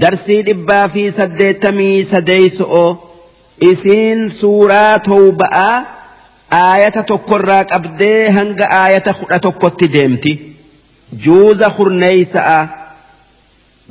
darsii 0.00 0.42
dhibbaa 0.46 0.88
fi 0.88 1.10
saddeettamii 1.16 2.04
sadeeyso'o 2.10 2.86
isiin 3.70 4.28
suuraa 4.30 4.92
towba'aa 5.08 5.84
aayata 6.60 7.02
tokkorraa 7.10 7.64
qabdee 7.74 8.22
hanga 8.38 8.68
aayata 8.80 9.14
kudha 9.18 9.38
tokkotti 9.48 9.90
deemti 9.96 10.32
juuza 11.26 11.70
hurneeysa'a 11.80 12.62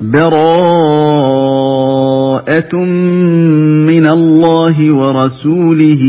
براءة 0.02 2.74
من 3.92 4.06
الله 4.08 4.78
ورسوله 4.96 6.04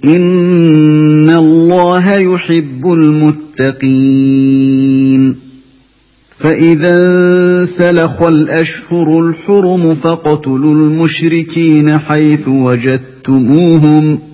ان 0.05 1.31
الله 1.31 2.15
يحب 2.15 2.93
المتقين 2.93 5.37
فاذا 6.39 6.97
انسلخ 6.97 8.23
الاشهر 8.23 9.21
الحرم 9.29 9.95
فاقتلوا 9.95 10.75
المشركين 10.75 11.99
حيث 11.99 12.49
وجدتموهم 12.49 14.15
ۖ 14.27 14.30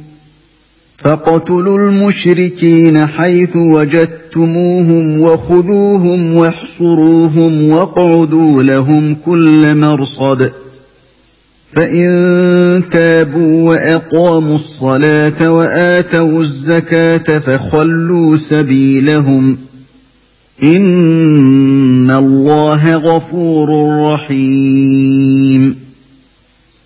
فاقتلوا 0.99 1.79
المشركين 1.79 3.07
حيث 3.07 3.57
وجدتموهم 3.57 5.21
وخذوهم 5.21 6.35
واحصروهم 6.35 7.69
واقعدوا 7.71 8.63
لهم 8.63 9.17
كل 9.25 9.75
مرصد 9.77 10.53
فان 11.75 12.83
تابوا 12.91 13.71
واقاموا 13.71 14.55
الصلاه 14.55 15.51
واتوا 15.53 16.41
الزكاه 16.41 17.39
فخلوا 17.39 18.37
سبيلهم 18.37 19.59
ان 20.63 22.11
الله 22.11 22.95
غفور 22.97 23.89
رحيم 24.13 25.86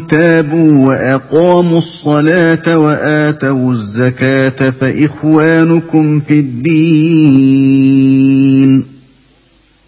تابوا 0.00 0.86
واقاموا 0.88 1.78
الصلاه 1.78 2.78
واتوا 2.78 3.70
الزكاه 3.70 4.70
فاخوانكم 4.70 6.20
في 6.20 6.38
الدين 6.40 8.84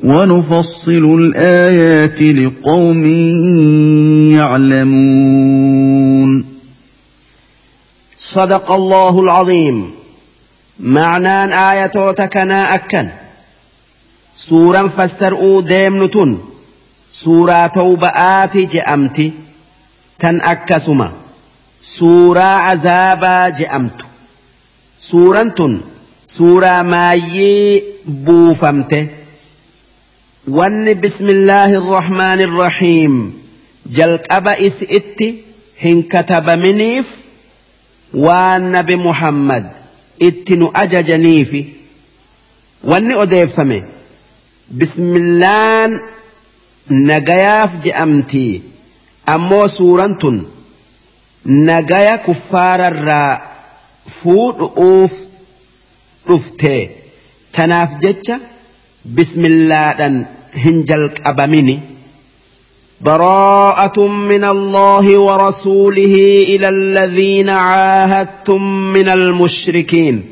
ونفصل 0.04 0.92
الايات 1.20 2.22
لقوم 2.22 3.04
يعلمون 4.38 6.44
صدق 8.18 8.70
الله 8.72 9.20
العظيم 9.22 9.90
معنى 10.80 11.54
ايه 11.54 11.86
تكنا 12.12 12.74
اكن 12.74 13.08
سورا 14.36 14.88
fassar'uu 14.96 15.62
deemnu 15.62 16.28
سورة 17.12 17.66
توبة 17.66 17.96
ta'uu 17.96 17.96
ba'aati 17.96 19.32
كان 20.24 20.40
أكسما 20.42 21.12
سورة 21.80 22.40
عذابا 22.40 23.48
جأمت 23.48 24.04
سورة 24.98 25.78
سورة 26.26 26.82
ماي 26.82 27.84
بوفمت 28.06 29.10
ون 30.48 30.94
بسم 31.00 31.28
الله 31.28 31.78
الرحمن 31.78 32.40
الرحيم 32.40 33.38
جلق 33.86 34.32
أبا 34.32 34.66
إسئت 34.66 35.34
حين 35.80 36.02
كتب 36.02 36.50
منيف 36.50 37.08
وان 38.14 38.72
نبي 38.72 38.96
محمد 38.96 39.70
اتن 40.22 40.68
أججنيف 40.76 41.64
ون 42.84 43.12
أديفمي 43.12 43.82
بسم 44.72 45.16
الله 45.16 46.00
نجاف 46.90 47.70
جأمتي 47.84 48.62
ammoo 49.26 49.68
suuraan 49.68 50.16
tun 50.22 50.36
nagaya 51.68 52.18
kuffaararraa 52.26 53.40
fuudhuuf 54.16 55.12
dhufte 56.28 56.74
tanaaf 57.56 57.90
jecha 58.04 58.38
bismillaadhaan 59.14 60.26
hin 60.64 60.86
jalqabamini. 60.88 61.80
براءة 63.00 64.06
من 64.06 64.44
الله 64.44 65.18
ورسوله 65.18 66.14
إلى 66.48 66.68
الذين 66.68 67.48
عاهدتم 67.50 68.92
من 68.92 69.08
المشركين 69.08 70.24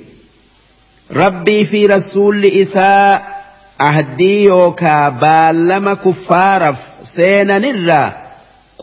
ربي 1.10 1.64
في 1.64 1.86
رسول 1.86 2.44
إساء 2.44 3.42
أهدي 3.80 4.44
يوكا 4.44 5.08
بالما 5.08 5.94
كفارف 5.94 6.76
سينا 7.02 7.58
نرّا 7.58 8.21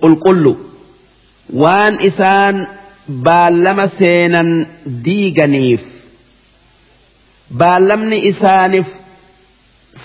qulqullu 0.01 0.53
waan 1.61 1.99
isaan 2.09 2.67
baallama 3.25 3.87
seenan 3.87 4.49
diiganiif 5.05 5.83
baallamni 7.57 8.17
isaaniif 8.31 8.87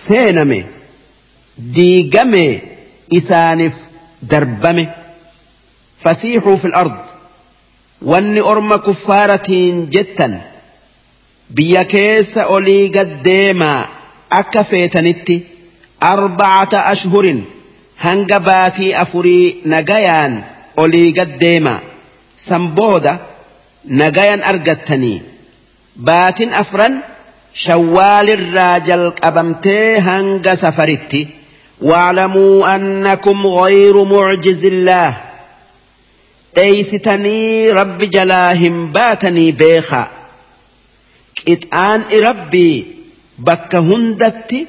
seename 0.04 0.60
diigame 1.76 2.62
isaaniif 3.18 3.74
darbame 4.30 4.84
fasiixuu 6.02 6.56
fil 6.62 6.74
ard 6.82 6.94
wanni 8.10 8.40
orma 8.42 8.78
kuffaaratiin 8.86 9.76
jettan 9.94 10.34
biyya 11.56 11.84
keessa 11.92 12.46
olii 12.56 12.88
gad 12.94 13.10
deemaa 13.24 13.80
akka 14.40 14.64
feetanitti 14.70 15.36
arbacata 16.00 16.78
ashhurin 16.92 17.40
hanga 18.04 18.40
baatii 18.48 18.90
afurii 19.02 19.56
nagayaan 19.74 20.32
olii 20.82 21.10
gad 21.18 21.44
san 22.46 22.64
booda 22.78 23.12
nagayan 24.02 24.42
argattanii 24.50 25.16
baatin 26.08 26.50
afran 26.62 26.94
shawwaalirraa 27.62 28.74
jalqabamtee 28.88 29.86
hanga 30.08 30.56
safaritti 30.64 31.22
waalamuu 31.90 32.56
annakum 32.74 33.40
ghayru 33.60 34.02
mucjizillaah 34.14 35.12
dheeysitanii 36.56 37.72
rabbi 37.80 38.06
jalaa 38.18 38.50
hin 38.62 38.76
baatanii 38.98 39.50
beekaa 39.62 40.06
qixaan'i 41.40 42.18
rabbii 42.30 42.74
bakka 43.48 43.78
hundatti 43.90 44.60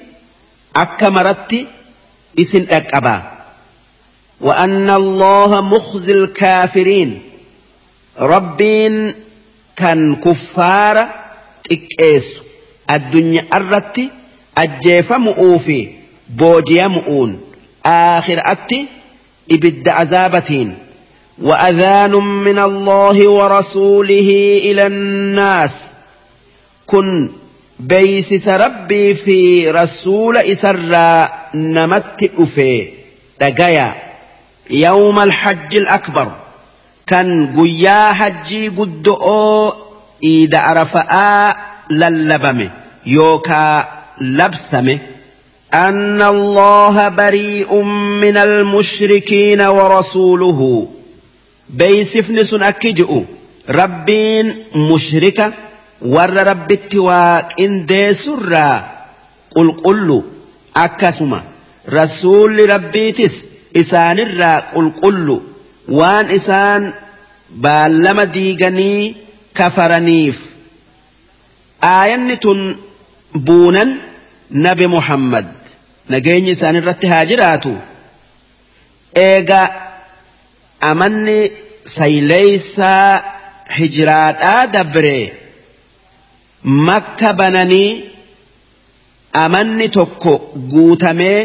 akka 0.85 1.09
maratti 1.17 1.59
إسن 2.39 2.65
dhaqqabaa 2.67 3.19
وأن 4.41 4.89
الله 4.89 5.61
مخزي 5.61 6.13
الكافرين 6.13 7.19
ربين 8.19 9.13
كان 9.75 10.15
كفار 10.15 11.07
تكيس 11.63 12.39
الدنيا 12.91 13.45
الرتي 13.53 14.09
أجيف 14.57 15.13
مؤوفي 15.13 15.87
بوجي 16.29 16.87
مؤون 16.87 17.41
آخر 17.85 18.41
أتي 18.45 18.85
إبد 19.51 19.87
عذابتين 19.87 20.77
وأذان 21.41 22.11
من 22.19 22.59
الله 22.59 23.27
ورسوله 23.29 24.59
إلى 24.63 24.87
الناس 24.87 25.73
كن 26.85 27.29
بيسس 27.79 28.47
ربي 28.47 29.13
في 29.13 29.69
رسول 29.71 30.37
إسرّا 30.37 31.29
namatti 31.55 32.27
dhufee 32.35 32.89
dhagaya 33.39 33.93
yawmal 34.69 35.31
hajjil 35.31 35.87
akbar 35.87 36.29
kan 37.09 37.53
guyyaa 37.55 38.13
hajjii 38.21 38.69
guddo'oo 38.69 39.73
iida 40.31 40.63
arafa'aa 40.71 41.55
lallabame 41.89 42.71
yookaa 43.05 43.87
labsame 44.19 44.99
أن 45.75 46.21
الله 46.21 47.09
بريء 47.09 47.75
من 48.23 48.37
المشركين 48.37 49.61
ورسوله 49.61 50.87
بيسفن 51.69 52.43
سن 52.43 52.61
أكجئ 52.63 53.21
ربين 53.69 54.55
مشركة 54.75 55.53
ور 56.01 56.29
رب 56.33 56.71
التواك 56.71 57.59
إن 57.59 57.85
دي 57.85 58.13
سرى 58.13 58.83
قل 59.55 59.71
قلوا 59.83 60.21
akkasuma 60.83 61.41
rasuulli 61.97 62.63
rabbiitis 62.73 63.35
isaanirraa 63.81 64.57
qulqullu 64.73 65.35
waan 65.99 66.27
isaan 66.37 66.83
baallama 67.67 68.25
diiganii 68.37 69.01
kafaraniif 69.57 70.37
aayanni 71.95 72.35
tun 72.45 72.59
buunan 73.47 73.89
nabi 74.65 74.85
muhammad 74.95 75.47
nageenyi 76.11 76.51
isaanirratti 76.57 77.07
haa 77.13 77.25
jiraatu 77.31 77.73
eega 79.29 79.61
amanni 80.91 81.37
sayleysaa 81.97 83.09
hijiraadhaa 83.77 84.63
dabree 84.77 85.23
makka 86.87 87.29
bananii 87.39 87.89
amanni 89.43 89.87
tokko 89.97 90.33
guutamee 90.73 91.39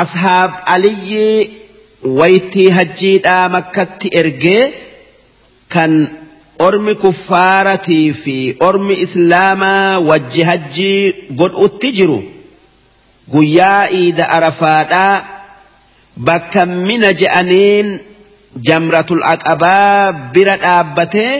ashaab 0.00 0.50
aliyii 0.74 1.40
waytii 2.18 2.68
hajjiidhaa 2.78 3.44
makkatti 3.54 4.08
ergee 4.22 4.62
kan 5.74 5.94
ormi 6.66 6.94
kuffaaratii 7.04 8.04
fi 8.24 8.36
ormi 8.68 8.94
islaamaa 9.06 9.98
wajji 10.10 10.42
hajjii 10.50 11.14
godhutti 11.40 11.92
jiru 12.00 12.20
guyyaa 13.36 13.82
iida 14.00 14.28
arafaadhaa 14.38 15.10
bakka 16.28 16.62
mina 16.86 17.10
je'aniin 17.24 17.88
jamratul 18.68 19.22
aqabaa 19.32 20.12
bira 20.32 20.56
dhaabbatee 20.68 21.34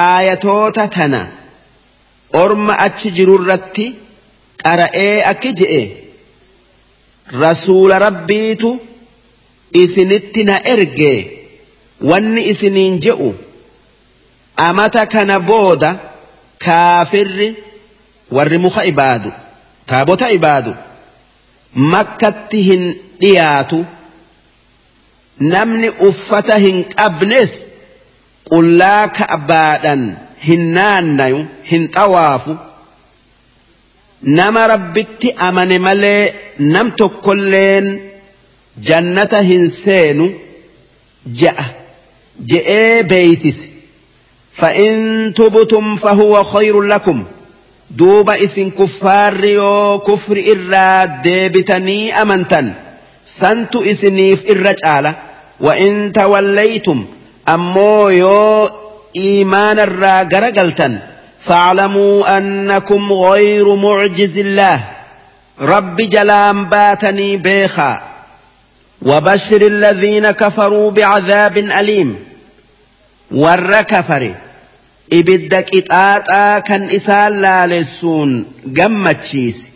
aayatoota 0.00 0.88
tana. 0.98 1.22
orma 2.40 2.74
achi 2.86 3.08
jirurratti 3.16 3.84
qara'ee 4.64 5.16
akki 5.32 5.50
je'e 5.60 5.82
rasuula 7.42 7.96
rabbiitu 8.06 8.70
isinitti 9.82 10.42
na 10.48 10.56
ergee 10.74 11.18
wanni 12.10 12.42
isiniin 12.52 12.94
je'u 13.04 13.28
amata 14.66 15.02
kana 15.12 15.36
booda 15.48 15.90
kaafirri 16.64 17.48
warri 18.34 18.58
muka 18.64 18.82
ibaadu 18.92 19.30
taabota 19.88 20.26
ibaadu 20.36 20.72
makkatti 21.94 22.60
hin 22.68 22.82
dhiyaatu 23.20 23.78
namni 25.54 25.88
uffata 26.10 26.56
hin 26.64 26.78
qabnes 26.96 27.52
qullaa 28.50 29.04
ka'baadhan. 29.18 30.02
hin 30.46 30.62
naannayu 30.76 31.40
hin 31.70 31.84
xawaafu 31.96 32.52
nama 34.38 34.62
rabbitti 34.72 35.28
amane 35.48 35.76
malee 35.86 36.24
nam 36.74 36.88
tokkolleen 36.98 37.86
jannata 38.88 39.38
hin 39.50 39.64
seenu 39.82 40.26
ja'a 41.42 41.66
je'ee 42.52 43.04
beeysise 43.12 43.66
فإن 44.60 45.32
tubutum 45.34 45.96
فهو 45.96 46.44
khayru 46.44 46.82
lakum 46.84 47.24
duuba 47.90 48.36
isin 48.46 48.68
kuffaarri 48.70 49.52
yoo 49.56 49.98
kufri 50.06 50.42
irraa 50.52 51.02
deebitanii 51.24 52.12
amantan 52.22 52.68
santu 53.38 53.78
isiniif 53.90 54.40
irra 54.52 54.72
caala 54.82 55.10
wa 55.64 55.72
in 55.86 56.12
tawallaytum 56.16 57.00
ammoo 57.54 58.08
yoo 58.10 58.81
إيمان 59.16 59.78
الراجر 59.78 60.44
قلتن 60.44 60.98
فاعلموا 61.40 62.38
أنكم 62.38 63.12
غير 63.12 63.74
معجز 63.74 64.38
الله 64.38 64.84
رب 65.60 65.96
جلام 65.96 66.64
باتني 66.64 67.36
بيخا 67.36 68.02
وبشر 69.02 69.66
الذين 69.66 70.30
كفروا 70.30 70.90
بعذاب 70.90 71.58
أليم 71.58 72.16
ور 73.30 73.82
كفر 73.82 74.34
إبدك 75.12 75.74
إتآتا 75.76 76.58
كان 76.58 76.90
إسال 76.90 77.40
لالسون 77.42 78.44
جمتشيس 78.66 79.68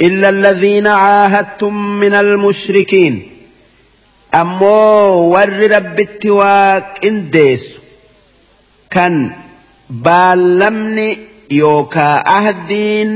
إلا 0.00 0.28
الذين 0.28 0.86
عاهدتم 0.86 1.74
من 1.86 2.14
المشركين 2.14 3.30
أمو 4.34 4.74
ور 5.12 5.70
رب 5.76 6.00
التواك 6.00 7.06
إن 7.06 7.08
إنديسو 7.08 7.81
kan 8.94 9.34
baallamni 10.06 11.06
yookaa 11.60 12.18
ahdiin 12.36 13.12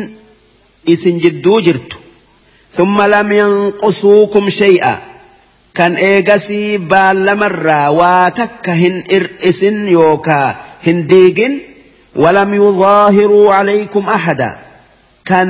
isin 0.94 1.20
jidduu 1.24 1.60
jirtu 1.68 2.00
summa 2.76 3.06
lam 3.14 3.30
yanqusuukum 3.38 4.50
shay'a 4.60 4.94
kan 5.80 5.92
eegasii 6.10 6.70
baallamarraa 6.92 7.86
waa 8.00 8.28
takka 8.40 8.74
hin 8.82 8.96
ir'isin 9.18 9.78
yookaa 9.98 10.46
hin 10.86 11.00
diigin 11.12 11.54
walam 12.26 12.50
yudaahiruu 12.60 13.44
calaykum 13.56 14.06
ahada 14.18 14.50
kan 15.30 15.48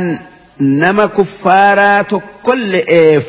nama 0.82 1.04
kuffaaraa 1.18 2.00
tokkolle'eef 2.14 3.24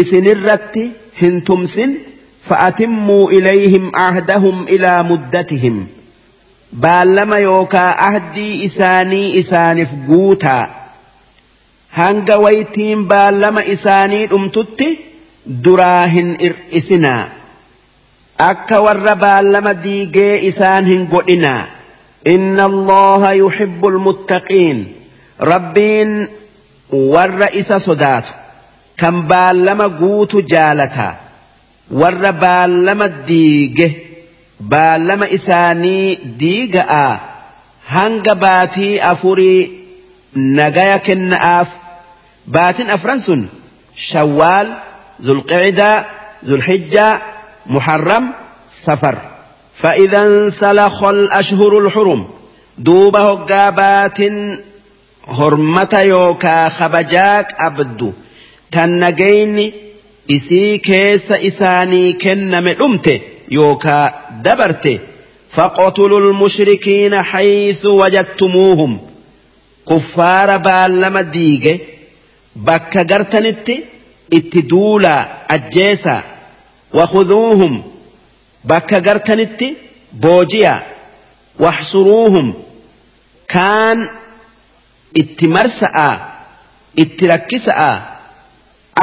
isinirratti 0.00 0.84
hin 1.22 1.36
tumsin 1.50 1.92
فأتموا 2.42 3.30
إليهم 3.30 3.92
عهدهم 3.96 4.68
إلى 4.68 5.02
مدتهم 5.02 5.86
baallama 6.82 7.38
yookaa 7.38 7.96
ahdii 8.04 8.62
isaanii 8.64 9.32
isaaniif 9.40 9.88
guutaa 10.06 10.70
hanga 11.96 12.38
waytiin 12.44 13.02
baallama 13.08 13.64
isaanii 13.74 14.22
dhumtutti 14.30 14.86
duraa 15.66 16.06
hin 16.12 16.30
ir'isinaa 16.48 17.20
akka 18.46 18.80
warra 18.86 19.14
baallama 19.24 19.74
diigee 19.86 20.38
isaan 20.50 20.86
hin 20.90 21.06
godhinaa 21.14 21.62
inna 22.36 22.64
allaha 22.72 23.32
yuhibbu 23.40 23.88
almuttaqiin 23.94 24.84
rabbiin 25.50 26.20
warra 27.16 27.50
isa 27.62 27.78
sodaatu 27.88 28.32
kan 29.04 29.22
baallama 29.34 29.88
guutu 30.00 30.42
jaalataa 30.54 31.12
warra 31.92 32.32
baallama 32.32 33.08
diige 33.28 33.86
baallama 34.74 35.26
isaanii 35.36 36.06
diiga'a 36.40 37.04
hanga 37.94 38.34
baatii 38.44 38.98
afurii 39.12 39.60
nagaya 40.58 40.98
kenna'aaf 41.08 41.68
baatin 42.56 42.90
afran 42.96 43.18
sun 43.26 43.42
shawaal 44.06 44.68
zulqiidaa 45.26 45.96
zulhijjaa 46.48 47.20
muharram 47.66 48.32
safar 48.68 49.18
فإذا 49.82 50.22
انسلخ 50.22 51.04
الأشهر 51.04 51.78
الحرم 51.78 52.26
دوب 52.78 53.16
هقابات 53.16 54.18
هرمة 55.28 55.96
يوكا 56.02 56.68
خبجاك 56.68 57.46
أبدو 57.60 58.12
تنجين 58.70 59.72
isii 60.28 60.78
keessa 60.78 61.38
isaanii 61.38 62.14
kenname 62.14 62.74
dhumte 62.74 63.14
yookaa 63.50 64.12
dabarte 64.42 65.00
faqotulu 65.54 66.20
lmushrikiina 66.20 67.22
haythu 67.22 67.98
wajattumuuhum 67.98 68.98
kuffaara 69.84 70.58
baallama 70.58 71.22
diige 71.22 71.72
bakka 72.68 73.04
gartanitti 73.04 73.76
itti 74.38 74.62
duulaa 74.70 75.26
ajjeesaa 75.48 76.22
wakuduuhum 77.00 77.82
bakka 78.66 79.00
gartanitti 79.00 79.76
boojiyaa 80.20 80.80
waxsuruuhum 81.58 82.52
kaan 83.54 84.08
itti 85.24 85.48
marsa'a 85.58 86.10
itti 87.06 87.26
rakkisa'a 87.26 87.92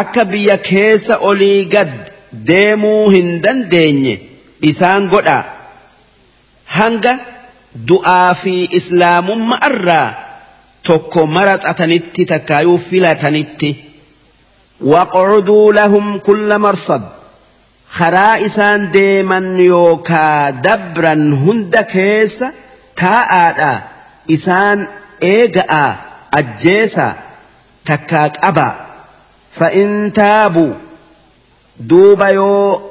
akka 0.01 0.23
biyya 0.25 0.57
keessa 0.69 1.17
olii 1.29 1.65
gad 1.73 1.91
deemuu 2.47 3.09
hin 3.15 3.29
dandeenye 3.43 4.13
isaan 4.71 5.09
godha 5.13 5.37
hanga 6.79 7.13
du'aa 7.91 8.27
fi 8.41 8.53
islaamumma 8.79 9.57
arraa 9.69 10.07
tokko 10.91 11.21
maraxatanitti 11.37 12.27
yuu 12.69 12.77
filatanitti 12.89 13.71
waqcuduu 14.93 15.65
lahum 15.81 16.07
kulla 16.27 16.57
marsad 16.65 17.03
karaa 17.97 18.33
isaan 18.49 18.89
deeman 18.97 19.47
yookaa 19.69 20.39
dabran 20.67 21.23
hunda 21.45 21.81
keessa 21.95 22.47
taa'aadha 23.01 23.73
isaan 24.35 24.79
eega'a 25.33 25.87
ajjeesa 26.37 27.05
takkaa 27.87 28.27
qaba. 28.41 28.67
فإن 29.51 30.11
تابوا 30.13 30.73
دوب 31.79 32.21
يو 32.21 32.81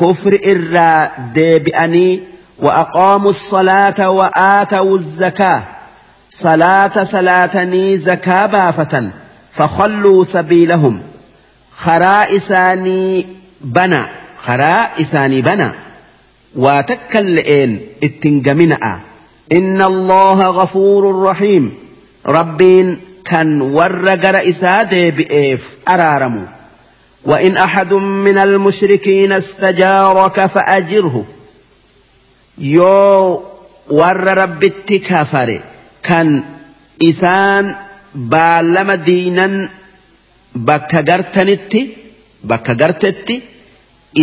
كفر 0.00 0.30
دي 0.30 1.10
ديبئني 1.34 2.20
وأقاموا 2.58 3.30
الصلاة 3.30 4.10
وآتوا 4.10 4.94
الزكاة 4.94 5.64
صلاة 6.30 7.04
صلاتني 7.04 7.96
زكاة 7.96 8.46
بافة 8.46 9.08
فخلوا 9.52 10.24
سبيلهم 10.24 11.02
خراء 11.76 12.36
إساني 12.36 13.26
بنا 13.60 14.06
خراء 14.38 14.92
إساني 15.00 15.42
بنا 15.42 15.72
وتكلئين 16.56 17.80
اتنجمنأ 18.04 19.00
إن 19.52 19.82
الله 19.82 20.46
غفور 20.46 21.22
رحيم 21.22 21.74
ربين 22.26 22.98
kan 23.24 23.62
warra 23.72 24.16
gara 24.16 24.42
isaa 24.44 24.84
deebi'eef 24.84 25.60
araaramu 25.92 26.44
wa 27.30 27.40
inni 27.46 27.58
haadduu 27.72 28.00
minaal 28.00 28.58
mushrikinas 28.66 29.48
tajaajila 29.64 30.28
kafa'aa 30.38 30.80
jirhu 30.90 31.22
yoo 32.74 33.42
warra 34.00 34.34
rabbitti 34.42 34.98
kafare 35.08 35.56
kan 36.08 36.28
isaan 37.08 37.72
baalama 38.14 38.96
diinan 39.08 39.54
bakka 40.68 41.02
gartanitti 41.02 41.80
bakka 42.52 42.74
garteetti 42.82 43.36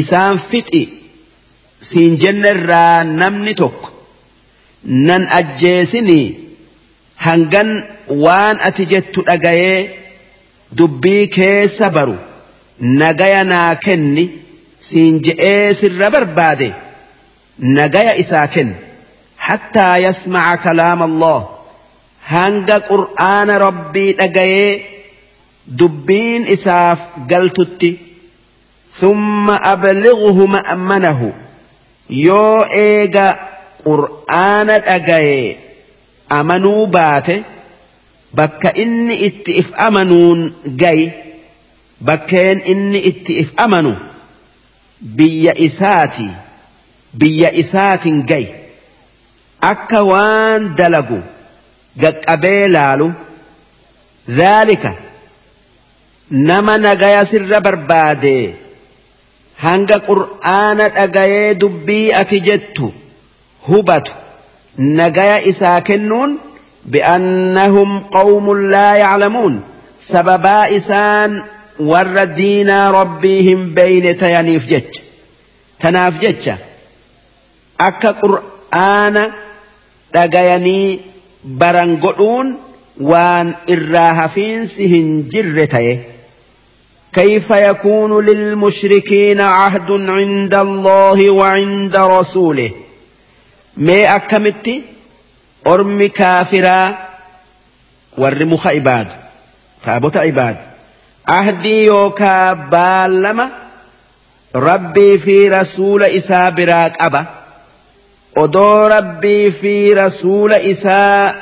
isaan 0.01 0.37
fixi 0.49 0.83
siinjanna 1.89 2.49
irraa 2.57 2.99
namni 3.19 3.53
tokko 3.63 3.89
nan 5.07 5.23
ajjeessinii 5.39 6.27
hangan. 7.15 7.69
waan 8.19 8.57
ati 8.59 8.85
jettu 8.91 9.23
dhagayee 9.27 9.79
dubbii 10.71 11.27
keessa 11.35 11.89
baru 11.95 12.15
nagaya 12.79 13.43
naa 13.43 13.75
kenni 13.85 14.23
siin 14.79 15.21
je'ee 15.23 15.73
sirra 15.79 16.09
barbaade 16.11 16.69
nagaya 17.77 18.15
isaa 18.23 18.47
kenni 18.53 18.75
hattaa 19.47 19.97
yasmaca 20.05 20.57
kalaama 20.63 21.05
allah 21.09 21.39
hanga 22.33 22.77
qur'aana 22.91 23.53
rabbii 23.67 24.11
dhagayee 24.19 24.71
dubbiin 25.79 26.43
isaaf 26.55 26.99
galtutti 27.29 27.91
thumma 28.99 29.55
ablighuhu 29.73 30.43
ma'manahu 30.57 31.29
yoo 32.25 32.59
eega 32.83 33.25
qur'aana 33.87 34.75
dhagayee 34.89 35.49
amanuu 36.39 36.85
baate 36.97 37.35
bakka 38.33 38.71
inni 38.75 39.15
itti 39.27 39.55
if 39.59 39.71
amanuun 39.77 40.51
gayi 40.77 41.11
bakkeen 42.01 42.61
inni 42.65 42.99
itti 43.05 43.37
if 43.39 43.53
amanu 43.57 43.95
biyya 45.17 45.53
isaati 45.57 46.29
biyya 47.13 47.51
isaatiin 47.63 48.25
gayi 48.27 48.47
akka 49.61 49.99
waan 50.11 50.75
dalagu 50.77 51.19
gaqqabee 52.01 52.67
laalu 52.67 53.09
daalika 54.37 54.93
nama 56.29 56.77
nagaya 56.77 57.25
sirra 57.25 57.59
barbaadee 57.59 58.55
hanga 59.65 59.97
qur'aana 60.07 60.85
dhagayee 60.97 61.53
dubbii 61.59 62.13
ati 62.19 62.39
jettu 62.41 62.87
hubatu 63.67 64.11
nagaya 64.77 65.41
isaa 65.43 65.81
kennuun. 65.81 66.31
بأنهم 66.85 67.99
قوم 67.99 68.57
لا 68.59 68.95
يعلمون 68.95 69.61
سببا 69.97 70.77
إسان 70.77 71.41
والردين 71.79 72.69
ربهم 72.87 73.73
بين 73.73 74.17
تيانيفجج 74.17 74.81
تنافجج 75.79 76.49
أكا 77.79 78.11
قرآن 78.11 79.31
لغياني 80.15 80.99
برنقعون 81.45 82.55
وان 83.01 83.53
إراها 83.69 84.27
فين 84.27 85.29
كيف 87.13 87.49
يكون 87.49 88.25
للمشركين 88.25 89.41
عهد 89.41 89.91
عند 89.91 90.53
الله 90.53 91.29
وعند 91.29 91.95
رسوله 91.95 92.69
ما 93.77 94.15
أكمتي 94.15 94.81
ormi 95.65 96.09
kaafiraa 96.09 96.95
warri 98.17 98.45
muka 98.45 98.73
ibaadu 98.73 99.11
taabota 99.85 100.25
ibaadu 100.25 100.59
ahdii 101.39 101.85
yookaa 101.85 102.55
baallama 102.73 103.45
rabbii 104.65 105.17
fi 105.25 105.35
rasuula 105.49 106.09
isaa 106.19 106.47
biraa 106.59 106.87
qaba 106.97 107.21
odoo 108.45 108.87
rabbii 108.95 109.51
fi 109.61 109.75
rasuula 110.03 110.59
isaa 110.73 111.35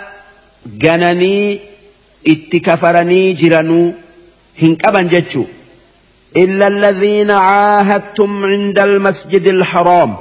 gananii 0.83 1.61
itti 2.33 2.59
kafaranii 2.67 3.33
jiranuu 3.43 3.87
hin 4.63 4.75
qaban 4.83 5.09
jechuu 5.15 5.45
illa 6.43 6.65
alladhiina 6.73 7.39
caahadtum 7.49 8.31
cinda 8.51 8.83
almasjidi 8.89 9.49
alharaam 9.57 10.11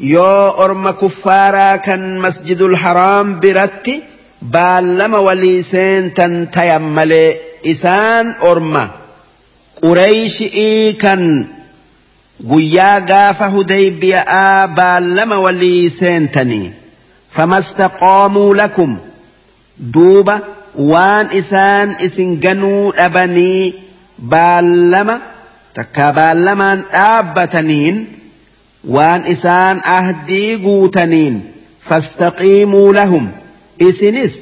yoo 0.00 0.52
orma 0.64 0.92
kuffaaraa 1.00 1.78
kan 1.86 2.00
masjidul 2.24 2.74
haraam 2.82 3.32
biratti 3.40 3.94
baallama 4.52 5.20
walii 5.26 5.62
seentan 5.62 6.36
tayan 6.52 6.82
malee 6.98 7.40
isaan 7.72 8.30
orma 8.50 8.84
qureeyshii 9.80 10.94
kan 11.02 11.20
guyyaa 12.52 13.00
gaafa 13.10 13.48
hudaybiyaa 13.56 14.66
baallama 14.78 15.36
walii 15.46 15.90
seentanii 15.96 16.72
famastaqoomuu 17.38 18.54
lakum 18.60 18.94
duuba 19.96 20.38
waan 20.92 21.28
isaan 21.42 21.96
isin 22.08 22.32
ganuu 22.46 22.92
dhabanii 22.96 23.66
baallama 24.36 25.18
takka 25.80 26.08
baallamaan 26.20 26.78
dhaabbataniin 26.96 28.00
وان 28.84 29.20
اسان 29.20 29.78
اهدي 29.86 30.56
قوتنين 30.56 31.44
فاستقيموا 31.82 32.92
لهم 32.92 33.30
اسنس 33.82 34.38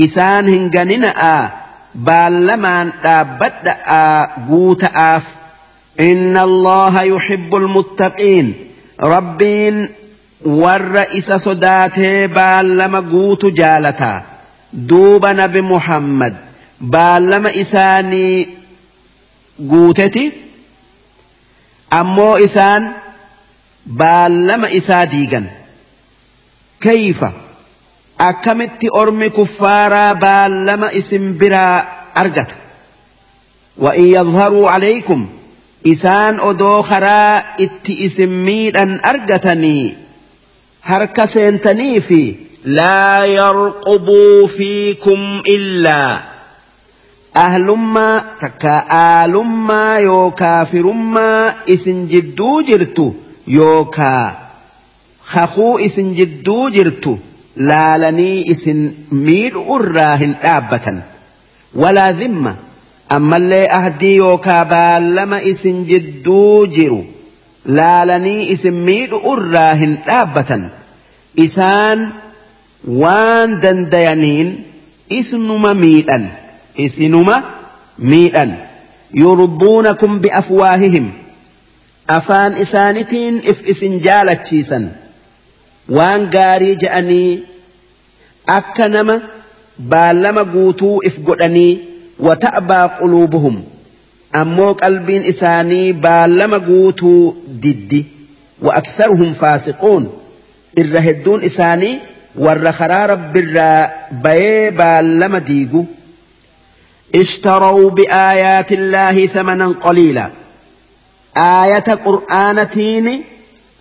اسان 0.00 0.48
هنغننا 0.48 1.42
آ 1.44 1.50
بالمان 1.94 2.92
تابد 3.02 3.74
آ 3.88 4.24
قوت 4.48 4.84
آف 4.84 5.22
ان 6.00 6.36
الله 6.38 7.02
يحب 7.02 7.54
المتقين 7.56 8.54
ربين 9.02 9.88
والرئيس 10.46 11.32
صداته 11.32 12.26
بالما 12.26 13.00
قوت 13.00 13.46
جالتا 13.46 14.22
دوبنا 14.72 15.46
بمحمد 15.46 16.36
بالما 16.80 17.60
اساني 17.60 18.48
قوتتي 19.70 20.32
أمو 21.92 22.36
إسان 22.36 22.90
baallama 23.86 24.70
isaa 24.70 25.04
كيف 26.80 27.20
kayfa 27.24 27.30
ارمي 28.96 29.28
كفارا 29.28 29.30
kuffaaraa 29.32 30.14
baallama 30.18 30.92
isin 30.92 31.38
biraa 31.38 31.86
argata 32.14 32.54
وإن 33.78 34.04
يظهروا 34.06 34.70
عليكم 34.70 35.28
إسان 35.86 36.40
ادوخرا 36.40 36.82
خرا 36.98 37.44
إتي 37.60 38.06
إسميدا 38.06 39.00
أرجتني 39.04 39.94
هرك 40.84 41.16
تنيفي 41.64 42.34
لا 42.64 43.24
يرقبوا 43.24 44.46
فيكم 44.46 45.42
إلا 45.48 46.20
أهلما 47.36 48.24
تكا 48.40 48.84
آلما 49.24 49.98
يو 49.98 50.30
كافرما 50.30 51.54
إسن 51.68 52.06
جدو 52.08 52.60
جرتو 52.62 53.12
yookaa 53.54 54.32
kakuu 55.34 55.78
isin 55.86 56.14
jidduu 56.18 56.70
jirtu 56.76 57.12
laalanii 57.70 58.36
isin 58.54 58.82
miidhu 59.26 59.62
irraa 59.76 60.14
hin 60.22 60.34
dhaabbatan 60.44 60.98
walaa 61.84 62.12
zimma 62.22 62.52
ammallee 63.16 63.62
ahdii 63.78 64.14
yookaa 64.24 64.60
baallama 64.74 65.38
isin 65.52 65.80
jidduu 65.92 66.66
jiru 66.76 67.00
laalanii 67.80 68.38
isin 68.56 68.78
miidhu 68.90 69.22
irraa 69.34 69.70
hin 69.84 69.96
dhaabbatan 70.10 70.64
isaan 71.46 72.04
waan 73.04 73.56
dandayaniin 73.66 74.52
isnuma 75.22 75.74
miidhan 75.84 76.28
isinuma 76.86 77.40
miidhan 78.14 78.54
yurduunakum 79.24 80.20
biafwaahihim 80.26 81.08
afaan 82.16 82.54
isaanitiin 82.62 83.40
if 83.52 83.60
isin 83.72 83.94
jaalachiisan 84.06 84.86
waan 85.96 86.22
gaarii 86.36 86.76
je'anii 86.84 87.46
akka 88.56 88.88
nama 88.94 89.16
baallama 89.92 90.44
guutuu 90.54 90.94
if 91.10 91.18
godhanii 91.28 91.72
wata'baa 92.28 92.86
quluubuhum 93.00 93.56
ammoo 94.40 94.72
qalbiin 94.82 95.24
isaanii 95.34 95.86
baallama 96.06 96.58
guutuu 96.70 97.22
diddi 97.62 98.02
wa 98.64 98.74
aktharuhum 98.80 99.34
faasiquun 99.42 100.04
irra 100.84 101.00
hedduun 101.08 101.46
isaanii 101.50 101.94
warra 102.46 102.72
karaa 102.80 103.06
rabbirraa 103.14 103.80
bayee 104.28 104.70
baallama 104.82 105.40
diigu 105.52 105.86
اشتروا 107.14 107.90
بآيات 107.90 108.72
الله 108.72 109.26
ثمنا 109.26 109.66
قليلا 109.68 110.30
aayata 111.44 111.94
qur'aanatiin 112.06 113.06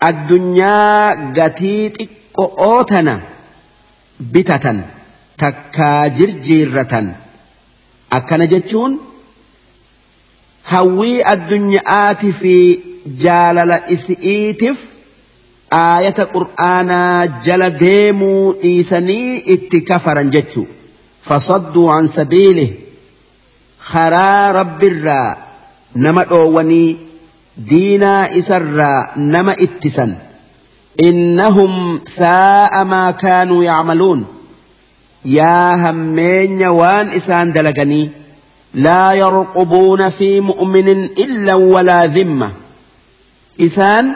addunyaa 0.09 1.15
gatii 1.39 2.05
oo 2.71 2.77
tana 2.91 3.13
bitatan 4.33 4.77
takkaa 5.41 6.01
jirjiirratan 6.19 7.07
akkana 8.17 8.45
jechuun 8.53 8.93
hawwii 10.73 11.15
addunyaatii 11.33 12.31
fi 12.41 12.53
jaalala 13.23 13.77
isi'iitiif 13.95 14.79
aayata 15.83 16.25
qur'aanaa 16.35 17.19
jala 17.49 17.67
deemuu 17.83 18.43
dhiisanii 18.63 19.27
itti 19.57 19.79
kafaran 19.91 20.29
jechuu 20.37 20.65
fasadduu 21.27 21.85
an 21.97 22.05
sabiilih 22.15 22.69
karaa 23.91 24.43
rabbirraa 24.61 25.31
nama 26.05 26.23
dhoowwanii 26.31 26.91
diinaa 27.67 28.27
isarraa 28.39 29.11
nama 29.31 29.53
ittisan 29.65 30.11
innahum 31.07 31.73
saa'a 32.09 32.83
maa 32.91 33.07
kaanuu 33.23 33.63
yacmaluun 33.67 34.21
yaa 35.37 35.77
hammeenya 35.83 36.71
waan 36.79 37.11
isaan 37.19 37.53
dalaganii 37.55 38.05
laa 38.87 39.11
yarqubuuna 39.23 40.09
fi 40.21 40.31
mu'minin 40.49 41.01
illan 41.25 41.63
walaa 41.75 42.01
dhimma 42.15 42.49
isaan 43.69 44.15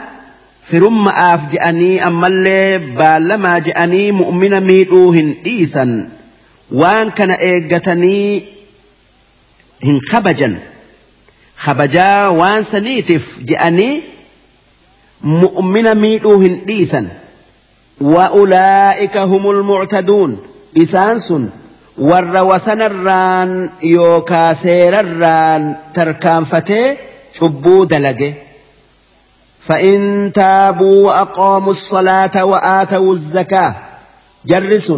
firumma'aaf 0.72 1.40
je'anii 1.54 1.94
ammallee 2.10 2.78
baallamaa 3.00 3.56
je'anii 3.70 4.06
mu'mina 4.20 4.60
miidhuu 4.70 5.08
hin 5.18 5.34
dhiisan 5.48 5.92
waan 6.82 7.12
kana 7.20 7.36
eeggatanii 7.50 8.28
hin 9.88 10.00
kabajan 10.10 10.54
خبجا 11.64 12.26
وانسى 12.26 12.80
نيتف 12.80 13.38
جاني 13.42 14.00
مؤمنا 15.22 15.94
ميلوهن 15.94 16.60
ليسا 16.66 17.08
واولئك 18.00 19.16
هم 19.16 19.50
المعتدون 19.50 20.38
اسانس 20.78 21.34
والروسن 21.98 22.82
الران 22.82 23.70
يوكا 23.82 24.52
سير 24.52 25.00
الران 25.00 25.76
تركان 25.94 26.44
فتي 26.44 26.96
شبو 27.32 27.84
دلجي 27.84 28.34
فان 29.60 30.30
تابوا 30.34 31.06
واقاموا 31.06 31.70
الصلاه 31.70 32.44
واتوا 32.44 33.12
الزكاه 33.12 33.76
جرس 34.46 34.92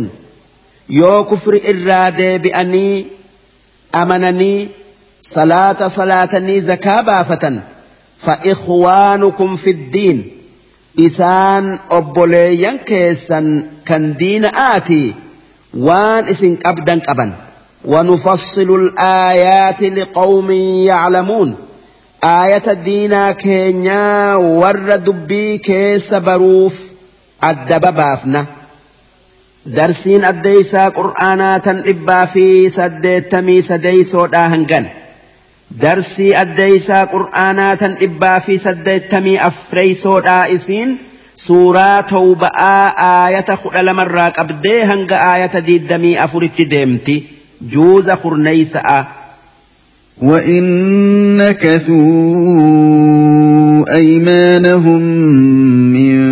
يو 0.89 1.25
كفر 1.25 1.55
الراد 1.65 2.43
باني 2.43 3.07
امنني 3.95 4.69
صلاة 5.31 5.89
صلاة 5.89 6.39
نيزكا 6.39 7.01
بافة 7.01 7.61
فإخوانكم 8.19 9.57
في 9.57 9.71
الدين 9.71 10.31
إسان 10.99 11.79
أبولي 11.91 12.79
كيسا 12.87 13.63
كان 13.87 14.17
دين 14.17 14.45
آتي 14.45 15.15
وان 15.79 16.29
إسن 16.29 16.57
أبدا 16.67 17.01
أبا 17.09 17.33
ونفصل 17.85 18.75
الآيات 18.75 19.83
لقوم 19.83 20.51
يعلمون 20.51 21.55
آية 22.25 22.63
الدين 22.69 23.31
كينا 23.31 24.37
وردبي 24.37 25.59
كيس 25.59 26.15
بروف 26.15 26.91
أدب 27.43 27.95
بافنا 27.95 28.47
درسين 29.67 30.25
أديسا 30.25 30.89
قرآناتا 30.89 31.83
إبا 31.87 32.25
في 32.25 32.71
سدتمي 32.71 33.63
سديسو 33.63 34.27
داهنجان 34.27 34.87
darsii 35.83 36.33
addeeysaa 36.41 37.07
qur'aanaa 37.15 37.75
tan 37.77 37.97
dhibbaa 38.01 38.41
fi 38.41 38.59
saddeettamii 38.59 39.39
afreeysoodhaa 39.49 40.45
isiin 40.57 40.93
suuraa 41.47 42.03
tawba'aa 42.03 43.07
aayata 43.07 43.57
kudha 43.63 43.83
lamarraa 43.87 44.31
qabdee 44.39 44.85
hanga 44.91 45.21
aayata 45.31 45.65
diiddamii 45.67 46.17
afuritti 46.19 46.71
deemti 46.71 47.21
juuza 47.77 48.17
kurneeysa'a. 48.17 49.05
وإن 50.23 50.65
نكثوا 51.37 51.95
أيمانهم 53.99 55.03
من 55.97 56.26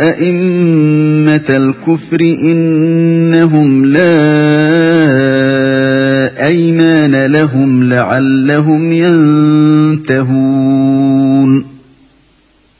أئمة 0.00 1.48
الكفر 1.50 2.20
إنهم 2.20 3.84
لا 3.84 4.16
أيمان 6.48 7.26
لهم 7.26 7.88
لعلهم 7.88 8.92
ينتهون 8.92 10.59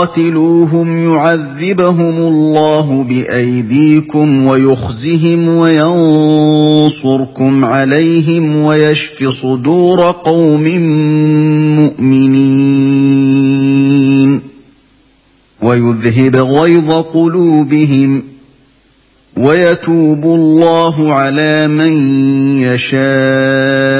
قَاتِلُوهُمْ 0.00 0.88
يُعَذِّبْهُمُ 1.08 2.16
اللَّهُ 2.16 3.04
بِأَيْدِيكُمْ 3.04 4.46
وَيُخْزِهِمْ 4.46 5.48
وَيَنصُرْكُمْ 5.48 7.64
عَلَيْهِمْ 7.64 8.56
وَيَشْفِ 8.56 9.28
صُدُورَ 9.28 10.10
قَوْمٍ 10.10 10.62
مُّؤْمِنِينَ 11.80 14.40
وَيُذْهِبْ 15.62 16.36
غَيْظَ 16.36 16.90
قُلُوبِهِمْ 17.14 18.22
وَيَتُوبُ 19.36 20.24
اللَّهُ 20.24 21.14
عَلَىٰ 21.14 21.68
مَن 21.68 21.92
يَشَاءُ 22.62 23.99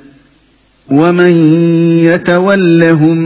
ومن 0.91 1.29
يتولهم 2.03 3.17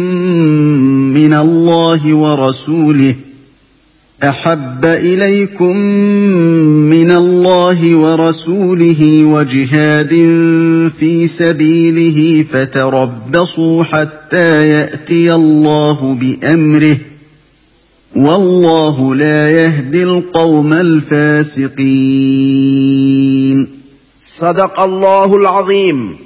من 1.14 1.34
الله 1.34 2.14
ورسوله 2.16 3.16
احب 4.24 4.86
اليكم 4.86 5.78
من 6.90 7.12
الله 7.12 7.96
ورسوله 7.98 9.24
وجهاد 9.26 10.10
في 11.00 11.28
سبيله 11.28 12.44
فتربصوا 12.44 13.84
حتى 13.84 14.70
ياتي 14.70 15.34
الله 15.36 16.18
بامره 16.22 16.98
والله 18.15 19.15
لا 19.15 19.52
يهدي 19.52 20.04
القوم 20.04 20.74
الفاسقين 20.74 23.67
صدق 24.17 24.80
الله 24.80 25.36
العظيم 25.36 26.17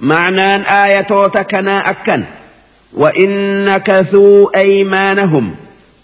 معنى 0.00 0.56
آية 0.84 1.26
تكنا 1.28 1.90
أكن 1.90 2.24
وإن 2.96 3.76
كثوا 3.78 4.58
أيمانهم 4.58 5.54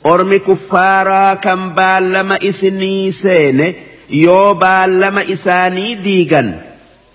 أرم 0.07 0.35
كفارا 0.37 1.35
كم 1.35 1.69
بالما 1.75 2.39
إسني 2.49 3.11
سين 3.11 3.73
يو 4.11 4.55
بالما 4.55 5.33
إساني 5.33 5.95
ديغا 5.95 6.63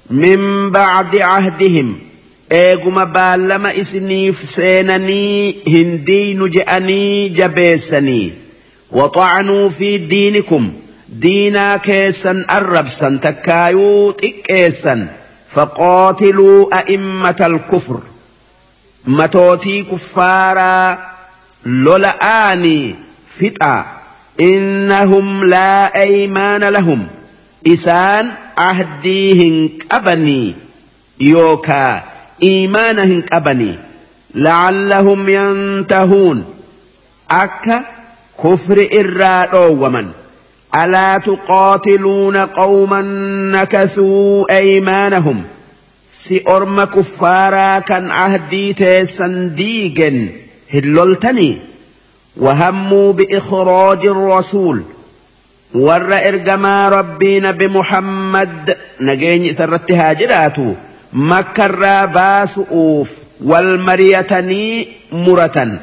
من 0.10 0.72
بعد 0.72 1.16
عهدهم 1.16 1.98
eeguma 2.58 3.06
baallama 3.06 3.72
isiniif 3.80 4.40
seenanii 4.52 5.60
hin 5.74 5.92
diinu 6.08 6.48
je'anii 6.56 7.30
jabeessanii 7.40 8.24
waxacanuu 9.00 9.68
fi 9.82 9.90
diinikum 10.14 10.66
diinaa 11.28 11.76
keessan 11.90 12.42
arrabsan 12.58 13.20
takkaayuu 13.28 14.14
xiqqeessan 14.24 15.02
faqootiluu 15.58 16.58
a'immata 16.82 17.46
alkufr 17.52 18.00
matootii 19.20 19.78
kuffaaraa 19.94 20.84
lola'aanii 21.86 22.84
fixaa 23.40 23.80
innahum 24.52 25.28
laa 25.58 25.82
aymaana 26.06 26.70
lahum 26.78 27.02
isaan 27.80 28.26
ahdii 28.70 29.30
hin 29.42 29.58
qabanii 29.92 30.56
yookaa 31.34 31.92
إيمانهم 32.44 33.22
كبني 33.22 33.76
لعلهم 34.36 35.30
ينتهون 35.30 36.46
أك 37.32 37.82
كفر 38.44 38.88
kufri 38.88 39.54
ومن 39.56 40.08
ألا 40.76 41.18
تقاتلون 41.18 42.38
قوما 42.38 43.02
نكثوا 43.52 44.58
أيمانهم 44.58 45.44
سئرم 46.08 46.84
كفارا 46.84 47.80
كان 47.80 48.12
عهدي 48.12 48.74
تيسن 48.74 49.56
ديجن 49.56 50.30
هللتني 50.74 51.58
وهموا 52.38 53.14
بإخراج 53.14 54.06
الرسول 54.06 54.84
ور 55.76 56.14
إرجما 56.14 56.90
ربين 56.90 57.52
بمحمد 57.52 58.78
نجيني 59.02 59.54
سرت 59.54 59.92
هاجراته 59.92 60.76
makkarraa 61.12 62.08
baasu'uuf 62.08 63.10
wal 63.42 63.78
mari'atanii 63.82 64.94
muratan 65.12 65.80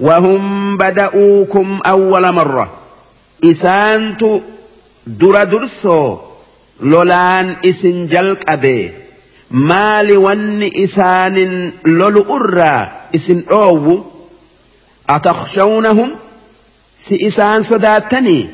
wahum 0.00 0.78
bada'uukum 0.78 1.82
awwala 1.84 2.32
marra 2.32 2.66
isaantu 3.44 4.30
dura 5.04 5.44
dursoo 5.44 6.22
lolaan 6.80 7.58
isin 7.62 8.08
jalqabe 8.08 8.94
maali 9.50 10.16
wanni 10.16 10.72
isaanin 10.86 11.76
lolu 11.84 12.24
irraa 12.38 13.12
isin 13.12 13.44
dhoowwu 13.44 14.00
atakshawnahum 15.08 16.16
si 16.94 17.16
isaan 17.16 17.64
sodaattanii 17.64 18.48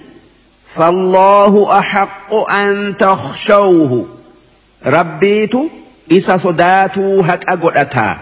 فالله 0.69 1.53
أحق 1.79 2.35
أن 2.35 2.93
تخشوه 3.01 4.07
rabbiitu 4.83 5.71
isa 6.19 6.39
sodaatuu 6.39 7.23
haqa 7.23 7.57
godhataa 7.65 8.19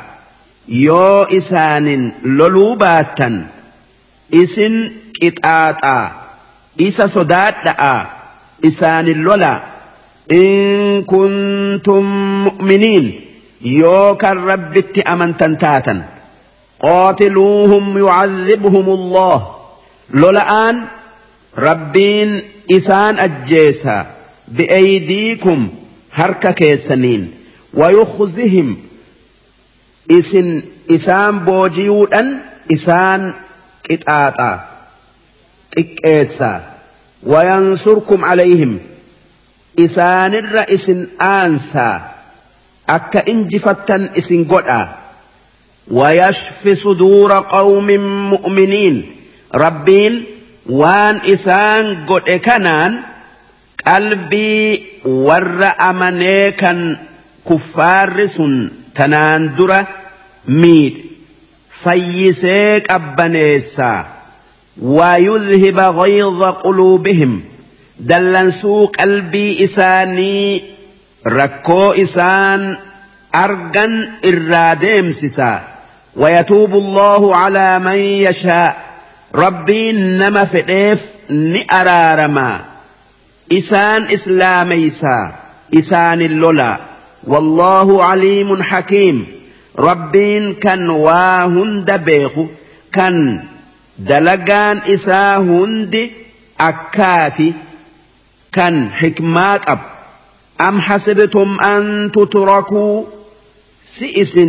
yoo 0.69 1.27
isaanin 1.39 2.13
loluu 2.39 2.77
baattan 2.81 3.37
isin 4.43 4.77
qixaaxaa 5.21 6.05
isa 6.89 7.09
sodaadha'aa 7.17 8.01
isaanin 8.71 9.19
lolaa 9.29 9.61
in 10.41 11.05
kuntum 11.13 12.07
mu'miniin 12.49 13.07
yoo 13.81 14.15
kan 14.25 14.37
rabbitti 14.51 15.01
amantan 15.15 15.55
taatan 15.65 15.99
qootiluuhum 16.85 17.87
yucadhibhum 18.05 18.89
allah 18.99 19.41
lola'aan 20.25 20.77
rabbiin 21.71 22.31
isaan 22.81 23.15
ajjeesa 23.29 23.97
bi'aydiikum 24.57 25.69
هركا 26.17 26.51
كيسنين 26.51 27.31
ويخزهم 27.75 28.77
إسن 30.11 30.63
إسان 30.91 31.39
بوجيودن 31.39 32.35
إسان 32.73 33.33
كتاتا 33.83 34.69
اكاسا 35.79 36.63
وينصركم 37.23 38.25
عليهم 38.25 38.79
إسان 39.79 40.35
الرئيس 40.35 40.91
آنسا 41.21 42.11
أكا 42.89 43.29
إنجفتا 43.29 44.09
إسن 44.19 44.45
قدا 44.45 44.89
ويشفي 45.91 46.75
صدور 46.75 47.33
قوم 47.41 47.87
مؤمنين 48.31 49.11
ربين 49.55 50.25
وان 50.71 51.17
إسان 51.27 52.07
قد 52.07 52.31
كَنَانٍ 52.31 53.01
qalbii 53.89 54.63
warra 55.27 55.69
amanee 55.89 56.45
kan 56.63 56.79
kuffaarri 57.49 58.27
sun 58.37 58.55
tanaan 58.99 59.43
dura 59.57 59.81
miidhe 60.61 61.03
fayyisee 61.83 62.83
qabbaneessaa 62.91 63.99
ويذهب 64.83 65.79
غيظ 66.01 66.39
قلوبهم 66.65 67.33
dallansuu 68.11 68.81
qalbii 68.99 69.53
isaanii 69.67 70.51
rakkoo 71.39 71.89
isaan 72.05 72.63
argan 73.45 73.93
irraa 74.31 74.73
deemsisa 74.85 75.51
wayatuubu 76.21 76.77
allahu 76.87 77.29
calaa 77.41 77.77
man 77.89 78.01
yashaa 78.27 78.69
rabbiin 79.43 79.99
nama 80.21 80.43
fedheef 80.53 81.01
ni 81.53 81.61
araarama 81.81 82.49
إسان 83.53 84.03
إسلاميسا 84.11 85.35
إسان 85.75 86.21
اللولا 86.23 86.81
والله 87.25 88.05
عليم 88.05 88.63
حكيم 88.63 89.27
ربين 89.79 90.55
كان 90.55 90.91
واهن 90.91 91.85
دبيخ 91.85 92.33
كان 92.93 93.45
دلقان 93.99 94.79
إسا 94.89 95.37
هند 95.37 96.11
أكاتي 96.61 97.53
كان 98.53 98.93
حكمات 98.93 99.69
أب 99.69 99.79
أم 100.61 100.81
حسبتم 100.81 101.57
أن 101.61 102.11
تتركوا 102.15 103.05
سئس 103.83 104.41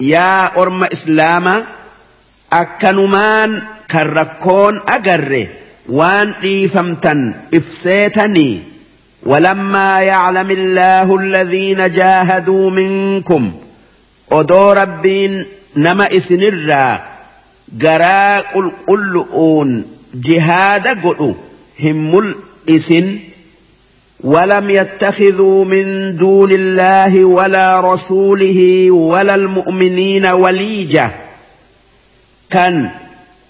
يا 0.00 0.60
أرم 0.62 0.84
إسلاما 0.84 1.66
أكنمان 2.52 3.62
كركون 3.90 4.80
أجره 4.88 5.46
وان 5.88 6.28
ايفمتن 6.30 7.32
افسيتني 7.54 8.60
ولما 9.26 10.00
يعلم 10.00 10.50
الله 10.50 11.16
الذين 11.16 11.90
جاهدوا 11.90 12.70
منكم 12.70 13.52
ودور 14.30 14.76
ربين 14.76 15.44
نما 15.76 16.16
اسنرا 16.16 17.00
جراء 17.78 18.60
القلؤون 18.60 19.84
جهاد 20.14 20.86
قلو 20.88 21.34
هم 21.80 22.34
الاسن 22.68 23.16
ولم 24.24 24.70
يتخذوا 24.70 25.64
من 25.64 26.16
دون 26.16 26.52
الله 26.52 27.24
ولا 27.24 27.80
رسوله 27.92 28.90
ولا 28.90 29.34
المؤمنين 29.34 30.26
وليجة 30.26 31.10
كان 32.50 32.90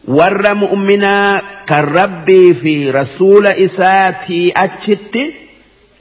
ور 0.09 0.55
مؤمنا 0.55 1.43
كربي 1.69 2.55
في 2.55 2.91
رسول 2.91 3.47
إساتي 3.47 4.53
أتشت 4.57 5.19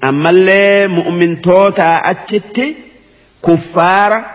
أما 0.04 0.30
اللي 0.30 0.88
مؤمن 0.88 1.41
توتا 1.41 1.84
أتشت 2.12 2.63
كفار 3.46 4.26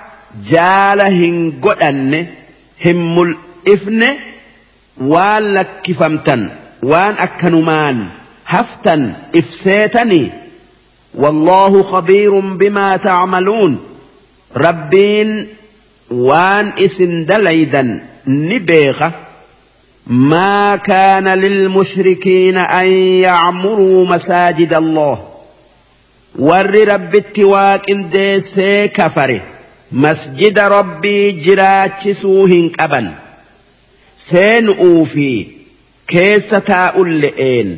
جالهن 0.48 1.52
قدن 1.62 2.26
هم 2.84 3.22
الإفن 3.22 4.04
والك 5.02 5.92
فمتن 5.98 6.50
وان 6.82 7.14
أكنمان 7.18 8.06
هفتا 8.46 9.14
إفسيتني 9.36 10.32
والله 11.14 11.82
خبير 11.82 12.40
بما 12.40 12.96
تعملون 12.96 13.78
ربين 14.56 15.46
وان 16.10 16.72
اسم 16.78 17.24
دليدا 17.24 18.00
نبيخه 18.26 19.12
ما 20.06 20.76
كان 20.76 21.28
للمشركين 21.28 22.58
أن 22.58 22.86
يعمروا 23.20 24.06
مساجد 24.06 24.74
الله 24.74 25.18
warri 26.38 26.86
rabbitti 26.86 27.44
waaqindeessee 27.44 28.88
kafare 28.98 29.42
masjida 30.04 30.68
rabbii 30.72 31.32
jiraachisuu 31.46 32.46
hin 32.52 32.70
qaban 32.76 33.10
seenu'uu 34.20 35.02
fi 35.10 35.26
keessa 36.12 36.60
taa'ulle'een 36.70 37.74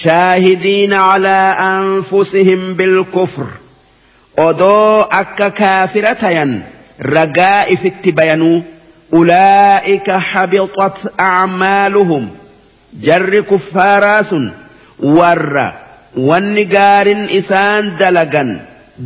shaahidiina 0.00 0.98
calaa 1.10 1.48
anfusihim 1.68 2.68
bilkufr 2.80 3.48
odoo 4.48 5.08
akka 5.22 5.50
kaafira 5.62 6.14
tayan 6.24 6.54
ragaa 7.16 7.58
ifitti 7.76 8.12
bayanuu 8.20 8.58
ulaa 9.12 9.82
habitat 10.32 10.74
qotaca 10.76 11.46
maaluhum 11.46 12.26
jarri 13.06 13.42
kuffaraasun 13.50 14.44
warra 15.16 15.68
wanni 16.28 16.64
gaarin 16.74 17.22
isaan 17.30 17.86
dalagan 17.98 18.50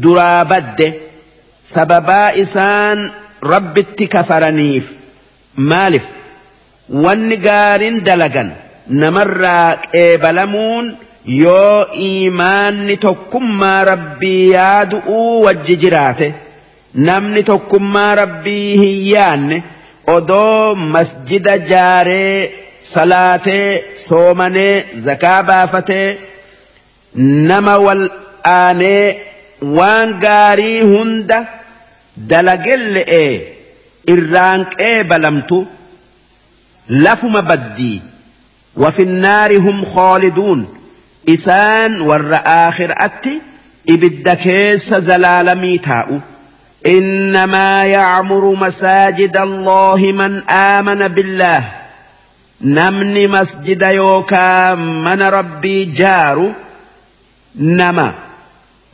duraa 0.03 0.45
badde 0.51 0.89
sababaa 1.73 2.31
isaan 2.43 2.99
rabbitti 3.51 4.07
kafaraniif 4.15 4.91
maalif 5.57 6.05
wanni 7.05 7.37
gaarin 7.47 7.97
dalagan 8.07 8.49
namarraa 9.03 9.71
qeebalamuun 9.93 10.87
yoo 11.43 11.79
iimaanni 12.07 12.97
tokkummaa 13.05 13.81
rabbii 13.91 14.51
yaadu 14.55 14.97
wajji 15.45 15.77
jiraate 15.83 16.35
namni 16.95 17.43
tokkummaa 17.43 18.15
rabbii 18.15 18.77
hin 18.79 19.05
yaanne. 19.13 19.63
odoo 20.07 20.75
masjida 20.95 21.55
jaaree 21.71 22.51
salaatee 22.93 23.85
soomanee 24.07 24.85
zakaa 25.05 25.43
baafatee 25.51 26.09
nama 27.51 27.77
wal 27.87 28.09
aanee 28.55 29.07
waan 29.79 30.13
gaarii 30.25 30.81
hunda 30.81 31.39
dalagelle'e 32.33 33.23
irraanqee 34.17 34.99
balamtu 35.13 35.63
lafuma 37.07 37.43
baddii 37.53 38.01
وفي 38.77 39.03
النار 39.03 39.57
هم 39.59 39.85
خالدون 39.85 40.69
إسان 41.29 42.01
ور 42.01 42.39
أتي 42.45 43.41
إبدكيس 43.89 44.95
زلالمي 44.95 45.79
تاؤ 45.79 46.19
إنما 46.87 47.85
يعمر 47.85 48.55
مساجد 48.55 49.37
الله 49.37 49.97
من 50.13 50.51
آمن 50.51 51.09
بالله 51.09 51.69
نمني 52.61 53.27
مسجد 53.27 53.83
يوكا 53.83 54.75
من 54.75 55.23
ربي 55.23 55.85
جار 55.85 56.53
نما 57.59 58.13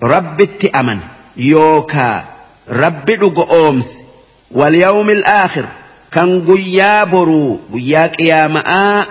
رب 0.02 0.40
التأمن 0.40 0.98
يوكا 1.36 2.24
رب 2.70 3.38
أومس 3.38 4.02
واليوم 4.50 5.10
الآخر 5.10 5.66
كان 6.12 6.46
قيا 6.52 6.84
يا 6.84 7.04
قيا 7.70 8.06
قياماء 8.06 9.06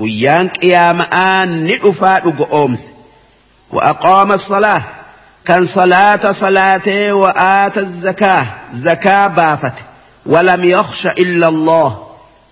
قيا 0.00 0.50
قياماء 0.60 1.44
ندفا 1.46 2.34
أومس 2.52 2.92
وأقام 3.70 4.32
الصلاة 4.32 4.82
كان 5.50 5.64
صلاة 5.64 6.32
صلاة 6.32 7.12
وآت 7.12 7.78
الزكاة 7.78 8.46
زكاة 8.74 9.26
بافت 9.26 9.72
ولم 10.26 10.64
يخش 10.64 11.06
إلا 11.06 11.48
الله 11.48 11.98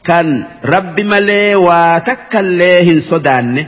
كان 0.04 0.44
رب 0.64 1.00
ملي 1.00 1.54
واتك 1.54 2.36
الله 2.36 3.00
صدان 3.00 3.66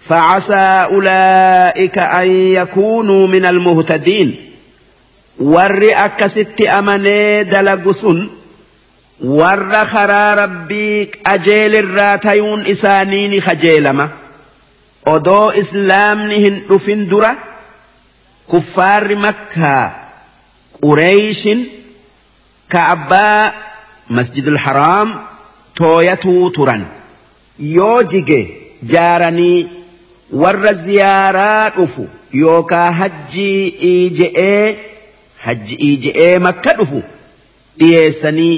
فعسى 0.00 0.86
أولئك 0.94 1.98
أن 1.98 2.30
يكونوا 2.30 3.26
من 3.26 3.46
المهتدين 3.46 4.36
ورئك 5.40 6.26
ست 6.26 6.60
أمني 6.60 7.44
دلقسن 7.44 8.28
ورخرا 9.24 10.34
ربيك 10.34 11.18
أجيل 11.26 11.74
الراتيون 11.76 12.66
إسانين 12.66 13.40
خجيلما 13.40 14.08
أدو 15.06 15.50
إسلام 15.50 16.22
نهن 16.32 16.62
رفين 16.70 17.08
kuffaarri 18.50 19.16
makkaa 19.22 19.84
qureeyshin 20.80 21.60
ka 22.74 22.80
abbaa 22.94 23.52
masjidul 24.18 24.58
haraam 24.64 25.08
tooyatuu 25.80 26.50
turan 26.58 26.84
yoo 27.70 28.02
jige 28.12 28.38
jaaranii 28.92 29.68
warra 30.44 30.72
ziyaaraa 30.82 31.70
dhufu 31.80 32.06
yookaa 32.42 32.86
hajjii 33.00 33.64
iija'ee 33.90 34.62
hajji 35.48 35.74
iija'ee 35.90 36.32
makka 36.48 36.76
dhufu 36.82 37.02
dhiyeessanii 37.78 38.54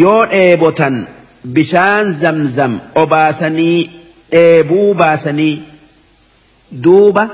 yoo 0.00 0.20
dheebotan 0.34 0.96
bishaan 1.56 2.12
zamzam 2.24 2.80
obaasanii 3.04 3.78
dheebuu 4.36 4.92
baasanii 5.04 5.54
duuba. 6.86 7.30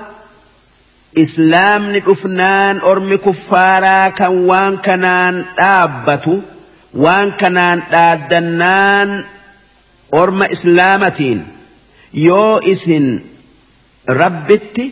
islaamni 1.17 2.01
dhufnaan 2.07 2.81
ormi 2.83 3.19
kuffaaraa 3.19 4.11
kan 4.11 4.47
waan 4.47 4.79
kanaan 4.83 5.47
dhaabbatu 5.57 6.43
waan 7.05 7.33
kanaan 7.37 7.83
dhaaddannaan 7.91 9.25
orma 10.13 10.47
islaamatiin 10.57 11.45
yoo 12.27 12.61
isin 12.65 13.09
rabbitti 14.09 14.85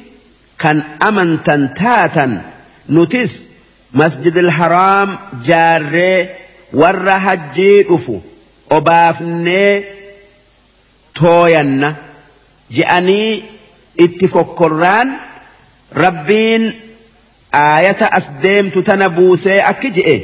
kan 0.57 0.85
amantan 1.01 1.69
taatan 1.75 2.41
nutis 2.89 3.49
masjidil 3.93 4.51
haraam 4.51 5.17
jaarree 5.43 6.31
warra 6.81 7.19
hajjii 7.19 7.83
dhufu 7.89 8.21
obaafnee 8.71 9.73
tooyanna 11.21 11.95
je'anii 12.75 13.45
itti 13.99 14.27
fokkorraan. 14.29 15.28
ربين 15.97 16.73
آية 17.55 17.97
أسديم 18.01 18.69
تتنبوس 18.71 19.45
tana 19.45 19.51
buusee 19.51 20.23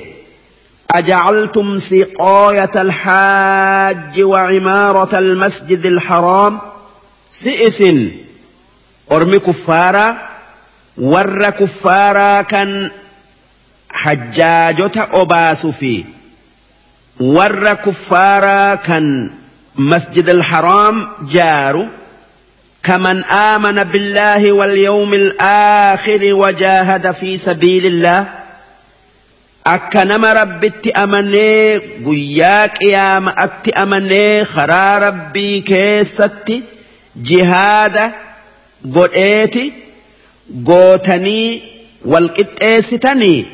أجعلتم 0.91 1.79
سقاية 1.79 2.71
الحاج 2.77 4.23
وعمارة 4.23 5.19
المسجد 5.19 5.87
الحرام 5.87 6.59
سئس 7.31 7.85
أرمي 9.13 9.39
كفارا 9.39 10.29
ور 10.99 11.51
كفارا 11.51 12.43
كان 12.43 12.91
حجاجة 13.93 14.93
أباس 14.97 15.67
في 15.67 16.05
ور 17.21 17.75
كفارا 17.75 18.75
كان 18.75 19.31
مسجد 19.77 20.29
الحرام 20.29 21.09
جارو 21.33 21.87
كمن 22.85 23.25
آمن 23.25 23.83
بالله 23.85 24.53
واليوم 24.53 25.15
الآخر 25.15 26.21
وجاهد 26.23 27.11
في 27.13 27.39
سبيل 27.39 27.87
الله 27.87 28.29
أكنما 29.67 30.33
رب 30.33 30.65
أمني 30.97 31.77
قياك 32.07 32.83
يا 32.83 33.19
ما 33.21 33.51
أمني 33.83 34.45
خرا 34.45 34.99
ربي 34.99 35.61
كيستي 35.61 36.63
جهاد 37.17 38.13
قوئتي 38.95 39.73
قوتني 40.67 41.63
والقتئستني 42.05 43.45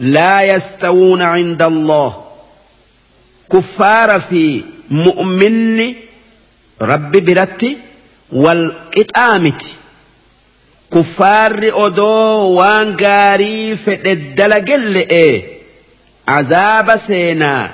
لا 0.00 0.42
يستوون 0.42 1.22
عند 1.22 1.62
الله 1.62 2.24
كفار 3.52 4.20
في 4.20 4.64
مؤمن 4.90 5.94
ربي 6.82 7.20
برتي 7.20 7.76
wal 8.32 8.64
qixaa 8.94 9.38
miti 9.42 9.70
kuffaarri 10.94 11.70
odoo 11.84 12.54
waan 12.56 12.92
gaarii 13.02 13.76
fedhe 13.76 14.78
le'ee 14.96 15.34
azaaba 16.26 16.96
seenaa 17.06 17.68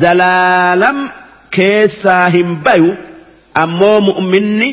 zalaalam 0.00 0.98
keessaa 1.56 2.28
hin 2.36 2.50
bayu 2.68 2.90
ammoo 3.62 4.00
mu'minni 4.06 4.68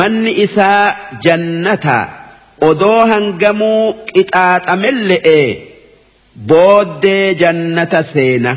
manni 0.00 0.32
isaa 0.44 0.98
jannata 1.24 1.96
odoo 2.68 3.02
hangamuu 3.10 3.94
qixaaxamelle'e 4.14 5.40
booddee 6.48 7.34
jannata 7.40 8.02
seena 8.12 8.52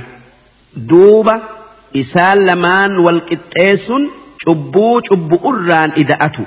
duuba 0.89 1.35
isaa 2.03 2.35
lamaan 2.47 2.91
wal 3.05 3.19
qixxeessun. 3.31 4.03
شبو 4.47 5.01
شبو 5.09 5.49
أران 5.53 5.91
إذا 5.97 6.13
أتوا 6.21 6.45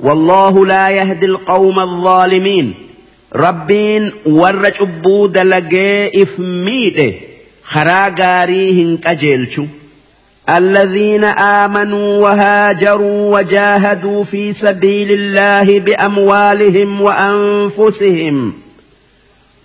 والله 0.00 0.66
لا 0.66 0.88
يهدي 0.90 1.26
القوم 1.26 1.78
الظالمين 1.80 2.74
ربين 3.34 4.12
ور 4.26 4.72
شبو 4.72 5.26
دلقي 5.26 6.22
إفميده 6.22 7.14
خراغاريهن 7.64 8.96
كجيلشو 8.96 9.64
الذين 10.48 11.24
آمنوا 11.24 12.18
وهاجروا 12.20 13.38
وجاهدوا 13.38 14.24
في 14.24 14.52
سبيل 14.52 15.10
الله 15.12 15.80
بأموالهم 15.80 17.00
وأنفسهم 17.00 18.52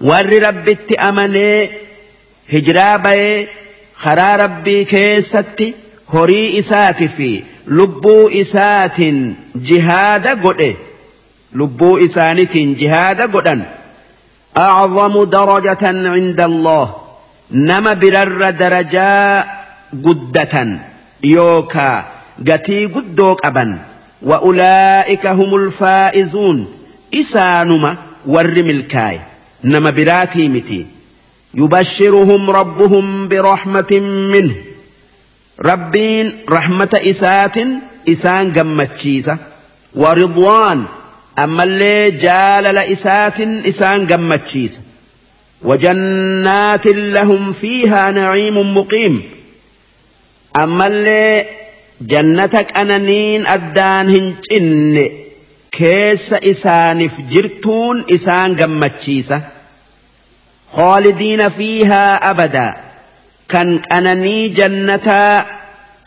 ور 0.01 0.43
ربت 0.43 0.91
أمني 0.93 1.70
هجرابي 2.53 3.47
خرا 3.95 4.36
ربي 4.36 4.84
كيستي 4.86 5.74
هري 6.09 6.59
إساتي 6.59 7.07
فيه 7.07 7.55
لبو 7.68 8.28
إسات 8.30 8.97
جهاد 9.55 10.41
godhe 10.41 10.76
لبو 11.57 11.97
إسانت 11.97 12.57
جهاد 12.57 13.32
godhan 13.32 13.59
أعظم 14.57 15.24
درجة 15.24 15.84
عند 16.09 16.41
الله 16.41 16.95
نما 17.51 17.93
برر 17.93 18.49
درجاء 18.49 19.66
قدة 20.05 20.80
يوكا 21.24 22.05
قتي 22.47 22.86
قدوك 22.86 23.45
أبا 23.45 23.80
وأولئك 24.22 25.28
هم 25.28 25.55
الفائزون 25.55 26.66
إسانما 27.13 27.97
ورم 28.28 28.70
الكاي 28.70 29.20
نما 29.63 29.89
براتي 29.89 30.47
متي 30.47 30.86
يبشرهم 31.53 32.49
ربهم 32.49 33.28
برحمة 33.28 33.91
منه 34.32 34.55
ربين 35.60 36.32
رحمة 36.49 37.01
إسات 37.06 37.56
إسان 38.10 38.51
جمتشيسة 38.51 39.38
ورضوان 39.95 40.86
أما 41.39 41.64
اللي 41.64 42.12
جالل 42.12 42.78
إسات 42.78 43.41
إسان 43.41 44.08
جمتشيسة 44.08 44.82
وجنات 45.62 46.86
لهم 46.88 47.51
فيها 47.51 48.12
نعيم 48.12 48.78
مقيم 48.78 49.30
أما 50.60 50.88
اللي 50.88 51.45
جنتك 52.01 52.78
أنانين 52.78 53.45
أدان 53.47 54.34
إن 54.51 55.10
كيس 55.72 56.34
إسان 56.34 57.08
فجرتون 57.08 58.03
إسان 58.12 58.56
جمتشيسة 58.56 59.41
خالدين 60.72 61.49
فيها 61.49 62.30
أبداً 62.32 62.76
كان 63.50 63.80
اناني 63.91 64.50
jannataa 64.54 65.46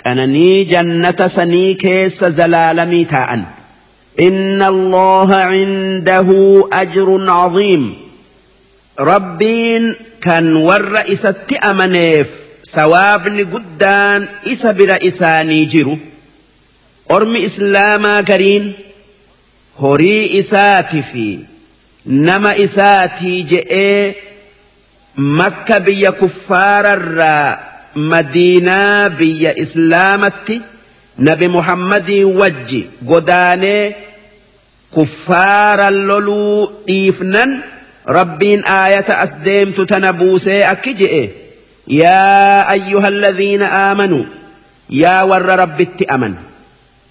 qananii 0.03 0.64
jannata 0.70 1.28
sanii 1.28 1.74
keessa 1.74 2.30
zalaalamii 2.30 3.57
إن 4.20 4.62
الله 4.62 5.34
عنده 5.34 6.28
أجر 6.72 7.30
عظيم 7.30 7.95
ربين 9.01 9.95
كان 10.22 10.57
ور 10.57 11.11
إسات 11.12 11.53
أمنيف 11.53 12.30
سوابن 12.62 13.47
قدان 13.51 14.28
إسا 14.47 14.70
بر 14.72 14.99
إساني 15.07 15.64
جرو 15.64 15.99
أرم 17.11 17.36
إسلاما 17.36 18.20
كرين 18.22 18.72
هري 19.82 20.39
إساتي 20.39 21.03
في 21.03 21.39
نما 22.07 22.64
إساتي 22.64 23.43
جئ 23.43 23.70
makka 25.18 25.80
biyya 25.80 26.12
kuffaararraa 26.12 27.58
madiinaa 27.94 29.08
biyya 29.08 29.58
islaamatti 29.58 30.60
nabi 31.18 31.48
muhammadiin 31.48 32.36
wajji 32.38 32.90
godaanee 33.06 33.96
kuffaara 34.94 35.90
loluu 35.90 36.70
dhiifnan 36.86 37.62
rabbiin 38.06 38.62
aayata 38.66 39.18
as 39.18 39.36
deemtu 39.44 39.86
tana 39.90 40.12
buusee 40.12 40.62
akki 40.64 40.92
je'e 41.00 41.24
yaa 42.02 42.64
ayyuha 42.74 43.08
alladhiina 43.14 43.68
aamanuu 43.78 44.26
yaa 44.88 45.24
warra 45.24 45.56
rabbitti 45.66 46.06
aman 46.16 46.34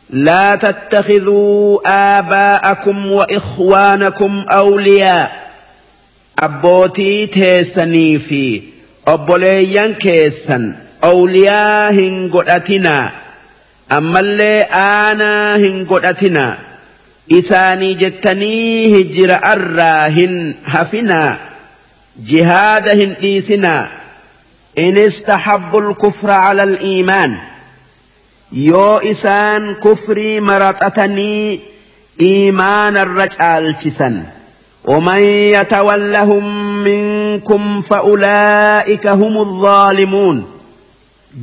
لا 0.10 0.56
تتخذوا 0.56 1.80
آباءكم 1.86 3.12
وإخوانكم 3.12 4.46
أولياء 4.50 5.47
abbootii 6.46 7.28
teessanii 7.34 8.18
fi 8.28 8.42
obboleeyyan 9.14 9.96
keessan 10.04 10.68
awliyaa 11.10 11.92
hin 12.00 12.20
godhatinaa 12.36 13.06
ammallee 13.98 14.68
aanaa 14.82 15.58
hin 15.64 15.80
godhatinaa 15.94 16.52
isaanii 17.40 17.92
jettanii 18.04 18.92
hijira 18.94 19.40
arraa 19.54 20.06
hin 20.20 20.38
hafinaa 20.76 21.36
jihaada 22.30 22.94
hin 23.02 23.16
dhiisinaa 23.26 23.88
in 24.88 24.98
istahabbu 25.08 25.84
kufra 26.06 26.38
cala 26.48 26.64
aliimaan 26.70 27.38
yoo 28.70 29.02
isaan 29.16 29.68
kufrii 29.88 30.40
maraxatanii 30.52 31.62
iimaanarra 32.32 33.28
caalchisan 33.38 34.26
Uman 34.88 35.20
yaatawalla 35.24 36.26
minkum 36.26 37.82
kumfa 37.84 38.04
ulaa 38.04 38.84
ikka 38.88 39.14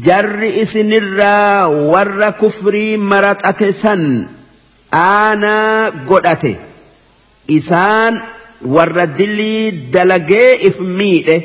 Jarri 0.05 0.51
isinirraa 0.65 1.69
warra 1.69 2.33
kufrii 2.41 2.97
maraqate 2.97 3.73
san 3.73 4.29
aanaa 4.91 5.91
godhate. 6.09 6.59
Isaan 7.49 8.23
warra 8.67 9.07
dillii 9.17 9.71
dalagee 9.93 10.51
if 10.69 10.81
miidhe. 10.99 11.39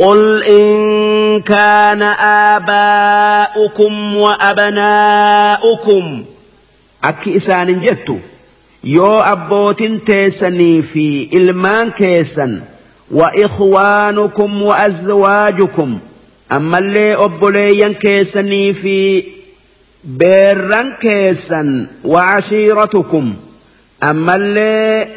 qul 0.00 0.22
in 0.42 1.42
kaana 1.50 2.08
aabaa'ukum 2.34 3.94
wa 4.22 4.32
abnaa'ukum 4.48 6.06
Akki 7.08 7.30
isaanin 7.38 7.80
jettu. 7.84 8.20
يو 8.84 9.20
abbootin 9.22 10.00
teessanii 10.06 10.82
fi 10.82 11.28
ilmaan 11.32 11.92
keessan 11.94 12.60
وإخوانكم 13.10 14.62
وأزواجكم 14.62 15.98
أما 16.52 16.78
اللي 16.78 17.14
أبليا 17.14 17.88
كيسني 17.88 18.72
في 18.72 19.24
بيرا 20.04 20.92
كيسا 21.00 21.86
وعشيرتكم 22.04 23.34
أما 24.02 24.36
اللي 24.36 25.08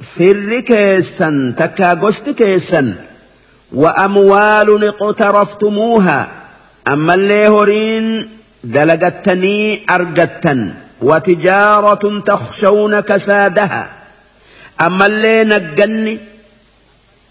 فر 0.00 0.60
كيسا 0.60 1.54
تكا 1.58 1.94
قست 1.94 2.30
كيسا 2.30 2.94
وأموال 3.72 4.84
اقترفتموها 4.84 6.28
أما 6.88 7.14
اللي 7.14 7.48
هرين 7.48 8.26
دلقتني 8.64 9.80
أرقتن 9.90 10.72
وتجارة 11.02 12.20
تخشون 12.20 13.00
كسادها 13.00 13.88
أما 14.80 15.06
اللي 15.06 15.44
نجني 15.44 16.18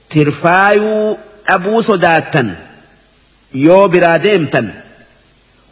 ترفايو 0.10 1.18
أبو 1.48 1.82
صداتا 1.82 2.56
يو 3.54 3.88
براديمتا 3.88 4.82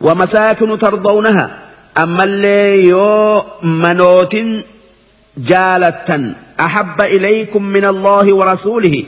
ومساكن 0.02 0.78
ترضونها 0.80 1.58
أما 1.98 2.24
اللي 2.24 2.84
يو 2.84 3.44
منوت 3.64 4.36
جالتا 5.38 6.34
أحب 6.60 7.02
إليكم 7.02 7.64
من 7.64 7.86
الله 7.86 8.34
ورسوله 8.36 9.04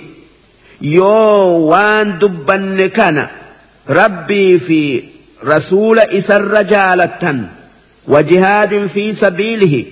يو 0.81 1.07
وان 1.47 2.19
دبا 2.19 3.27
ربي 3.89 4.59
في 4.59 5.03
رسول 5.45 5.99
إسر 5.99 6.61
جالتا 6.61 7.49
وجهاد 8.07 8.87
في 8.87 9.13
سبيله 9.13 9.85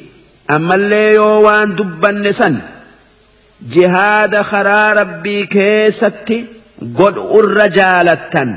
أما 0.51 0.75
اللي 0.75 1.13
يوان 1.13 1.75
دب 1.75 2.05
النسن 2.05 2.59
جهاد 3.69 4.41
خرا 4.41 4.93
ربي 4.93 5.45
كيستي 5.45 6.45
قد 6.99 7.17
الرجالة 7.17 8.55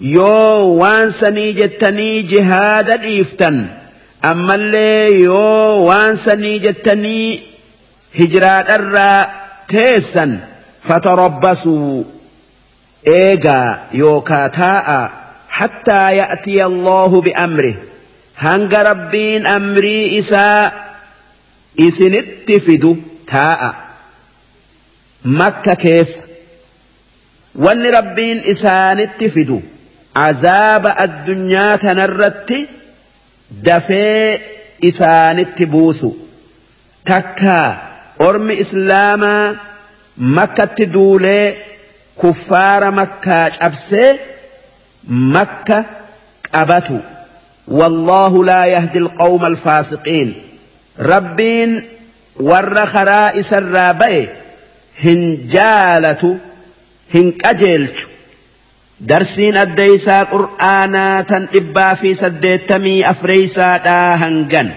يو 0.00 0.64
وان 0.68 1.10
سنيجتني 1.10 2.22
جهاد 2.22 2.90
إفتن 2.90 3.66
أما 4.24 4.54
اللي 4.54 5.20
يو 5.20 5.40
وان 5.86 6.14
سنيجتني 6.16 7.40
هجرة 8.20 8.46
الرا 8.46 9.26
تيسا 9.68 10.40
فتربصوا 10.82 12.04
إيجا 13.08 13.80
يوكا 13.94 14.46
تاء 14.46 15.12
حتى 15.48 16.16
يأتي 16.16 16.64
الله 16.64 17.20
بأمره 17.22 17.74
hanga 18.34 18.84
rabbiin 18.84 19.44
amrii 19.46 20.16
isaa 20.16 20.70
isinitti 21.78 22.60
fidu 22.60 22.96
taa'a 23.32 23.70
makka 25.40 25.74
keessa 25.74 26.24
wanni 27.64 27.90
rabbiin 27.98 28.42
isaanitti 28.54 29.28
fidu 29.34 29.62
azaaba 30.26 30.90
addunyaa 31.04 31.78
kanarratti 31.84 32.60
dafee 33.64 34.26
isaanitti 34.90 35.66
buusu 35.74 36.10
takkaa 37.10 37.68
ormi 38.28 38.54
islaamaa 38.64 39.54
makkatti 40.38 40.86
duulee 40.94 41.46
kuffaara 42.24 42.90
makkaa 43.00 43.46
cabsee 43.60 44.10
makka 45.36 45.84
qabatu. 46.52 47.00
والله 47.68 48.44
لا 48.44 48.64
يهدي 48.64 48.98
القوم 48.98 49.46
الفاسقين 49.46 50.34
ربين 51.00 51.82
ور 52.40 52.78
هن 52.78 53.42
الرابئ 53.52 54.26
هن 55.04 56.38
هنكجلت 57.14 58.08
درسين 59.00 59.56
الديسا 59.56 60.22
قرآنا 60.22 61.20
تن 61.20 61.48
إبا 61.54 61.94
في 61.94 62.14
سديتمي 62.14 63.10
أفريسا 63.10 63.76
دا 63.76 64.14
هنجن 64.14 64.70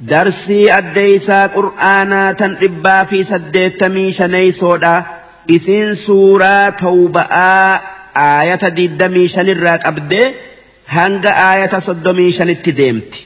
درسي 0.00 0.78
الديسا 0.78 1.46
قرآنا 1.46 2.32
تن 2.32 2.56
إبا 2.62 3.04
في 3.04 3.24
سديتمي 3.24 4.10
شني 4.12 4.52
سودا 4.52 5.04
إسين 5.50 5.94
سورة 5.94 6.68
توبة 6.68 7.22
آية 8.16 8.68
ديدمي 8.68 9.28
شنرات 9.28 9.86
أبدي 9.86 10.32
هنگا 10.92 11.28
آية 11.30 11.66
aayata 11.68 11.78
صدومي 11.78 12.30
شنت 12.32 12.70
deemti 12.70 13.18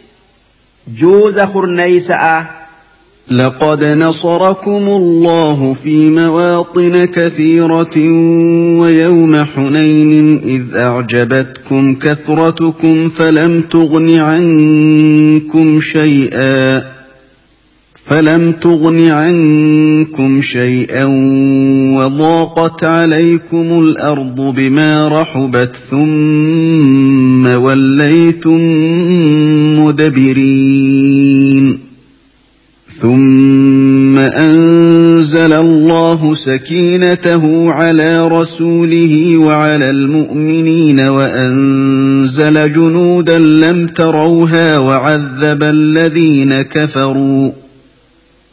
جوز 0.98 1.38
hurneysa'a 1.40 2.42
لقد 3.30 3.84
نصركم 3.84 4.70
الله 4.88 5.76
في 5.84 6.10
مواطن 6.10 7.04
كثيرة 7.04 7.96
ويوم 8.80 9.44
حنين 9.44 10.38
إذ 10.38 10.76
أعجبتكم 10.76 11.94
كثرتكم 11.94 13.08
فلم 13.08 13.60
تغن 13.62 14.14
عنكم 14.18 15.80
شيئا 15.80 16.95
فلم 18.08 18.52
تغن 18.52 19.08
عنكم 19.08 20.40
شيئا 20.40 21.04
وضاقت 21.98 22.84
عليكم 22.84 23.80
الارض 23.80 24.40
بما 24.54 25.08
رحبت 25.08 25.76
ثم 25.76 27.46
وليتم 27.46 28.60
مدبرين 29.84 31.78
ثم 33.00 34.18
انزل 34.18 35.52
الله 35.52 36.34
سكينته 36.34 37.72
على 37.72 38.28
رسوله 38.28 39.36
وعلى 39.38 39.90
المؤمنين 39.90 41.00
وانزل 41.00 42.72
جنودا 42.72 43.38
لم 43.38 43.86
تروها 43.86 44.78
وعذب 44.78 45.62
الذين 45.62 46.62
كفروا 46.62 47.50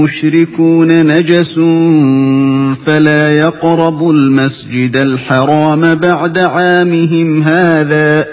الْمُشْرِكُونَ 0.00 1.04
نَجَسٌ 1.06 1.54
فَلَا 2.84 3.32
يَقْرَبُوا 3.38 4.12
الْمَسْجِدَ 4.12 4.96
الْحَرَامَ 4.96 5.94
بَعْدَ 5.94 6.38
عَامِهِمْ 6.38 7.42
هَٰذَا 7.42 8.22
ۚ 8.22 8.26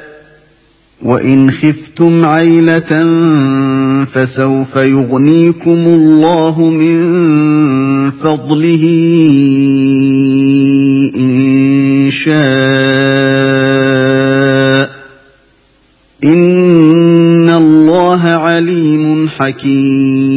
وَإِنْ 1.03 1.51
خِفْتُمْ 1.51 2.25
عَيْلَةً 2.25 2.91
فَسَوْفَ 4.05 4.75
يُغْنِيكُمُ 4.75 5.77
اللَّهُ 5.87 6.69
مِن 6.69 8.11
فَضْلِهِ 8.11 8.83
إِن 11.15 11.31
شَاءَ 12.11 14.85
ۚ 14.87 14.91
إِنَّ 16.23 17.49
اللَّهَ 17.49 18.27
عَلِيمٌ 18.27 19.29
حَكِيمٌ 19.29 20.36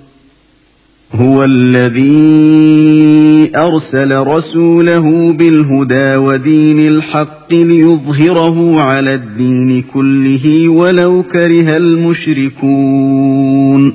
هو 1.13 1.43
الذي 1.43 3.51
ارسل 3.57 4.27
رسوله 4.27 5.33
بالهدى 5.33 6.15
ودين 6.15 6.79
الحق 6.87 7.53
ليظهره 7.53 8.79
على 8.81 9.15
الدين 9.15 9.81
كله 9.93 10.69
ولو 10.69 11.23
كره 11.23 11.77
المشركون 11.77 13.93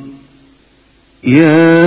يا 1.24 1.86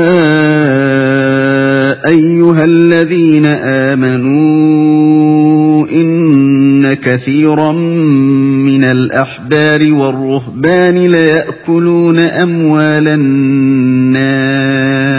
ايها 2.07 2.65
الذين 2.65 3.45
امنوا 3.45 5.87
ان 5.87 6.93
كثيرا 6.93 7.71
من 7.71 8.83
الاحبار 8.83 9.93
والرهبان 9.93 10.95
لياكلون 11.07 12.19
اموال 12.19 13.07
الناس 13.07 15.18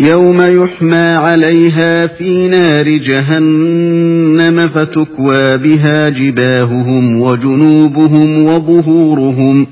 يوم 0.00 0.42
يحمى 0.64 0.96
عليها 1.16 2.06
في 2.06 2.48
نار 2.48 2.88
جهنم 2.88 4.68
فتكوى 4.68 5.56
بها 5.58 6.08
جباههم 6.08 7.20
وجنوبهم 7.20 8.44
وظهورهم 8.44 9.66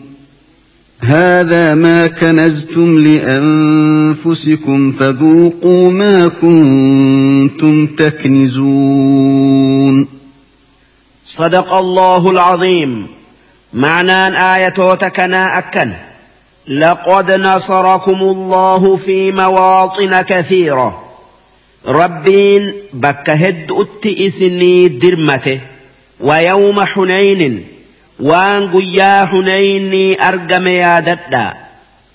هذا 1.01 1.75
ما 1.75 2.07
كنزتم 2.07 2.99
لانفسكم 2.99 4.93
فذوقوا 4.93 5.91
ما 5.91 6.29
كنتم 6.29 7.87
تكنزون 7.87 10.07
صدق 11.27 11.73
الله 11.73 12.31
العظيم 12.31 13.07
معنى 13.75 14.27
ايه 14.39 14.75
وتكنا 14.91 15.59
اكل 15.59 15.89
لقد 16.69 17.31
نصركم 17.31 18.23
الله 18.23 18.97
في 18.97 19.33
مواطن 19.33 20.23
كثيرة 20.23 21.03
ربين 21.87 22.73
بك 22.93 23.31
هد 23.31 23.67
أتئسني 23.71 24.89
درمته 24.89 25.61
ويوم 26.21 26.85
حنين 26.85 27.65
وان 28.21 28.71
قيا 28.71 29.25
حنيني 29.27 30.29
أرقم 30.29 30.67
يا 30.69 31.01
ددا 31.01 31.55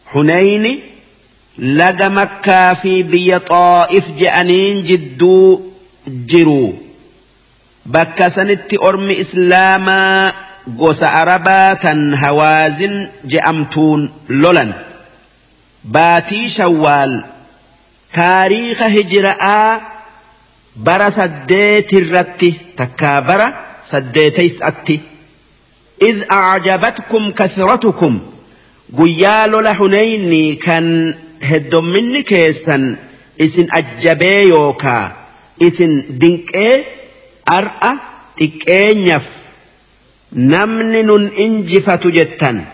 حنين 0.08 0.80
لقى 1.60 2.10
مكة 2.10 2.74
في 2.74 3.04
بي 3.04 3.40
طائف 3.40 4.04
جأنين 4.20 4.84
جدو 4.84 5.62
جرو 6.28 6.74
بك 7.86 8.22
أرمي 8.84 9.22
إسلاما 9.22 10.34
gosa 10.76 11.08
arabaa 11.14 11.76
tan 11.82 12.14
hawaazin 12.22 12.96
je'amtuun 13.32 14.10
lolan 14.44 14.74
baatii 15.98 16.50
shawwaal 16.56 17.14
taariika 18.18 18.88
hijira'aa 18.96 19.68
bara 20.90 21.10
irratti 22.00 22.52
takkaa 22.82 23.20
bara 23.30 23.48
saddeeteysatti 23.92 25.00
إذ 26.10 26.18
أعجبتكم 26.32 27.32
kathratukum 27.34 28.20
guyyaa 28.98 29.48
lola 29.52 29.74
hunayni 29.80 30.44
kan 30.66 30.86
heddomminni 31.52 32.22
keessan 32.30 32.84
isin 33.46 33.68
ajjabee 33.80 34.44
yookaa 34.54 35.04
isin 35.68 35.94
dinqee 36.22 36.74
ar'a 37.58 37.92
xiqqeenyaf 38.40 39.26
namni 40.36 41.04
nun 41.04 41.30
injifatu 41.38 42.12
jettan 42.12 42.66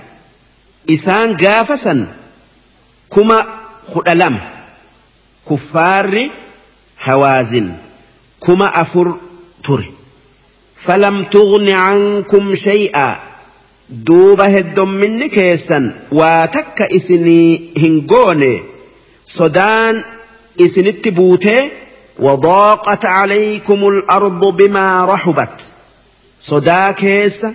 isaan 0.87 1.37
gaafasan 1.37 2.07
kuma 3.09 3.37
kudha 3.93 4.15
lama 4.15 4.39
kuffaarri 5.45 6.31
hawaazin 6.95 7.73
kuma 8.39 8.71
afur 8.83 9.17
ture 9.61 9.85
falam 10.75 11.25
tughni 11.31 11.73
cankum 11.77 12.55
shay'a 12.55 13.07
duuba 14.07 14.45
heddomminni 14.49 15.29
keessan 15.29 15.93
waa 16.17 16.47
takka 16.47 16.87
isinii 16.97 17.71
hin 17.81 18.01
goone 18.09 18.53
sodaan 19.25 20.03
isinitti 20.57 21.11
buutee 21.19 21.71
وضاقت 22.19 23.05
عليكم 23.05 23.87
الأرض 23.87 24.45
بما 24.45 25.05
رحبت 25.05 25.72
sodaa 26.49 26.93
keessa 27.01 27.49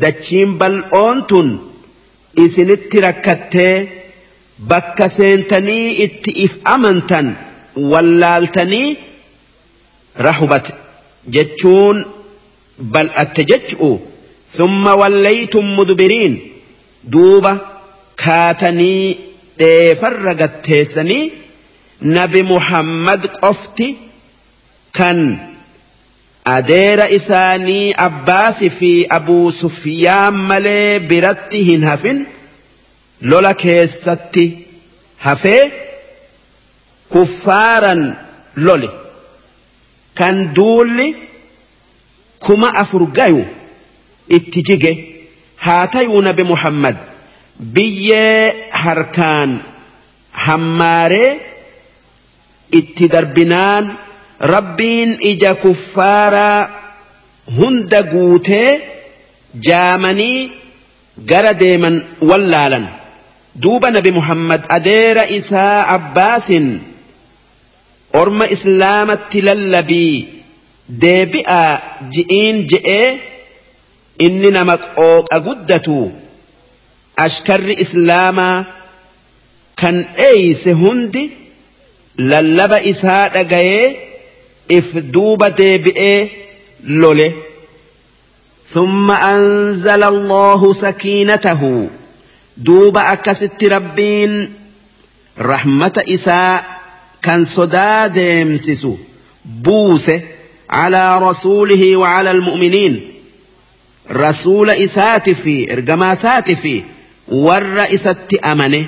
dachiin 0.00 0.50
bal'oon 0.60 1.18
tun 1.28 1.48
isinitti 2.44 3.00
rakkattee 3.04 3.74
bakka 4.72 5.06
seentanii 5.18 5.86
itti 6.04 6.30
if 6.46 6.54
amantan 6.74 7.26
wallaaltanii 7.90 8.90
rahubate 10.26 10.72
jechuun 11.36 12.04
bal'atte 12.96 13.42
jechu'u 13.52 13.88
summa 14.58 14.92
wallaytum 15.02 15.66
mudbiriin 15.78 16.34
duuba 17.12 17.52
kaatanii 18.24 19.02
dheefarra 19.58 20.34
gatteessanii 20.42 21.24
nabi 22.18 22.42
muhammad 22.52 23.22
qofti 23.40 23.86
kan. 24.96 25.18
adeera 26.44 27.08
isaanii 27.10 27.92
abbaasi 27.96 28.70
fi 28.70 29.06
abuu 29.08 29.52
sufiyaan 29.52 30.34
malee 30.50 30.98
biratti 31.12 31.60
hin 31.68 31.82
hafin 31.90 32.26
lola 33.34 33.52
keessatti 33.62 34.44
hafee 35.26 35.62
kuffaaran 37.16 38.04
lole 38.68 38.90
kan 40.22 40.42
duulli 40.56 41.08
kuma 42.46 42.72
afur 42.84 43.06
gayu 43.20 43.44
itti 44.38 44.62
jige 44.70 44.92
haa 45.68 45.86
ta'uu 45.96 46.20
nabi 46.28 46.42
muhammad 46.52 46.96
biyyee 47.78 48.68
harkaan 48.84 49.60
hammaaree 50.46 51.30
itti 52.80 53.08
darbinaan 53.12 53.94
rabbiin 54.50 55.16
ija 55.30 55.54
kuffaaraa 55.62 56.70
hunda 57.56 58.02
guutee 58.12 58.70
jaamanii 59.68 60.52
gara 61.30 61.52
deeman 61.62 61.96
wallaalan 62.30 62.86
duuba 63.64 63.88
nabi 63.96 64.10
muhammad 64.18 64.62
adeera 64.78 65.24
isaa 65.38 65.78
abbaasin 65.96 66.66
orma 68.22 68.44
islaamatti 68.56 69.38
lallabii 69.48 70.14
deebi'aa 71.04 71.70
ji'iin 72.16 72.56
je'ee 72.72 73.08
inni 74.28 74.50
nama 74.58 74.74
qooqa 74.98 75.38
guddatu 75.50 75.98
ashkarri 77.28 77.74
islaamaa 77.86 78.64
kan 79.82 79.96
dheeyse 80.16 80.70
hundi 80.82 81.22
lallaba 82.32 82.78
isaa 82.92 83.22
dhagayee 83.36 83.86
if 84.68 84.92
duuba 84.94 85.50
deebi'ee 85.50 86.28
لولي 86.86 87.32
ثم 88.68 89.10
أنزل 89.10 90.02
الله 90.04 90.72
سكينته 90.72 91.88
دوب 92.56 92.96
أكست 92.96 93.64
ربين 93.64 94.50
رحمة 95.38 95.92
إساء 96.08 96.80
كان 97.22 97.44
صداد 97.44 98.16
يمسس 98.16 98.86
بوس 99.44 100.10
على 100.70 101.18
رسوله 101.18 101.96
وعلى 101.96 102.30
المؤمنين 102.30 103.10
رسول 104.10 104.70
إسات 104.70 105.30
في 105.30 105.72
إرجماسات 105.72 106.50
في 106.50 106.82
والرئيسة 107.28 108.16
أمنه 108.44 108.84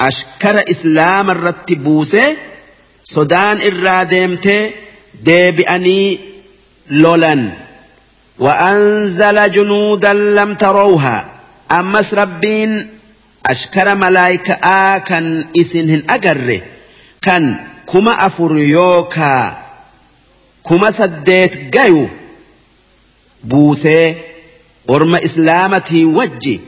أشكر 0.00 0.70
إسلام 0.70 1.30
الرتبوس 1.30 2.16
سودان 3.04 3.56
الرادمته 3.60 4.70
deebi'anii 5.24 6.18
lolan 6.90 7.52
وأنزل 8.38 9.50
جنودا 9.52 10.12
لم 10.12 10.54
تروها 10.54 11.26
أمس 11.72 12.14
ربين 12.14 12.88
أشكر 13.46 13.94
ملايكة 13.94 14.52
آكن 14.52 15.44
إسنهن 15.60 16.02
اجري 16.10 16.62
كان 17.22 17.56
كما 17.92 18.26
أفر 18.26 18.56
يوكا 18.58 19.58
كما 20.70 20.90
سديت 20.90 21.78
قيو 21.78 22.08
بوسي 23.44 24.14
ورم 24.88 25.14
إسلامتي 25.14 26.04
وجي 26.04 26.60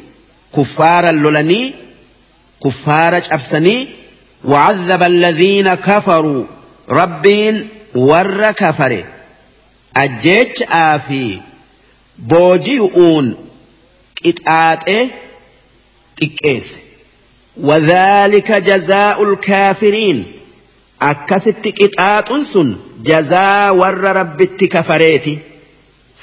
كفار 0.56 1.10
اللولني 1.10 1.74
كفارج 2.64 3.22
أفسني 3.30 3.88
وعذب 4.44 5.02
الذين 5.02 5.74
كفروا 5.74 6.44
ربين 6.88 7.68
warra 7.94 8.52
kafare 8.54 9.04
ajjeechaa 9.94 10.98
fi 11.08 11.42
booji'uun 12.34 13.34
qixaaxee 14.22 15.12
xiqqeesse. 16.20 16.80
وذلك 17.62 18.52
جزاء 18.52 19.22
الكافرين 19.22 20.26
أكست 21.02 21.68
قطاع 21.82 22.42
سن 22.42 22.76
جزاء 23.04 23.74
ور 23.74 23.98
رب 24.04 24.40
التكفريت 24.40 25.38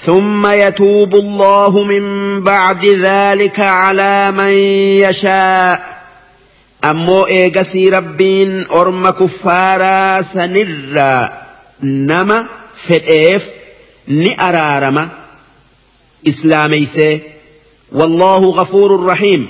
ثم 0.01 0.47
يتوب 0.47 1.15
الله 1.15 1.83
من 1.83 2.41
بعد 2.43 2.85
ذلك 2.85 3.59
على 3.59 4.31
من 4.31 4.49
يشاء 5.09 6.01
أمو 6.83 7.25
إيقسي 7.25 7.89
ربين 7.89 8.65
أرم 8.71 9.09
كفارا 9.09 10.21
سنرا 10.21 11.29
nama 11.81 12.49
fedheef 12.75 13.45
ni 14.07 14.35
araarama 14.37 15.09
islaameysee 16.23 17.21
wallaahu 17.91 18.51
gafuurun 18.53 19.05
rahiim 19.07 19.47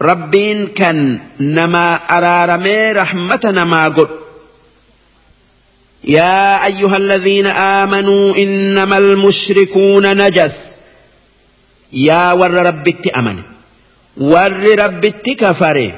rabbiin 0.00 0.66
kan 0.76 1.20
namaa 1.60 2.00
araaramee 2.18 2.92
rahmata 3.02 3.52
namaa 3.52 3.90
godhu 3.90 4.14
يا 6.04 6.66
أيها 6.66 6.96
الذين 6.96 7.46
آمنوا 7.46 8.36
إنما 8.36 8.98
المشركون 8.98 10.22
نجس 10.26 10.80
يا 11.92 12.32
ور 12.32 12.50
ربت 12.50 13.06
أمن 13.06 13.42
ور 14.16 14.78
ربت 14.80 15.30
كفر 15.30 15.92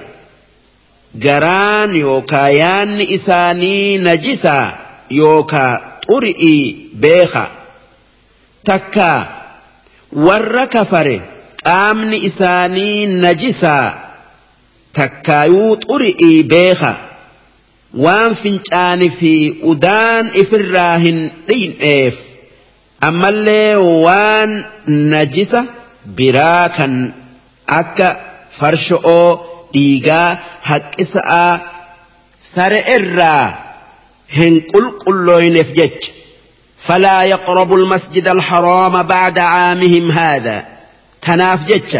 جران 1.14 1.94
يوكايان 1.96 3.00
إساني 3.00 3.98
نجسا 3.98 4.87
yookaa 5.16 5.72
xuri'ii 6.06 6.62
beeka 7.04 7.42
takka 8.70 9.08
warra 10.28 10.66
kafare 10.74 11.16
qaamni 11.66 12.18
isaanii 12.28 13.06
najisaa 13.24 13.84
takkaayuu 15.00 15.72
xuri'ii 15.86 16.42
beeka 16.52 16.90
waan 18.06 18.34
fincaani 18.42 19.08
fi 19.20 19.32
udaan 19.74 20.26
ifirraa 20.42 20.94
hin 21.04 21.20
dhiyeef 21.48 22.16
ammallee 23.10 23.74
waan 24.04 24.52
najisa 25.14 25.64
biraa 26.20 26.66
kan 26.80 26.98
akka 27.78 28.10
farsho'oo 28.58 29.28
dhiigaa 29.78 30.28
haqqisa'aa 30.72 31.48
sare 32.52 32.80
irraa 32.96 33.67
هن 34.32 34.60
قل 34.60 34.90
قل 34.90 35.58
نفجج 35.60 35.90
فلا 36.78 37.22
يقرب 37.22 37.74
المسجد 37.74 38.28
الحرام 38.28 39.02
بعد 39.02 39.38
عامهم 39.38 40.10
هذا 40.12 40.66
تنافجج 41.22 41.98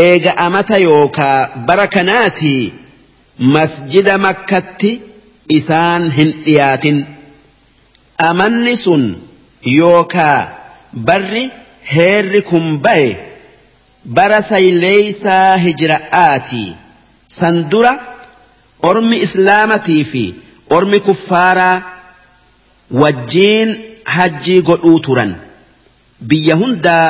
إيغا 0.00 0.30
أمتا 0.46 0.76
يوكا 0.76 1.56
بركناتي 1.56 2.72
مسجد 3.38 4.10
مكة 4.10 4.98
إسان 5.52 6.12
هن 6.12 6.34
إيات 6.46 6.84
أمنس 8.20 8.90
يوكا 9.66 10.58
بري 10.92 11.50
هيركم 11.86 12.78
بي 12.78 13.16
برسي 14.06 14.70
ليس 14.70 15.26
هجرآتي 15.26 16.74
سندرة 17.28 18.00
أرمي 18.84 19.22
إسلامتي 19.22 20.04
في 20.04 20.32
ormi 20.70 21.00
kuffaaraa 21.00 21.82
wajjiin 23.02 23.76
hajjii 24.04 24.60
godhuu 24.70 25.00
turan 25.00 25.34
biyya 26.28 26.54
hundaa 26.56 27.06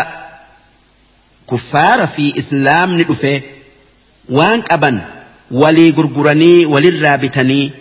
kuffaara 1.47 2.07
fi 2.17 2.33
islaamni 2.43 3.05
dhufe 3.11 3.33
waan 4.39 4.63
qaban 4.71 5.01
walii 5.63 5.93
gurguranii 5.99 6.65
walirraa 6.75 7.19
bitanii 7.25 7.73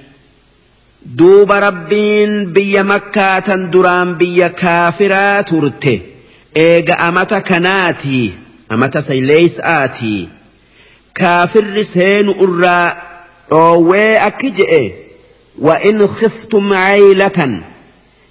duuba 1.20 1.60
rabbiin 1.60 2.34
biyya 2.58 2.84
makkaa 2.94 3.40
duraan 3.76 4.16
biyya 4.16 4.50
kaafiraa 4.64 5.44
turte 5.44 5.94
eega 6.66 6.98
amata 7.08 7.42
kanaati 7.52 8.20
amata 8.70 9.02
sayleeysaatii 9.02 10.20
kaafirri 11.22 11.86
seenu 11.86 12.36
irraa 12.48 12.90
dhoowwee 13.54 14.12
akki 14.28 14.52
je'e 14.60 14.84
وإن 15.60 16.08
خفتم 16.08 16.74
عيلة 16.74 17.60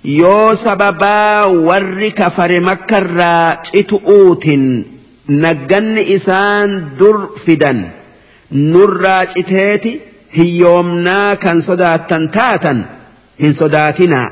يو 0.05 0.55
سببا 0.55 1.43
ورك 1.43 2.29
فرمكرا 2.29 3.53
إتؤوت 3.75 4.47
نجن 5.29 5.99
إسان 5.99 6.89
در 7.01 7.27
فدا 7.47 7.91
نرى 8.53 9.23
إتاتي 9.23 10.01
هي 10.33 10.47
يومنا 10.59 11.35
كان 11.35 11.61
صداتا 11.61 12.31
تاتا 12.33 12.85
إن 13.43 13.53
صداتنا 13.53 14.31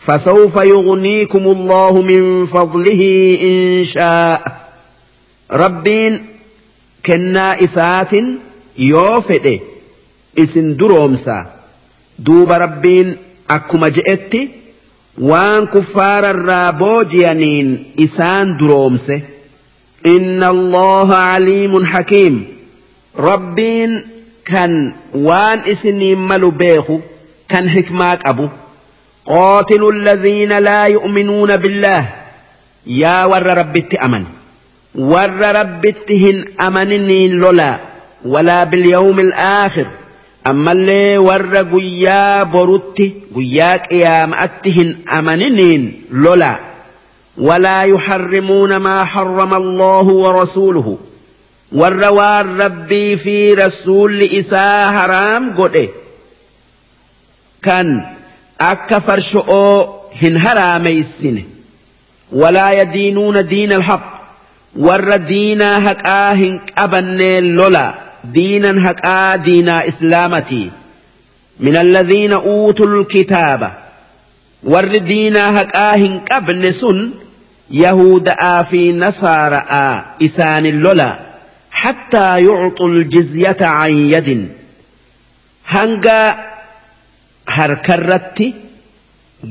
فسوف 0.00 0.56
يغنيكم 0.56 1.38
الله 1.46 2.02
من 2.02 2.46
فضله 2.46 3.38
إن 3.42 3.84
شاء 3.84 4.56
ربين 5.50 6.26
كنا 7.06 7.64
إسات 7.64 8.10
يوفئ 8.78 9.60
إسن 10.38 10.76
درومسا 10.76 11.57
duuba 12.18 12.58
rabbiin 12.58 13.10
akkuma 13.54 13.88
je'etti 13.96 14.40
waan 15.30 15.66
kuffaararraa 15.68 16.70
booji'aniin 16.78 17.68
isaan 17.96 18.56
duroomse. 18.58 19.22
Inna 20.04 20.48
Allooha 20.48 21.32
Aliimun 21.34 21.84
Hakiim 21.86 22.36
rabbiin 23.16 24.02
kan 24.44 24.94
waan 25.14 25.62
isiniin 25.66 26.18
malu 26.18 26.50
beeku 26.52 27.02
kan 27.50 27.68
hikmaa 27.68 28.16
qabu. 28.16 28.48
قاتلوا 29.30 29.92
الذين 29.92 30.58
لا 30.58 30.84
يؤمنون 30.86 31.56
بالله 31.56 32.06
يا 32.86 33.24
ور 33.24 33.42
ربت 33.46 33.94
أمن 33.94 34.24
ور 34.94 35.30
ربتهن 35.52 36.44
أمنني 36.60 37.28
لولا 37.28 37.80
ولا 38.24 38.64
باليوم 38.64 39.20
الآخر 39.20 39.86
ammallee 40.44 41.18
warra 41.26 41.62
guyyaa 41.70 42.44
borutti 42.52 43.06
guyyaa 43.34 43.78
qiyaama'atti 43.90 44.70
hin 44.76 44.90
amaniniin 45.18 45.82
lola 46.26 46.50
walaa 47.50 47.84
yuharrimuuna 47.92 48.78
maa 48.86 49.04
harrama 49.04 49.56
allaahu 49.56 50.22
wa 50.22 50.32
rasuuluhu 50.40 51.00
warra 51.82 52.10
waan 52.20 52.56
rabbii 52.58 53.16
fi 53.24 53.54
rasuulli 53.54 54.26
isaa 54.40 54.92
haraam 54.92 55.52
godhe 55.60 55.86
kan 57.60 57.94
akka 58.70 59.00
farsho'oo 59.00 60.10
hin 60.22 60.36
haraameysine 60.46 61.44
walaa 62.32 62.72
yadiinuuna 62.80 63.42
diina 63.50 63.74
alhaq 63.76 64.04
warra 64.90 65.18
diinaa 65.28 65.78
haqaa 65.80 66.34
hin 66.34 66.60
qabannee 66.74 67.40
lola 67.50 67.88
دينا 68.32 68.90
هكا 68.90 69.36
دينا 69.36 69.88
إسلامتي 69.88 70.70
من 71.60 71.76
الذين 71.76 72.32
أوتوا 72.32 72.86
الكتاب 72.86 73.72
ور 74.64 74.96
دينا 74.98 75.62
هكا 75.62 75.96
هنكبن 75.96 76.72
سن 76.72 77.10
يهودا 77.70 78.62
في 78.62 78.92
نصارى 78.92 79.64
إسان 80.22 80.66
اللولا 80.66 81.18
حتى 81.70 82.42
يعطوا 82.44 82.88
الجزية 82.88 83.56
عن 83.60 83.90
يد 83.92 84.48
هنقا 85.68 86.44
هركرتي 87.48 88.54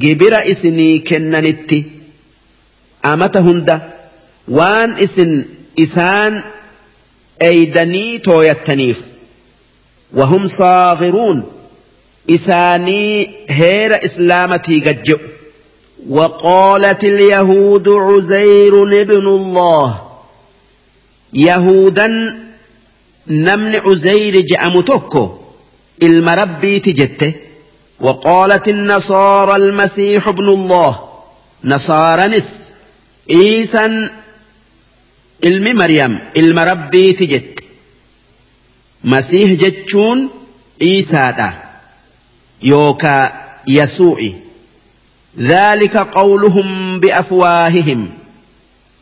gibira 0.02 0.34
اسني 0.44 1.00
kennanitti 1.00 1.84
amata 3.06 3.40
وان 4.50 4.92
إسن 4.94 5.46
إسان, 5.80 5.80
إسان 5.80 6.44
eeydanii 7.40 8.20
tooyattaniif 8.20 8.98
وهم 10.14 10.48
صاغرون 10.48 11.44
إساني 12.30 13.30
هير 13.50 14.06
إسلامتي 14.06 14.80
gajje'u 14.82 15.18
وقالت 16.10 17.04
اليهود 17.04 17.90
عزير 17.90 18.84
ابن 19.02 19.28
الله 19.28 20.02
يهودا 21.34 22.38
نمن 23.28 23.76
عزير 23.76 24.40
جأم 24.42 24.84
المربي 26.04 26.80
تجته 26.80 27.34
وقالت 28.00 28.68
النصارى 28.68 29.56
المسيح 29.56 30.28
ابن 30.28 30.50
الله 30.50 31.00
نصارى 31.64 32.28
نس 32.38 32.70
إيسا 33.32 34.10
ilmi 35.42 35.74
Maryam 35.74 36.20
ilma 36.36 36.66
rabbiiti 36.66 37.28
jette 37.28 37.64
masiih 39.04 39.58
jechuun 39.60 40.24
Iisaadha 40.90 41.52
yookaa 42.70 43.32
Yasuu'i 43.66 44.30
dhaalika 45.50 46.04
qawluhum 46.18 46.70
bi'afwaahihim 47.02 48.02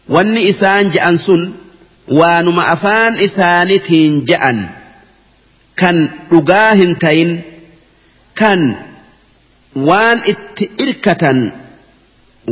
wanni 0.10 0.42
isaan 0.52 0.92
je'an 0.94 1.18
sun 1.18 1.44
waanuma 2.20 2.64
afaan 2.74 3.20
isaanitiin 3.28 4.26
je'an 4.28 4.60
kan 5.80 6.04
dhugaa 6.30 6.74
hin 6.74 6.96
tayin 7.00 7.34
kan 8.40 8.62
waan 9.88 10.20
itti 10.26 10.72
irkatan 10.88 11.44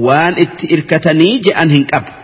waan 0.08 0.38
itti 0.44 0.68
irkatanii 0.74 1.40
je'an 1.46 1.70
hin 1.70 1.86
qabu. 1.92 2.23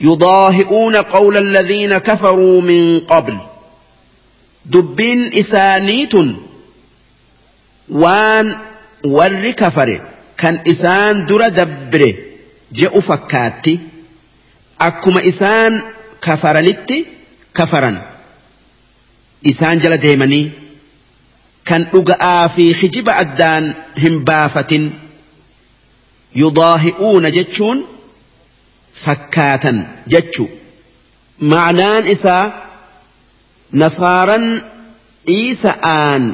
يضاهئون 0.00 0.96
قول 0.96 1.36
الذين 1.36 1.98
كفروا 1.98 2.60
من 2.60 3.00
قبل 3.00 3.38
دبين 4.66 5.34
إسانيت 5.34 6.12
وان 7.88 8.56
ور 9.04 9.50
كفر 9.50 10.00
كان 10.38 10.62
إسان 10.68 11.26
در 11.26 11.48
دبر 11.48 12.14
جئ 12.72 13.00
فكاتي 13.00 13.78
أكما 14.80 15.28
إسان 15.28 15.82
كفرنت 16.22 16.92
كفرا 17.54 18.06
إسان 19.46 19.78
جل 19.78 19.96
ديمني 19.96 20.50
كان 21.64 21.86
أقع 21.94 22.46
في 22.46 22.74
خجب 22.74 23.08
أدان 23.08 23.74
هم 23.98 24.24
بافة 24.24 24.90
يضاهئون 26.36 27.30
جتشون 27.32 27.84
fakkaatan 29.04 29.78
jechu 30.12 30.44
ma'anaan 31.50 32.04
isaa 32.14 32.46
nasaaran 33.80 34.46
iisa'aan 35.36 36.24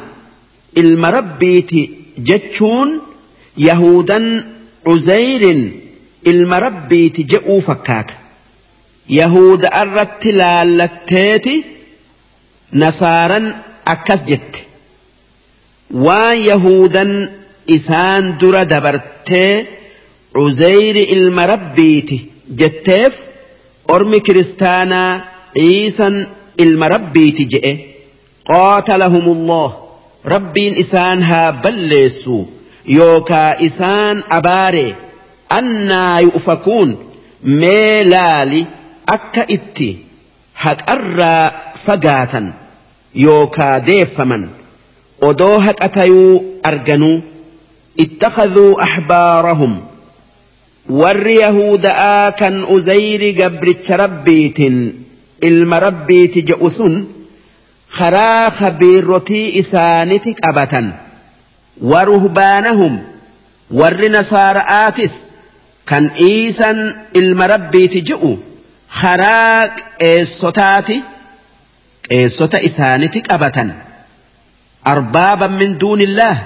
ilma 0.83 1.09
rabbiiti 1.19 1.83
jechuun 2.29 2.91
yahudan 3.69 4.27
uzayrin 4.95 5.61
ilma 6.31 6.59
rabbiiti 6.67 7.23
je'uu 7.33 7.61
fakkaata 7.71 8.14
yahuda 9.21 9.69
irratti 9.83 10.31
laallatteeti 10.43 11.55
nasaaran 12.83 13.47
akkas 13.95 14.23
jette 14.31 14.61
waan 16.05 16.39
yahudan 16.51 17.11
isaan 17.77 18.25
dura 18.41 18.62
dabartee 18.73 19.53
uzayri 20.47 21.05
ilma 21.17 21.45
rabbiiti 21.53 22.17
jetteef 22.61 23.15
ormi 23.89 24.21
kiristaanaa 24.21 25.21
ciisan 25.55 26.15
ilma 26.65 26.89
rabbiiti 26.89 27.45
je'e 27.53 27.73
qootalahumullah 28.51 29.73
rabbiin 30.35 30.77
isaan 30.85 31.23
haa 31.23 31.53
balleessu 31.65 32.39
yookaa 32.99 33.55
isaan 33.69 34.23
abaare 34.39 34.85
annaa 35.59 36.21
yu'fakuun 36.21 36.91
mee 37.63 38.05
laali 38.11 38.67
akka 39.17 39.43
itti 39.57 39.89
haqarraa 40.67 41.53
fagaatan 41.87 42.47
yookaa 43.25 43.79
deeffaman 43.87 44.45
odoo 45.31 45.57
haqa 45.71 45.89
tayuu 45.89 46.43
arganuu 46.73 47.19
اتخذوا 48.03 48.83
أحبارهم 48.83 49.81
warri 50.89 51.39
Yahuda'aa 51.43 52.32
kan 52.39 52.62
Uzayri 52.68 53.34
gabricha 53.34 53.97
rabbiitiin 53.99 55.07
ilma 55.43 55.80
rabbiiti 55.82 56.43
je'u 56.47 56.70
sun 56.70 56.95
karaa 57.97 58.51
habiirrotii 58.59 59.51
isaaniti 59.59 60.32
qabatan 60.39 60.93
waruhbaanahum 61.91 63.01
warri 63.80 64.09
nasaara'aatis 64.14 65.14
kan 65.91 66.09
dhiisan 66.16 66.95
ilma 67.18 67.47
rabbiiti 67.53 68.01
je'u 68.07 68.32
karaa 69.01 69.74
qeessotaati 70.01 70.97
qeessota 72.07 72.59
isaaniti 72.68 73.20
qabatan 73.28 73.68
arbaaban 74.93 75.53
min 75.59 75.78
duunillaah 75.80 76.39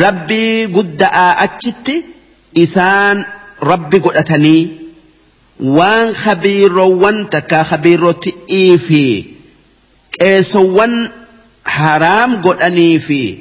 rabbii 0.00 0.66
gudda'aa 0.74 1.30
achitti. 1.46 1.98
إسان 2.56 3.24
ربي 3.62 3.98
قلتني 3.98 4.68
وان 5.60 6.14
خبير 6.14 6.78
وان 6.78 7.30
تكا 7.30 7.62
خبير 7.62 8.12
تئيفي 8.12 9.24
كيسوان 10.12 11.08
حرام 11.66 12.42
قلتني 12.42 12.98
في 12.98 13.38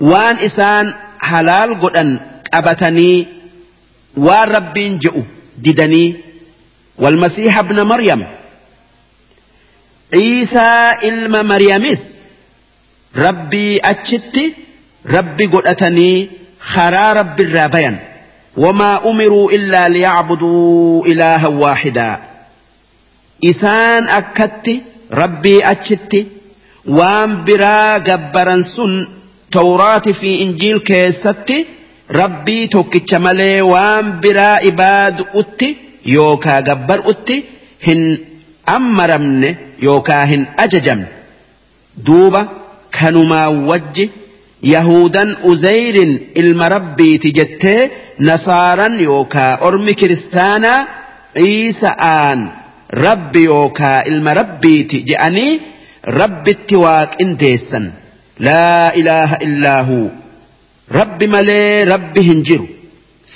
وان 0.00 0.36
إسان 0.36 0.94
حلال 1.18 1.80
قلتن 1.80 2.20
أبتني 2.54 3.26
وان 4.16 4.48
ربي 4.48 4.96
جئو 4.98 5.22
ددني 5.58 6.16
والمسيح 6.98 7.58
ابن 7.58 7.82
مريم 7.82 8.26
عيسى 10.14 10.92
إلما 11.04 11.42
مريمس 11.42 12.14
ربي 13.16 13.80
أتشتي 13.84 14.54
ربي 15.06 15.46
قلتني 15.46 16.30
خرا 16.60 17.12
ربي 17.12 17.42
الرابيان 17.42 17.98
وما 18.56 19.10
أمروا 19.10 19.50
إلا 19.52 19.88
ليعبدوا 19.88 21.06
إلها 21.06 21.46
واحدا 21.48 22.18
إسان 23.44 24.08
أكت 24.08 24.70
ربي 25.12 25.64
أجت 25.64 26.26
وان 26.86 27.44
برا 27.44 27.98
جبرا 27.98 28.60
سن 28.62 29.08
تورات 29.50 30.08
في 30.08 30.42
إنجيل 30.42 30.78
كيست 30.78 31.54
ربي 32.10 32.66
توكتش 32.66 33.14
ملي 33.14 33.60
وان 33.62 34.20
برا 34.20 34.66
إباد 34.66 35.26
أت 35.34 35.62
يوكا 36.06 36.60
جبر 36.60 37.10
أت 37.10 37.30
هن 37.86 38.18
أمرمن 38.68 39.54
يوكا 39.82 40.24
هن 40.24 40.46
أججم 40.58 41.04
دوبا 41.96 42.48
كانوا 42.92 43.24
ما 43.24 43.46
وجه 43.48 44.08
يهودا 44.62 45.36
أزير 45.52 46.18
المربي 46.36 47.18
تجته 47.18 47.90
nasaaran 48.26 48.96
yookaa 49.04 49.50
ormi 49.68 49.92
kiristaanaa 50.02 50.76
dhiisa'aan 51.36 52.40
rabbi 53.04 53.42
yookaa 53.52 53.94
ilma 54.10 54.34
rabbiiti 54.38 55.00
je'anii 55.08 55.50
rabbitti 56.18 56.76
waaqindeessan 56.84 57.86
laa 58.48 58.90
ilaaha 59.00 59.36
illaahu 59.48 59.98
rabbi 60.98 61.26
malee 61.34 61.84
rabbi 61.94 62.24
hin 62.28 62.44
jiru 62.52 62.68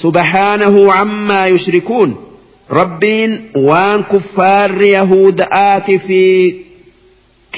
subhaanahu 0.02 0.84
cammaa 1.00 1.42
yushrikuun 1.54 2.14
rabbiin 2.80 3.34
waan 3.72 4.06
kuffaarri 4.14 4.92
yahuda'aati 4.94 5.98
fi 6.08 6.22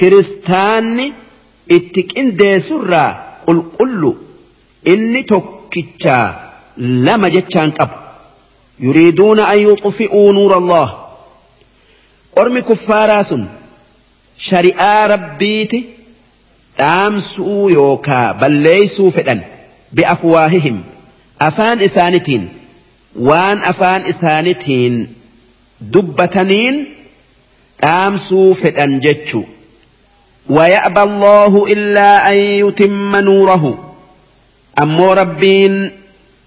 kiristaanni 0.01 1.07
itti 1.79 2.07
qindeessurraa 2.17 3.07
qulqullu 3.47 4.11
inni 4.95 5.23
tokkichaa 5.37 6.27
lama 6.79 7.29
jechaan 7.29 7.71
qabu 7.79 7.93
yuriiduuna 8.87 9.47
an 9.53 9.59
yuxfi'uu 9.69 10.27
nuura 10.37 10.55
allah 10.55 10.95
ormi 12.43 12.61
kuffaaraa 12.69 13.23
sun 13.31 13.43
shari'aa 14.49 15.07
rabbiiti 15.13 15.81
dhaamsuu 16.77 17.69
yookaa 17.75 18.27
balleeysuu 18.43 19.09
fedhan 19.17 19.41
bi'afwaahihim 19.99 20.77
afaan 21.49 21.81
isaanitiin 21.89 22.47
waan 23.31 23.61
afaan 23.73 24.05
isaanitiin 24.15 25.03
dubbataniin 25.95 26.83
dhaamsuu 27.85 28.53
fedhan 28.65 28.99
jechu 29.07 29.45
ويأبى 30.49 31.01
الله 31.01 31.67
إلا 31.73 32.31
أن 32.33 32.37
يتم 32.37 33.15
نوره 33.15 33.93
أمو 34.79 35.13
ربين 35.13 35.91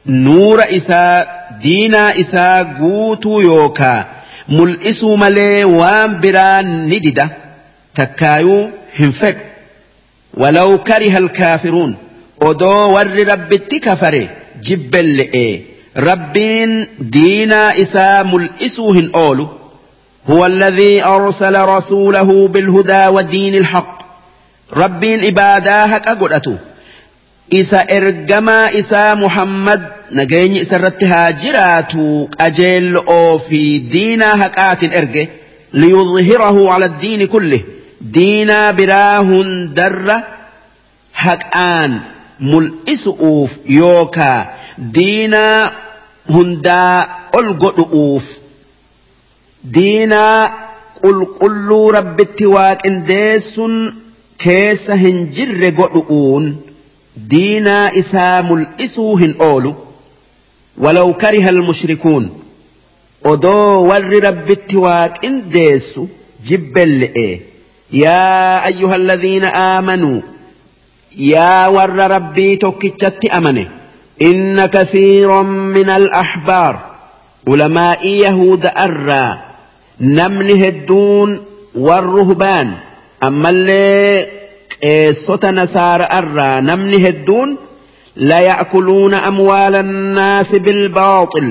nuura 0.07 0.67
isaa 0.71 1.25
diinaa 1.65 2.13
isaa 2.23 2.65
guutuu 2.65 3.41
yookaa 3.43 4.05
mul'isuu 4.49 5.17
malee 5.17 5.65
waan 5.65 6.17
biraa 6.25 6.63
ni 6.71 7.01
dida 7.09 7.29
takkaayuu 8.01 8.71
hin 9.01 9.13
fedhu 9.23 9.41
ولو 10.37 10.79
كره 10.79 11.17
الكافرون 11.19 11.97
odoo 12.41 12.93
warri 12.93 13.25
rabbitti 13.25 13.79
kafare 13.81 14.29
jibbelle'e 14.69 15.63
rabbiin 15.97 16.73
diinaa 17.13 17.73
isaa 17.75 18.25
mul'isuu 18.25 18.93
hin 18.99 19.11
oolu 19.15 19.49
هو 20.31 20.47
الذي 20.47 21.03
أرسل 21.05 21.57
رسوله 21.65 22.49
بالهدى 22.49 23.07
ودين 23.07 23.55
الحق 23.55 23.99
ربين 24.73 25.25
إباداها 25.25 25.99
كقلته 25.99 26.57
isa 27.51 27.85
ergamaa 27.89 28.71
isaa 28.73 29.15
Muhammad 29.17 29.83
nageenyi 30.11 30.61
isarratti 30.61 31.05
haa 31.13 31.33
jiraatu 31.33 32.29
oo 33.17 33.39
fi 33.49 33.61
diinaa 33.93 34.37
haqaatiin 34.43 34.93
erge 34.93 35.29
liyudhirahu 35.73 36.71
ala 36.73 36.89
diini 37.03 37.27
kulli 37.27 37.65
diinaa 38.15 38.73
biraa 38.73 39.19
hundarra 39.31 40.21
haqaan 41.13 42.01
mul'isu'uuf 42.53 43.53
yookaa 43.79 44.47
diinaa 44.95 45.73
hundaa 46.33 47.07
ol 47.33 47.55
godhu'uuf 47.55 48.33
diinaa 49.75 50.51
qulqulluu 51.03 51.93
rabbitti 51.93 52.47
waaqindeessun 52.57 53.79
keessa 54.39 54.97
hin 54.97 55.27
jirre 55.37 55.71
godhu'uun. 55.73 56.53
دينا 57.17 57.99
إسام 57.99 58.53
الإسو 58.55 59.17
هن 59.17 59.35
أولو 59.41 59.75
ولو 60.79 61.15
كره 61.15 61.49
المشركون 61.49 62.43
أدو 63.25 63.87
ور 63.87 64.25
رب 64.25 64.51
التواك 64.51 65.25
إن 65.25 65.49
ديسو 65.49 66.07
جبل 66.45 67.03
إيه 67.17 67.41
يا 67.93 68.67
أيها 68.67 68.97
الذين 68.97 69.45
آمنوا 69.45 70.21
يا 71.19 71.67
ور 71.67 71.91
ربي 71.91 72.57
توكيتشتي 72.57 73.31
أمني 73.37 73.69
إن 74.23 74.67
كثير 74.67 75.43
من 75.43 75.91
الأحبار 75.91 76.81
علماء 77.49 78.07
يهود 78.07 78.67
أرى 78.67 79.39
نمنه 80.01 80.69
الدون 80.69 81.41
والرهبان 81.75 82.73
أما 83.23 83.51
اللي 83.51 84.29
eessota 84.91 85.49
nasaara'arraa 85.59 86.59
namni 86.69 86.99
hedduun 87.05 87.51
la 88.31 88.39
ya'kuluuna 88.45 89.19
amwaala 89.29 89.79
annaasi 89.85 90.59
bilbaaxil 90.69 91.51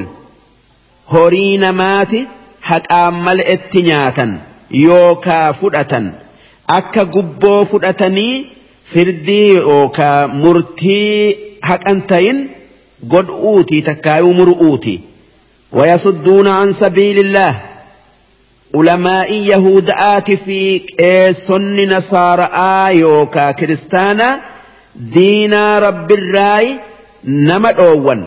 horii 1.14 1.54
namaati 1.64 2.20
haqaan 2.72 3.22
mala 3.28 3.46
itti 3.56 3.86
nyaatan 3.88 4.34
yookaa 4.82 5.46
fudhatan 5.62 6.12
akka 6.80 7.06
gubboo 7.16 7.62
fudhatanii 7.74 8.34
firdii 8.96 9.48
yookaa 9.62 10.18
murtii 10.44 11.16
haqan 11.72 12.02
ta'in 12.14 12.44
god'uutii 13.16 13.82
takkaayuu 13.90 14.34
mur'uuti 14.42 15.00
wayasudduuna 15.80 16.60
an 16.64 16.74
sabiilillaah 16.84 17.54
ulamaa'i 18.80 19.38
yahuda'aatii 19.50 20.36
fi 20.44 20.58
qeessonni 20.90 21.86
nasaara'aa 21.92 22.92
yookaa 22.98 23.48
kiristaana 23.62 24.28
diinaa 25.16 25.80
rabbirraayi 25.86 26.70
nama 27.50 27.72
dhoowwan 27.80 28.22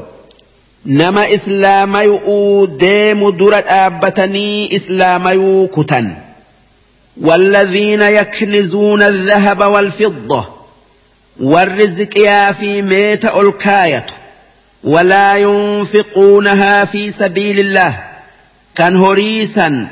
nama 0.99 1.25
islaamayuu 1.39 2.67
deemu 2.85 3.33
dura 3.41 3.61
dhaabbatanii 3.71 4.69
islaamayuu 4.81 5.67
kutan 5.79 6.15
والذين 7.23 8.03
يكنزون 8.03 9.03
الذهب 9.03 9.61
والفضة 9.61 10.45
والرزق 11.43 12.15
في 12.61 12.83
ميت 12.83 13.25
الكاية 13.25 14.07
ولا 14.85 15.37
ينفقونها 15.39 16.85
في 16.85 17.11
سبيل 17.11 17.59
الله 17.59 18.03
كان 18.75 18.97
هريسا 18.97 19.89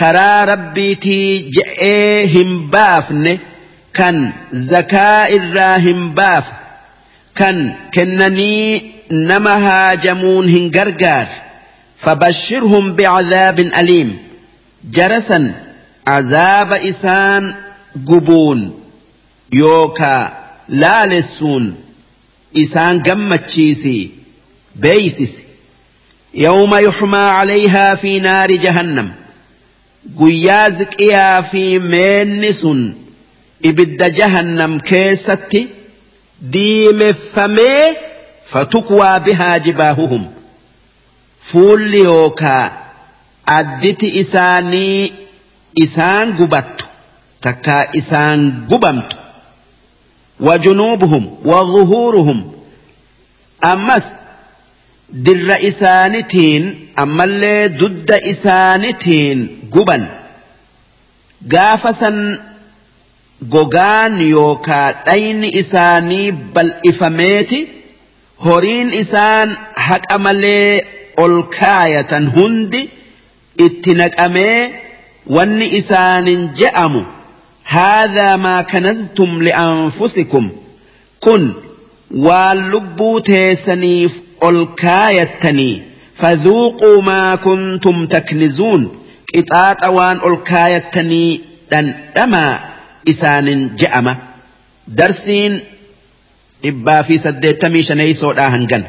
karaa 0.00 0.44
rabbiitii 0.50 1.50
je'ee 1.56 2.26
hin 2.34 2.52
baafne 2.74 3.32
kan 3.98 4.18
zakaa 4.70 5.16
irraa 5.38 5.74
hin 5.86 6.02
baafne 6.18 6.58
kan 7.40 7.58
kennanii 7.96 9.18
nama 9.32 9.54
haajamuun 9.66 10.50
hin 10.54 10.70
gargaarre 10.76 11.40
fabashshirhum 12.06 12.92
bicazaabin 13.00 13.72
aliim 13.82 14.12
jarasan 14.98 15.48
azaaba 16.18 16.78
isaan 16.92 17.50
gubuun 18.12 18.62
yookaa 19.62 20.22
laalessuun 20.84 21.66
isaan 22.64 23.02
gammachiisi 23.10 23.98
beeysise 24.86 25.46
yawma 26.46 26.78
yuxmaa 26.88 27.28
calayhaa 27.38 27.90
fi 28.04 28.20
naari 28.28 28.58
jahannam 28.66 29.08
guyyaa 30.16 30.70
ziqiyaa 30.70 31.42
fi 31.42 31.78
meenni 31.78 32.52
sun 32.52 32.94
ibidda 33.70 34.10
jahannam 34.10 34.78
keessatti 34.90 35.68
diimeffamee 36.52 37.94
fatukwaa 38.52 39.20
bihaa 39.20 39.58
jibaahuhum 39.58 40.24
fuulli 41.50 42.00
yookaa 42.04 42.70
additi 43.46 44.08
isaanii 44.20 45.12
isaan 45.82 46.32
gubattu 46.36 46.84
takka 47.40 47.78
isaan 47.92 48.50
gubamtu 48.68 49.16
wajunuubuhum 50.40 51.24
wazuhuuruhum 51.44 52.42
ammas 53.60 54.12
dirra 55.26 55.56
isaanitiin 55.70 56.64
ammallee 57.02 57.78
dudda 57.80 58.16
isaanitiin 58.32 59.38
guban 59.70 60.06
gaafa 61.54 61.92
san 62.00 62.18
gogaan 63.54 64.20
yookaa 64.28 64.88
dhayni 65.06 65.50
isaanii 65.62 66.32
bal'ifameeti 66.58 67.60
horiin 68.44 68.92
isaan 69.00 69.56
haqa 69.86 70.18
malee 70.26 70.84
ol 71.16 71.38
kaayatan 71.58 72.26
hundi 72.36 72.82
itti 73.66 73.94
naqamee 74.02 74.62
wanni 75.38 75.66
isaanin 75.80 76.48
je'amu 76.62 77.04
haadhaa 77.62 78.36
maa 78.46 78.62
kanaztum 78.72 79.30
anfusikum 79.64 80.50
kun 81.26 81.52
waan 82.24 82.70
lubbuu 82.70 83.20
teessaniif 83.20 84.24
olkaayattanii 84.40 85.82
fadhuuquu 86.20 86.92
maa 87.08 87.32
kuntum 87.46 87.98
taknizuun 88.12 88.82
qixaaxa 89.34 89.88
waan 89.96 90.18
olkaayattanii 90.30 91.30
dhandhamaa 91.70 92.52
isaanin 93.12 93.60
je'ama 93.82 94.14
darsiin 95.00 95.54
dhibbaa 96.62 97.02
fi 97.10 97.18
saddeettamii 97.24 97.82
shaneeysoodhaa 97.88 98.50
hangan 98.56 98.84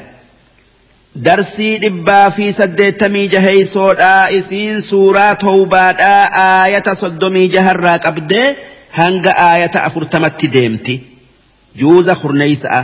darsii 1.25 1.73
dhibbaa 1.81 2.31
fi 2.31 2.53
saddeettamii 2.53 3.27
jaheeysoodhaa 3.35 4.27
isiin 4.39 4.81
suuraa 4.81 5.35
towbaadhaa 5.45 6.23
aayata 6.45 6.95
soddomii 6.95 7.49
jaharraa 7.55 7.99
qabdee 8.05 8.47
hanga 9.01 9.33
aayata 9.47 9.83
afurtamatti 9.89 10.47
deemti 10.53 10.95
juuza 11.83 12.15
kurneeysa'a. 12.15 12.83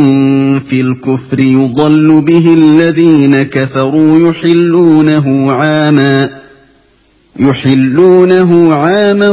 في 0.71 0.81
الكفر 0.81 1.39
يضل 1.39 2.21
به 2.21 2.53
الذين 2.53 3.43
كفروا 3.43 4.29
يحلونه 4.29 5.51
عاما 5.51 6.29
يحلونه 7.39 8.73
عاما 8.73 9.29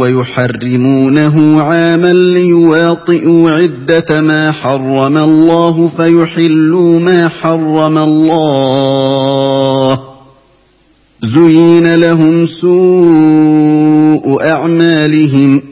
ويحرمونه 0.00 1.60
عاما 1.62 2.12
ليواطئوا 2.12 3.50
عدة 3.50 4.20
ما 4.20 4.52
حرم 4.52 5.16
الله 5.18 5.86
فيحلوا 5.88 7.00
ما 7.00 7.28
حرم 7.28 7.98
الله 7.98 10.00
زين 11.22 11.94
لهم 11.94 12.46
سوء 12.46 14.42
أعمالهم 14.46 15.58
ۖ 15.68 15.71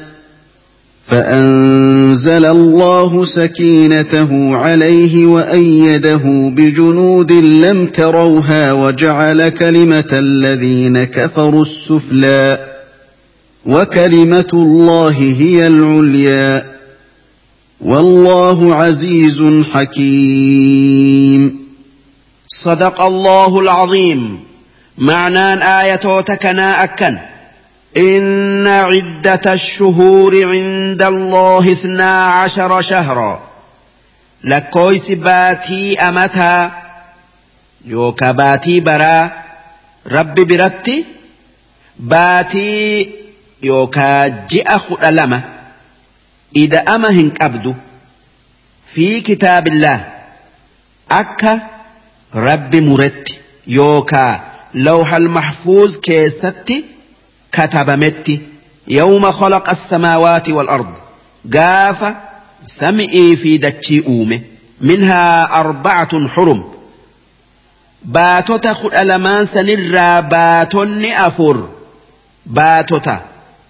فأنزل 1.11 2.45
الله 2.45 3.25
سكينته 3.25 4.55
عليه 4.55 5.25
وأيده 5.25 6.21
بجنود 6.55 7.31
لم 7.31 7.85
تروها 7.87 8.73
وجعل 8.73 9.49
كلمة 9.49 10.07
الذين 10.13 11.03
كفروا 11.03 11.61
السفلى 11.61 12.59
وكلمة 13.65 14.47
الله 14.53 15.15
هي 15.39 15.67
العليا 15.67 16.65
والله 17.81 18.75
عزيز 18.75 19.43
حكيم 19.73 21.59
صدق 22.47 23.01
الله 23.01 23.59
العظيم 23.59 24.39
معنى 24.97 25.53
آية 25.83 26.21
تكنا 26.21 26.83
أكن 26.83 27.17
إن 27.97 28.67
عدة 28.67 29.53
الشهور 29.53 30.43
عند 30.45 31.01
الله 31.01 31.71
اثنا 31.71 32.25
عشر 32.25 32.81
شهرا 32.81 33.41
لكويس 34.43 35.11
باتي 35.11 35.99
أمتا 35.99 36.71
يوكا 37.85 38.31
باتي 38.31 38.79
برا 38.79 39.31
ربي 40.07 40.43
برتي 40.43 41.05
باتي 41.99 43.11
يوكا 43.63 44.27
جئ 44.27 44.77
خلما 44.77 45.41
إذا 46.55 46.77
أمهن 46.79 47.31
أبدو 47.41 47.73
في 48.87 49.21
كتاب 49.21 49.67
الله 49.67 50.05
أكا 51.11 51.61
ربي 52.35 52.81
مرتي 52.81 53.37
يوكا 53.67 54.41
لوح 54.73 55.13
المحفوظ 55.13 55.97
كيستي 55.97 56.83
كتب 57.51 57.89
متي 57.89 58.41
يوم 58.87 59.31
خلق 59.31 59.69
السماوات 59.69 60.49
والأرض 60.49 60.87
قاف 61.53 62.13
سمئي 62.65 63.35
في 63.35 63.57
دتشي 63.57 64.05
أومي 64.05 64.41
منها 64.81 65.59
أربعة 65.59 66.27
حرم 66.27 66.63
باتوتا 68.05 68.73
خد 68.73 68.93
ألمان 68.95 69.45
سنرى 69.45 70.21
باتوني 70.21 71.27
أفر 71.27 71.67
باتوتا 72.45 73.21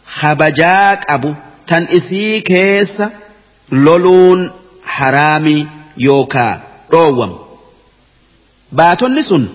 خبجاك 0.05 1.11
أبو 1.11 1.33
تنئسي 1.67 1.97
إسي 1.97 2.39
كيس 2.41 3.03
لولون 3.71 4.51
حرامي 4.85 5.67
يوكا 5.97 6.61
روم 6.93 7.39
باتوني 8.71 9.21
سن 9.21 9.47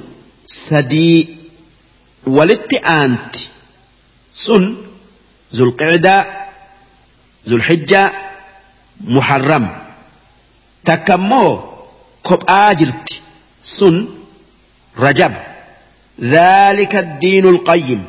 سدي 0.46 1.28
ولت 2.26 2.74
أنتي 2.74 3.48
سن 4.36 4.76
ذو 5.54 5.64
القعدة 5.64 6.26
ذو 7.48 7.56
الحجة 7.56 8.12
محرم 9.00 9.78
تكمو 10.84 11.60
كبآ 12.24 12.70
آجرت 12.70 13.20
سن 13.62 14.08
رجب 14.98 15.32
ذلك 16.20 16.96
الدين 16.96 17.46
القيم 17.46 18.04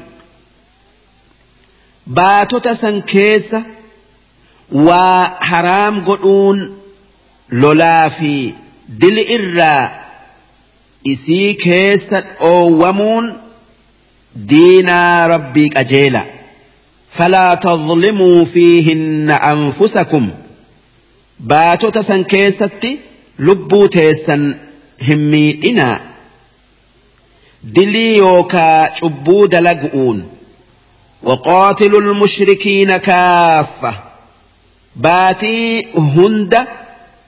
باتوتا 2.08 2.74
سنكيسة 2.74 3.64
وحرام 4.72 6.06
قلون 6.06 6.80
لولا 7.50 8.10
في 8.10 8.54
دل 8.90 9.26
إرّا 9.34 10.00
كيسة 11.28 12.24
أو 12.42 12.90
ومون 12.90 13.38
دينا 14.36 15.28
ربك 15.28 15.78
أجيلا 15.78 16.24
فلا 17.10 17.56
تظلموا 17.56 18.46
فيهن 18.46 19.32
أنفسكم 19.32 20.30
باتو 21.40 21.90
تسن 21.90 22.24
كيستي 22.24 23.00
لبو 23.40 23.86
تيسن 23.86 24.56
همي 25.10 25.60
إنا 25.66 26.02
دليوكا 27.64 28.94
شبو 28.96 29.46
دلقون 29.46 30.28
وقاتلوا 31.24 32.02
المشركين 32.02 32.98
كافة 32.98 33.94
باتي 34.96 35.88
هند 35.98 36.68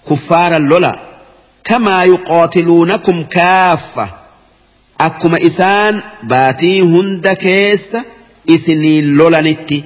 كفار 0.09 0.57
اللولا 0.57 0.99
كما 1.63 2.03
يقاتلونكم 2.03 3.23
كافه 3.23 4.18
akkuma 5.05 5.37
isaan 5.47 6.01
baatii 6.31 6.79
hunda 6.93 7.33
keessa 7.43 7.99
isinii 8.55 9.01
lolanitti 9.19 9.77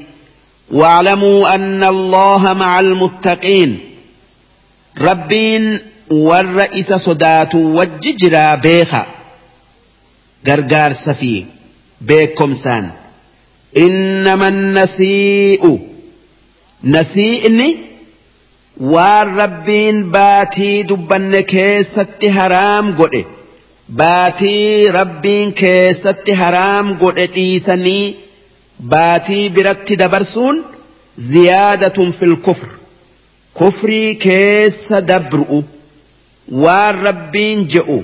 waalamuu 0.79 1.39
anna 1.53 1.87
allaha 1.95 2.53
maca 2.61 2.73
almuttaqiin 2.77 3.71
rabbiin 5.07 5.65
warra 6.29 6.65
isa 6.81 6.97
sodaatu 7.05 7.57
wajji 7.77 8.11
jiraa 8.23 8.55
beeka 8.63 9.01
gargaarsa 10.49 11.13
fi 11.21 11.29
beekomsaan 12.13 12.85
innama 13.85 14.49
nasii'u 14.79 15.73
nasii'ni 16.97 17.69
waan 18.97 19.27
rabbiin 19.43 19.97
baatii 20.19 20.75
dubbanne 20.93 21.41
keessatti 21.55 22.27
haraam 22.41 22.85
godhe 23.03 23.23
baatii 23.95 24.89
rabbiin 24.93 25.51
keessatti 25.57 26.33
haraam 26.41 26.87
godhe 27.01 27.25
dhiisanii 27.35 28.17
baatii 28.93 29.49
biratti 29.55 29.97
dabarsuun 30.01 30.61
ziyaadatun 31.25 32.11
fil 32.19 32.33
kufr 32.47 32.69
kufrii 33.59 34.15
keessa 34.27 35.01
dabru'u 35.09 35.59
waan 36.63 37.01
rabbiin 37.09 37.67
je'u 37.75 37.99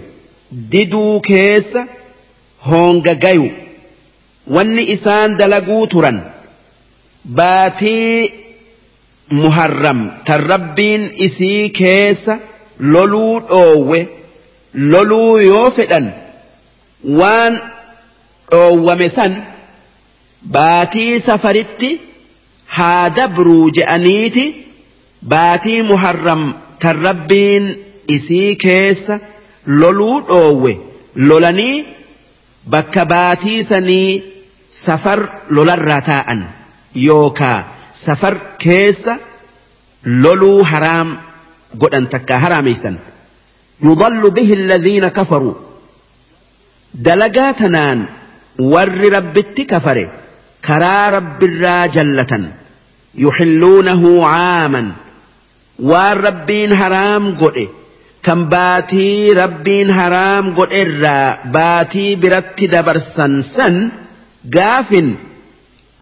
diduu 0.73 1.15
keessa 1.29 1.87
hoonga 2.67 3.13
gayu 3.25 3.49
wanni 4.57 4.85
isaan 4.97 5.37
dalaguu 5.41 5.87
turan 5.95 6.21
baatii 7.41 8.13
muharram 9.41 10.05
tan 10.25 10.47
rabbiin 10.53 11.09
isii 11.27 11.69
keessa 11.83 12.39
loluu 12.79 13.35
dhoowwe. 13.41 13.99
loluu 14.73 15.37
yoo 15.39 15.69
fedhan 15.71 16.13
waan 17.19 17.59
dhoowwame 18.51 19.07
san 19.09 19.35
baatii 20.57 21.19
safaritti 21.21 21.89
haa 22.77 23.09
dabruu 23.19 23.69
je'aniiti 23.77 24.45
baatii 25.33 25.81
muharram 25.91 26.43
tan 26.79 27.01
rabbiin 27.07 27.69
isii 28.17 28.55
keessa 28.65 29.19
loluu 29.83 30.21
dhoowwe 30.31 30.77
lolanii 31.15 31.85
bakka 32.69 33.05
baatii 33.05 33.63
sanii 33.63 34.11
safar 34.85 35.19
lolarraa 35.49 36.01
taa'an 36.11 36.45
yookaa 37.05 37.59
safar 38.05 38.35
keessa 38.65 39.17
loluu 40.05 40.63
haraam 40.63 41.17
godhan 41.79 42.07
takka 42.09 42.39
haraameysan. 42.39 42.97
يضل 43.83 44.31
به 44.31 44.53
الذين 44.53 45.07
كفروا 45.07 45.53
دلقاتنا 46.93 48.05
ور 48.61 48.89
ربت 49.13 49.37
التكفر 49.45 50.09
كرا 50.65 51.09
رب 51.09 51.43
الرا 51.43 51.85
جلة 51.85 52.51
يحلونه 53.15 54.27
عاما 54.27 54.91
والربين 55.79 56.39
ربين 56.71 56.73
هرام 56.73 57.35
قئ 57.37 57.67
كم 58.23 58.45
باتي 58.45 59.33
ربين 59.33 59.89
هرام 59.91 60.55
قل 60.55 61.35
باتي 61.45 62.15
برت 62.15 62.63
دبر 62.63 62.97
سن 62.97 63.89
قاف 64.55 64.93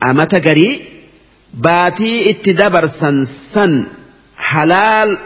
أمت 0.09 0.35
قري 0.47 0.81
باتي 1.53 2.29
اتدبر 2.29 2.85
سن 2.87 3.25
سن 3.25 3.85
حلال 4.37 5.17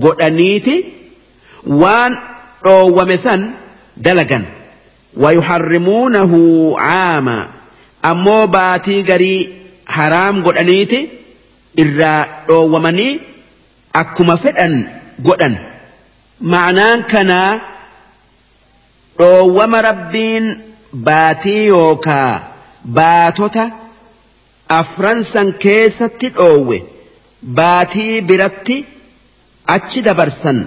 قلنيتي 0.00 0.84
waan 1.66 2.16
dhoowwame 2.64 3.16
san 3.16 3.42
dalagan 3.96 4.44
wayuharrimuunahu 5.24 6.40
caama 6.84 7.36
ammoo 8.12 8.46
baatii 8.56 9.02
garii 9.10 9.38
haraam 9.98 10.42
godhaniiti 10.46 11.00
irraa 11.84 12.18
dhoowwamanii 12.48 13.12
akkuma 14.02 14.36
fedhan 14.44 14.76
godhan 15.28 15.56
ma'anaan 16.54 17.00
kanaa 17.14 17.60
dhoowwama 19.18 19.82
rabbiin 19.88 20.52
baatii 21.08 21.60
yookaa 21.66 22.42
baatota 23.00 23.70
afransan 24.80 25.52
keessatti 25.66 26.28
dhoowwe 26.38 26.78
baatii 27.60 28.20
biratti 28.30 28.84
achi 29.76 30.02
dabarsan 30.06 30.58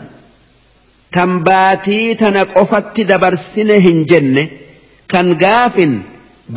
tan 1.12 1.44
baatii 1.46 2.16
tana 2.20 2.46
qofatti 2.46 3.04
dabarsine 3.10 3.80
hin 3.86 4.06
jenne 4.08 4.44
kan 5.12 5.38
gaafin 5.44 5.94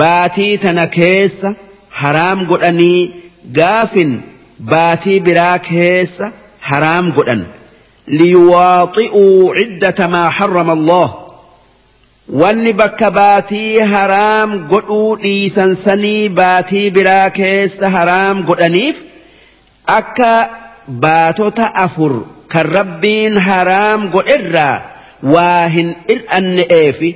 baatii 0.02 0.56
tana 0.62 0.86
keessa 0.90 1.54
haraam 2.00 2.44
godhanii 2.50 3.10
gaafin 3.58 4.12
baatii 4.72 5.20
biraa 5.26 5.58
keessa 5.70 6.32
haraam 6.70 7.12
godhan 7.18 7.44
liyuwaaxi'uu 8.18 9.52
ciddata 9.58 10.08
maa 10.14 10.30
harrama 10.38 10.72
allah 10.78 11.06
wanni 12.42 12.72
bakka 12.82 13.10
baatii 13.20 13.78
haraam 13.94 14.50
godhuu 14.72 15.16
dhiisan 15.22 15.74
sanii 15.84 16.28
baatii 16.42 16.90
biraa 16.98 17.30
keessa 17.38 17.92
haraam 17.96 18.42
godhaniif 18.50 18.96
akka 19.98 20.30
baatota 21.06 21.72
afur 21.86 22.14
kan 22.52 22.64
rabbiin 22.76 23.36
haraam 23.48 24.02
godherraa 24.14 24.76
waa 25.34 25.66
hin 25.74 25.88
ir'anne'eefi 26.14 27.10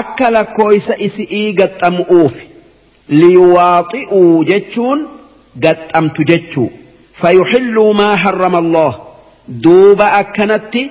akka 0.00 0.28
lakkooysa 0.36 0.94
isi'ii 1.06 1.48
gaxxamu'uufi 1.58 2.44
liyuwaaxi'uu 3.20 4.32
jechuun 4.50 5.00
gaxxamtu 5.64 6.22
jechuu 6.30 6.68
fayuxilluu 7.22 7.90
maa 8.00 8.14
xarrama 8.24 8.58
allah 8.64 8.92
duuba 9.66 10.06
akkanatti 10.22 10.82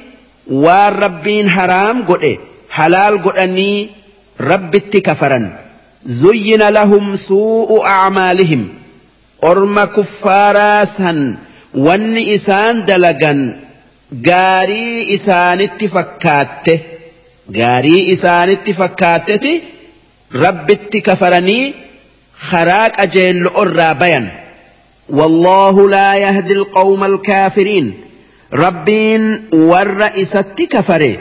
waan 0.65 0.93
rabbiin 1.05 1.47
haraam 1.55 1.97
godhe 2.11 2.33
halaal 2.79 3.15
godhanii 3.27 3.77
rabbitti 4.49 4.99
kafaran 5.07 5.45
zuyyina 6.19 6.67
lahum 6.79 7.05
suu'u 7.27 7.77
acmaalihim 7.95 8.63
orma 9.51 9.83
kuffaaraa 9.97 10.81
san 10.97 11.19
wanni 11.75 12.31
isaan 12.33 12.85
dalagan 12.85 13.39
gaarii 14.23 15.13
isaanitti 15.13 15.87
fakkaatte 15.87 16.73
gaarii 17.59 18.11
isaanitti 18.11 18.73
fakkaatteti 18.73 19.53
rabbitti 20.43 21.01
kafaranii 21.01 21.73
karaa 22.51 22.89
qajeello'o 22.97 23.65
irraa 23.65 23.93
bayan 23.95 24.29
wallaahu 25.19 25.87
laa 25.95 26.15
yahdi 26.25 26.53
alqawma 26.57 27.05
alkaafiriin 27.05 27.89
rabbiin 28.63 29.25
warra 29.71 30.07
isatti 30.23 30.65
kafare 30.75 31.11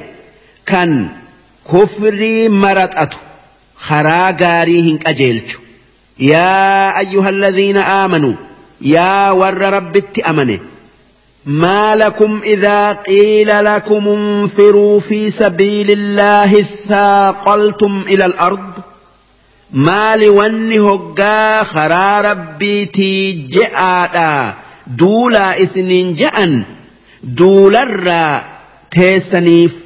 kan 0.71 0.91
kufrii 1.71 2.49
maraxatu 2.65 3.19
karaa 3.89 4.33
gaarii 4.45 4.83
hin 4.89 4.99
qajeelchu 5.07 5.61
yaa 6.31 6.93
ayyuha 7.03 7.29
alladhiina 7.37 7.83
يا 8.85 9.31
ور 9.31 9.55
ربت 9.63 10.19
أمنه 10.19 10.59
ما 11.47 11.97
لكم 11.97 12.41
إذا 12.45 12.93
قيل 12.93 13.65
لكم 13.65 14.09
انفروا 14.09 15.01
في 15.01 15.31
سبيل 15.31 15.91
الله 15.91 16.61
اثاقلتم 16.61 18.01
إلى 18.07 18.27
الأرض 18.27 18.61
maali 19.89 20.29
wanni 20.29 20.77
hoggaa 20.89 21.65
karaa 21.65 22.21
rabbiitii 22.27 23.47
je'aadha 23.55 24.55
duulaa 25.03 25.55
isiniin 25.65 26.11
je'an 26.19 26.53
duularraa 27.41 28.45
teessaniif 28.97 29.79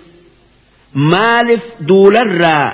maalif 1.13 1.63
duularraa 1.93 2.67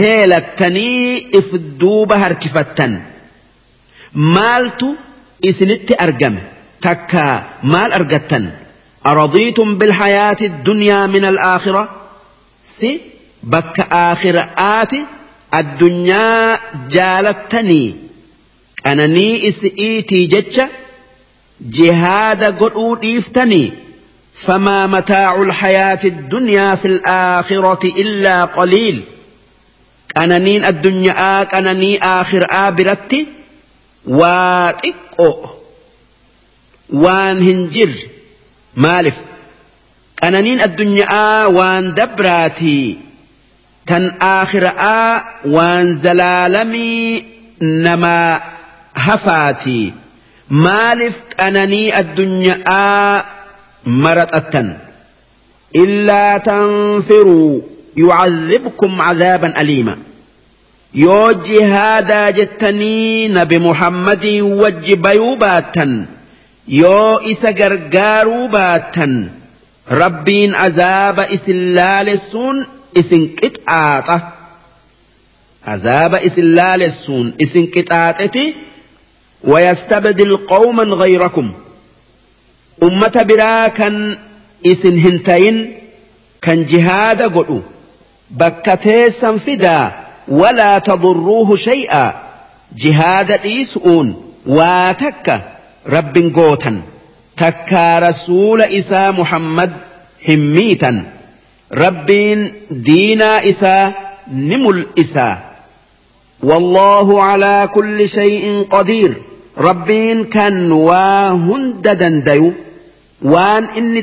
heelattanii 0.00 1.28
if 1.40 1.54
duuba 1.84 2.18
harkifattan 2.24 2.98
maaltu 4.34 4.90
isinitti 5.42 5.94
argame 6.04 6.40
takka 6.80 7.44
maal 7.62 7.92
argattan 7.92 8.46
aradiitum 9.04 9.78
bilhayaati 9.78 10.48
dunyaa 10.64 11.06
min 11.08 11.24
alaakhira 11.24 11.82
si 12.62 13.00
bakka 13.52 13.82
aakhira'aati 13.98 15.06
addunyaa 15.60 16.56
jaalattanii 16.94 17.96
qananii 18.84 19.38
isi'iitii 19.48 20.26
jecha 20.34 20.68
jihaada 21.78 22.50
godhuu 22.60 23.00
dhiiftanii 23.02 23.72
فما 24.46 24.86
متاع 24.86 25.42
الحياة 25.42 25.98
الدنيا 26.04 26.74
في 26.74 26.88
الآخرة 26.88 27.80
إلا 27.84 28.44
قليل 28.44 29.02
أنانين 30.16 30.64
الدنيا 30.64 31.58
أناني 31.58 32.02
آخر 32.02 32.46
آبرتي 32.50 33.26
waa 34.06 34.72
xiqqoo 34.82 35.36
waan 37.02 37.36
hin 37.46 37.60
jirre 37.74 38.04
maalif 38.86 39.16
qananiin 40.22 40.60
addunyaa 40.66 41.48
waan 41.58 41.84
dabraatii 41.96 42.88
tan 43.90 44.04
aakhira'aa 44.28 45.12
waan 45.56 45.86
zalaalamii 46.02 47.26
namaa 47.88 48.34
hafaatii 49.08 49.86
maaliif 50.66 51.16
qananii 51.38 51.86
addunyaa 52.02 53.24
maraxattan 54.04 54.68
illaa 55.84 56.34
tanfiruu 56.50 57.52
yucadhibkum 58.00 58.92
cadaaban 59.06 59.52
aliima 59.60 59.94
yoo 60.94 61.32
jihaadaa 61.32 62.30
jettanii 62.32 63.28
nabi 63.28 63.58
muhammadin 63.58 64.52
wajji 64.60 64.96
bayuu 64.96 65.36
baattan 65.36 66.06
yoo 66.68 67.20
isa 67.24 67.52
gargaaruu 67.52 68.48
baattan 68.48 69.30
rabbiin 69.88 70.54
azaaba 70.54 71.26
isin 71.30 71.74
laalessuun 71.74 72.66
isin 72.94 73.28
qixaaxa 73.40 74.20
azaaba 75.74 76.18
isin 76.20 76.56
laalessuun 76.56 77.26
isin 77.38 77.66
qixaaxeti 77.74 78.44
wayastabdil 79.52 80.38
qawman 80.50 80.90
gayrakum 81.04 81.48
ummata 82.90 83.24
biraa 83.24 83.70
kan 83.78 83.94
isin 84.62 84.96
hin 85.06 85.18
tayin 85.26 85.58
kan 86.44 86.58
jihaada 86.74 87.28
godhu 87.34 87.62
bakka 88.38 88.76
teessan 88.76 89.36
fidaa 89.44 90.05
ولا 90.28 90.78
تضروه 90.78 91.56
شيئا 91.56 92.14
جهاد 92.76 93.30
إيسؤون 93.30 94.22
واتك 94.46 95.40
رب 95.88 96.32
قوتا 96.36 96.82
تكا 97.36 97.98
رسول 97.98 98.62
إسا 98.62 99.10
محمد 99.10 99.72
هميتا 100.28 101.04
رب 101.72 102.06
دينا 102.70 103.48
إسا 103.48 103.92
نمل 104.32 104.86
إسى 104.98 105.36
والله 106.42 107.22
على 107.22 107.68
كل 107.74 108.08
شيء 108.08 108.66
قدير 108.70 109.14
ربين 109.58 110.24
كان 110.24 110.72
واهن 110.72 112.22
ديو 112.24 112.52
وان 113.22 113.64
إني 113.64 114.02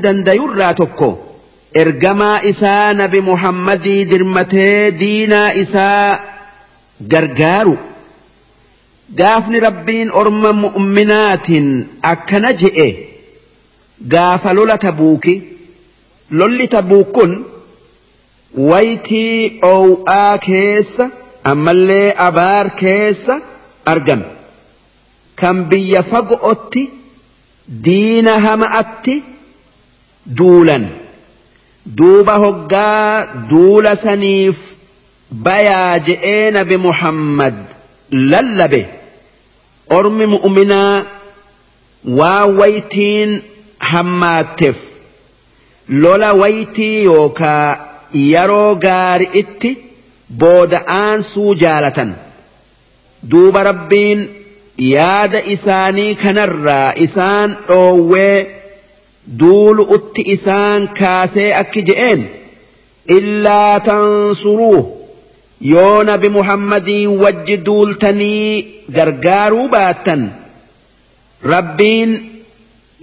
لا 0.56 0.72
تكو 0.72 1.16
ergamaa 1.82 2.40
isaa 2.52 2.94
nabi 2.94 3.22
muhammadii 3.28 4.06
dirmatee 4.10 5.00
diinaa 5.00 5.48
isaa 5.62 6.10
gargaaru 7.14 7.74
gaafni 9.22 9.60
rabbiin 9.66 10.10
orma 10.22 10.52
mu'minaatiin 10.62 11.70
akkana 12.14 12.52
je'e 12.62 12.88
gaafa 14.16 14.50
lola 14.60 14.78
tabuuki 14.86 15.36
lolli 16.42 16.68
tabuuk 16.78 17.10
kun 17.20 17.32
waytii 18.70 19.34
dhoow'aa 19.66 20.38
keessa 20.48 21.06
ammallee 21.52 22.08
abaar 22.30 22.66
keessa 22.84 23.34
argame 23.94 24.26
kan 25.42 25.56
biyya 25.70 26.02
fago'otti 26.12 26.84
diina 27.88 28.34
hama'atti 28.50 29.16
duulan. 30.38 30.84
duuba 31.86 32.34
hoggaa 32.38 33.26
duula 33.50 33.96
saniif 33.96 34.56
bayaa 35.48 36.00
jedee 36.08 36.52
nabi 36.56 36.78
muhammad 36.78 37.56
lallabe 38.34 38.82
ormi 39.98 40.26
mu'minaa 40.36 41.06
waan 42.20 42.56
waytiin 42.60 43.34
hammaatteef 43.90 44.80
lola 46.06 46.34
waytii 46.44 47.04
yookaa 47.04 47.68
yeroo 48.24 48.78
itti 49.44 49.76
booda 50.40 50.84
aansuu 50.98 51.56
jaalatan 51.66 52.16
duuba 53.32 53.64
rabbiin 53.72 54.26
yaada 54.90 55.42
isaanii 55.56 56.12
kanarraa 56.16 56.94
isaan 57.08 57.58
dhoowwee. 57.68 58.63
duulu 59.40 59.84
utti 59.96 60.22
isaan 60.36 60.88
kaasee 61.00 61.52
akki 61.62 61.82
je'een 61.88 62.24
illaa 63.18 63.80
tansuruuh 63.80 64.86
yoo 65.72 66.04
nabi 66.10 66.30
muhammadiin 66.30 67.20
wajji 67.22 67.56
duultanii 67.66 68.84
gargaaruu 68.96 69.68
baattan 69.74 70.24
rabbiin 71.52 72.12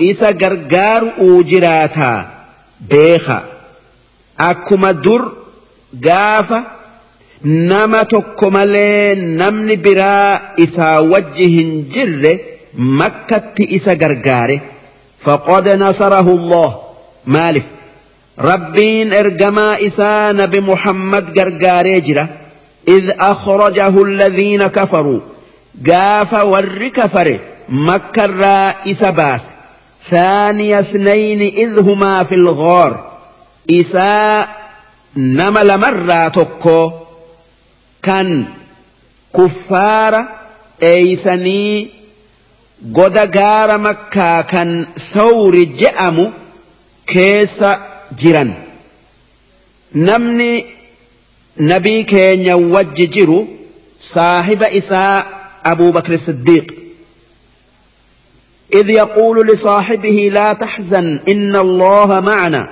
isa 0.08 0.32
gargaaru'uu 0.42 1.38
jiraataa 1.52 2.18
beeka 2.90 3.36
akkuma 4.48 4.92
dur 5.04 5.24
gaafa 6.06 6.58
nama 7.70 8.04
tokko 8.04 8.50
malee 8.50 9.14
namni 9.40 9.76
biraa 9.86 10.40
isaa 10.66 10.98
wajji 11.12 11.48
hin 11.56 11.72
jirre 11.94 12.32
makkatti 12.90 13.62
isa 13.78 13.94
gargaare. 14.04 14.58
فقد 15.24 15.68
نصره 15.68 16.20
الله 16.28 16.74
مالف 17.26 17.64
ربين 18.38 19.14
ارجما 19.14 19.86
إسان 19.86 20.46
بمحمد 20.46 21.32
جرجاريجرا 21.32 22.26
إذ 22.88 23.10
أخرجه 23.20 24.02
الذين 24.02 24.66
كفروا 24.66 25.20
جاف 25.82 26.32
ور 26.32 26.88
كفر 26.88 27.40
مكة 27.68 28.24
الرائس 28.24 29.04
باس 29.04 29.42
ثاني 30.04 30.80
اثنين 30.80 31.42
إذ 31.42 31.78
هما 31.78 32.22
في 32.22 32.34
الغار 32.34 33.10
إساء 33.70 34.48
نمل 35.16 35.78
مرة 35.78 36.28
تكو 36.28 36.92
كان 38.02 38.46
كفار 39.36 40.24
أيسني 40.82 41.88
goda 42.84 43.26
gaara 43.26 43.76
makkaa 43.78 44.42
kan 44.50 44.70
sawri 45.12 45.64
je'amu 45.80 46.24
keessa 47.10 47.70
jiran 48.22 48.50
namni 50.08 50.50
nabii 51.72 52.04
keenya 52.14 52.56
wajji 52.76 53.06
jiru 53.16 53.38
saahiba 54.12 54.70
isaa 54.80 55.16
abuu 55.72 55.92
bakri 55.92 56.18
siddiiq 56.28 56.66
إذ 58.80 58.90
يقول 58.90 59.46
لصاحبه 59.46 60.30
لا 60.32 60.52
تحزن 60.52 61.18
إن 61.28 61.56
الله 61.56 62.20
معنا 62.20 62.68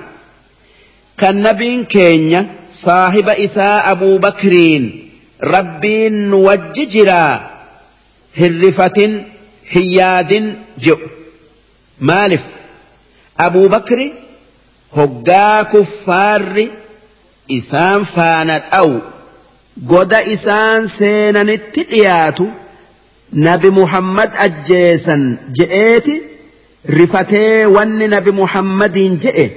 كالنبي 1.17 1.83
كينيا 1.85 2.47
صاحب 2.71 3.29
إساء 3.29 3.91
أبو 3.91 4.17
بكرين 4.17 5.09
ربي 5.43 6.29
وججرا 6.33 7.51
هرفة 8.37 9.23
hiyyaadin 9.75 10.45
jedhu 10.85 11.09
maalif 12.09 12.43
abuu 13.47 13.67
hoggaa 14.97 15.63
kuffaarri 15.73 16.71
isaan 17.57 18.03
faana 18.15 18.59
dhawu 18.71 19.01
goda 19.91 20.19
isaan 20.35 20.87
seenanitti 20.97 21.83
dhiyaatu 21.91 22.45
nabi 23.47 23.69
muhammad 23.79 24.31
ajjeesan 24.47 25.21
je'eeti 25.57 26.15
rifatee 26.99 27.57
wanni 27.75 28.07
nabi 28.15 28.31
muhammadiin 28.41 29.13
je'e 29.23 29.47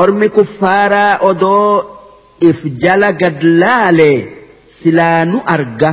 ormi 0.00 0.28
kuffaaraa 0.38 1.12
odoo 1.30 1.72
if 2.50 2.58
jala 2.82 3.10
gad 3.22 3.38
laale 3.62 4.12
silaa 4.78 5.20
nu 5.30 5.38
arga 5.56 5.90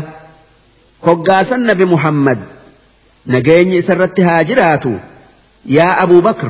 hoggaasan 1.07 1.61
nabi 1.69 1.85
muhammad 1.93 2.39
nageenyi 3.33 3.75
isarratti 3.81 4.21
haa 4.25 4.43
jiraatu 4.49 4.91
yaa 5.75 5.93
abuu 6.03 6.21
bakr 6.25 6.49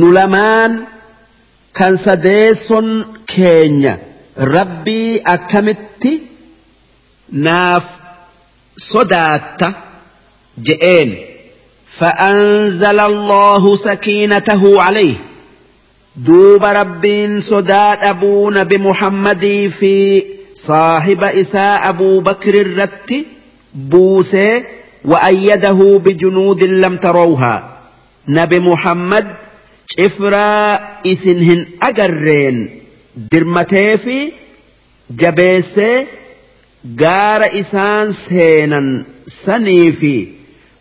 nu 0.00 0.10
lamaan 0.16 0.76
kan 1.78 1.96
sadeesson 2.02 2.90
keenya 3.32 3.96
rabbii 4.56 5.20
akkamitti 5.34 6.12
naaf 7.46 7.84
sodaata 8.90 9.68
je'een. 10.68 11.12
fa'aan 11.98 12.40
zalloo 12.80 13.60
husaki 13.66 14.18
na 14.30 14.40
tahuu 14.48 14.76
duuba 16.26 16.72
rabbiin 16.82 17.40
sodaa 17.42 18.14
bu 18.20 18.50
nabi 18.58 18.78
muhammadii 18.88 19.68
fi 19.78 19.94
saahiba 20.66 21.32
isaa 21.42 21.74
abuu 21.90 22.20
bakr 22.26 22.54
irratti 22.66 23.26
buusee 23.90 24.79
وأيده 25.04 26.00
بجنود 26.04 26.64
لم 26.64 26.96
تروها 26.96 27.76
نبي 28.28 28.58
محمد 28.60 29.26
إفرا 30.00 30.74
إسنهن 31.06 31.66
أجرين 31.82 32.68
درمتيفي 33.32 34.32
جبيس 35.10 35.80
غار 37.00 37.60
إسان 37.60 38.12
سينا 38.12 39.02
سنيفي 39.26 40.28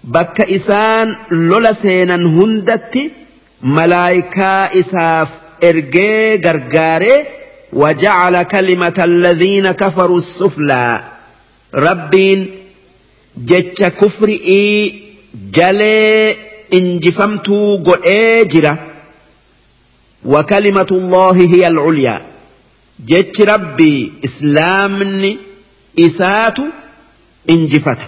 بك 0.03 0.41
إسان 0.41 1.15
لولا 1.31 1.73
سينا 1.73 2.15
هندتي 2.15 3.11
ملايكا 3.61 4.79
إساف 4.79 5.27
إرجي 5.63 6.35
غرغاري 6.35 7.23
وجعل 7.73 8.43
كلمة 8.43 8.93
الذين 9.05 9.71
كفروا 9.71 10.17
السفلى 10.17 11.01
ربين 11.75 12.58
jecha 13.37 13.91
kufri 13.91 14.41
ii 14.47 15.03
jalee 15.51 16.35
injifamutu 16.69 17.77
godhee 17.77 18.45
jira 18.45 18.77
wakali 20.25 20.71
matuloohihi 20.71 21.61
yaal' 21.61 21.79
oolya 21.81 22.21
jechi 23.07 23.45
rabbi 23.45 24.13
islaamni 24.21 25.39
isaatu 25.95 26.67
injifata 27.47 28.05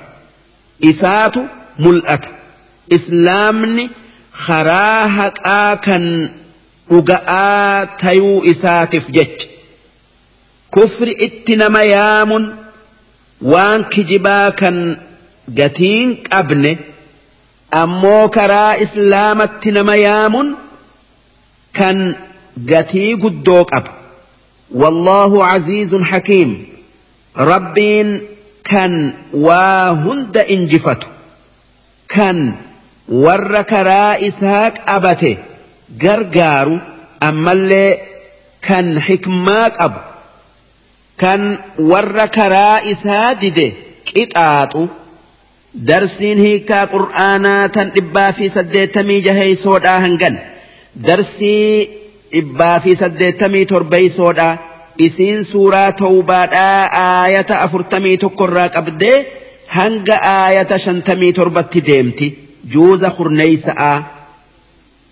isaatu 0.80 1.48
mul'ata 1.80 2.30
islaamni 2.90 3.90
qara 4.48 5.08
haqaa 5.18 5.76
kan 5.86 6.06
dhuga'aa 6.92 7.86
tayuu 7.98 8.44
isaatiif 8.52 9.10
jechi 9.10 9.48
kufri 10.72 11.12
itti 11.12 11.56
nama 11.56 11.84
yaamun 11.84 12.44
waan 13.42 13.90
kijibaa 13.90 14.52
kan. 14.52 14.78
gatiin 15.58 16.10
qabne 16.32 16.72
ammoo 17.84 18.26
karaa 18.38 18.74
islaamatti 18.86 19.72
nama 19.78 19.96
yaamun 20.06 20.48
kan 21.80 21.98
gatii 22.72 23.10
guddoo 23.26 23.64
qabu 23.74 23.96
wallaahu 24.84 25.44
aziizun 25.50 26.04
hakiim 26.12 26.52
rabbiin 27.52 28.12
kan 28.72 28.96
waa 29.48 29.96
hunda 30.04 30.44
injifatu 30.56 31.10
kan 32.16 32.38
warra 33.26 33.64
karaa 33.74 34.16
isaa 34.30 34.68
qabate 34.88 35.34
gargaaru 36.06 36.78
ammallee 37.32 37.90
kan 38.70 38.96
hikmaa 39.10 39.68
qabu 39.82 40.02
kan 41.26 41.42
warra 41.92 42.28
karaa 42.40 42.78
isaa 42.96 43.28
dide 43.46 43.68
qixaaxu 44.08 44.84
darsiin 45.88 46.38
hiikaa 46.44 46.86
qur'aanaa 46.92 47.70
tan 47.74 47.92
dhibbaa 47.96 48.32
fi 48.38 48.50
saddeettamii 48.50 49.22
jaheeysoodhaa 49.26 50.00
hangan 50.00 50.40
darsii 51.08 51.90
dhibbaa 52.34 52.80
fi 52.80 52.96
saddeettamii 52.96 53.66
torbeeysoodhaa 53.66 54.58
isiin 55.08 55.46
suuraa 55.46 55.92
tawbaadhaa 56.02 56.88
aayata 57.04 57.62
afurtamii 57.66 58.18
tokkorraa 58.24 58.70
qabdee 58.70 59.18
hanga 59.68 60.18
aayata 60.32 60.78
shantamii 60.88 61.34
torbatti 61.34 61.84
deemti 61.92 62.34
juuza 62.74 63.10
kurneeysa'a. 63.10 63.94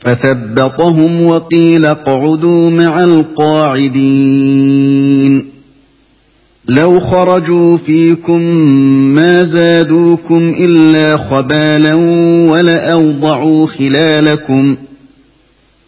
فثبطهم 0.00 1.26
وقيل 1.26 1.84
اقعدوا 1.86 2.70
مع 2.70 3.04
القاعدين 3.04 5.44
لو 6.68 7.00
خرجوا 7.00 7.76
فيكم 7.76 8.40
ما 9.14 9.44
زادوكم 9.44 10.54
الا 10.58 11.16
خبالا 11.16 11.94
ولاوضعوا 12.50 13.66
خلالكم 13.66 14.76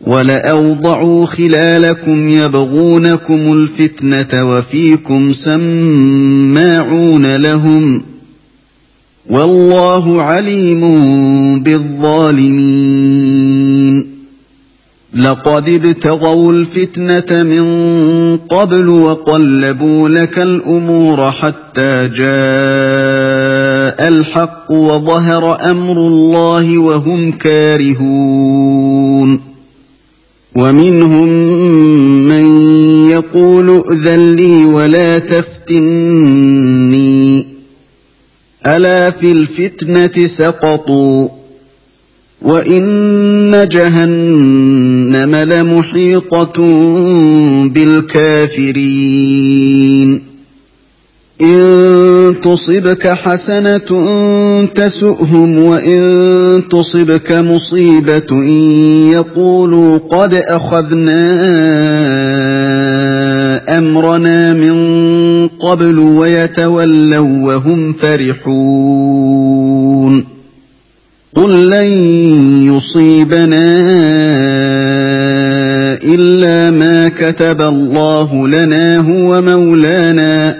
ولأوضعوا 0.01 1.27
خلالكم 1.27 2.29
يبغونكم 2.29 3.53
الفتنة 3.53 4.49
وفيكم 4.51 5.33
سماعون 5.33 7.37
لهم 7.37 7.99
ۖ 7.99 8.03
والله 9.31 10.23
عليم 10.23 10.81
بالظالمين 11.63 14.13
لقد 15.15 15.69
ابتغوا 15.69 16.53
الفتنه 16.53 17.43
من 17.43 17.67
قبل 18.37 18.89
وقلبوا 18.89 20.09
لك 20.09 20.39
الامور 20.39 21.31
حتى 21.31 22.09
جاء 22.09 22.23
الحق 24.09 24.71
وظهر 24.73 25.71
امر 25.71 25.93
الله 25.97 26.79
وهم 26.79 27.33
كارهون 27.33 29.41
ومنهم 30.57 31.29
من 32.29 32.45
يقول 33.11 33.71
ائذن 33.91 34.37
لي 34.37 34.65
ولا 34.65 35.19
تفتني 35.19 37.53
ألا 38.67 39.11
في 39.11 39.33
الفتنة 39.33 40.27
سقطوا 40.27 41.29
وإن 42.43 43.69
جهنم 43.73 45.37
لمحيطة 45.37 46.63
بالكافرين 47.69 50.23
إن 51.41 52.35
تصبك 52.43 53.07
حسنة 53.09 53.79
تسؤهم 54.75 55.59
وإن 55.59 56.63
تصبك 56.71 57.33
مصيبة 57.33 58.45
يقولوا 59.13 59.99
قد 59.99 60.35
أخذنا 60.35 61.33
أمرنا 63.69 64.55
من 64.55 64.75
قبل 65.49 65.99
ويتولوا 65.99 67.29
وهم 67.53 67.93
فرحون 67.93 70.25
قل 71.35 71.71
لن 71.71 71.87
يصيبنا 72.77 73.73
إلا 76.05 76.71
ما 76.71 77.09
كتب 77.09 77.63
الله 77.63 78.49
لنا 78.49 78.99
هو 78.99 79.43
مولانا 79.43 80.59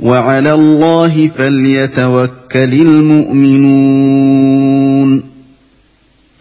وعلى 0.00 0.54
الله 0.54 1.28
فليتوكل 1.28 2.72
المؤمنون 2.82 5.31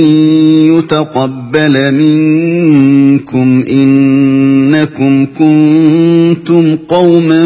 يُتَقَبَّلَ 0.75 1.95
مِنكُمْ 1.95 3.65
إِنَّكُمْ 3.71 5.25
كُنتُمْ 5.39 6.77
قَوْمًا 6.89 7.43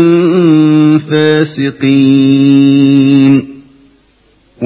فَاسِقِينَ 1.11 2.86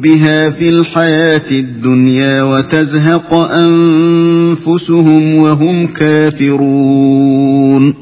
بها 0.00 0.50
في 0.50 0.68
الحياة 0.68 1.50
الدنيا 1.50 2.42
وتزهق 2.42 3.34
أنفسهم 3.34 5.34
وهم 5.34 5.86
كافرون 5.86 7.94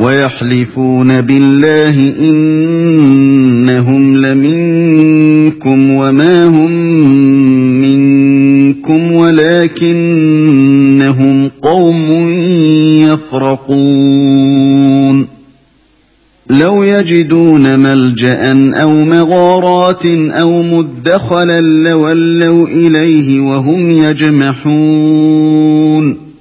ويحلفون 0.00 1.20
بالله 1.20 2.12
إنهم 2.30 4.16
لمنكم 4.26 5.90
وما 5.90 6.44
هم 6.46 6.68
ولكنهم 9.68 11.50
قوم 11.62 12.28
يفرقون 13.06 15.28
لو 16.50 16.82
يجدون 16.82 17.78
ملجا 17.78 18.72
او 18.82 18.90
مغارات 18.92 20.06
او 20.06 20.62
مدخلا 20.62 21.60
لولوا 21.60 22.66
اليه 22.66 23.40
وهم 23.40 23.90
يجمحون 23.90 26.32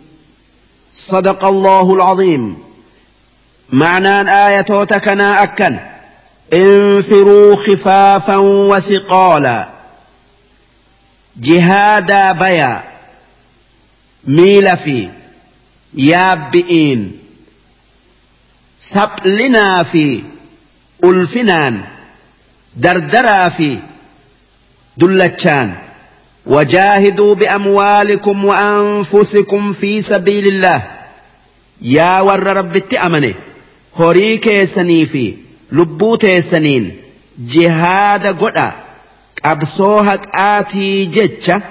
صدق 0.93 1.45
الله 1.45 1.93
العظيم 1.93 2.55
معنى 3.73 4.31
ايه 4.47 4.61
تكنا 4.83 5.43
اكن 5.43 5.75
انفروا 6.53 7.55
خفافا 7.55 8.35
وثقالا 8.37 9.69
جهادا 11.41 12.31
بيا 12.31 12.83
Miila 14.25 14.75
fi 14.77 15.09
yaabbi'iin 16.03 16.99
in 16.99 17.19
saplinaa 18.79 19.83
fi 19.83 20.23
ulfinnaan 21.03 21.83
dardaraa 22.83 23.49
fi 23.49 23.69
dullachaan 24.99 25.77
wajaahiduu 26.53 27.13
hiduube 27.13 27.47
amma 27.49 27.71
waali 27.79 28.17
kumwa'aan 28.17 29.03
fuusi 29.11 29.45
yaa 31.81 32.23
warra 32.23 32.53
rabbitti 32.53 32.97
amane 32.97 33.35
horii 33.99 34.37
keessanii 34.43 35.05
fi 35.05 35.23
lubbuu 35.71 36.17
teessaniin 36.17 36.85
jihaada 37.53 38.33
godha 38.33 38.67
qabsoo 39.43 40.01
haqaati 40.03 40.89
jecha 41.05 41.61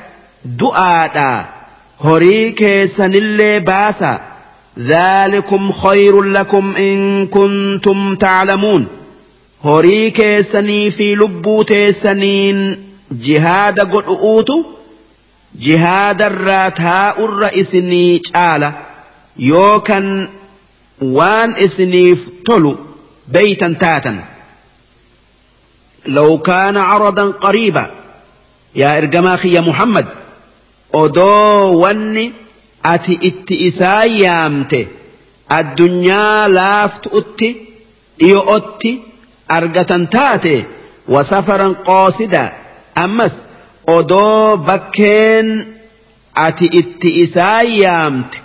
du'aadha. 0.59 1.56
horii 2.05 2.53
keessanillee 2.53 3.61
baasa 3.61 4.21
ذلكم 4.79 5.73
خير 5.73 6.23
لكم 6.23 6.77
إن 6.77 7.27
كنتم 7.27 8.15
تعلمون 8.17 8.87
horii 9.65 10.11
keessanii 10.13 10.91
fi 10.91 11.17
lubbuu 11.17 11.65
teessaniin 11.65 12.79
jihaada 13.27 13.85
godhu'uutu 13.87 14.65
jihaadarraa 15.61 16.69
taa'urra 16.71 17.51
isinii 17.53 18.19
caala 18.33 18.73
yookan 19.47 20.29
waan 21.03 21.55
isiniif 21.59 22.29
tolu 22.45 22.79
beeytan 23.33 23.77
taatan 23.79 24.25
لو 26.07 26.39
كان 26.39 26.77
عرضا 26.77 27.23
قريبا 27.31 27.91
يا 28.75 28.99
إرجما 28.99 29.39
يا 29.45 29.61
محمد 29.61 30.07
odoo 30.93 31.79
wanni 31.81 32.33
ati 32.83 33.19
itti 33.29 33.57
isaa 33.67 34.05
yaamte 34.05 34.89
addunyaa 35.59 36.49
laaftu'utti 36.49 37.49
dhiyo'otti 38.21 38.93
argatan 39.59 40.07
taate 40.13 40.67
wasafaran 41.09 41.75
qoosida 41.87 42.51
ammas 43.05 43.35
odoo 43.99 44.57
bakkeen 44.57 45.49
ati 46.47 46.67
itti 46.73 47.11
isaa 47.23 47.63
yaamte 47.63 48.39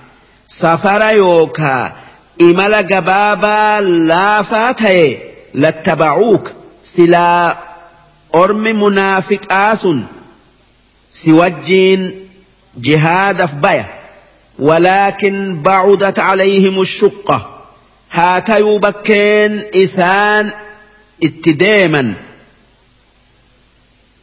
safara 0.48 1.12
yookaa 1.12 1.92
imala 2.48 2.84
gabaabaa 2.90 3.82
laafaa 3.82 4.72
ta'e 4.74 5.06
lattabacuuka 5.62 6.52
silaa 6.82 7.58
ormi 8.34 8.74
munaafiqaa 8.74 9.76
sun 9.76 10.06
si 11.10 11.34
wajjiin 11.34 12.04
جهاد 12.78 13.46
فبيا 13.46 13.86
ولكن 14.60 15.62
بعدت 15.62 16.20
عليهم 16.20 16.82
الشقة 16.82 17.60
هاتيو 18.12 18.76
يبكين 18.76 19.66
إسان 19.84 20.52
اتداما 21.24 22.14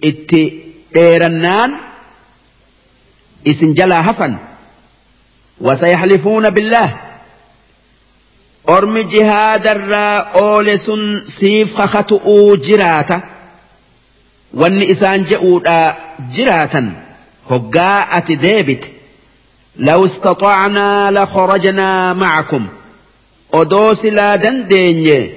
ات 0.05 0.31
إيرنان 0.97 1.75
إسنجلا 3.47 4.11
هفا 4.11 4.37
وسيحلفون 5.61 6.51
بالله 6.51 6.97
أرمي 8.69 9.03
جهاد 9.03 9.67
الراء 9.67 10.39
أولس 10.39 10.91
سيف 11.25 11.77
خخطؤ 11.81 12.55
جراتا 12.57 13.21
وان 14.55 14.83
إسان 14.83 15.25
جئودا 15.25 15.97
جراتا 16.19 16.35
جراتا 16.35 17.08
هقاءة 17.51 18.35
ديبت 18.35 18.85
لو 19.79 20.05
استطعنا 20.05 21.11
لخرجنا 21.11 22.13
معكم 22.13 22.67
أدوس 23.55 24.05
لا 24.05 24.37
دندين 24.37 25.31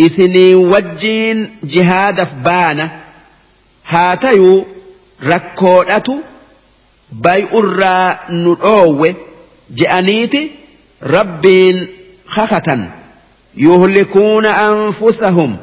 إسني 0.00 0.54
وجين 0.54 1.50
جهاد 1.64 2.24
فبانا 2.24 3.00
هاتيو 3.88 4.64
ركولتو 5.24 6.18
باي 7.12 7.46
أرى 7.54 8.18
نرعوه 8.30 9.14
جأنيتي 9.70 10.50
ربين 11.02 11.86
خختا 12.26 12.90
يهلكون 13.56 14.46
أنفسهم 14.46 15.56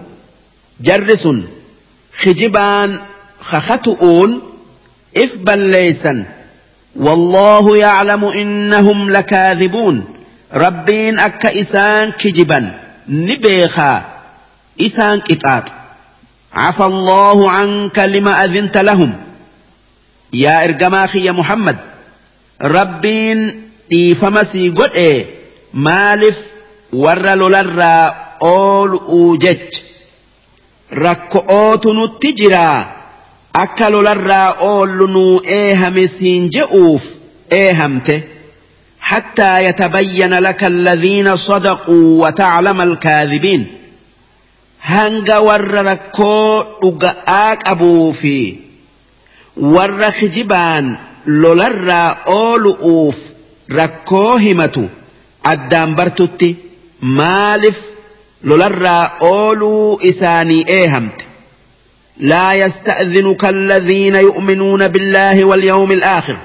جرس 0.82 1.28
خجبان 2.18 3.00
خختؤون 3.42 4.42
إف 5.18 5.36
بليسا 5.38 6.24
والله 6.96 7.78
يعلم 7.78 8.26
إنهم 8.26 9.10
لكاذبون 9.10 10.04
ربين 10.54 11.20
أك 11.20 11.46
إسان 11.46 12.12
كجبا 12.12 12.78
نبيخا 13.10 14.04
إسان 14.82 15.20
كتاب 15.20 15.64
عفى 16.54 16.84
الله 16.84 17.50
عنك 17.52 18.00
لما 18.00 18.46
أذنت 18.46 18.78
لهم 18.78 19.14
يا 20.34 20.64
إرجماخي 20.64 21.24
يا 21.26 21.32
محمد 21.32 21.78
ربين 22.62 23.64
dhiifamasii 23.92 24.72
godhe 24.74 25.10
maaliif 25.74 26.38
مالف 26.94 26.96
lolarraa 27.42 28.06
ool'uu 28.42 29.38
jech 29.38 29.84
rakko'ootu 30.92 31.94
nutti 31.94 32.30
نتجرا 32.32 33.03
akka 33.62 33.88
lolarraa 33.94 34.54
oollu 34.70 35.06
nuu 35.08 35.42
eehame 35.58 36.06
siin 36.18 36.48
je'uuf 36.58 37.04
eehamte 37.64 38.22
حتى 39.14 39.64
يتبين 39.66 40.34
لك 40.40 40.64
الذين 40.64 41.36
صدقوا 41.36 42.26
وتعلم 42.28 42.82
الكاذبين 42.82 43.68
هنغ 44.82 45.38
ور 45.38 45.62
ركو 45.72 46.64
دغاك 46.84 47.68
ابو 47.68 48.12
في 48.12 48.56
ور 49.58 50.12
خجبان 50.12 50.96
لولرا 51.28 52.18
اولؤوف 52.28 53.18
ركو 53.72 54.30
همتو 54.34 54.88
عدام 55.46 55.96
برتتي 55.96 56.56
مالف 57.02 57.82
لولرا 58.44 59.02
اولو 59.22 59.96
اساني 60.04 60.68
ايهمت 60.70 61.23
لا 62.18 62.54
يستأذنك 62.54 63.46
الذين 63.46 64.16
يؤمنون 64.16 64.88
بالله 64.88 65.44
واليوم 65.46 65.92
الآخر 65.92 66.38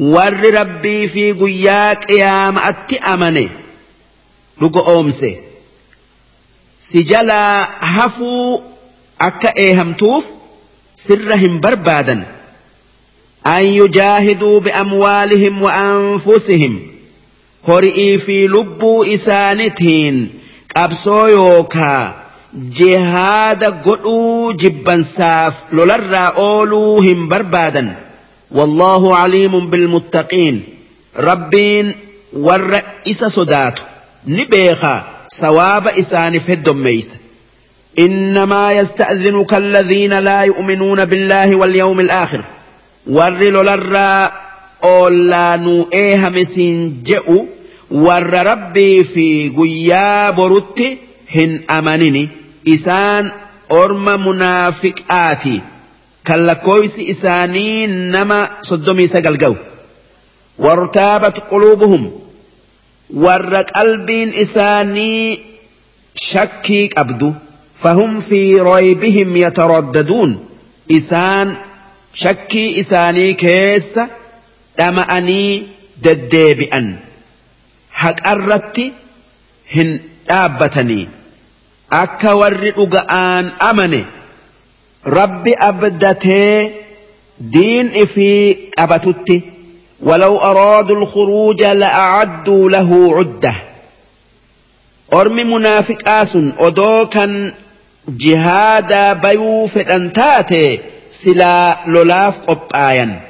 ور 0.00 0.54
ربي 0.54 1.06
في 1.08 1.32
قياك 1.32 2.10
يا 2.10 2.50
مأتي 2.50 2.98
أمني 2.98 3.48
لك 4.62 4.88
أمسي 4.88 5.36
سجلا 6.80 7.68
هفو 7.78 8.60
أكا 9.20 9.56
إيهم 9.56 9.92
توف 9.94 10.24
سرهم 10.96 11.60
بربادا 11.60 12.26
أن 13.46 13.62
يجاهدوا 13.64 14.60
بأموالهم 14.60 15.62
وأنفسهم 15.62 16.82
قرئي 17.66 18.18
في 18.18 18.46
لبو 18.48 19.04
إسانتين 19.04 20.30
أبصو 20.76 21.26
يوكا 21.26 22.19
جهاد 22.54 23.64
قلو 23.64 24.54
ساف 25.02 25.54
لولر 25.72 26.14
أولو 26.16 26.98
هم 26.98 27.28
بربادا 27.28 27.96
والله 28.50 29.16
عليم 29.16 29.70
بالمتقين 29.70 30.62
ربين 31.16 31.92
والرئيس 32.32 33.24
صدات 33.24 33.80
نبيخا 34.26 35.04
سواب 35.28 35.88
إسان 35.88 36.38
في 36.38 36.52
الدميس 36.52 37.16
إنما 37.98 38.72
يستأذنك 38.72 39.54
الذين 39.54 40.18
لا 40.18 40.40
يؤمنون 40.42 41.04
بالله 41.04 41.56
واليوم 41.56 42.00
الآخر 42.00 42.40
ور 43.06 43.30
لولر 43.38 44.30
أولا 44.84 45.56
نوئيها 45.56 46.28
مسين 46.28 47.02
جئو 47.02 47.46
ور 47.90 48.22
ربي 48.46 49.04
في 49.04 49.48
قياب 49.58 50.40
رتي 50.40 50.98
هن 51.34 51.60
أمنني 51.70 52.28
isaan 52.64 53.32
orma 53.68 54.16
munaafiqaati 54.18 55.62
kan 56.24 56.46
lakkooysi 56.46 57.04
isaanii 57.12 57.86
nama 57.86 58.40
soddomii 58.68 59.08
sagal 59.08 59.36
ga'u 59.40 59.56
wartaabat 60.64 61.36
quluubuhum 61.48 62.04
warra 63.24 63.62
qalbiin 63.74 64.32
isaanii 64.44 65.40
shakkii 66.22 66.88
qabdu 66.94 67.28
fahum 67.82 68.20
fi 68.28 68.40
raybihim 68.70 69.36
yataraddaduun 69.36 70.32
isaan 70.88 71.48
shakkii 72.22 72.68
isaanii 72.82 73.34
keessa 73.34 74.08
dhama'anii 74.78 75.54
deddeebi'an 76.04 76.86
haqarratti 78.02 78.92
hin 79.76 79.90
dhaabbatanii 80.28 81.06
akka 81.90 82.36
warri 82.38 82.70
dhuga'aan 82.70 83.50
amane 83.58 84.06
rabbi 85.04 85.52
abdatee 85.68 86.72
diin 87.52 87.92
ifii 87.94 88.70
qabatutti 88.76 89.42
ولو 90.06 90.38
أرادوا 90.38 90.96
الخروج 90.96 91.62
لأعدوا 91.62 92.70
له 92.70 93.16
عدة 93.18 93.54
أرم 95.12 95.36
منافق 95.52 96.08
آس 96.08 96.38
أدوكا 96.58 97.52
جهادا 98.08 99.12
بيوف 99.12 99.78
أنتاتي 99.78 100.80
سلا 101.10 101.78
لولاف 101.86 102.34
قبآيا 102.46 103.20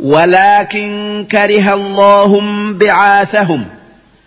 ولكن 0.00 1.26
كره 1.32 1.74
اللهم 1.74 2.78
بعاثهم 2.78 3.64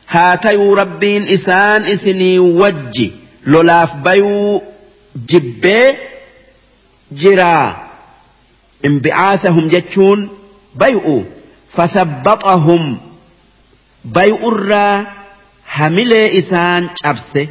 هاتي 0.10 0.56
ربين 0.56 1.28
إسان 1.28 1.84
إسني 1.84 2.40
وجي 2.40 3.12
lolaaf 3.50 3.98
bayuu 4.06 4.62
jibbee 5.34 5.86
jiraa 7.22 7.66
imbi'aasahum 8.90 9.66
jechuun 9.74 10.20
bay'u 10.84 11.16
fasabbaxahum 11.78 12.84
bay'urraa 14.18 14.96
hamilee 15.78 16.28
isaan 16.42 16.90
cabse 17.02 17.44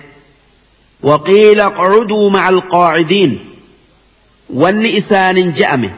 waqiila 1.08 1.66
qocuduu 1.78 2.26
maca 2.34 2.48
alqaacidiin 2.54 3.32
wanni 4.62 4.88
isaanin 5.00 5.48
je'ame 5.60 5.90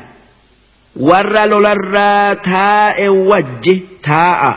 warra 1.10 1.42
lolarraa 1.52 2.24
taa'e 2.48 3.06
wajji 3.32 3.74
taa'a 4.08 4.52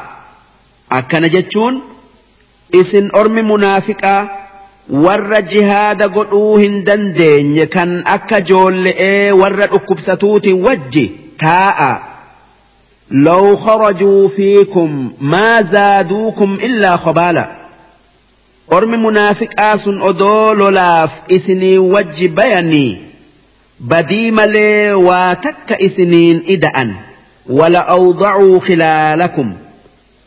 akkana 1.00 1.28
jechuun 1.36 1.76
isin 2.82 3.06
ormi 3.22 3.42
munaafiqaa 3.52 4.22
warra 4.90 5.42
jihaada 5.42 6.08
godhuu 6.16 6.58
hin 6.58 6.74
dandeenye 6.86 7.66
kan 7.76 7.92
akka 8.16 8.40
joolle'ee 8.52 9.32
warra 9.42 9.68
dhukkubsatuutiin 9.74 10.64
wajji 10.64 11.08
taa'a. 11.40 12.04
لو 13.12 13.56
خرجوا 13.56 14.28
فيكم 14.28 15.12
ما 15.22 15.62
زادوكم 15.62 16.58
إلا 16.64 16.96
خبالا 16.96 17.52
أرم 18.72 19.04
منافق 19.06 19.50
آس 19.60 19.88
أدول 19.88 20.74
لاف 20.76 21.10
إسني 21.32 21.78
وج 21.78 22.26
بيني 22.26 22.98
بديم 23.80 24.40
لي 24.40 24.94
واتك 24.94 25.72
إسنين 25.72 26.44
إدأن 26.50 26.94
ولأوضعوا 27.50 28.60
خلالكم 28.60 29.54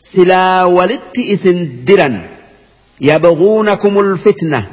سلا 0.01 0.63
ولت 0.63 1.17
إسن 1.17 1.67
درن 1.85 2.21
يبغونكم 3.01 3.99
الفتنة 3.99 4.67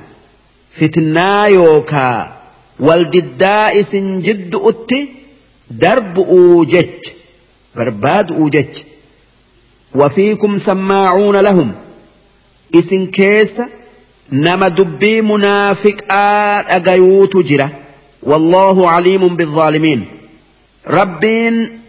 فتنا 0.73 1.47
يوكا 1.47 2.37
والجداء 2.81 3.83
سنجد 3.83 4.55
أت 4.65 4.91
درب 5.71 6.19
أوجج 6.19 6.85
برباد 7.77 8.33
أوجج 8.33 8.67
وفيكم 9.95 10.59
سماعون 10.59 11.37
لهم 11.37 11.73
إسن 12.75 13.07
كيس 13.07 13.63
نما 14.33 14.69
دبي 14.69 15.23
منافق 15.23 15.97
أغيوت 16.11 17.37
جرة 17.37 17.71
والله 18.23 18.89
عليم 18.91 19.29
بالظالمين 19.37 20.05
ربين 20.87 21.81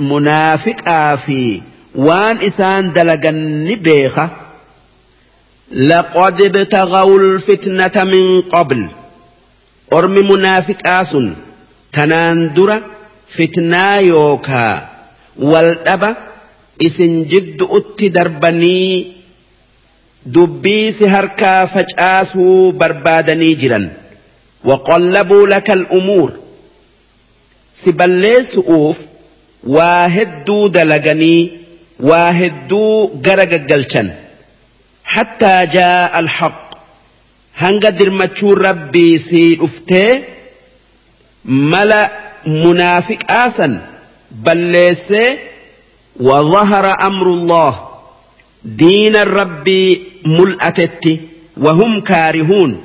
منافق 0.00 0.76
آفي 0.88 1.60
وان 1.94 2.36
إسان 2.38 2.92
دلقن 2.92 3.74
بيخه 3.74 4.30
لقد 5.74 6.42
ابتغوا 6.42 7.18
الفتنة 7.18 8.04
من 8.04 8.40
قبل 8.40 8.86
أرمي 9.92 10.20
منافق 10.22 10.76
آسن 10.86 11.34
تناندر 11.92 12.82
فتنا 13.28 13.98
يوكا 13.98 14.88
والأبا 15.38 16.16
إسن 16.82 17.24
جد 17.24 17.62
أت 17.70 18.04
دربني 18.04 19.12
دبي 20.26 20.92
سهركا 20.92 21.64
فجآسو 21.64 22.70
بربادني 22.70 23.54
جرا 23.54 23.90
وقلبوا 24.64 25.46
لك 25.46 25.70
الأمور 25.70 26.32
سبلي 27.74 28.44
سؤوف 28.44 28.98
واهدو 29.66 30.66
دلغني 30.68 31.50
واهدو 32.00 33.04
غرق 33.26 33.52
الجلشن 33.54 34.12
حتى 35.12 35.66
جاء 35.72 36.18
الحق 36.18 36.62
هنگا 37.62 37.90
درمچو 37.90 38.54
ربي 38.54 39.18
سي 39.18 39.58
افته 39.60 40.22
ملا 41.44 42.10
منافق 42.46 43.18
آسا 43.28 43.78
بل 44.44 44.56
ليس 44.56 45.12
وظهر 46.20 46.86
أمر 47.06 47.26
الله 47.26 47.88
دين 48.64 49.16
الرب 49.16 49.68
ملأتت 50.26 51.20
وهم 51.60 52.00
كارهون 52.00 52.80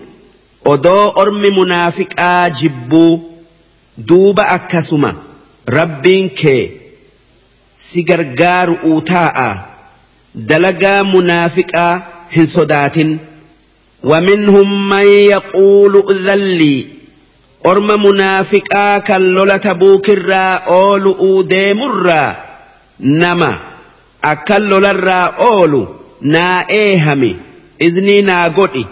ودو 0.65 1.09
أرم 1.09 1.55
منافق 1.59 2.19
آجبو 2.19 3.19
دوب 3.97 4.39
أكسما 4.39 5.15
ربي 5.69 6.27
كي 6.29 6.71
سيغرغار 7.77 8.77
أوتاء 8.83 9.65
دلقا 10.35 11.03
منافق 11.03 11.75
آه 11.75 12.03
hin 12.31 12.45
sodaatin 12.47 13.19
ومنهم 14.03 14.89
من 14.89 15.05
يقول 15.07 16.19
ذلي 16.23 16.85
أرم 17.65 18.03
منافقا 18.05 18.97
كاللولة 18.97 19.57
تبوك 19.57 20.09
الرا 20.09 20.53
أولو 20.53 21.41
ديم 21.41 21.83
الرا 21.83 22.37
نما 22.99 23.59
أكلل 24.23 24.85
الرا 24.85 25.11
أولو 25.19 25.87
نا 26.21 26.69
إيهمي 26.69 27.35
إذني 27.81 28.21
نا 28.21 28.47
قدي 28.47 28.85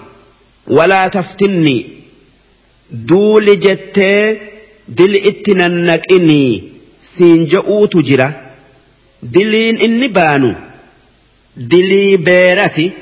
ولا 0.67 1.07
تفتني 1.07 1.85
duuli 3.09 3.57
jettee 3.57 4.37
dili 4.97 5.17
itti 5.17 5.53
nannaqinii 5.53 6.63
siin 7.01 7.47
ja'uutu 7.51 8.01
jira 8.07 8.27
diliin 9.33 9.77
inni 9.81 10.09
baanu 10.09 10.51
dilii 11.69 12.17
beerati 12.17 12.93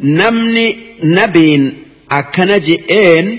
namni 0.00 0.76
nabiin 1.02 1.72
akkana 2.10 2.58
je'een 2.60 3.38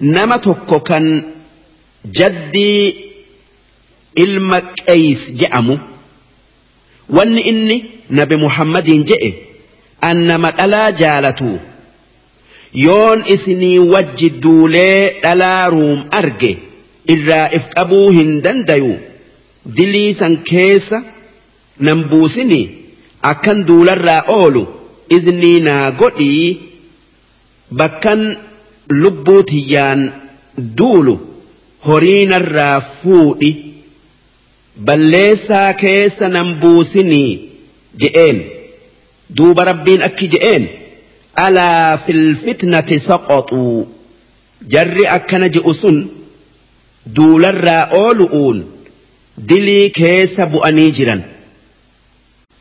nama 0.00 0.38
tokko 0.38 0.80
kan 0.80 1.22
jaddii 2.12 2.94
ilma 4.16 4.60
qeys 4.86 5.32
je'amu 5.38 5.78
wanni 7.08 7.40
inni 7.50 7.84
nabi 8.10 8.36
muhammadiin 8.36 9.04
je'e 9.08 9.30
anna 10.00 10.50
dhalaa 10.58 10.90
jaalatu 10.92 11.58
yoon 12.74 13.22
isinii 13.26 13.78
wajji 13.78 14.40
duulee 14.42 15.20
dhalaa 15.22 15.68
ruum 15.70 16.00
arge 16.10 16.52
irraa 17.14 17.46
if 17.56 17.64
qabuu 17.74 18.10
hin 18.18 18.40
dandayu 18.44 18.94
dilii 19.76 20.12
san 20.14 20.34
keessa 20.48 20.98
nan 21.84 21.98
buusini 22.10 22.62
akkan 23.30 23.66
duularraa 23.66 24.24
oolu. 24.28 24.81
iznii 25.14 25.60
naa 25.66 25.90
godhii 25.98 26.58
bakkan 27.80 28.22
lubbuu 29.02 29.42
tiyyaan 29.50 30.04
duulu 30.78 31.14
horiinarraa 31.86 32.80
fuudhi 32.98 33.50
balleessaa 34.88 35.70
keessa 35.82 36.26
nan 36.36 36.48
buusinii 36.62 37.30
je'een 38.04 38.38
duuba 39.40 39.62
rabbiin 39.70 40.02
akki 40.08 40.26
je'een 40.36 40.64
alaa 41.46 41.82
filfitnati 42.04 42.96
soqoxuu 43.08 43.80
jarri 44.76 45.04
akkana 45.16 45.46
je'u 45.56 45.72
sun 45.82 45.98
duularraa 47.16 47.84
oolu'uun 48.02 48.58
dilii 49.48 49.86
keessa 50.00 50.42
bu'anii 50.52 50.90
jiran. 50.98 51.22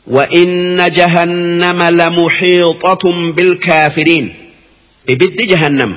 wa'inna 0.08 0.90
jahannama 0.90 1.92
lamu 1.92 2.28
xiqotun 2.30 3.34
bilkaa 3.36 3.92
ibiddi 5.08 5.46
jahannam 5.48 5.94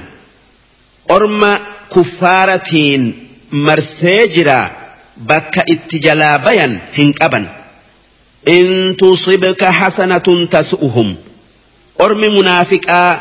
orma 1.09 1.61
kufarratin 1.89 3.13
marsee 3.51 4.29
jiraa 4.29 4.71
bakka 5.17 5.63
itti 5.73 5.99
jalaa 6.05 6.39
bayan 6.45 6.73
hin 6.97 7.13
qaban 7.19 7.45
intu 8.57 9.17
si 9.17 9.35
bika 9.43 9.71
hasana 9.79 10.19
tunta 10.25 10.61
ormi 12.05 12.29
munaafiqaa 12.35 13.15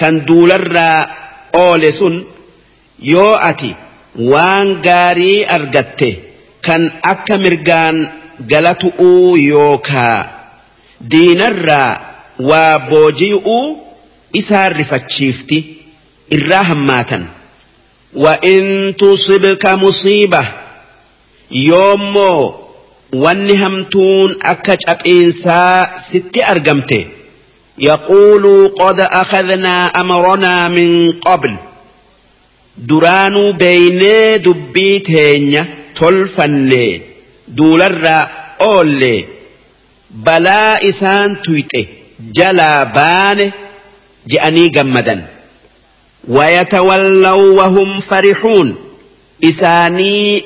kan 0.00 0.14
duularra 0.26 0.90
oole 1.64 1.92
sun 1.92 2.14
yoo 3.02 3.34
ati 3.48 3.76
waan 4.30 4.82
gaarii 4.84 5.44
argatte 5.44 6.10
kan 6.66 6.82
akka 7.02 7.38
mirgaan. 7.38 7.96
galatu'uu 8.44 9.36
yookaa 9.42 10.26
diinarraa 11.12 12.00
waa 12.50 12.78
booji'uu 12.90 13.64
isaa 14.40 14.68
rifachiifti 14.80 15.64
irraa 16.38 16.62
hammaatan. 16.72 17.26
in 18.42 18.94
تصبك 18.98 19.64
musiiba 19.80 20.44
yoommoo 21.50 22.54
wanni 23.24 23.56
hamtuun 23.56 24.36
akka 24.52 24.76
caphiinsaa 24.86 25.90
sitti 26.08 26.42
argamte 26.52 26.98
yaquuluu 27.88 28.70
qod 28.80 28.98
akadnaa 29.22 29.82
amronaa 30.02 30.68
min 30.76 30.90
qabl 31.26 31.50
duraanuu 32.88 33.52
beeynee 33.64 34.38
dubbii 34.48 35.00
teenya 35.10 35.66
tolfanne 36.00 36.82
duularra 37.58 38.28
oollee 38.58 39.28
balaa 40.24 40.78
isaan 40.90 41.38
tuyxe 41.46 41.80
jalaa 42.38 42.86
baane 42.96 43.46
je'anii 44.30 44.70
gammadan 44.76 45.22
wayata 46.36 46.82
wallawahum 46.88 47.90
farixuun 48.08 48.68
isaanii 49.48 50.44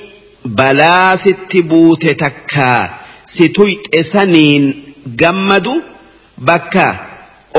balaa 0.60 1.16
sitti 1.24 1.62
buute 1.72 2.14
takkaa 2.24 2.82
si 3.35 3.48
tuyxe 3.60 4.02
saniin 4.12 4.64
gammadu 5.24 5.74
bakka 6.51 6.86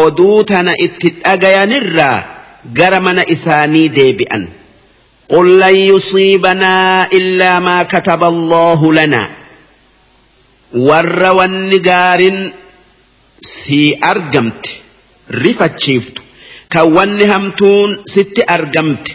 oduu 0.06 0.40
tana 0.54 0.74
itti 0.88 1.10
dhaga'anirraa 1.22 2.18
gara 2.78 3.00
mana 3.06 3.24
isaanii 3.38 3.88
deebi'an. 4.02 4.44
قل 5.32 5.60
لن 5.60 5.76
يصيبنا 5.76 7.06
إلا 7.14 7.60
ما 7.60 7.84
كتب 7.84 8.24
الله 8.24 8.94
لنا 8.94 9.30
ور 10.74 11.22
والنقار 11.24 12.50
سي 13.42 13.98
أرقمت 14.04 14.70
شيفت 15.78 16.14
كوان 16.72 17.22
همتون 17.22 17.98
ست 18.06 18.46
أرقمت 18.50 19.08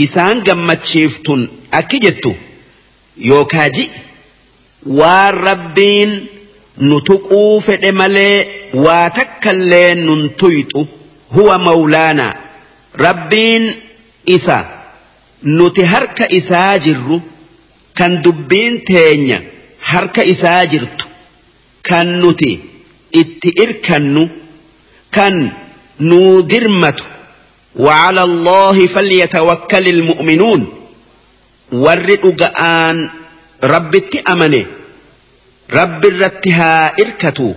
إسان 0.00 0.40
قمتشيفتن 0.40 1.48
أكجت 1.74 2.36
يوكاجي 3.18 3.88
والربين 4.86 6.26
نتقو 6.80 7.58
فعملي 7.58 8.46
واتكلين 8.74 10.06
ننتيت 10.06 10.72
هو 11.36 11.58
مولانا 11.58 12.36
ربين 13.00 13.74
إسان 14.28 14.64
نوتي 15.44 15.82
harka 15.86 16.26
isaa 16.32 16.78
كان 17.94 18.22
دبين 18.22 18.22
dubbiin 18.22 18.86
teenya 18.86 19.40
harka 19.80 20.22
كان 21.84 22.20
نوتي 22.20 22.60
kan 22.60 24.02
nuti 24.02 24.28
كان 25.12 25.52
irkannu 26.02 27.02
وعلى 27.76 28.22
الله 28.22 28.86
فليتوكل 28.86 29.88
المؤمنون 29.88 30.66
والرئوغ 31.72 32.48
آن 32.58 33.08
رب 33.64 33.94
التأمني 33.94 34.66
رب 35.72 36.04
الرتها 36.06 36.92
إركتو 37.02 37.54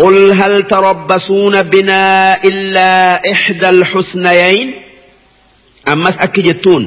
قل 0.00 0.32
هل 0.32 0.62
تربصون 0.62 1.62
بنا 1.62 2.36
إلا 2.44 3.22
إحدى 3.32 3.68
الحسنيين 3.68 4.74
ammas 5.84 6.18
akki 6.24 6.42
jettuun 6.46 6.84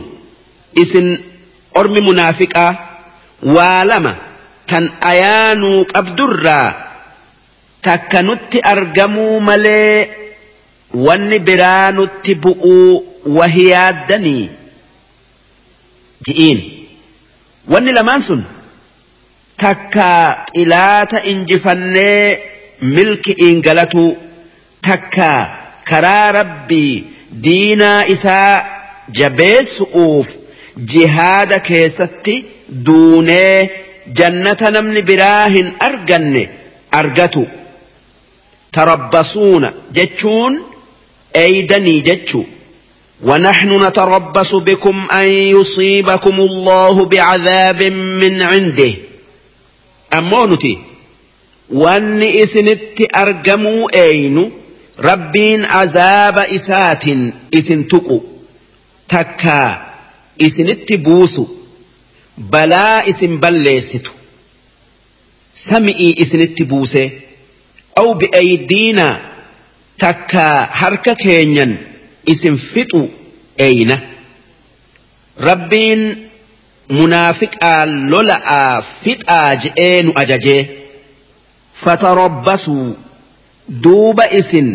isin 0.81 1.07
ormi 1.75 2.01
munaafiqaa 2.01 2.73
waa 3.55 3.79
lama 3.91 4.13
tan 4.71 4.85
ayaanuu 5.11 5.79
qabdurraa 5.93 6.67
takka 7.87 8.21
nutti 8.27 8.59
argamuu 8.73 9.39
malee 9.47 9.97
wanni 11.07 11.39
biraa 11.49 11.91
nutti 11.97 12.31
bu'uu 12.45 13.03
wahiyaaddanii 13.37 14.43
ji'iin 16.27 16.59
wanni 17.75 17.91
lamaan 17.97 18.21
sun 18.27 18.41
takka 19.65 20.05
xilaata 20.53 21.19
milki 21.25 22.85
milki'iin 22.95 23.61
galatuu 23.67 24.07
takka 24.89 25.29
karaa 25.89 26.31
rabbii 26.39 26.89
diinaa 27.43 28.01
isaa 28.15 28.74
jabeessu 29.13 29.87
uuf 29.95 30.33
jahaada 30.93 31.59
keessatti 31.69 32.35
duunee 32.87 33.69
jannata 34.21 34.71
namni 34.71 35.01
biraahini 35.01 35.73
arganne 35.79 36.49
argatu. 36.91 37.47
Tarabbasuuna 38.71 39.73
jechuun 39.93 40.61
eyidanii 41.33 42.01
jechu. 42.01 42.45
Wanaaxnuna 43.23 43.91
tarabbasu 43.91 44.61
bikum 44.61 45.07
an 45.09 45.63
siiba 45.75 46.17
kumulloo 46.17 46.93
hubi 46.95 47.17
cadaabin 47.17 47.93
min 48.19 48.39
cinde. 48.49 48.99
Ammoo 50.11 50.45
nuti 50.47 50.79
wanni 51.75 52.29
isinitti 52.41 53.05
argamuu 53.13 53.87
einu 53.93 54.51
rabbiin 54.97 55.65
azaaba 55.69 56.45
isaatiin 56.49 57.33
isin 57.51 57.83
tuqu. 57.89 58.34
takka 59.07 59.55
isinitti 60.47 60.97
buusu 61.07 61.43
balaa 62.37 63.03
isin 63.11 63.37
balleessitu 63.43 64.11
sami'ii 65.65 66.13
isinitti 66.23 66.65
buuse 66.71 67.01
aw 68.01 68.09
bi'aydiina 68.23 69.05
takka 70.05 70.43
harka 70.79 71.15
keenyan 71.23 71.77
isin 72.33 72.57
fixu 72.65 73.03
eyna 73.67 73.97
rabbiin 75.49 76.01
munaafiqaa 76.99 77.79
lola'aa 78.11 78.81
fixaa 79.01 79.55
je'ee 79.63 80.03
nu 80.03 80.11
ajajee 80.23 80.59
fatarabbasuu 81.85 82.89
duuba 83.87 84.27
isin 84.41 84.69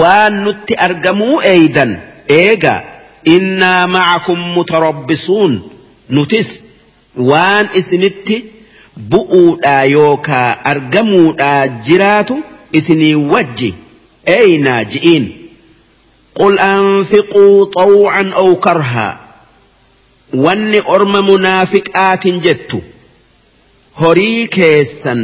waan 0.00 0.34
nutti 0.48 0.74
argamuu 0.88 1.36
eeydan 1.54 1.92
eegaa 2.40 2.80
innaa 3.24 3.86
macakum 3.88 4.38
mutarabbisuun 4.54 5.60
nutis 6.08 6.64
waan 7.30 7.68
isinitti 7.74 8.36
bu'uudhaa 9.10 9.84
yookaa 9.98 10.56
argamuudhaa 10.72 11.66
jiraatu 11.86 12.36
isinii 12.72 13.14
wajji 13.32 13.70
eeynaa 14.36 14.84
ji'iin 14.94 15.26
qul 16.40 16.54
anfiquu 16.68 17.44
طawcan 17.78 18.28
aw 18.42 18.50
karhaa 18.66 19.12
wanni 20.44 20.80
orma 20.96 21.20
munaafiqaatin 21.30 22.36
jettu 22.48 22.78
horii 24.00 24.48
keessan 24.58 25.22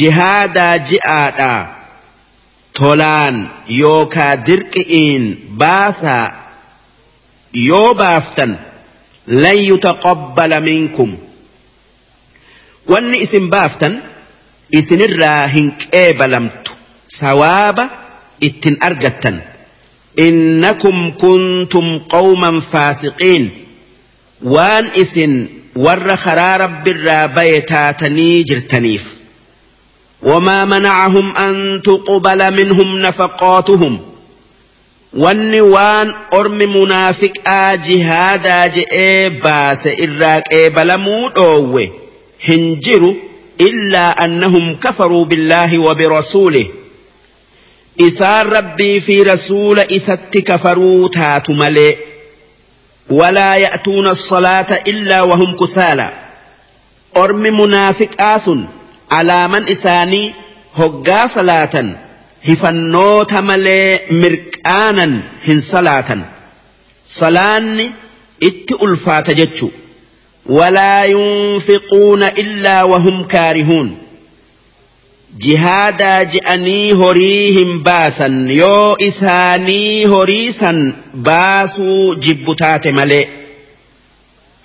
jihaadaa 0.00 0.76
ji'aadhaa 0.92 1.60
tolaan 2.78 3.36
yookaa 3.82 4.32
dirqi'iin 4.46 5.22
baasaa 5.62 6.24
يو 7.56 7.94
بافتن 7.94 8.56
لن 9.26 9.56
يتقبل 9.58 10.62
منكم 10.62 11.14
واني 12.86 13.22
اسم 13.22 13.50
بافتن 13.50 14.00
اسم 14.74 14.94
الراهن 14.94 15.70
كيب 15.70 16.22
لمت 16.22 16.68
سواب 17.08 17.90
اتن 18.42 18.76
ارجتن 18.82 19.40
انكم 20.18 21.10
كنتم 21.20 21.98
قوما 21.98 22.60
فاسقين 22.60 23.50
وان 24.42 24.84
اسم 24.86 25.46
ور 25.76 26.16
خرار 26.16 26.66
برا 26.66 27.62
جرتنيف 28.42 29.14
وما 30.22 30.64
منعهم 30.64 31.36
ان 31.36 31.82
تقبل 31.82 32.50
منهم 32.56 32.98
نفقاتهم 33.02 34.13
wanni 35.16 35.60
waan 35.60 36.14
ormi 36.30 36.66
munaafiqaa 36.66 37.76
jihaadaa 37.88 38.62
je'ee 38.76 39.20
baase 39.44 39.92
irraa 40.06 40.38
qeebalamuu 40.48 41.20
dhoowwe 41.36 41.82
hin 42.46 42.64
jiru 42.86 43.10
illaa 43.66 44.08
annahum 44.24 44.74
kafaruu 44.86 45.22
billaahi 45.32 45.78
wa 45.84 45.94
birasuulih 46.00 46.64
isaan 48.06 48.46
rabbii 48.58 49.00
fi 49.08 49.18
rasuula 49.30 49.84
isatti 49.98 50.42
kafaruu 50.50 51.08
taatu 51.18 51.54
malee 51.62 51.96
walaa 53.18 53.56
ya'tuuna 53.66 54.10
as-salaata 54.18 54.80
illaa 54.94 55.24
wahum 55.34 55.52
kusaala 55.60 56.08
ormi 57.24 57.50
munaafiqaa 57.60 58.38
sun 58.48 58.66
alaaman 59.20 59.68
isaanii 59.76 60.26
hoggaa 60.80 61.26
salaatan 61.36 61.94
hifannoota 62.48 63.42
malee 63.50 64.06
mirqaanan 64.22 65.12
hin 65.46 65.60
salaatan 65.70 66.22
salaanni 67.18 67.86
itti 68.48 68.74
ulfaata 68.86 69.32
jechu 69.38 69.68
walaa 70.58 71.04
yunfiquuna 71.12 72.28
illaa 72.44 72.84
wahum 72.92 73.16
kaarihuun 73.36 73.90
jihaadaa 75.46 76.20
je'anii 76.36 76.84
horii 77.00 77.48
hin 77.58 77.72
baasan 77.90 78.36
yoo 78.60 78.88
isaanii 79.10 79.90
horii 80.14 80.52
san 80.60 80.78
baasuu 81.30 82.04
jibbu 82.28 82.54
taate 82.64 82.92
malee 83.00 83.24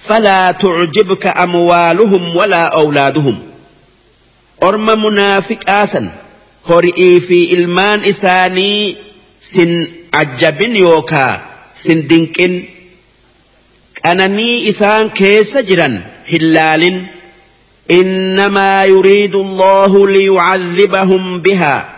فلا 0.09 0.51
تعجبك 0.51 1.27
أموالهم 1.27 2.35
ولا 2.35 2.63
أولادهم 2.65 3.39
أرم 4.63 4.85
منافق 5.05 5.69
آسن 5.69 6.09
horii 6.67 7.19
fi 7.27 7.43
ilmaan 7.43 8.03
isaanii 8.05 8.97
sin 9.51 9.71
ajjabin 10.21 10.75
yookaa 10.75 11.41
sin 11.73 12.09
dinqin 12.09 12.57
qananii 14.03 14.67
isaan 14.71 15.11
keessa 15.21 15.61
jiran 15.71 16.03
hin 16.31 16.53
laalin 16.59 17.05
إنما 17.91 18.85
يريد 18.85 19.35
الله 19.35 20.07
ليعذبهم 20.07 21.39
بها 21.39 21.89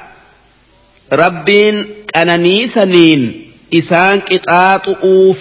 ربين 1.14 1.86
أنني 2.16 2.68
سنين 2.68 3.52
إسان 3.74 4.20
قطاط 4.20 4.90
أوف 5.04 5.38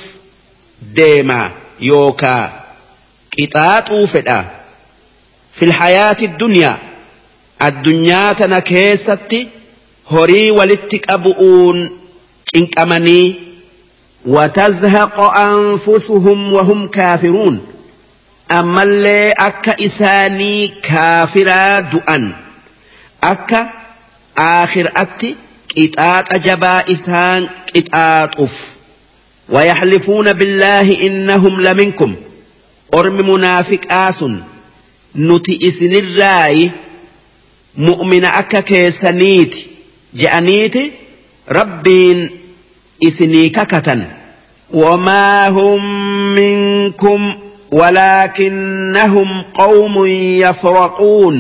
ديما 0.95 1.51
يوكا 1.81 2.61
قطاط 3.39 3.91
أوفدا 3.91 4.45
في 5.55 5.65
الحياة 5.65 6.17
الدنيا 6.23 6.79
addunyaa 7.67 8.35
tana 8.41 8.61
keessatti 8.71 9.39
horii 10.13 10.51
walitti 10.59 10.99
qabu'uun 11.07 11.79
cinqamanii 12.53 13.27
watazhaqa 14.37 15.27
anfusuhum 15.49 16.41
wahum 16.57 16.81
kaafiruun 16.97 17.57
ammallee 18.61 19.27
akka 19.49 19.73
isaanii 19.89 20.61
kaafiraa 20.89 21.77
du'an 21.93 22.23
akka 23.35 23.61
aakhiraatti 24.51 25.31
qixaaxa 25.77 26.37
jabaa 26.51 26.81
isaan 26.99 27.43
qixaaxuuf 27.75 28.57
ويحلفون 29.53 30.33
بالله 30.33 30.87
إنهم 31.07 31.61
لمنكم 31.61 32.15
أرم 32.95 33.31
منافق 33.31 33.81
آسن 33.93 34.41
نتئسن 35.17 35.95
الرأي 35.95 36.71
mu'mina 37.77 38.29
akka 38.35 38.63
keessaniiti 38.63 39.65
je'aniiti 40.21 40.83
rabbiin 41.49 42.23
isinii 43.01 43.51
kakatan 43.53 44.05
wamaa 44.73 45.51
hum 45.51 45.85
minkum 46.39 47.35
walakinnahum 47.81 49.29
qawmun 49.59 50.11
yafraquun 50.43 51.37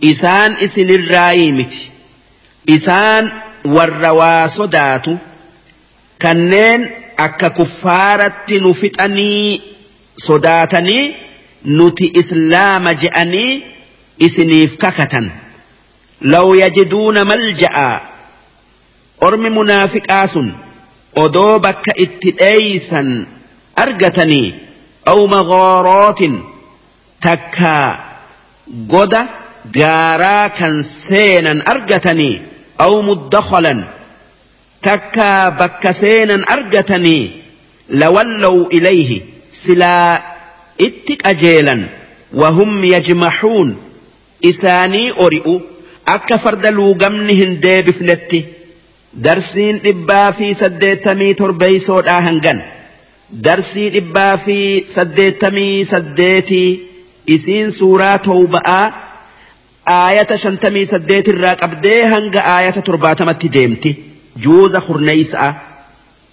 isaan 0.00 0.56
isinirraa 0.60 1.36
miti 1.56 1.90
isaan 2.66 3.30
warra 3.74 4.12
waa 4.18 4.48
sodaatu 4.48 5.18
kanneen 6.22 6.82
akka 7.16 7.50
kuffaaratti 7.50 8.60
nu 8.60 8.74
fixanii 8.74 9.62
sodaatanii 10.28 11.14
nuti 11.64 12.12
islaama 12.20 12.92
je'anii 12.94 13.75
isiniif 14.18 14.78
kakatan 14.78 15.30
law 16.20 16.56
yajiduuna 16.56 17.24
malja'aa 17.24 17.98
ormi 19.20 19.50
munaafiqaa 19.50 20.26
sun 20.34 20.48
odoo 21.24 21.58
bakka 21.66 21.92
itti 22.04 22.30
dheeysan 22.38 23.10
argatanii 23.84 24.54
aw 25.12 25.18
maghoorootin 25.34 26.34
takka 27.28 27.74
goda 28.92 29.22
gaaraa 29.78 30.48
kan 30.58 30.82
seenan 30.94 31.60
argatanii 31.72 32.40
aw 32.86 32.92
muddakhalan 33.08 33.84
takka 34.88 35.30
bakka 35.60 35.92
seenan 36.02 36.42
argatanii 36.56 37.32
lawallaw 38.02 38.56
ilayhi 38.78 39.20
silaa 39.64 40.12
itti 40.88 41.14
qajeelan 41.24 41.82
wahum 42.42 42.84
yajmaxuun 42.94 43.76
isaanii 44.40 45.12
ori'u 45.16 45.60
akka 46.04 46.38
farda 46.38 46.70
luugamni 46.70 47.34
hin 47.36 47.58
deebifnetti 47.62 48.40
darsiin 49.24 49.78
dhibbaa 49.84 50.32
fi 50.36 50.54
saddeettamii 50.54 51.34
torbeeysoodhaa 51.34 52.20
hangan 52.28 52.60
darsii 53.44 53.90
dhibbaa 53.92 54.36
fi 54.46 54.58
saddeettamii 54.94 55.84
saddeetii 55.84 56.70
isiin 57.36 57.70
suuraa 57.72 58.18
towba'aa 58.28 58.84
aayata 59.96 60.36
shantamii 60.44 60.86
saddeetirraa 60.92 61.56
qabdee 61.64 62.02
hanga 62.14 62.44
aayata 62.56 62.82
torbaatamatti 62.90 63.52
deemti 63.56 63.94
juuza 64.44 64.80
hurneeysa'a 64.88 65.52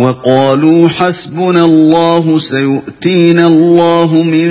وقالوا 0.00 0.88
حسبنا 0.88 1.64
الله 1.64 2.38
سيؤتينا 2.38 3.46
الله 3.46 4.22
من 4.22 4.48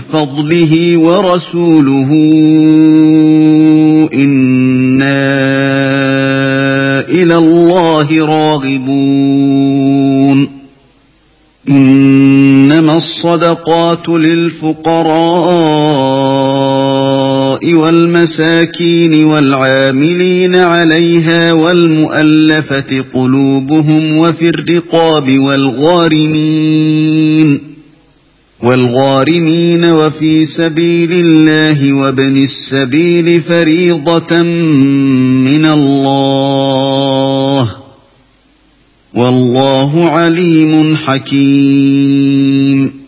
فضله 0.00 0.98
ورسوله 0.98 2.08
انا 4.14 5.30
الى 7.08 7.36
الله 7.36 8.24
راغبون 8.26 10.48
انما 11.68 12.96
الصدقات 12.96 14.08
للفقراء 14.08 16.07
والمساكين 17.64 19.24
والعاملين 19.24 20.54
عليها 20.56 21.52
والمؤلفة 21.52 23.04
قلوبهم 23.14 24.18
وفي 24.18 24.48
الرقاب 24.48 25.38
والغارمين 25.38 27.60
والغارمين 28.62 29.84
وفي 29.84 30.46
سبيل 30.46 31.12
الله 31.12 31.92
وابن 31.92 32.36
السبيل 32.42 33.40
فريضة 33.40 34.42
من 35.46 35.66
الله 35.66 37.70
والله 39.14 40.08
عليم 40.10 40.96
حكيم 40.96 43.07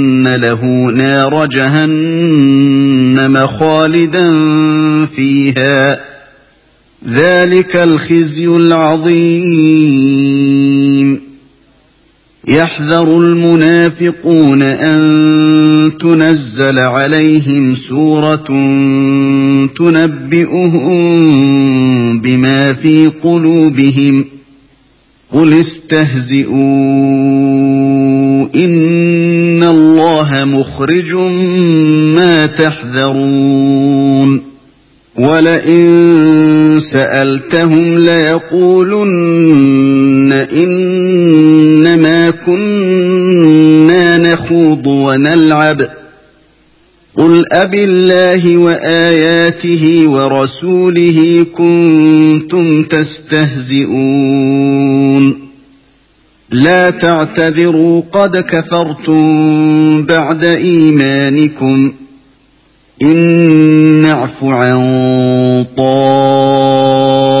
ان 0.27 0.35
له 0.35 0.91
نار 0.91 1.45
جهنم 1.45 3.37
خالدا 3.47 4.27
فيها 5.05 5.99
ذلك 7.09 7.75
الخزي 7.75 8.47
العظيم 8.47 11.21
يحذر 12.47 13.17
المنافقون 13.17 14.61
ان 14.61 15.91
تنزل 15.99 16.79
عليهم 16.79 17.75
سوره 17.75 18.43
تنبئهم 19.65 22.21
بما 22.21 22.73
في 22.73 23.07
قلوبهم 23.23 24.21
ۖ 24.23 24.27
قل 25.31 25.53
استهزئوا 25.53 26.61
إن 28.55 29.63
الله 29.63 30.45
مخرج 30.45 31.13
ما 32.15 32.45
تحذرون 32.45 34.41
ولئن 35.19 36.77
سألتهم 36.81 37.97
ليقولن 38.05 40.33
إنما 40.33 42.29
كنا 42.29 44.17
نخوض 44.17 44.87
ونلعب 44.87 45.81
ۖ 45.81 45.85
قل 47.15 47.43
أب 47.53 47.75
الله 47.75 48.57
وآياته 48.57 50.05
ورسوله 50.07 51.45
كنتم 51.55 52.83
تستهزئون 52.83 55.39
لا 56.51 56.89
تعتذروا 56.89 58.01
قد 58.11 58.37
كفرتم 58.37 60.03
بعد 60.05 60.43
إيمانكم 60.43 61.91
إن 63.01 63.17
نعف 64.01 64.43
عن 64.43 64.81
طائر 65.77 67.40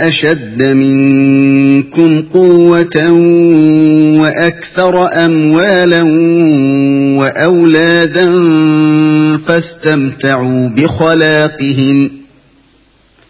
أشد 0.07 0.64
منكم 0.64 2.22
قوة 2.34 3.10
وأكثر 4.22 5.10
أموالا 5.26 6.01
وأولادا 7.19 8.27
فاستمتعوا 9.47 10.68
بخلاقهم 10.69 12.06
ۖ 12.15 12.19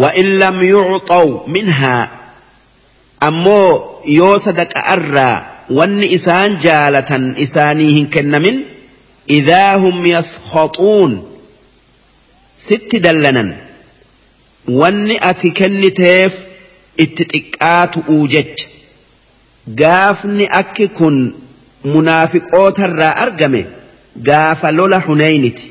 wa 0.00 0.08
in 0.20 0.28
lam 0.40 0.56
yuuxaw 0.70 1.28
minhaa 1.54 2.08
ammoo 3.26 3.72
yoo 4.18 4.38
sadaqa 4.44 4.80
arraa. 4.94 5.55
wanni 5.74 6.06
isaan 6.14 6.58
jaalatan 6.62 7.32
isaanii 7.44 7.90
hin 7.94 8.06
kennamin 8.16 8.58
idaa 9.36 9.76
hum 9.84 10.04
yaskhaxuun 10.06 11.14
sitti 12.66 13.00
dallanan 13.06 13.50
wanni 14.80 15.16
ati 15.30 15.50
kenniteef 15.60 16.34
itti 17.04 17.24
xiqqaatu'uu 17.32 18.26
jecha 18.34 18.66
gaafni 19.80 20.46
akki 20.60 20.86
kun 20.98 21.16
munaafiqootarraa 21.94 23.12
argame 23.26 23.62
gaafa 24.32 24.68
lola 24.76 25.00
hunayniti 25.08 25.62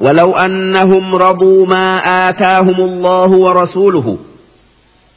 ولو 0.00 0.36
أنهم 0.36 1.14
رضوا 1.14 1.66
ما 1.66 1.98
آتاهم 2.28 2.80
الله 2.84 3.30
ورسوله 3.30 4.18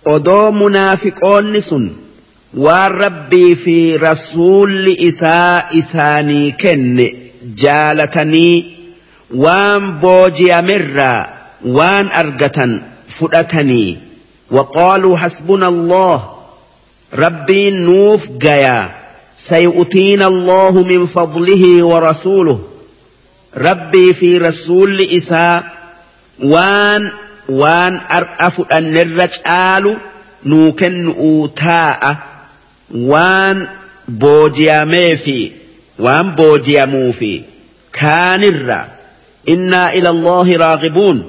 أدو 0.07 0.51
منافقون 0.51 1.59
سن 1.59 1.91
waan 2.59 2.91
rabbii 2.97 3.55
fi 3.55 3.97
rasuulli 3.97 4.95
isaa 4.99 5.63
isaanii 5.81 6.51
kenne 6.51 7.13
jaalatanii 7.63 8.77
waan 9.43 9.91
booji'amerraa 10.01 11.27
waan 11.77 12.07
argatan 12.21 12.81
fudhatanii 13.19 13.97
waqaaluu 14.57 15.15
hasbuna 15.21 15.67
allah 15.67 16.27
rabbiin 17.25 17.73
nuuf 17.85 18.27
gayaa 18.45 18.89
sayu'tiina 19.43 20.25
allahu 20.25 20.83
min 20.91 21.07
fadlihi 21.13 21.71
wa 21.91 21.99
rasuuluh 22.07 22.59
rabbii 23.55 24.13
fi 24.13 24.33
rasuulli 24.39 25.03
isaa 25.19 25.63
waan 26.55 27.07
waan 27.63 28.01
ar'a 28.19 28.49
fudhannerra 28.57 29.27
caalu 29.37 29.95
nuu 30.45 30.73
kennu'uu 30.83 31.47
taa'a 31.63 32.13
waan 33.11 33.67
booji'amee 34.21 35.15
fi 35.23 35.35
waan 36.05 36.31
booji'amuu 36.39 37.11
fi 37.19 37.31
kaanirra 37.99 38.79
innaa 39.53 39.89
ila 39.99 40.09
Allahi 40.15 40.57
raaqibuun 40.63 41.21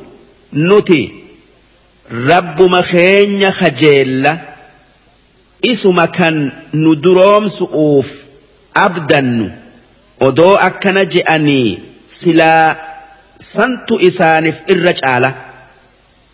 nuti 0.69 1.01
rabbuma 2.31 2.83
keenya 2.93 3.51
kajeella 3.61 4.37
isuma 5.73 6.07
kan 6.19 6.41
nu 6.83 6.95
duroomsu'uuf 7.05 8.09
abdannu 8.87 9.51
odoo 10.29 10.55
akkana 10.69 11.05
je'anii 11.15 11.79
silaa 12.19 12.77
santu 13.55 13.99
isaaniif 14.11 14.59
irra 14.73 14.93
caala. 15.05 15.35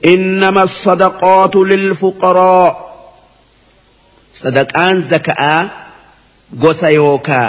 إنما 0.04 0.62
الصدقات 0.62 1.56
للفقراء 1.56 2.87
sadaqaan 4.32 5.04
zaka'aa 5.10 5.68
gosa 6.58 6.90
yookaa 6.90 7.48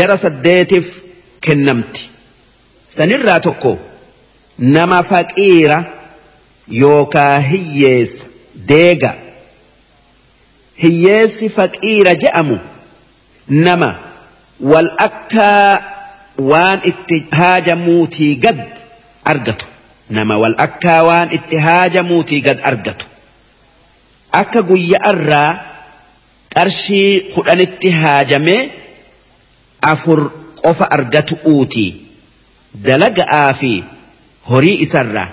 jara 0.00 0.16
saddeetiif 0.16 0.88
kennamti 1.46 2.10
sanirraa 2.96 3.40
tokko 3.40 3.78
nama 4.58 5.02
faqiira 5.02 5.78
yookaa 6.80 7.38
hiyyeessa 7.50 8.26
deega 8.72 9.12
hiyyeessi 10.82 11.48
faqiira 11.58 12.12
je'amu 12.26 12.58
nama 13.66 13.90
wal 14.72 14.88
akkaa 15.08 15.72
waan 16.50 16.80
itti 16.92 17.26
haajamuutii 17.38 18.34
gad 18.46 18.58
argatu 19.24 19.66
nama 20.10 20.36
wal 20.38 20.54
akkaa 20.56 21.02
waan 21.04 21.30
itti 21.38 21.56
haajamuutii 21.68 22.40
gad 22.40 22.58
argatu 22.72 23.06
akka 24.42 24.62
guyyaarraa 24.62 25.67
qarshii 26.54 27.20
kudhanitti 27.34 27.88
haajamee 28.02 28.60
afur 29.92 30.20
qofa 30.62 30.90
argatu 30.96 31.36
uuti 31.54 31.86
dalaga'aa 32.86 33.52
fi 33.60 33.72
horii 34.50 34.76
isarra 34.86 35.24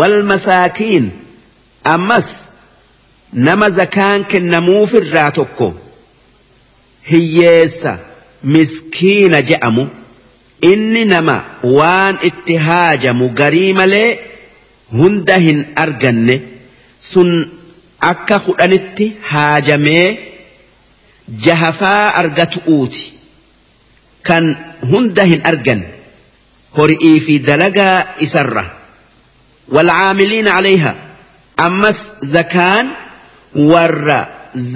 wal 0.00 0.18
masaakiin 0.32 1.08
ammas 1.94 2.28
nama 3.48 3.70
zakaan 3.80 4.24
irraa 5.02 5.30
tokko 5.40 5.74
hiyyeessa 7.10 7.98
miskiina 8.56 9.40
je'amu 9.52 9.86
inni 10.72 11.04
nama 11.12 11.36
waan 11.78 12.18
itti 12.30 12.56
haajamu 12.68 13.28
garii 13.40 13.72
malee 13.80 14.08
hunda 15.00 15.36
hin 15.46 15.66
arganne 15.84 16.42
sun 17.10 17.30
akka 18.10 18.38
kudhanitti 18.38 19.16
haajamee 19.20 20.06
jahafaa 21.46 22.14
argatu 22.22 22.60
uuti 22.68 23.04
kan 24.28 24.44
hunda 24.90 25.24
hin 25.30 25.42
argan 25.50 25.82
hori'ii 26.76 27.14
fi 27.26 27.38
dalagaa 27.48 27.96
isarra 28.26 28.64
walcaamiliina 29.78 30.52
calayha 30.56 30.92
ammas 31.66 32.00
zakaan 32.34 32.86
warra 33.72 34.18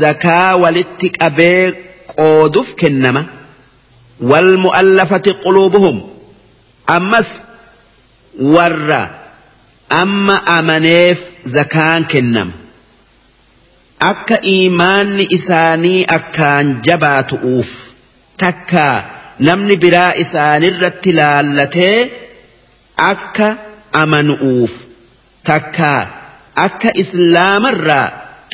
zakaa 0.02 0.50
walitti 0.64 1.08
qabee 1.20 1.64
qooduuf 2.14 2.72
kennama 2.84 3.24
walmu'allafati 4.32 5.32
quluubuhum 5.44 5.98
ammas 6.96 7.30
warra 8.56 9.02
amma 10.02 10.36
amaneef 10.56 11.18
zakaan 11.56 12.02
kennama 12.14 12.59
akka 14.08 14.36
imaanni 14.50 15.24
isaanii 15.36 15.98
akkaan 16.16 16.68
jabaatu'uuf 16.86 17.72
takka 18.42 18.84
namni 19.48 19.76
biraa 19.82 20.12
isaanirratti 20.22 21.12
laallatee 21.18 21.96
akka 23.08 23.48
amanu'uuf 24.02 24.72
takka 25.50 25.92
akka 26.66 26.90
islaamarraa 27.04 28.06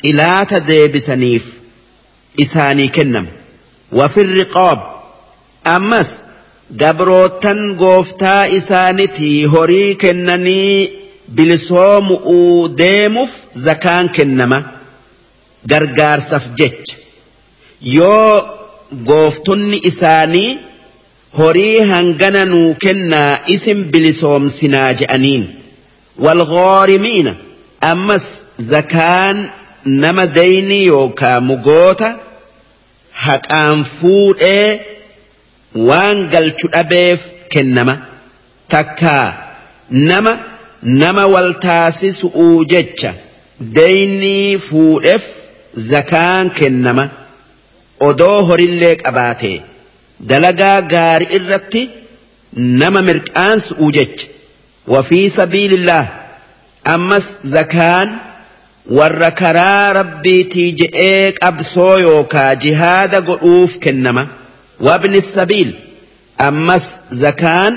xilaata 0.03 0.59
deebisaniif 0.71 1.45
isaanii 2.45 2.91
kennam 3.01 3.27
wafirri 4.01 4.47
qoob 4.57 4.81
ammas 5.79 6.11
gabrootan 6.83 7.61
gooftaa 7.83 8.41
isaanitii 8.61 9.39
horii 9.55 9.91
kennanii 10.05 10.79
bilisoomu'uu 11.37 12.63
deemuuf 12.83 13.33
zakaan 13.67 14.07
kennama. 14.19 14.59
gargaarsaaf 15.71 16.47
jecha 16.61 16.97
yoo 17.93 18.31
gooftonni 19.11 19.79
isaanii 19.91 20.49
horii 21.39 21.79
hangana 21.93 22.43
nuu 22.53 22.69
kennaa 22.87 23.33
isin 23.55 23.81
bilisoomsinaa 23.95 24.89
je'aniin 25.01 25.45
walgoorimiina 26.27 27.33
ammas 27.91 28.25
zakaan 28.73 29.39
nama 30.05 30.25
dayni 30.39 30.79
yookaa 30.97 31.39
mugoota 31.51 32.11
haqaan 33.27 33.79
fuudhee 33.97 34.69
waan 35.89 36.19
galchu 36.35 36.67
dhabeef 36.77 37.21
kennama 37.55 37.95
takkaa 38.77 39.25
nama 40.11 40.33
nama 41.03 41.25
waltaasisu'uu 41.35 42.55
jecha 42.75 43.11
daynii 43.81 44.59
fuudheef 44.69 45.25
zakaan 45.77 46.51
kennama 46.53 47.09
odoo 48.09 48.43
horillee 48.49 48.97
qabaate 49.03 49.51
dalagaa 50.31 50.81
gaari 50.93 51.27
irratti 51.39 51.83
nama 52.83 53.03
mirqaansu'u 53.09 53.89
jecha 53.97 54.31
wafii 54.93 55.27
sabiilillah 55.39 56.05
ammas 56.95 57.27
zakaan 57.57 58.09
warra 58.99 59.31
karaa 59.41 59.93
rabbiitii 60.01 60.69
je'ee 60.81 61.27
qabsoo 61.41 61.97
yookaa 62.09 62.51
jihaada 62.65 63.19
godhuuf 63.29 63.73
kennama 63.87 64.25
wabni 64.89 65.21
sabiil 65.35 65.71
ammas 66.49 66.85
zakaan 67.25 67.75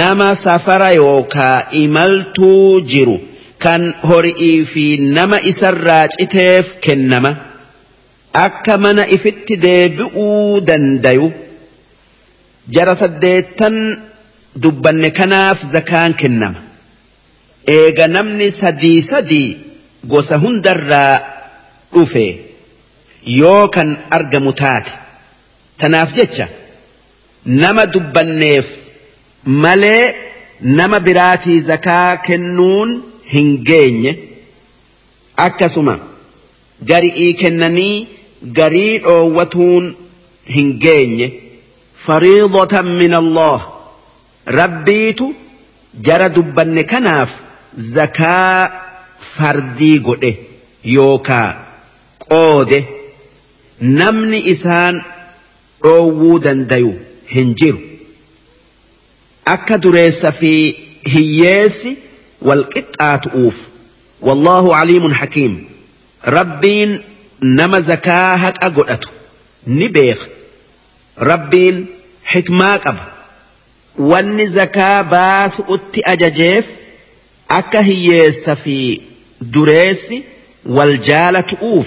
nama 0.00 0.28
safara 0.44 0.90
yookaa 1.02 1.56
imaltuu 1.84 2.80
jiru. 2.94 3.16
kan 3.58 3.94
horii 4.08 4.64
fi 4.72 4.84
nama 5.00 5.38
isarraa 5.50 6.06
citeef 6.16 6.66
kennama 6.86 7.30
akka 8.46 8.74
mana 8.84 9.02
ifitti 9.16 9.56
deebi'uu 9.66 10.60
dandayu 10.68 11.28
jara 12.74 12.94
saddeettan 13.02 13.76
dubbanne 14.62 15.10
kanaaf 15.18 15.58
zakaan 15.74 16.12
kennama 16.20 16.60
eega 17.76 18.06
namni 18.16 18.48
sadii 18.60 19.00
sadii 19.10 19.48
gosa 20.12 20.38
hundarraa 20.44 21.12
dhufe 21.92 22.26
yoo 23.40 23.64
kan 23.74 23.88
argamu 24.18 24.52
taate 24.62 24.94
tanaaf 25.80 26.10
jecha 26.18 26.46
nama 27.62 27.82
dubbanneef 27.94 28.66
malee 29.44 30.02
nama 30.62 30.98
biraatii 31.06 31.60
zakaa 31.70 32.16
kennuun. 32.26 32.90
hin 33.32 33.58
geenye 33.64 34.18
akkasuma 35.36 35.98
gari'ii 36.90 37.34
kennanii 37.40 38.08
garii 38.58 38.98
dhoowwatuun 39.06 39.94
hin 40.56 40.72
geenye 40.84 41.28
fariidatan 42.06 42.86
min 43.02 43.12
Allah 43.22 43.60
rabbiitu 44.60 45.32
jara 46.08 46.30
dubbanne 46.40 46.84
kanaaf 46.92 47.30
zakaa 47.96 48.70
fardii 49.34 49.98
godhe 50.08 50.32
yookaa 50.96 51.48
qoode 52.28 52.78
namni 54.00 54.38
isaan 54.54 54.94
dhoowwuu 55.84 56.38
dandayu 56.48 56.92
hin 57.36 57.54
jiru 57.58 57.80
akka 59.56 59.76
dureessa 59.84 60.32
fi 60.42 60.52
hiyyeessi 61.14 61.96
والقطعة 62.42 63.20
أوف 63.34 63.56
والله 64.20 64.76
عليم 64.76 65.14
حكيم 65.14 65.68
ربين 66.26 67.00
نما 67.42 67.80
زكاة 67.80 68.34
هك 68.34 69.04
نبيخ 69.66 70.26
ربين 71.18 71.86
حكماك 72.24 72.86
أب 72.86 72.98
واني 73.98 74.46
زكاة 74.48 75.02
باس 75.02 75.62
أتي 75.68 76.00
أججيف 76.04 76.66
أكا 77.50 77.80
هي 77.84 78.30
سفي 78.32 79.00
دريسي 79.40 80.22
والجالة 80.66 81.44
أوف 81.62 81.86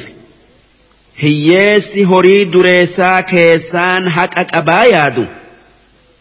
هي 1.17 1.81
هوري 2.05 2.43
دريسا 2.45 3.21
كيسان 3.21 4.07
هك 4.07 4.55
أبايادو 4.55 5.25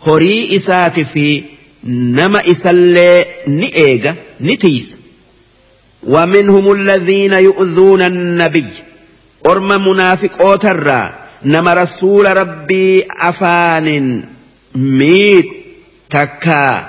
هوري 0.07 0.57
إساتي 0.57 1.05
في 1.05 1.44
Nama 1.85 2.43
isaallee 2.47 3.27
ni 3.47 3.66
eega 3.82 4.15
ni 4.40 4.57
tiisa. 4.59 4.97
waminhum 6.15 6.65
humna 6.65 6.98
ziina 6.98 7.39
yuuduunan 7.39 8.40
orma 8.40 8.61
Qorma 9.43 9.78
munaa 9.78 11.11
nama 11.44 11.74
rasuula 11.74 12.35
rabbii 12.35 13.05
afaanin 13.16 14.24
miid 14.74 15.44
takka. 16.09 16.86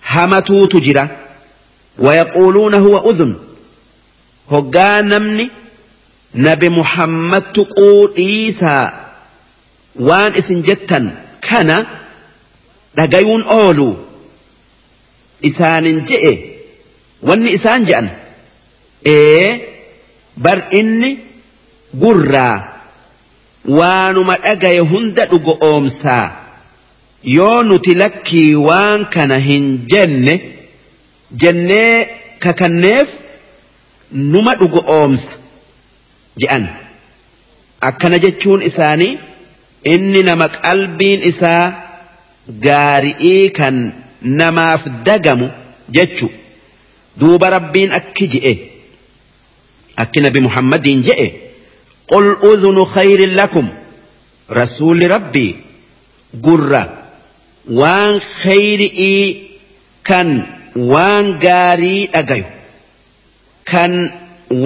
Hama 0.00 0.42
tuutu 0.42 0.80
jira. 0.80 1.08
Waya 1.98 2.26
huwa 2.32 3.04
udhun 3.04 3.34
Hoggaa 4.50 5.02
namni. 5.02 5.50
Nabi 6.34 6.68
Muhammad 6.68 7.44
tuquu 7.52 8.08
dhiisa. 8.14 8.92
Waan 10.00 10.34
isin 10.36 10.62
jettan 10.62 11.10
kana. 11.40 11.99
dhagayuun 12.96 13.44
oolu 13.58 13.86
isaanin 15.50 16.02
je'e 16.10 16.32
wanni 17.28 17.50
isaan 17.58 17.86
je'an 17.90 18.08
ee 19.14 19.46
bar 20.44 20.58
inni 20.80 21.10
gurraa 22.02 22.56
waanuma 23.78 24.36
dhagaye 24.46 24.80
hunda 24.92 25.26
dhugo 25.32 25.52
oomsaa 25.70 26.26
yoo 27.36 27.58
nuti 27.70 27.94
lakkii 28.02 28.50
waan 28.68 29.06
kana 29.16 29.38
hin 29.48 29.68
jenne 29.94 30.34
jennee 31.44 31.96
kakanneef 32.46 33.08
numa 34.32 34.54
dhugo 34.62 34.80
oomsa 34.96 35.32
je'an 36.44 36.66
akkana 37.90 38.18
jechuun 38.26 38.62
isaanii 38.70 39.18
inni 39.94 40.22
nama 40.30 40.48
qalbiin 40.56 41.22
isaa. 41.32 41.89
gaari'ii 42.58 43.50
kan 43.54 43.76
namaaf 44.22 44.84
dagamu 45.06 45.50
jechu 45.94 46.28
duuba 47.20 47.50
rabbiin 47.50 47.92
akki 47.94 48.26
je'e 48.34 48.54
akki 50.02 50.20
nabi 50.20 50.40
muhammadiin 50.48 51.02
je'e 51.06 51.28
qul 52.10 52.26
udhunu 52.50 52.84
khayrin 52.92 53.32
lakum 53.36 53.66
rasuulli 54.50 55.06
rabbii 55.14 55.56
gurra 56.44 56.82
waan 57.78 58.14
khayri'ii 58.40 59.50
kan 60.08 60.28
waan 60.90 61.26
gaarii 61.42 62.06
dhagayu 62.12 62.46
kan 63.70 63.92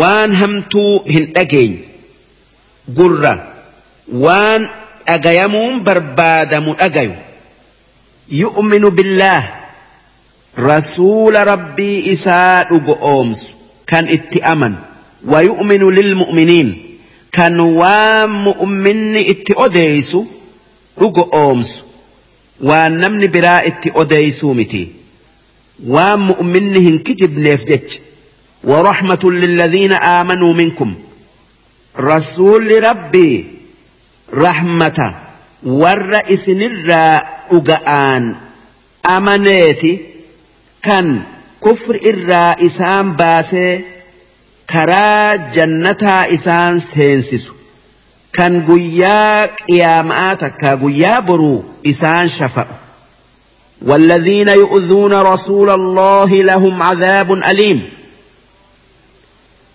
waan 0.00 0.30
hamtuu 0.40 1.04
hin 1.12 1.24
dhageenyi 1.36 1.80
gurra 2.96 3.34
waan 4.24 4.60
dhagayamuun 5.06 5.84
barbaadamu 5.86 6.72
dhagayu 6.78 7.14
يؤمن 8.28 8.78
بالله 8.80 9.50
رسول 10.58 11.34
ربي 11.46 12.12
إساء 12.12 12.96
أومس 13.02 13.48
كان 13.86 14.08
اتأمن 14.08 14.74
ويؤمن 15.28 15.90
للمؤمنين 15.90 16.96
كان 17.32 17.60
وام 17.60 18.44
مؤمن 18.44 19.16
اتأديس 19.16 20.16
أومس 21.32 21.78
ونمن 22.60 23.26
براء 23.30 23.68
biraa 23.80 24.44
متي 24.44 24.88
وام 25.86 26.26
miti 26.26 26.48
waan 26.66 27.00
mu'minni 27.02 28.00
ورحمة 28.64 29.30
للذين 29.30 29.92
آمنوا 29.92 30.52
منكم 30.52 30.94
رسول 31.98 32.84
ربي 32.84 33.44
رحمة 34.34 35.14
warra 35.64 36.20
isinirraa 36.28 37.26
dhuga'aan 37.50 38.24
amaneeti 39.02 39.92
kan 40.80 41.26
kufri 41.60 41.98
irraa 42.10 42.54
isaan 42.60 43.16
baasee 43.16 43.84
karaa 44.66 45.36
jannataa 45.54 46.26
isaan 46.36 46.80
seensisu 46.80 47.54
kan 48.36 48.60
guyyaa 48.66 49.48
qiyaamaa 49.66 50.36
takka 50.36 50.76
guyyaa 50.76 51.20
boruu 51.26 51.64
isaan 51.82 52.28
shafa'u 52.28 52.74
والذين 53.86 54.48
يؤذون 54.48 55.12
رسول 55.12 55.70
الله 55.70 56.42
لهم 56.42 56.82
عذاب 56.82 57.32
أليم 57.32 57.82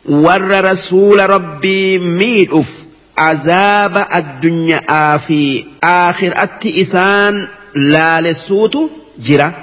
ور 0.10 0.42
رسول 0.64 1.30
ربي 1.30 1.98
ميد 1.98 2.54
أف 2.54 2.79
عذاب 3.20 4.08
الدنيا 4.16 4.82
آه، 4.90 5.18
في 5.18 5.66
آخر 5.84 6.34
أتي 6.36 6.82
إسان 6.82 7.48
لا 7.76 8.22
لسوت 8.22 8.76
جرا 9.20 9.54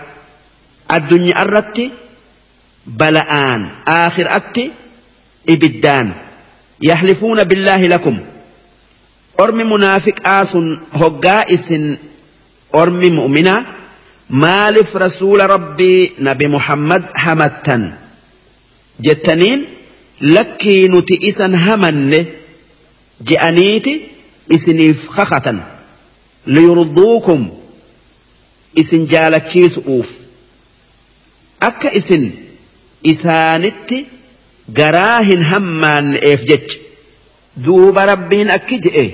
الدنيا 0.93 1.43
الرتي 1.43 1.91
بلآن 2.87 3.69
آخر 3.89 4.37
أتي 4.37 4.71
إبدان 5.49 6.13
يحلفون 6.83 7.45
بالله 7.45 7.87
لكم 7.87 8.19
أرمي 9.41 9.65
منافق 9.65 10.15
آس 10.27 10.59
هقائس 10.95 11.75
أرمي 12.75 13.11
مؤمنا 13.11 13.65
مالف 14.31 14.97
رسول 14.97 15.51
ربي 15.51 16.13
نبي 16.19 16.49
محمد 16.49 17.05
همتا 17.19 17.93
جتنين 19.01 19.65
لكي 20.21 20.89
نتئسا 20.89 21.47
همني 21.47 22.25
je'aniiti 23.25 24.11
isiniif 24.51 25.09
kakatan 25.11 25.63
liyurduukum 26.47 27.49
isin 28.77 29.07
jaalachiisu'uuf 29.09 30.09
akka 31.61 31.91
isin 31.93 32.25
isaanitti 33.03 34.07
garaa 34.75 35.21
hin 35.29 35.43
hammaanne'eef 35.53 36.45
jecha 36.49 36.79
duuba 37.65 38.07
rabbiin 38.07 38.49
akki 38.51 38.79
je'e 38.89 39.09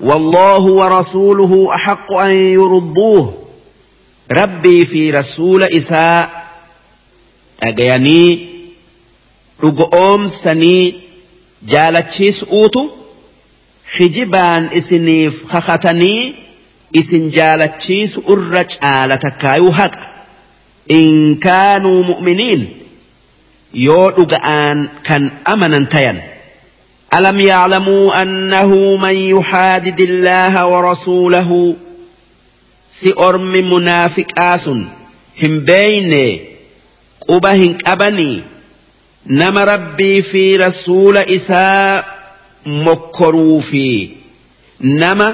والله 0.00 0.60
ورسوله 0.64 1.74
أحق 1.74 2.12
أن 2.12 2.34
يرضوه 2.36 3.34
ربي 4.30 4.84
في 4.84 5.10
رسول 5.10 5.62
إساء 5.62 6.52
أجيني 7.62 8.46
رجعوم 9.62 10.28
سني 10.28 10.94
جالتشيس 11.68 12.44
أوتو 12.44 12.88
hijibaan 13.94 14.68
isiniif 14.78 15.42
kakatanii 15.52 16.22
isin 17.00 17.30
jaalachiisu 17.36 18.22
irra 18.34 18.62
caala 18.74 19.18
takkaayuu 19.24 19.72
haqa 19.80 20.02
in 20.98 21.36
kaanuu 21.44 22.00
mu'miniin 22.08 22.62
yoo 23.86 24.06
dhuga'aan 24.16 24.88
kan 25.10 25.30
amanan 25.56 25.86
tayan 25.96 26.20
ألم 27.14 27.40
يعلموا 27.40 28.22
أنه 28.22 28.96
من 28.96 29.14
يحادد 29.16 30.00
الله 30.00 30.66
ورسوله 30.66 31.74
سئرم 32.88 33.52
منافق 33.72 34.26
آس 34.38 34.68
هم 35.42 35.60
بين 35.60 36.40
قبه 37.28 37.76
أبني 37.86 38.42
نم 39.26 39.58
ربي 39.58 40.22
في 40.22 40.56
رسول 40.56 41.16
إساء 41.18 42.15
mokkoruu 42.66 43.60
fi 43.60 43.84
nama 44.82 45.28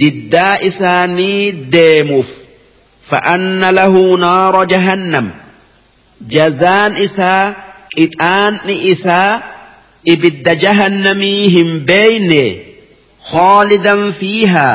diddaa 0.00 0.58
isaanii 0.68 1.52
deemuuf 1.72 2.30
fa'anna 3.10 3.72
lahu 3.78 4.04
naara 4.24 4.64
jahannam 4.74 5.30
jazaan 6.36 6.96
isaa 7.06 7.54
qixaanni 7.96 8.74
isaa 8.94 9.30
ibidda 10.16 10.54
jahannamii 10.64 11.48
hin 11.58 11.80
beeyne 11.92 12.42
khaalidan 13.30 14.12
fiihaa 14.20 14.74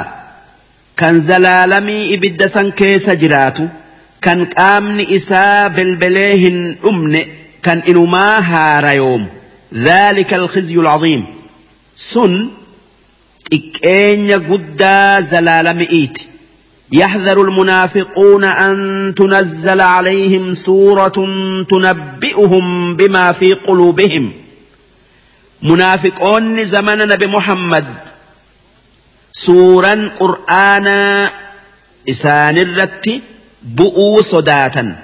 kan 1.03 1.21
zalaalamii 1.27 2.07
ibidda 2.13 2.49
san 2.55 2.71
keessa 2.83 3.15
jiraatu 3.25 3.69
kan 4.27 4.45
qaamni 4.55 5.03
isaa 5.19 5.69
belbelee 5.75 6.33
hin 6.45 6.63
dhumne 6.87 7.27
kan 7.69 7.83
inumaa 7.93 8.41
haarayoomu 8.55 9.27
ذلك 9.83 10.33
الخزي 10.33 10.75
العظيم 10.75 11.21
sun 12.13 12.33
xiqqeenya 13.49 14.37
guddaa 14.49 15.21
zalaalami'iiti 15.31 16.25
يحذر 16.93 17.41
المنافقون 17.41 18.43
أن 18.43 18.75
تنزل 19.17 19.81
عليهم 19.81 20.53
سورة 20.53 21.17
تنبئهم 21.69 22.95
بما 22.95 23.31
في 23.31 23.53
قلوبهم 23.53 24.31
منافقون 25.63 26.65
زمن 26.65 26.97
نبي 26.97 27.27
محمد 27.27 27.87
سورا 29.33 30.11
قرآنا 30.19 31.31
إسان 32.09 32.57
الرت 32.57 33.21
بؤو 33.63 34.21
صداتا 34.21 34.95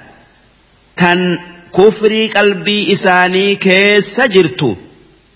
كان 0.96 1.38
كفري 1.76 2.28
قلبي 2.28 2.92
إساني 2.92 3.54
كيس 3.56 4.20
جرت 4.20 4.76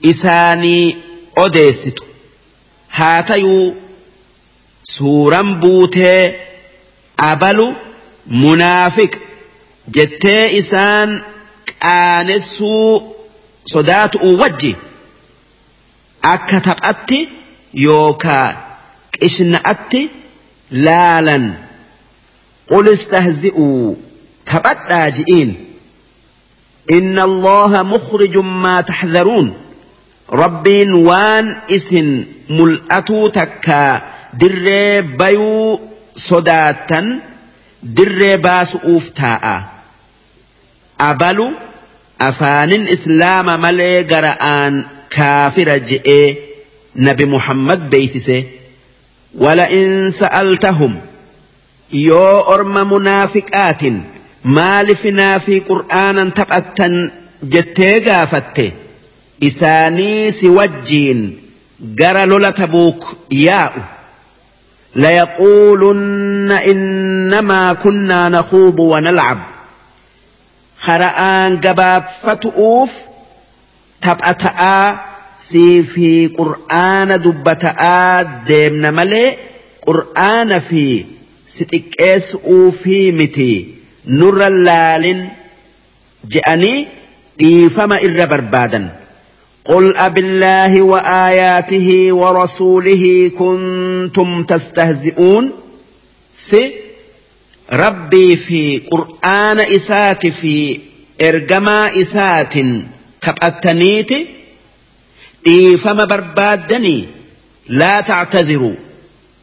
إساني 0.05 0.97
odeessitu 1.37 2.05
haa 2.89 3.23
tayuu 3.23 3.77
suuran 4.83 5.55
buutee 5.61 6.35
abalu 7.17 7.75
munaafiq 8.27 9.13
jettee 9.95 10.51
isaan 10.59 11.23
qaanessuu 11.83 13.17
sodaatu'u 13.73 14.39
wajji 14.41 14.77
akka 16.35 16.61
taphatti 16.71 17.19
yookaa 17.89 18.47
qishna'atti 19.19 20.11
laalan 20.87 21.55
قل 22.71 22.89
استهزئوا 22.89 23.95
تبدى 24.47 25.11
جئين 25.11 25.55
إن 26.91 27.19
الله 27.19 27.83
مخرج 27.83 28.39
ما 28.39 28.81
تحذرون 28.81 29.62
rabbiin 30.33 30.93
waan 31.07 31.57
isin 31.69 32.09
mul'atuu 32.49 33.29
takka 33.37 34.01
dirree 34.41 35.03
bayuu 35.19 35.81
sodaattan 36.27 37.07
dirree 37.97 38.37
baasu'uuf 38.45 39.07
taa'a. 39.21 39.57
Abalu 41.09 41.49
afaanin 42.19 42.89
islaama 42.95 43.59
malee 43.65 44.03
gara 44.13 44.33
aan 44.55 44.75
kaafira 45.17 45.77
je'e 45.89 46.23
nabi 46.95 47.25
Muhammad 47.27 47.83
wala 49.43 49.67
in 49.69 50.13
sa'altahum 50.21 50.93
yoo 52.07 52.37
orma 52.55 52.83
munaafiqaatin 52.93 53.97
maalifinaa 54.57 55.39
fi 55.45 55.55
qur'aanan 55.69 56.29
taphattan 56.37 56.95
jettee 57.53 57.97
gaafatte. 58.07 58.67
isaanii 59.47 60.19
si 60.33 60.49
wajjiin 60.57 61.39
gara 62.01 62.27
lola 62.31 62.51
tabuuk 62.59 63.01
yaa'u 63.47 63.81
layaquulunna 65.05 66.57
innamaa 66.73 67.71
kunnaa 67.85 68.27
nakuudu 68.35 68.83
wanalcab 68.93 69.39
hara'aan 70.87 71.53
tapha 71.67 74.15
ta'aa 74.45 74.87
sii 75.49 75.77
fi 75.95 76.09
qur'aana 76.39 77.15
dubbata'aa 77.27 78.09
deemna 78.53 78.89
malee 79.01 79.27
qur'aana 79.91 80.59
fi 80.71 80.87
si 81.53 81.63
xiqqeessu'uu 81.73 82.65
fi 82.83 82.97
miti 83.21 83.51
nurra 84.23 84.49
laalin 84.67 85.21
je'anii 86.33 86.75
dhiifama 87.41 87.97
irra 88.07 88.25
barbaadan. 88.33 88.85
قل 89.65 89.97
أب 89.97 90.19
الله 90.19 90.83
وآياته 90.83 92.13
ورسوله 92.13 93.31
كنتم 93.39 94.43
تستهزئون 94.45 95.53
س 96.37 96.57
ربي 97.73 98.37
في 98.37 98.79
قرآن 98.91 99.61
إسات 99.61 100.27
في 100.27 100.81
إرجما 101.23 102.01
إسات 102.01 102.55
كبأتنيت 103.23 104.11
إيفما 105.47 106.05
بربادني 106.05 107.09
لا 107.69 108.01
تعتذروا 108.01 108.75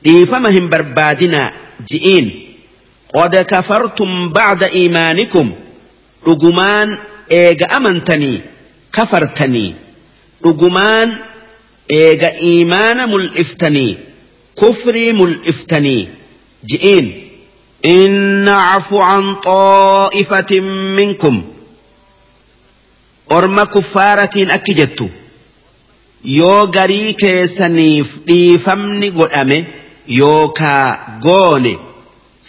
إيفما 0.08 0.50
هم 0.58 0.70
بربادنا 0.70 1.52
جئين 1.91 2.46
قد 3.16 3.36
كفرتم 3.36 4.30
بعد 4.30 4.64
إيمانكم 4.64 5.52
رجمان 6.28 6.96
إيج 7.32 7.64
أمنتني 7.72 8.41
كفرتني 8.94 9.74
dhugumaan 10.44 11.16
eega 12.02 12.30
iimaana 12.49 13.07
mul'iftanii 13.14 13.98
kufrii 14.61 15.14
mul'iftanii 15.20 16.07
ji'iin 16.72 17.07
inna 17.94 18.57
cafu 18.70 18.98
an 19.10 19.30
xaa'ifatin 19.48 20.66
minkum 20.99 21.41
orma 23.40 23.66
kuffaaratiin 23.76 24.52
akki 24.57 24.74
jettu 24.82 25.10
yoo 26.38 26.64
garii 26.78 27.14
keessaniif 27.24 28.16
dhiifamni 28.28 29.10
godhame 29.20 29.60
yookaa 30.22 30.88
goone 31.26 31.74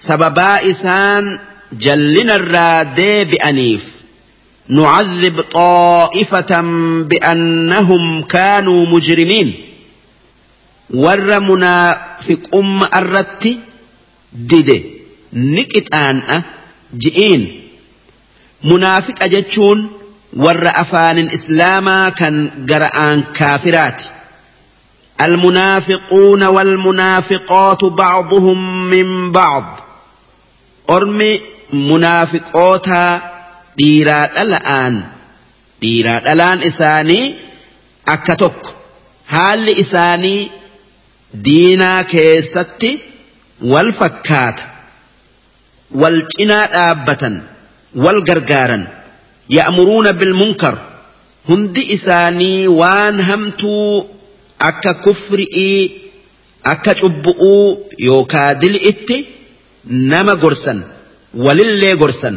sababaa 0.07 0.59
isaan 0.75 1.39
jallinarraa 1.87 2.77
deebi'aniif 3.01 3.95
نعذب 4.71 5.41
طائفة 5.41 6.61
بأنهم 7.03 8.23
كانوا 8.23 8.87
مجرمين 8.87 9.55
ور 10.91 11.41
منافق 11.41 12.41
أم 12.55 12.83
الرت 12.85 13.59
ديدي 14.33 14.85
نكت 15.33 15.95
آن 15.95 16.43
جئين 16.97 17.61
منافق 18.65 19.23
أجتشون 19.23 19.89
ور 20.37 20.69
أفان 20.75 21.19
إسلاما 21.31 22.09
كان 22.09 22.51
قرآن 22.71 23.23
كافرات 23.35 24.03
المنافقون 25.21 26.43
والمنافقات 26.43 27.85
بعضهم 27.85 28.85
من 28.89 29.33
بعض 29.33 29.81
أرمي 30.91 31.41
منافقوتا 31.73 33.31
dhiiraa 33.81 34.24
dhala'aan 34.36 34.94
dhiiraa 35.82 36.20
dhalaan 36.27 36.61
isaanii 36.70 37.24
akka 38.15 38.35
tokko 38.43 38.70
haalli 39.35 39.73
isaanii 39.85 40.40
diinaa 41.47 42.01
keessatti 42.15 42.90
wal 43.73 43.90
fakkaata 44.01 44.65
wal 46.01 46.19
cinaa 46.32 46.66
dhaabbatan 46.74 47.35
wal 48.05 48.20
gargaaran 48.28 48.85
ya'muruuna 49.57 50.12
munkar 50.40 50.77
hundi 51.48 51.82
isaanii 51.97 52.61
waan 52.81 53.16
hamtuu 53.28 53.89
akka 54.69 54.90
kufri'ii 55.05 55.81
akka 56.74 56.93
cubbu'uu 57.01 57.65
yookaa 58.09 58.51
itti 58.93 59.16
nama 60.12 60.35
gorsan 60.44 60.78
walillee 61.44 61.94
gorsan 62.02 62.36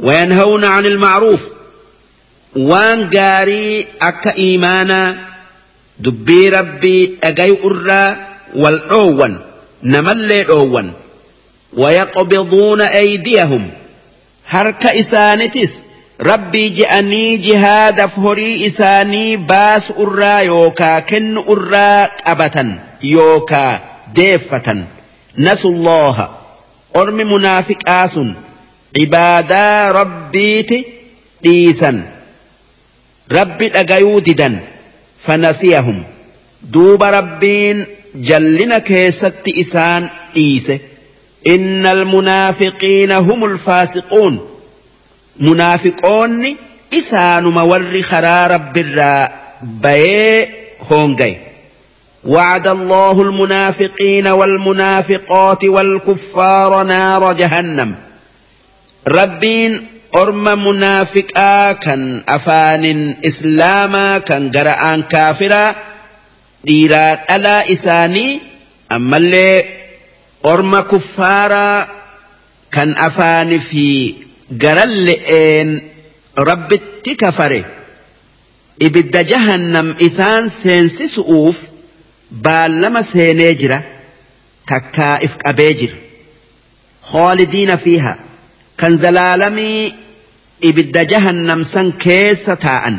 وينهون 0.00 0.64
عن 0.64 0.86
المعروف 0.86 1.46
وان 2.56 3.10
قاري 3.10 3.86
أك 4.02 4.26
إيمانا 4.26 5.16
دبي 5.98 6.48
ربي 6.48 7.18
أجي 7.24 7.54
أرى 7.64 8.16
والعوان 8.56 9.38
نملي 9.82 10.42
عوان 10.42 10.92
ويقبضون 11.76 12.80
أيديهم 12.80 13.70
هرك 14.48 14.86
إسانتس 14.86 15.70
ربي 16.20 16.68
جأني 16.68 17.36
جهاد 17.36 18.06
فهري 18.06 18.66
إساني 18.66 19.36
باس 19.36 19.90
أرى 19.98 20.46
يوكا 20.46 20.98
كن 21.00 21.38
أرى 21.38 22.10
أبتا 22.26 22.78
يوكا 23.02 23.80
ديفة 24.14 24.84
نسوا 25.38 25.70
الله 25.70 26.28
أرم 26.96 27.16
منافق 27.32 27.88
آسن 27.88 28.34
cibaadaa 28.96 29.92
rabbiiti 29.92 30.78
dhiisan 31.44 31.98
rabbi 33.36 33.68
dhagayuu 33.74 34.20
didan 34.28 34.56
fanasiyahum 35.26 35.98
duuba 36.76 37.10
rabbiin 37.16 37.82
jallina 38.30 38.78
keessatti 38.92 39.50
isaan 39.64 40.10
dhiise 40.36 40.80
inna 41.54 41.90
almunaafiqiina 41.90 43.16
hum 43.28 43.42
ulfaasiquun 43.50 44.40
munaafiqoonni 45.50 46.56
isaanuma 47.02 47.64
warri 47.74 48.02
karaa 48.14 48.48
rabbirraa 48.56 49.20
bayee 49.84 50.40
hoongaye 50.90 51.38
وعد 52.24 52.66
الله 52.68 53.22
المنافقين 53.22 54.26
والمنافقات 54.28 55.64
والكفار 55.64 56.82
نار 56.84 57.32
جهنم 57.32 57.94
rabbiin 59.16 59.78
orma 60.20 60.54
munaafiqaa 60.56 61.72
kan 61.84 62.02
afaanin 62.36 63.00
islaama 63.28 64.06
kan 64.28 64.42
gara 64.54 64.74
kaafiraa 65.12 65.74
dhiiraa 66.66 67.14
dhalaa 67.30 67.62
isaanii 67.74 68.40
ammallee 68.96 69.60
orma 70.52 70.80
kuffaaraa 70.92 71.88
kan 72.76 72.90
afaani 73.08 73.58
fi 73.70 73.86
garalle'een 74.62 75.70
rabbitti 76.50 77.12
kafare 77.22 77.60
ibidda 78.86 79.22
jahannam 79.32 79.88
isaan 80.06 80.44
seensisu'uuf 80.62 81.56
baallama 82.44 83.02
seenee 83.12 83.52
jira 83.60 83.80
takkaa 84.70 85.14
if 85.26 85.34
qabee 85.42 85.72
jira 85.80 85.96
hoolidiina 87.12 87.76
fiha. 87.84 88.14
kan 88.78 88.98
zalaalamii 89.02 89.94
ibidda 90.70 91.02
jahannamsan 91.10 91.92
keessa 92.04 92.56
taa'an 92.56 92.96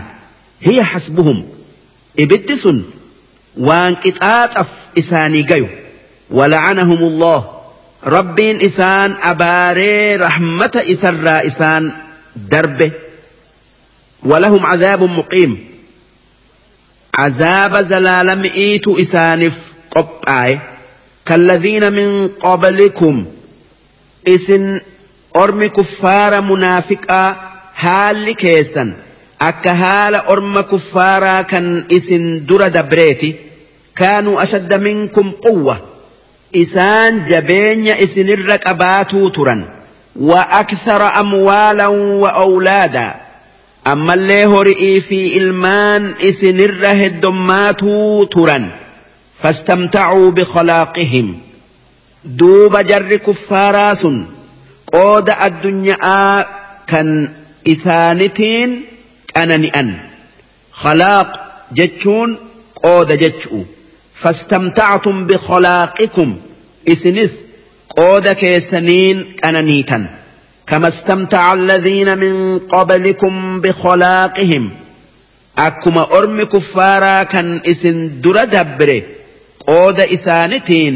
hiya 0.65 0.83
hasbuhum 0.93 1.37
ibiddi 2.23 2.55
sun 2.57 2.77
waan 3.67 3.95
qixaaxaf 4.03 4.67
إساني 4.97 5.41
gayu 5.43 5.67
ولعنهم 6.31 6.97
الله 6.97 7.51
ربين 8.03 8.61
إسان 8.61 9.11
أباري 9.23 10.15
رحمة 10.15 10.71
إسر 10.87 11.25
إسان 11.47 11.91
دربه 12.35 12.91
ولهم 14.23 14.65
عذاب 14.65 15.03
مقيم 15.03 15.57
عذاب 17.15 17.77
زلالم 17.77 18.43
إيت 18.45 18.87
إسانف 18.87 19.53
قطعي 19.91 20.59
كالذين 21.25 21.93
من 21.93 22.27
قبلكم 22.27 23.25
إسن 24.27 24.79
ormi 25.35 25.69
kuffaara 25.69 26.41
munaafiqaa 26.41 27.27
haalli 27.83 28.33
keessan 28.35 28.93
akka 29.47 29.73
haala 29.81 30.21
orma 30.35 30.63
kuffaaraa 30.71 31.43
kan 31.51 31.67
isin 31.97 32.25
dura 32.47 32.69
dabreeti 32.77 33.29
kaanuu 34.01 34.37
ashadda 34.45 34.77
minkum 34.85 35.31
quwwa 35.45 35.75
isaan 36.63 37.19
jabeenya 37.29 37.97
isinirra 38.05 38.57
qabaatuu 38.63 39.29
turan 39.37 39.61
wa 40.31 40.47
akthara 40.61 41.11
amwaalan 41.21 41.99
wa 42.25 42.29
awlaadaa 42.45 43.13
ammallee 43.93 44.43
hori'ii 44.53 45.01
fi 45.11 45.21
ilmaan 45.41 46.09
isinirra 46.31 46.93
heddommaatuu 47.03 48.25
turan 48.35 48.67
fastamtacuu 49.43 50.31
bikhalaaqihim 50.41 51.31
duuba 52.43 52.83
jarri 52.83 53.19
kuffaaraa 53.29 53.95
sun 54.03 54.19
qooda 54.97 55.35
addunyaa 55.47 56.31
kan 56.91 57.09
isaanitiin 57.73 58.71
qanani'an 59.35 59.89
khalaaq 60.81 61.29
jechuun 61.79 62.29
qooda 62.81 63.15
jechu'u 63.23 63.61
fastamtactum 64.21 65.17
bikhalaaqikum 65.29 66.29
isinis 66.93 67.33
qooda 67.97 68.33
keessaniin 68.41 69.17
qananiitan 69.41 70.03
كما 70.69 70.87
استمتع 70.87 71.53
الذين 71.53 72.17
من 72.17 72.59
قبلكم 72.59 73.61
بخلاقهم 73.61 74.69
أكما 75.57 76.17
أرم 76.17 76.43
كفارا 76.43 77.23
كان 77.23 77.61
إسن 77.65 78.07
در 78.21 78.37
دبره 78.45 79.01
قود 79.67 79.99
إسانتين 79.99 80.93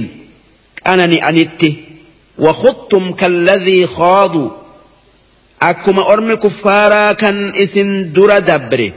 أنني 0.87 1.29
أنتي 1.29 1.69
وخطم 2.37 3.11
كالذي 3.11 3.87
خاضوا 3.87 4.49
أكما 5.61 6.13
أرم 6.13 6.33
كفارا 6.33 7.13
كان 7.13 7.55
إسن 7.55 8.11
در 8.13 8.39
دبري 8.39 8.93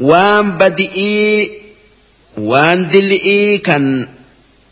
وان 0.00 0.50
بدئي 0.52 1.50
وان 2.38 2.88
دلئي 2.88 3.58
كان 3.58 4.08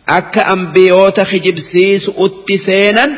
أكا 0.09 0.52
أنبيوتا 0.52 1.24
خجبسيس 1.24 2.10
أتسينا 2.16 3.10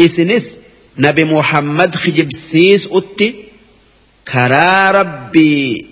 إسنس 0.00 0.52
نبي 0.98 1.24
محمد 1.24 1.94
خجبسيس 1.94 2.88
أتي 2.92 3.34
كرا 4.32 4.90
ربي 4.90 5.86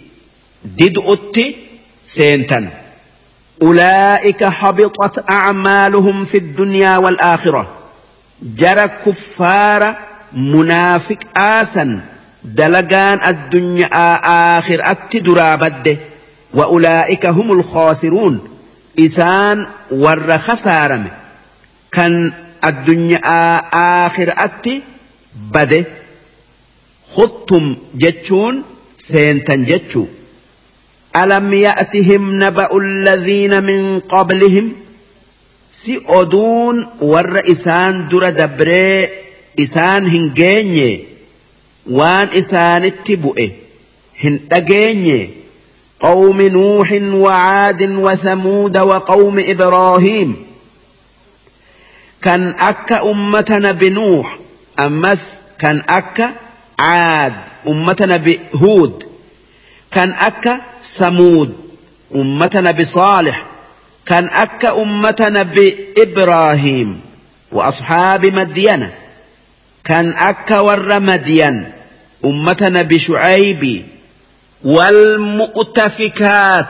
دد 0.64 0.98
أتي 0.98 1.56
سينتا 2.06 2.72
أولئك 3.62 4.44
حبطت 4.44 5.30
أعمالهم 5.30 6.24
في 6.24 6.36
الدنيا 6.38 6.96
والآخرة 6.96 7.85
jara 8.42 8.88
kuffaara 9.04 9.88
munaafiqaasan 10.52 11.92
dalagaan 12.56 13.20
addunyaa 13.30 14.10
aakhiraatti 14.32 15.24
duraa 15.28 15.56
badde 15.64 15.98
wa 16.58 16.66
ulaa'ika 16.76 17.32
humul 17.38 17.62
khoosiruun 17.72 18.38
isaan 19.06 19.66
warra 20.04 20.38
khasaarame 20.48 21.10
kan 21.98 22.14
addunyaa 22.70 23.52
aakhiraatti 23.80 24.76
bade 25.58 25.80
khuttum 27.14 27.74
jechuun 28.04 28.64
seentan 29.08 29.64
jechuu 29.72 30.06
alam 31.20 31.52
ya'tihim 31.64 32.24
naba'u 32.44 32.78
alladhiina 32.86 33.60
min 33.70 33.86
qablihim 34.14 34.74
si 35.86 35.96
oduun 36.18 36.76
warra 37.12 37.40
isaan 37.52 37.94
dura 38.10 38.30
dabree 38.38 39.00
isaan 39.64 40.04
hin 40.14 40.24
geenye 40.38 40.88
waan 41.98 42.28
isaanitti 42.40 43.14
bu'e 43.24 43.46
hin 44.26 44.36
dhageenye 44.52 45.18
قوم 46.06 46.38
نوح 46.40 46.88
وعاد 47.24 47.80
وثمود 48.04 48.78
وقوم 48.78 49.36
إبراهيم 49.38 50.36
كان 52.22 52.54
أك 52.58 52.92
أمتنا 52.92 53.72
بنوح 53.72 54.38
أمس 54.78 55.22
كان 55.58 55.82
أك 55.88 56.30
عاد 56.78 57.32
أمتنا 57.68 58.16
بهود 58.16 59.04
كان 59.90 60.12
أك 60.12 60.60
ثمود 60.84 61.54
أمتنا 62.14 62.70
بصالح 62.70 63.44
كان 64.06 64.28
أكا 64.32 64.82
أمة 64.82 65.16
نبي 65.30 65.76
إبراهيم 65.98 67.00
وأصحاب 67.52 68.26
مدينة 68.26 68.92
كان 69.84 70.12
أكا 70.12 70.60
ور 70.60 71.00
مدين 71.00 71.72
أمة 72.24 72.56
نبي 72.62 72.98
شعيب 72.98 73.84
والمؤتفكات 74.64 76.66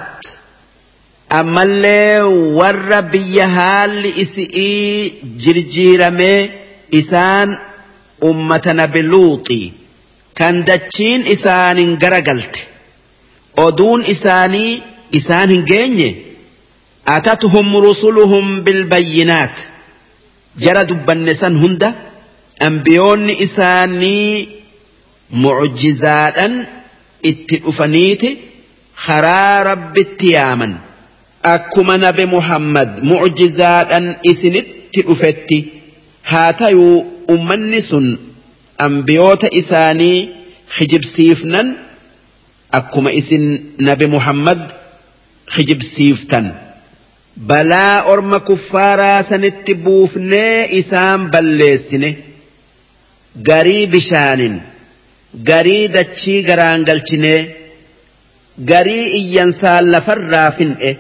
ammallee 1.27 2.23
warra 2.59 2.99
biyya 3.11 3.47
haalli 3.57 4.13
isi'ii 4.23 5.15
jirjiiramee 5.43 6.49
isaan 7.01 7.57
ummata 8.29 8.73
nabi 8.79 9.03
luuxii 9.11 9.73
kan 10.39 10.63
dachiin 10.69 11.27
isaanin 11.35 11.91
garagalte 12.01 12.61
oduun 13.65 14.05
isaanii 14.15 14.73
isaan 15.19 15.49
hin 15.55 15.65
geenye 15.73 16.11
أتتهم 17.09 17.77
رسلهم 17.77 18.61
بالبينات 18.61 19.59
جرى 20.59 20.85
دبنسان 20.85 21.57
هندا 21.57 21.95
أنبيون 22.63 23.31
إساني 23.31 24.49
معجزات 25.31 26.51
اتئفنيت 27.25 28.23
خرى 28.97 29.63
رب 29.63 29.99
اتياما 29.99 30.79
أكما 31.45 31.97
نبي 31.97 32.27
محمد 32.27 33.05
معجزات 33.05 33.89
إسن 34.27 34.55
اتئفتي 34.95 35.69
هاتيو 36.27 37.07
أمنس 37.31 37.97
أنبيوت 38.81 39.45
إساني 39.45 40.29
خجب 40.69 41.05
سيفنا 41.05 41.77
أكما 42.75 43.19
إسن 43.19 43.59
نبي 43.81 44.07
محمد 44.07 44.73
خجب 45.47 45.83
سيفتن 45.83 46.53
balaa 47.45 48.03
orma 48.13 48.39
kuffaaraa 48.49 49.23
sanitti 49.29 49.75
buufnee 49.87 50.69
isaan 50.79 51.25
balleessine 51.33 52.09
garii 53.49 53.87
bishaanin 53.95 54.61
garii 55.49 55.89
dachii 55.97 56.37
garaan 56.47 56.85
galchinee 56.91 57.41
garii 58.71 59.07
iyyansaa 59.19 59.79
lafarraa 59.95 60.51
fin'e 60.61 60.93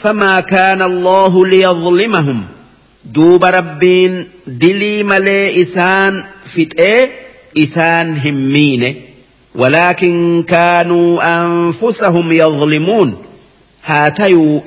famaa 0.00 0.38
kaana 0.52 0.84
allahu 0.90 1.44
liyadlimahum 1.52 2.40
duuba 3.18 3.50
rabbiin 3.56 4.16
dilii 4.64 5.04
malee 5.10 5.50
isaan 5.64 6.18
fixee 6.56 7.00
isaan 7.66 8.10
hin 8.24 8.36
miine 8.56 8.90
walaakin 9.62 10.18
kaanuu 10.54 11.14
anfusahum 11.28 12.32
yadlimuun 12.40 13.14
haa 13.90 14.10
tayuu 14.22 14.62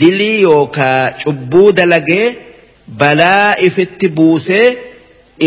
dilii 0.00 0.42
yookaa 0.42 1.10
cubbuu 1.24 1.72
dalagee 1.78 2.26
balaa 2.98 3.54
ifitti 3.68 4.08
buusee 4.20 4.66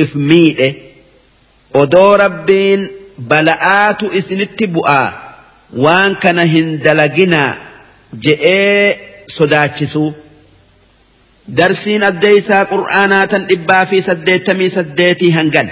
if 0.01 0.15
miidhe 0.31 0.67
odoo 1.83 2.11
rabbiin 2.23 2.85
bala'aatu 3.31 4.09
isinitti 4.21 4.67
bu'aa 4.75 5.13
waan 5.85 6.17
kana 6.25 6.45
hin 6.53 6.75
dalaginaa 6.83 7.49
je'ee 8.27 8.99
sodaachisuu. 9.37 10.11
darsiin 11.57 12.03
addeeysaa 12.09 12.65
qur'aanaa 12.73 13.23
tan 13.33 13.45
dhibbaa 13.49 13.85
fi 13.93 14.01
saddeettamii 14.09 14.69
saddeetii 14.75 15.31
hangan 15.39 15.71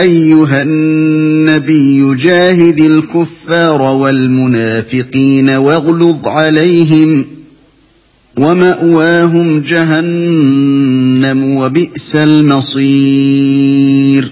ايها 0.02 0.62
النبي 0.62 2.16
جاهد 2.16 2.80
الكفار 2.80 3.82
والمنافقين 3.82 5.50
واغلظ 5.50 6.28
عليهم 6.28 7.26
وماواهم 8.40 9.60
جهنم 9.62 11.56
وبئس 11.58 12.16
المصير 12.16 14.32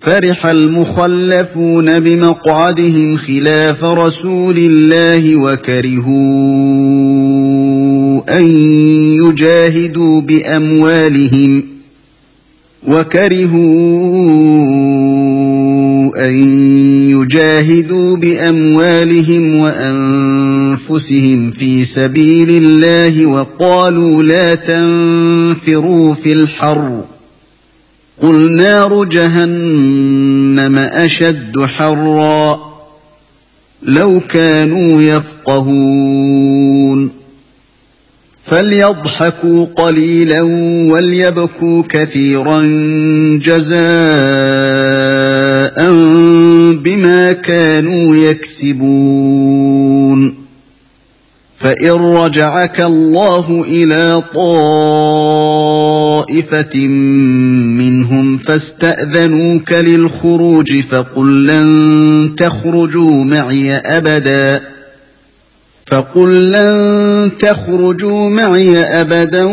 فرح 0.00 0.46
المخلفون 0.46 2.00
بمقعدهم 2.00 3.16
خلاف 3.16 3.84
رسول 3.84 4.56
الله 4.58 5.36
وكرهوا 5.36 6.14
أن 8.38 8.44
يجاهدوا 9.26 10.20
بأموالهم 10.20 11.62
وكرهوا 12.86 14.28
أن 16.28 16.34
يجاهدوا 17.10 18.16
بأموالهم 18.16 19.54
وأنفسهم 19.60 21.50
في 21.50 21.84
سبيل 21.84 22.50
الله 22.50 23.26
وقالوا 23.26 24.22
لا 24.22 24.54
تنفروا 24.54 26.14
في 26.14 26.32
الحرّ 26.32 27.02
قل 28.22 28.52
نار 28.56 29.04
جهنم 29.04 30.78
اشد 30.92 31.58
حرا 31.64 32.60
لو 33.82 34.20
كانوا 34.20 35.02
يفقهون 35.02 37.10
فليضحكوا 38.42 39.64
قليلا 39.66 40.42
وليبكوا 40.92 41.82
كثيرا 41.88 42.60
جزاء 43.42 43.78
بما 46.74 47.32
كانوا 47.32 48.16
يكسبون 48.16 50.34
فان 51.58 51.90
رجعك 51.90 52.80
الله 52.80 53.64
الى 53.68 54.22
طائف 54.34 55.77
طَائِفَةٍ 56.28 56.76
مِّنْهُمْ 56.86 58.38
فَاسْتَأْذَنُوكَ 58.38 59.72
لِلْخُرُوجِ 59.72 60.72
فَقُل 60.80 61.46
لَّن 61.46 62.30
تَخْرُجُوا 62.36 63.24
مَعِي 63.24 63.72
أَبَدًا 63.74 64.62
فَقُل 65.86 66.50
لَّن 66.52 67.30
تَخْرُجُوا 67.38 68.28
مَعِي 68.28 68.78
أَبَدًا 68.80 69.44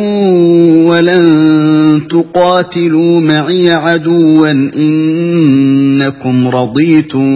وَلَن 0.87 1.27
تُقَاتِلُوا 2.09 3.19
مَعِي 3.21 3.71
عَدُوًّا 3.71 4.51
إِنَّكُمْ 4.77 6.47
رَضِيتُم 6.47 7.29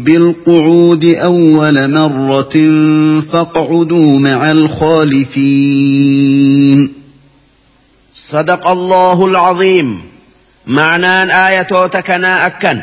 بِالْقُعُودِ 0.00 1.04
أَوَّلَ 1.04 1.90
مَرَّةٍ 1.90 2.56
فَاقْعُدُوا 3.32 4.18
مَعَ 4.18 4.50
الْخَالِفِينَ 4.50 6.95
صدق 8.26 8.68
الله 8.68 9.24
العظيم 9.26 10.02
معنى 10.66 11.46
آية 11.48 11.62
تكنا 11.86 12.46
أكن 12.46 12.82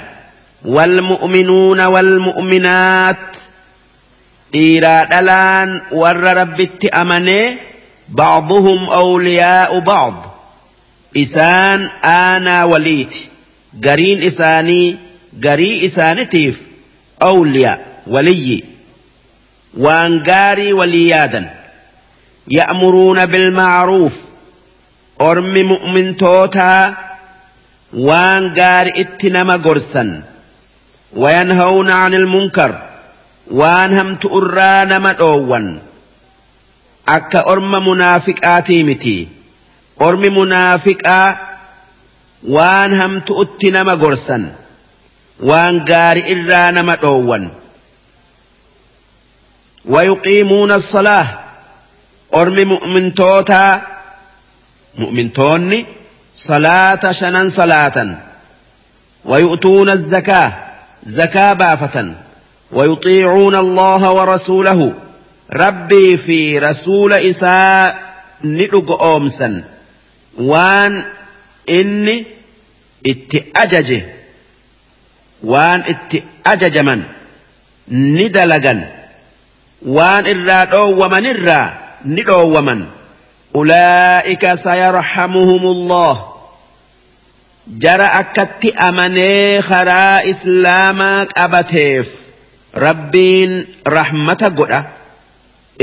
والمؤمنون 0.66 1.82
والمؤمنات 1.82 3.38
إيرا 4.56 5.20
ألان 5.20 5.82
ور 5.92 6.16
ربت 6.38 6.86
أمني 6.86 7.58
بعضهم 8.10 8.90
أولياء 8.90 9.80
بعض 9.80 10.32
إسان 11.18 11.84
آنا 12.06 12.64
وليت 12.64 13.16
قرين 13.84 14.24
إساني 14.24 14.96
قري 15.44 15.86
إسانتيف 15.86 16.62
أولياء 17.22 17.86
ولي 18.08 18.64
وأنقاري 19.78 20.74
وليادا 20.74 21.54
يأمرون 22.52 23.26
بالمعروف 23.26 24.14
ormi 25.30 25.62
mu'mintootaa 25.72 26.84
waan 28.08 28.44
gaari 28.58 28.92
itti 29.04 29.28
nama 29.36 29.56
gorsan 29.68 30.10
wayanhawna 31.24 31.94
anil 32.06 32.26
munkar 32.34 32.72
waan 33.62 33.92
hamtu 34.00 34.28
irraa 34.40 34.80
nama 34.92 35.12
dhoowwan 35.22 35.66
akka 37.16 37.40
orma 37.54 37.80
munaafiqaatii 37.90 38.82
miti 38.90 39.16
ormi 40.08 40.30
munaafiqaa 40.40 41.28
waan 42.58 42.92
hamtu 43.04 43.32
utti 43.46 43.68
nama 43.78 43.94
gorsan 44.04 44.44
waan 45.52 45.76
gaari 45.92 46.22
irraa 46.38 46.70
nama 46.80 46.96
dhoowwan 47.08 47.46
ويقيمون 49.86 50.72
الصلاة 50.72 51.28
أرم 52.40 52.68
مؤمن 52.70 53.14
توتا 53.16 53.66
mu'mintoonni 54.98 55.86
صلاة 56.36 57.12
شنن 57.12 57.50
صلاة 57.50 58.16
ويؤتون 59.26 59.90
الزكاة 59.90 60.54
زكاة 61.04 61.54
بافة 61.54 62.14
ويطيعون 62.72 63.56
الله 63.56 64.12
ورسوله 64.12 64.94
ربي 65.56 66.18
في 66.18 66.60
رسول 66.60 67.14
إساء 67.14 68.14
نلق 68.44 68.92
أومسا 69.02 69.64
وان 70.40 71.04
إني 71.70 72.26
اتأجج 73.08 74.02
وان 75.44 75.96
اتأجج 76.46 76.78
من 76.78 77.04
ندلقا 77.92 78.92
وان 79.86 80.50
إرادو 80.50 81.04
ومن 81.04 81.26
إرا 81.26 81.74
ندو 82.06 82.58
ومن 82.58 82.86
أولئك 83.56 84.54
سيرحمهم 84.54 85.66
الله 85.66 86.26
جرى 87.68 88.04
أكت 88.04 88.66
أمني 88.66 89.62
خرا 89.62 90.30
إسلامك 90.30 91.28
أبتيف 91.38 92.10
ربين 92.76 93.66
رحمة 93.88 94.54
قرأ 94.58 94.86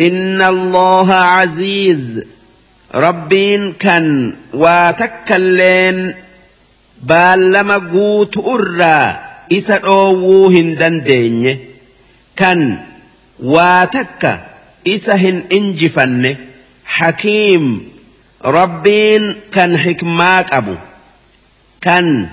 إن 0.02 0.42
الله 0.42 1.14
عزيز 1.14 2.24
ربين 2.94 3.72
كان 3.72 4.36
واتكلين 4.54 6.14
بال 7.02 7.90
قوت 7.92 8.38
أرى 8.38 9.18
إسا 9.52 9.74
أووهن 9.74 10.74
دندين 10.74 11.58
كان 12.36 12.78
واتك 13.42 14.38
إسا 14.88 15.42
إنجفنه 15.52 16.36
حكيم 16.96 17.88
ربين 18.44 19.34
كان 19.52 19.78
حكماك 19.78 20.52
أبو 20.54 20.74
كان 21.80 22.28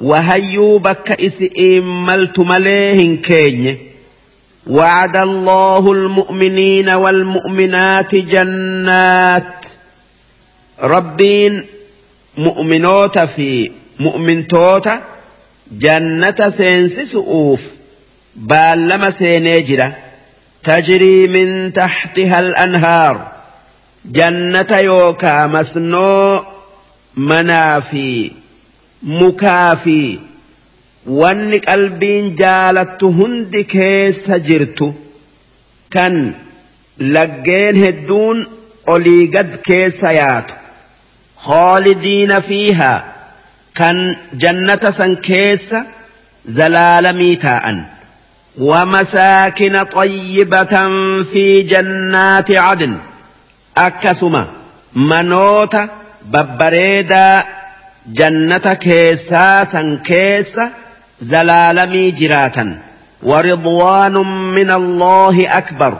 وهيو 0.00 0.78
بك 0.78 1.10
إسئيم 1.24 2.06
ملت 2.06 2.38
مليهن 2.38 3.16
كيني 3.16 3.78
وعد 4.66 5.16
الله 5.16 5.92
المؤمنين 5.92 6.88
والمؤمنات 6.90 8.14
جنات 8.14 9.66
ربين 10.80 11.64
مؤمنوت 12.38 13.18
في 13.18 13.70
مؤمن 13.98 14.46
توتا 14.48 15.02
جنة 15.72 16.52
سينسس 16.56 17.16
أوف 17.16 17.62
بالما 18.36 19.10
سينجرة 19.10 19.96
تجري 20.64 21.28
من 21.28 21.72
تحتها 21.72 22.38
الأنهار 22.40 23.35
jannata 24.14 24.78
yookaa 24.80 25.48
masnoo 25.48 26.46
manaa 27.30 27.80
fi 27.88 28.06
mukaa 29.04 29.76
fi 29.82 29.98
wanni 31.20 31.58
qalbiin 31.68 32.26
jaalattu 32.40 33.06
hundi 33.18 33.62
keessa 33.74 34.36
jirtu 34.48 34.88
kan 35.96 36.14
laggeen 37.16 37.76
hedduun 37.86 38.38
olii 38.94 39.24
gad 39.38 39.50
keessa 39.70 40.10
yaatu 40.20 40.54
khaalidiina 41.48 42.38
fiihaa 42.50 43.00
kan 43.82 43.98
jannata 44.46 44.90
san 45.02 45.12
keessa 45.28 45.80
zalaalamii 46.60 47.36
taa'an 47.48 47.78
ومساكن 48.58 49.82
طيبة 49.84 50.72
في 51.22 51.62
جنات 51.62 52.50
عدن 52.50 52.94
أكسما 53.78 54.46
manoota 54.96 55.88
babbareedaa 56.30 57.44
جنة 58.12 58.76
keessaa 58.82 59.64
san 59.66 59.98
زلالمي 61.20 62.12
zalaalamii 62.12 62.66
ورضوان 63.22 64.12
من 64.54 64.70
الله 64.70 65.58
أكبر 65.58 65.98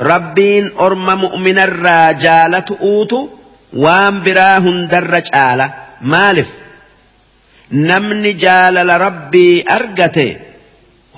ربين 0.00 0.70
أرم 0.80 1.18
مؤمن 1.20 1.58
الرجالة 1.58 2.64
أوتو 2.80 3.28
وان 3.76 4.22
براهن 4.22 4.88
درج 4.88 5.26
آلة 5.34 5.74
مالف 6.00 6.48
نم 7.72 8.26
جال 8.26 8.88
ربي 9.00 9.64
أرقته 9.70 10.36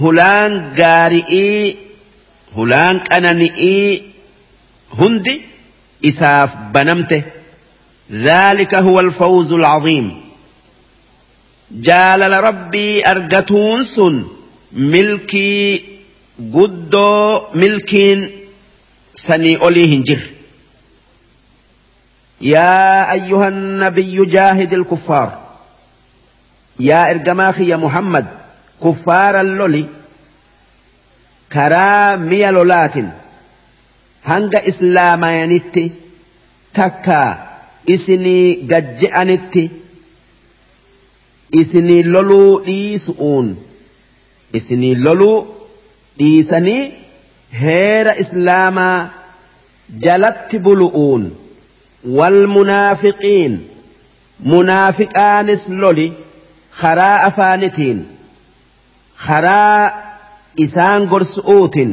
هلان 0.00 0.72
قارئي 0.78 1.76
هلان 2.56 2.96
أننئي 3.12 4.02
هندي 5.00 5.40
إساف 6.04 6.56
بنمته 6.56 7.22
ذلك 8.12 8.74
هو 8.74 9.00
الفوز 9.00 9.52
العظيم 9.52 10.20
جالل 11.70 12.32
ربي 12.32 13.06
أرجتون 13.10 13.84
سن 13.84 14.24
ملكي 14.72 15.84
قدو 16.54 17.40
ملكين 17.54 18.30
سني 19.14 19.56
أوليه 19.56 20.02
جر 20.04 20.22
يا 22.40 23.12
أيها 23.12 23.48
النبي 23.48 24.24
جاهد 24.24 24.74
الكفار 24.74 25.38
يا 26.80 27.10
إرجماخي 27.10 27.68
يا 27.68 27.76
محمد 27.76 28.26
كفار 28.84 29.40
اللولي 29.40 29.84
كرا 31.52 32.16
ميا 32.16 32.50
لولاتن 32.50 33.10
hanga 34.24 34.64
islaamanitti 34.70 35.84
takka 36.72 37.18
isinii 37.96 38.56
gajje'anitti 38.70 39.68
isinii 41.60 42.02
loluu 42.02 42.58
dhiisu'uun 42.66 43.56
isinii 44.60 44.94
loluu 45.06 45.36
dhiisanii 46.18 46.80
heera 47.62 48.14
islaamaa 48.24 49.10
jalatti 50.04 50.58
bulu'uun 50.66 51.30
wal 52.18 52.40
munaafiqiin 52.56 53.56
munaafiqaanis 54.54 55.68
loli 55.84 56.12
karaa 56.80 57.16
afaanitiin 57.30 58.06
karaa 59.26 60.04
isaan 60.64 61.04
gorsu'uutiin. 61.10 61.92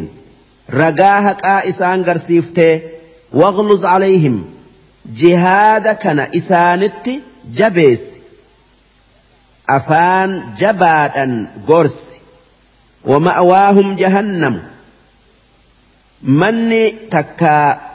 ragaa 0.70 1.22
haqaa 1.22 1.62
isaan 1.72 2.04
garsiiftee 2.10 2.94
waqluz 3.42 3.84
alayhim 3.94 4.38
jihaada 5.22 5.96
kana 6.04 6.28
isaanitti 6.40 7.14
jabeessi 7.60 8.22
afaan 9.78 10.34
jabaadhan 10.62 11.34
gorsi 11.68 12.20
wama'waahum 13.12 13.88
jahannamu 14.02 14.60
manni 16.42 16.84
takka 17.16 17.54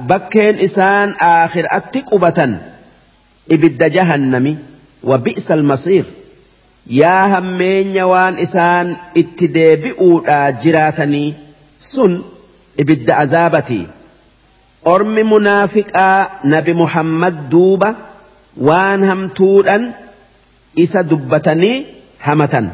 bakkeen 0.09 0.57
isaan 0.69 1.15
aakhiraatti 1.33 2.01
qubatan 2.13 2.53
ibidda 3.59 3.89
jahannami 3.99 4.57
wabi'sa 5.09 5.37
bi'sa 5.41 5.55
almasiir 5.59 6.07
yaa 7.01 7.29
hammeenya 7.35 8.05
waan 8.13 8.39
isaan 8.39 8.87
itti 9.23 9.49
deebi'uudhaa 9.55 10.51
jiraatanii 10.63 11.35
sun 11.79 12.13
ibidda 12.79 13.17
azaabati 13.19 13.81
ormi 14.85 15.23
munaafiqaa 15.33 16.31
nabi 16.53 16.73
muhammad 16.83 17.43
duuba 17.53 17.89
waan 18.69 19.03
hamtuudhan 19.11 19.85
isa 20.85 21.03
dubbatanii 21.13 21.77
hamatan 22.27 22.71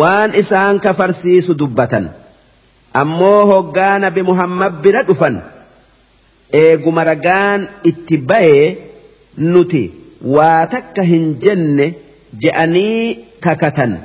waan 0.00 0.34
isaan 0.42 0.80
kafarsiisu 0.86 1.54
dubbatan 1.62 2.08
ammoo 3.02 3.40
hoggaa 3.52 3.92
nabi 4.06 4.22
muhammad 4.30 4.80
bira 4.86 5.02
dhufan 5.10 5.38
eeguma 6.62 7.04
ragaan 7.10 7.68
itti 7.90 8.18
ba'ee 8.32 8.66
nuti 9.52 9.84
waa 10.34 10.66
takka 10.74 11.02
hin 11.12 11.30
jenne 11.46 11.88
je'anii 12.42 12.98
kakatan 13.46 13.96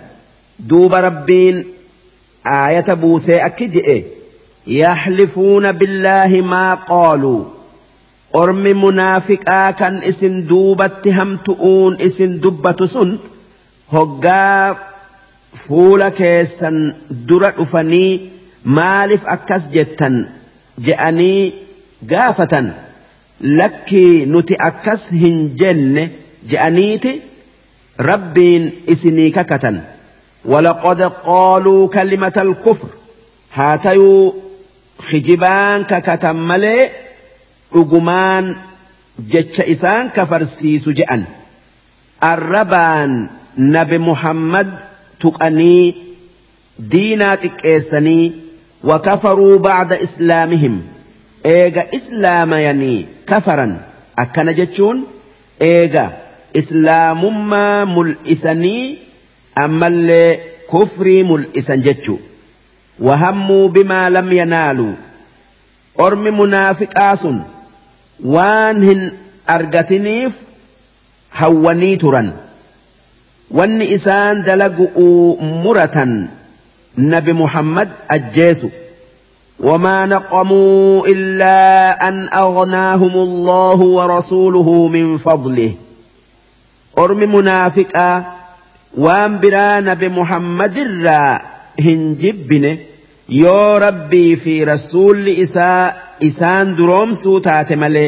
duuba 0.72 1.02
rabbiin 1.10 1.60
aayata 2.56 2.96
buusee 3.04 3.40
akki 3.50 3.68
je'e. 3.76 4.00
yaxli 4.78 5.26
fuuna 5.36 5.72
maa 5.74 6.30
qaaluu 6.32 6.90
qoolu 6.90 7.34
qormi 8.34 8.72
munafiqaa 8.84 9.70
kan 9.80 9.96
isin 10.10 10.36
duubatti 10.50 11.10
hamtu'uun 11.20 11.94
isin 12.08 12.32
dubbatu 12.44 12.86
sun 12.94 13.10
hoggaa 13.94 14.66
fuula 15.68 16.10
keessan 16.20 16.78
dura 17.28 17.50
dhufanii 17.58 18.12
maalif 18.78 19.24
akkas 19.36 19.64
jettan 19.76 20.16
jedhanii 20.88 21.44
gaafatan 22.12 22.68
lakkii 23.62 24.18
nuti 24.34 24.56
akkas 24.70 25.02
hin 25.24 25.38
jenne 25.62 26.04
je'aniiti 26.52 27.12
rabbiin 28.10 28.64
isinii 28.96 29.32
kakatan 29.38 29.78
walaqode 30.52 31.08
qaaluu 31.30 31.82
kalimata 31.96 32.42
talkuuf 32.46 32.80
haa 33.58 33.78
tayuu. 33.88 34.46
hijibaan 35.08 35.86
kakatan 35.86 36.38
malee 36.50 36.92
dhugumaan 37.74 38.52
jecha 39.34 39.64
isaan 39.74 40.12
kafarsiisu 40.16 40.92
je'an 41.00 41.24
arrabaan 42.32 43.30
nabi 43.58 43.98
muhammad 44.10 44.68
tuqanii 45.24 45.96
diinaa 46.94 47.36
xiqqeessanii 47.44 48.32
وكفروا 48.84 49.58
بعد 49.60 49.94
إسلامهم 49.94 50.82
إيغا 51.46 51.84
إسلام 51.96 52.52
يعني 52.54 53.06
كفرا 53.28 53.82
أكنا 54.20 54.52
جتشون 54.52 55.04
إيغا 55.62 56.14
إسلام 56.56 57.50
ما 57.50 57.86
ملئسني 57.86 58.98
أما 59.58 59.88
اللي 59.88 60.40
كفري 60.74 61.24
ملئسا 61.24 61.76
جتشون 61.76 62.20
وهموا 63.02 63.68
بما 63.70 64.10
لم 64.10 64.32
ينالوا 64.34 64.94
أرم 66.00 66.40
منافق 66.40 66.88
آس 66.96 67.28
وانهن 68.26 69.12
أرقتنيف 69.50 70.32
هوني 71.36 71.96
ترن 71.96 72.32
وان 73.52 73.82
إسان 73.82 74.44
دلقوا 74.44 75.42
مرة 75.42 76.28
نبي 76.98 77.34
محمد 77.34 77.90
أجيس 78.10 78.66
وما 79.60 80.06
نقموا 80.06 81.08
إلا 81.08 81.54
أن 82.08 82.28
أغناهم 82.34 83.14
الله 83.16 83.76
ورسوله 83.80 84.88
من 84.88 85.18
فضله 85.18 85.74
أرم 86.98 87.36
منافقا 87.36 88.36
وان 88.98 89.40
بران 89.40 89.96
بمحمد 89.96 90.78
الرا 90.78 91.42
هنجبنه 91.80 92.78
yoo 93.30 93.80
rabbii 93.80 94.36
fi 94.44 94.54
rasuulli 94.66 95.34
isaa 95.42 95.92
isaan 96.28 96.70
duroomsuu 96.78 97.40
taate 97.48 97.76
malee 97.82 98.08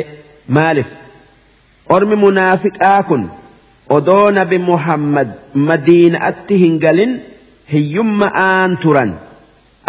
maaliif 0.58 0.88
ormi 1.98 2.16
munaafiqaa 2.22 3.02
kun 3.10 3.26
odoo 3.98 4.32
nabi 4.38 4.58
muhammad 4.70 5.28
madiinaatti 5.68 6.58
hin 6.62 6.80
galin 6.86 7.14
aan 8.44 8.74
turan 8.86 9.12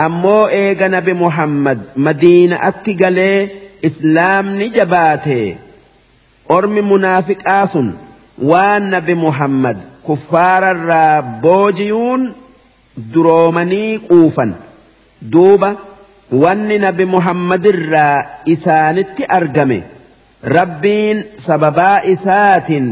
ammoo 0.06 0.48
eega 0.56 0.88
nabi 0.94 1.12
muhammad 1.20 1.78
madiinaatti 2.08 2.94
galee 3.04 3.38
islaamni 3.90 4.68
jabaate 4.76 5.36
ormi 6.58 6.82
munaafiqaa 6.90 7.62
sun 7.76 7.88
waan 8.52 8.82
nabi 8.96 9.14
muhammad 9.22 9.76
kuffaararraa 10.10 11.22
boojiyuun 11.46 12.28
duroomanii 13.16 13.90
quufan. 14.10 14.50
duuba 15.30 15.76
wanni 16.32 16.78
nabi 16.78 17.04
muhammadirraa 17.06 18.26
isaanitti 18.44 19.24
argame 19.38 19.82
rabbiin 20.42 21.22
sababaa 21.44 22.00
isaatiin 22.14 22.88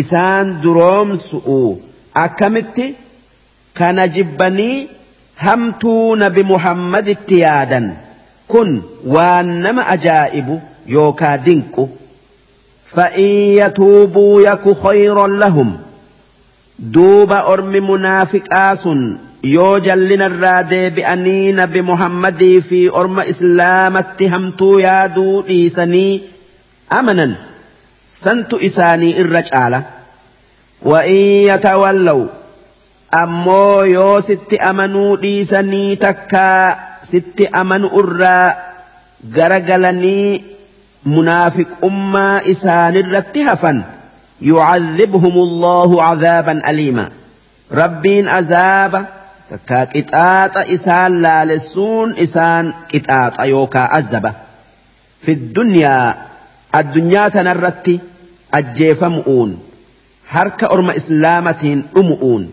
isaan 0.00 0.50
duroomsu'u 0.62 1.60
akkamitti 2.24 2.88
kana 3.80 4.06
jibbanii 4.16 4.88
hamtuu 5.44 6.16
nabi 6.24 6.42
muhammaditti 6.52 7.40
yaadan 7.40 7.88
kun 8.48 8.76
waan 9.16 9.48
nama 9.68 9.82
ajaa'ibu 9.96 10.60
yookaa 10.96 11.36
dinqu 11.48 11.88
فإن 12.90 13.54
yatuubuu 13.60 14.40
yaku 14.40 14.74
خيرا 14.74 15.26
lahum 15.38 15.76
duuba 16.90 17.42
ormi 17.44 17.80
منافقا 17.80 18.68
sun. 18.82 19.18
yoo 19.48 19.78
jallina 19.80 20.26
irraa 20.30 20.62
deebi'anii 20.70 21.52
nabi 21.58 21.80
muhammadii 21.90 22.60
fi 22.70 22.78
orma 23.02 23.22
islaamatti 23.32 24.26
hamtuu 24.32 24.78
yaaduu 24.80 25.42
dhiisanii 25.46 26.20
amanan 26.96 27.34
santu 28.06 28.58
isaanii 28.68 29.12
irra 29.22 29.42
caala 29.50 29.82
wa'in 30.92 31.46
yatawallaw 31.50 32.20
ammoo 33.20 33.84
yoo 33.90 34.20
sitti 34.26 34.56
amanuu 34.70 35.16
dhiisanii 35.22 35.96
takkaa 36.02 36.78
sitti 37.12 37.46
amanu 37.60 37.88
irraa 38.02 38.54
garagalanii 39.38 40.44
munaafiqummaa 41.14 42.40
isaanirratti 42.54 43.42
hafan 43.48 43.82
yucadhibhum 44.50 45.38
allahu 45.44 45.96
cadaaban 46.08 46.62
aliima 46.74 47.06
rabbiin 47.80 48.28
azaaba 48.28 49.04
takkaa 49.50 49.86
qixaaxa 49.94 50.62
isaan 50.76 51.12
laalessuun 51.22 52.14
isaan 52.24 52.64
qixaaxa 52.92 53.44
yookaa 53.54 53.88
azaba 53.98 54.30
fiddunyaa 55.26 56.08
addunyaa 56.80 57.30
tanarratti 57.36 57.94
ajjeefamu'uun 58.58 59.50
harka 60.34 60.66
orma 60.74 60.92
islaamatiin 61.00 61.78
dhumu'uun 61.94 62.44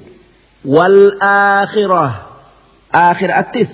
wal 0.76 0.98
aakhira 1.28 2.06
aakhiraattis 3.04 3.72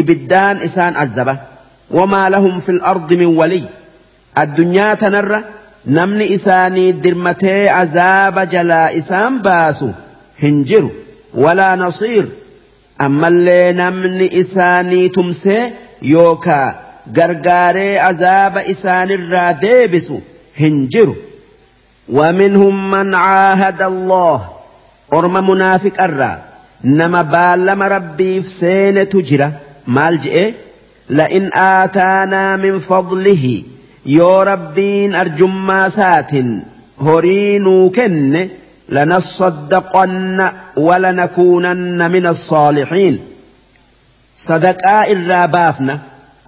ibiddaan 0.00 0.56
isaan 0.68 0.94
azaba 1.04 1.34
wamaa 1.98 2.30
lahum 2.34 2.60
fil 2.66 2.80
ardi 2.90 3.16
min 3.22 3.30
waliy 3.40 3.64
addunyaa 4.42 4.96
tanarra 5.04 5.40
namni 5.96 6.26
isaanii 6.36 6.90
dirmatee 7.04 7.62
azaaba 7.82 8.42
jalaa 8.56 8.88
isaan 9.00 9.32
baasu 9.44 9.88
hin 10.42 10.64
jiru 10.72 10.90
ولا 11.34 11.74
نصير 11.76 12.28
أما 13.00 13.28
اللي 13.28 13.72
نمن 13.72 14.28
إساني 14.38 15.08
تمسي 15.08 15.70
يوكا 16.02 16.80
قرقاري 17.16 17.98
عذاب 17.98 18.58
إسان 18.58 19.10
الرادبس 19.10 20.12
هنجر 20.60 21.14
ومنهم 22.12 22.90
من 22.90 23.14
عاهد 23.14 23.82
الله 23.82 24.46
أرم 25.12 25.50
منافق 25.50 26.02
الرا 26.02 26.38
نما 26.84 27.22
بالما 27.22 27.88
ربي 27.88 28.40
في 28.42 28.48
سينة 28.50 29.02
تجرة 29.02 29.52
مالجئ 29.86 30.52
لئن 31.10 31.50
آتانا 31.54 32.56
من 32.56 32.78
فضله 32.78 33.62
يو 34.06 34.42
ربين 34.42 35.14
أرجما 35.14 35.88
سات 35.88 36.30
هرينو 37.00 37.90
كنّ 37.90 38.48
لنصدقن 38.88 40.48
ولنكونن 40.76 42.10
من 42.10 42.26
الصالحين 42.26 43.20
صدقاء 44.36 45.12
الرابافنا 45.12 46.00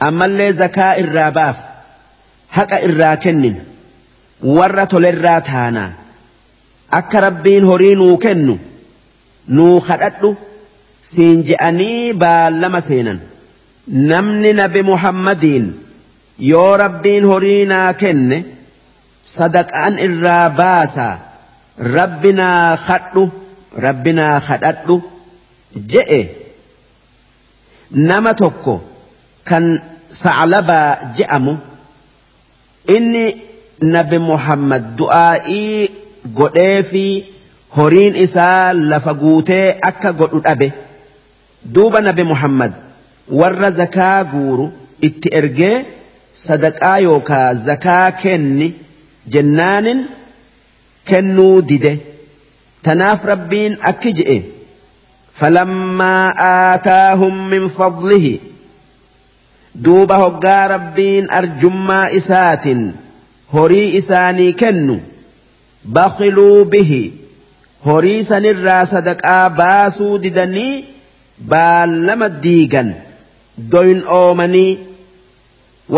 أما 0.03 0.25
اللي 0.25 0.53
زكاء 0.53 1.01
الراباف 1.01 1.57
هكا 2.53 2.85
الراكنن 2.85 3.59
ورط 4.45 4.95
للراتانا 4.95 5.93
أكا 6.93 7.21
ربين 7.21 7.65
هرينو 7.65 8.17
كنو 8.19 8.59
نو 9.49 9.83
سينجأني 11.03 12.13
بالما 12.13 12.81
سينا 12.81 13.19
نمن 13.89 14.57
نبي 14.57 14.83
محمدين 14.83 15.75
يو 16.39 16.75
ربين 16.75 17.25
هرينا 17.25 17.93
كن 17.93 18.43
صدقان 19.27 19.93
الراباسا 19.99 20.03
الراباسا 20.05 21.26
Rabbina 21.79 22.77
kadhu 22.87 23.29
rabbinaa 23.77 24.41
kadhadhu 24.41 24.97
je'e 25.91 26.21
nama 27.93 28.31
tokko 28.39 28.75
kan 29.49 29.65
saclabaa 30.11 31.13
je'amu 31.17 31.53
inni 32.95 33.27
nabi 33.93 34.19
muhammad 34.19 34.97
du'aa'ii 34.97 35.91
godhee 36.37 36.83
fi 36.91 37.05
horiin 37.77 38.17
isaa 38.17 38.73
lafa 38.73 39.13
guutee 39.21 39.77
akka 39.89 40.13
godhu 40.19 40.41
dhabe 40.45 40.69
duuba 41.75 42.01
nabi 42.01 42.23
muhammad 42.25 42.73
warra 43.39 43.71
zakaa 43.77 44.25
guuru 44.33 44.67
itti 45.07 45.29
ergee 45.39 45.85
sadaqaa 46.45 46.99
yookaa 47.05 47.53
zakaa 47.67 48.11
kenni 48.17 48.73
jennaanin 49.33 49.99
kennuu 51.11 51.57
dide 51.71 51.91
tanaaf 52.87 53.25
rabbiin 53.33 53.77
akki 53.91 54.13
je'e 54.19 54.37
falammaa 55.41 56.25
aataahum 56.49 57.37
min 57.53 57.69
fadlihi 57.79 58.33
duuba 59.89 60.19
hoggaa 60.25 60.63
rabbiin 60.75 61.31
arjummaa 61.41 62.07
isaatin 62.21 62.83
horii 63.55 63.87
isaanii 64.01 64.51
kennu 64.65 64.97
bakiluu 65.99 66.57
bihi 66.75 67.01
horii 67.87 68.19
sanirraa 68.33 68.83
sadaqaa 68.95 69.45
baasuu 69.61 70.13
didanii 70.27 70.75
baallama 71.55 72.33
diigan 72.47 72.93
doyin 73.77 74.03
oomanii 74.21 74.69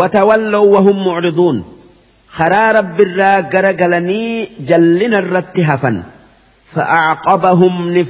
watawallow 0.01 0.65
wahum 0.75 0.97
mucriduun 1.07 1.59
haraa 2.37 2.71
rabbirraa 2.77 3.31
irraa 3.41 3.49
gara 3.53 3.71
galanii 3.81 4.65
jallina 4.69 5.21
irratti 5.23 5.63
hafan 5.69 5.95
fa'a 6.73 7.01
qaba 7.25 7.51
humni 7.61 8.03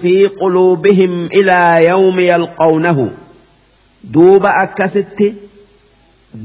fi 0.00 0.12
quluubihim 0.40 1.14
ilaa 1.40 1.78
yewmi 1.88 2.24
yalqoonahu 2.30 3.04
duuba 4.14 4.50
akkasitti 4.64 5.28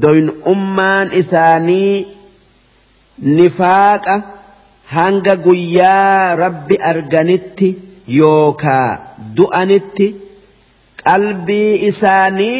doyna 0.04 0.32
ummaan 0.52 1.08
isaanii 1.22 2.06
nifaaqa 3.38 4.14
hanga 4.94 5.34
guyyaa 5.48 6.36
rabbi 6.44 6.74
arganitti 6.92 7.68
yookaa 8.20 8.90
du'anitti 9.36 10.08
qalbii 11.02 11.72
isaanii 11.90 12.58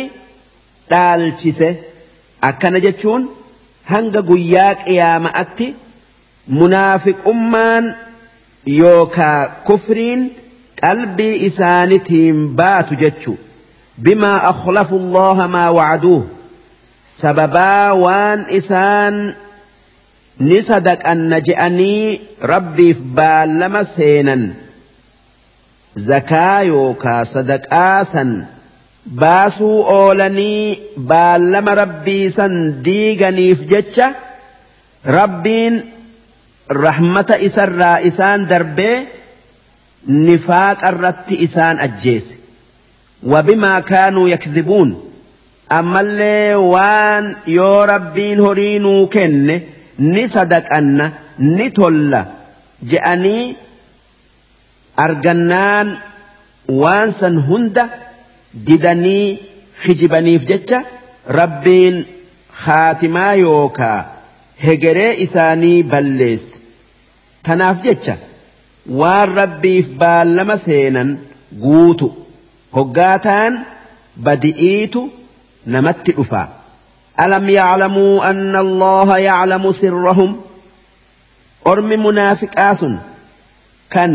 dhaalchise 0.91 1.71
akkana 2.51 2.79
jechuun. 2.87 3.23
hanga 3.91 4.23
guyyaa 4.29 4.75
qiyaama'atti 4.85 5.67
munaafiqummaan 6.59 7.87
yookaa 8.79 9.39
kufriin 9.71 10.23
qalbii 10.83 11.35
isaanitiin 11.49 12.47
baatu 12.61 12.95
jechu 13.03 13.39
bimaa 14.07 14.39
akhlafu 14.53 14.97
allaha 15.03 15.49
maa 15.57 15.71
wacaduuh 15.71 16.25
sababaa 17.21 17.93
waan 18.05 18.47
isaan 18.61 19.21
ni 20.49 20.63
sadaqanna 20.71 21.41
je'anii 21.47 22.21
rabbiif 22.53 23.01
baallama 23.21 23.85
seenan 23.93 24.49
zakaa 26.09 26.63
yookaa 26.73 27.21
sadaqaa 27.37 28.05
san 28.15 28.35
baasuu 29.13 29.83
oolanii 29.89 30.79
baallama 31.09 31.75
rabbii 31.75 32.31
san 32.37 32.61
diiganiif 32.85 33.65
jecha 33.73 34.13
rabbiin 35.17 35.83
rahmata 36.85 37.37
isarraa 37.49 37.99
isaan 38.11 38.47
darbee 38.53 38.95
nifaaqa 40.29 40.91
irratti 40.97 41.35
isaan 41.49 41.79
ajjeese 41.89 42.35
bimaa 43.49 43.81
kaanuu 43.91 44.27
yakdibuun 44.29 44.95
ammallee 45.79 46.55
waan 46.63 47.29
yoo 47.57 47.87
rabbiin 47.91 48.39
horii 48.47 48.79
nuu 48.87 49.07
kenne 49.17 49.57
ni 49.99 50.25
sadaqanna 50.33 51.11
ni 51.39 51.71
tolla 51.79 52.25
je'anii 52.95 53.45
argannaan 55.07 55.95
waan 56.81 57.11
san 57.21 57.39
hunda 57.49 57.89
didanii 58.67 59.27
kijibaniif 59.85 60.45
jecha 60.51 60.79
rabbiin 61.39 61.97
khaatimaa 62.65 63.33
yookaa 63.47 63.99
hegeree 64.67 65.11
isaanii 65.25 65.83
balleesse 65.95 66.61
tanaaf 67.49 67.81
jecha 67.87 68.15
waan 69.01 69.35
rabbiif 69.41 69.91
baallama 70.03 70.57
seenan 70.67 71.13
guutu 71.65 72.11
hoggaataan 72.77 73.59
badi'iitu 74.29 75.05
namatti 75.77 76.13
dhufa 76.21 76.45
alam 77.27 77.49
yaclamuu 77.59 78.15
anna 78.31 78.59
allaha 78.67 79.19
yaclamu 79.29 79.73
sirrahum 79.83 80.37
ormi 81.73 81.97
munaafiqaa 82.07 82.73
sun 82.83 82.97
kan 83.97 84.13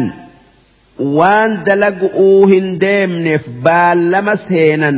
waan 1.00 1.62
dalagu'uu 1.66 2.48
hin 2.52 2.70
deemneef 2.80 3.46
baallama 3.64 4.36
seenan 4.36 4.98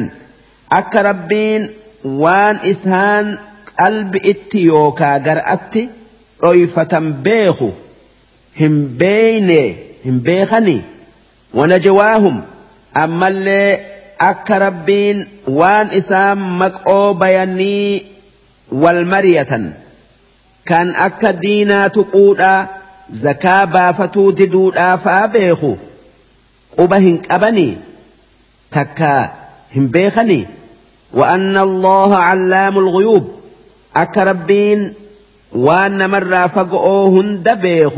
akka 0.77 1.03
rabbiin 1.09 1.67
waan 2.23 2.59
isaan 2.71 3.37
qalbi 3.77 4.19
itti 4.33 4.59
yookaa 4.65 5.39
atti 5.55 5.89
dhoyfatan 6.41 7.13
beeku 7.23 7.71
hin 8.59 8.77
beeyne 8.99 9.59
hin 10.05 10.17
beekani 10.25 10.85
wanajawaahum 11.53 12.41
ammallee 13.03 13.79
akka 14.19 14.59
rabbiin 14.59 15.25
waan 15.59 15.87
isaan 15.99 16.37
maqoo 16.59 17.13
bayanii 17.21 18.05
wal 18.81 19.05
mariyatan 19.11 19.73
kan 20.69 20.87
akka 21.07 21.31
diinaa 21.41 21.89
quudhaa 21.95 22.67
zakaa 23.23 23.65
baafatuu 23.73 24.31
diduudhaa 24.37 24.97
fa'aa 24.97 25.27
beeku. 25.33 25.77
quba 26.75 26.97
hin 27.03 27.17
qabanii 27.31 27.77
takka 28.71 29.11
hin 29.73 29.87
beekanii 29.91 30.47
وأن 31.13 31.57
الله 31.57 32.15
علام 32.15 32.79
الغيوب 32.79 33.31
أكربين 33.95 34.93
وأن 35.51 36.09
من 36.09 36.19
رافقوهن 36.19 37.43
دبيخ 37.43 37.93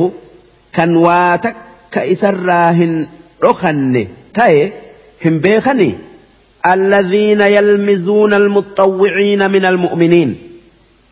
كان 0.73 0.95
واتك 0.97 1.55
كإسراهن 1.91 3.07
رخن 3.43 4.07
تاي 4.33 4.73
هم 5.25 5.39
بيخني 5.39 5.93
الذين 6.65 7.41
يلمزون 7.41 8.33
المتطوعين 8.33 9.51
من 9.51 9.65
المؤمنين 9.65 10.35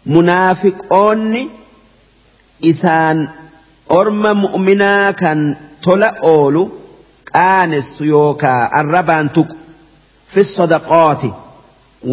منافق 0.05 0.93
أوني 0.93 1.47
إسان 2.65 3.27
أرم 3.91 4.37
مؤمنا 4.41 5.11
كان 5.11 5.55
أولو 6.23 6.69
qaanessu 7.37 8.03
yookaa 8.13 8.61
arrabaan 8.81 9.27
tuqu 9.39 9.57
fi 10.35 10.43
sadaqaati 10.51 11.29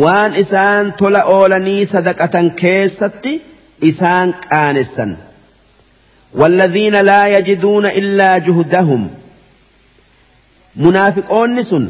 waan 0.02 0.32
isaan 0.42 0.84
tola 1.00 1.22
oolanii 1.36 1.82
sadaqatan 1.94 2.46
keessatti 2.64 3.32
isaan 3.92 4.28
qaanessan 4.50 5.10
والذين 6.38 6.96
laa 7.08 7.26
يجدون 7.26 7.86
illaa 8.00 8.36
juhdahum 8.46 9.02
munaafiqoonni 10.84 11.62
sun 11.70 11.84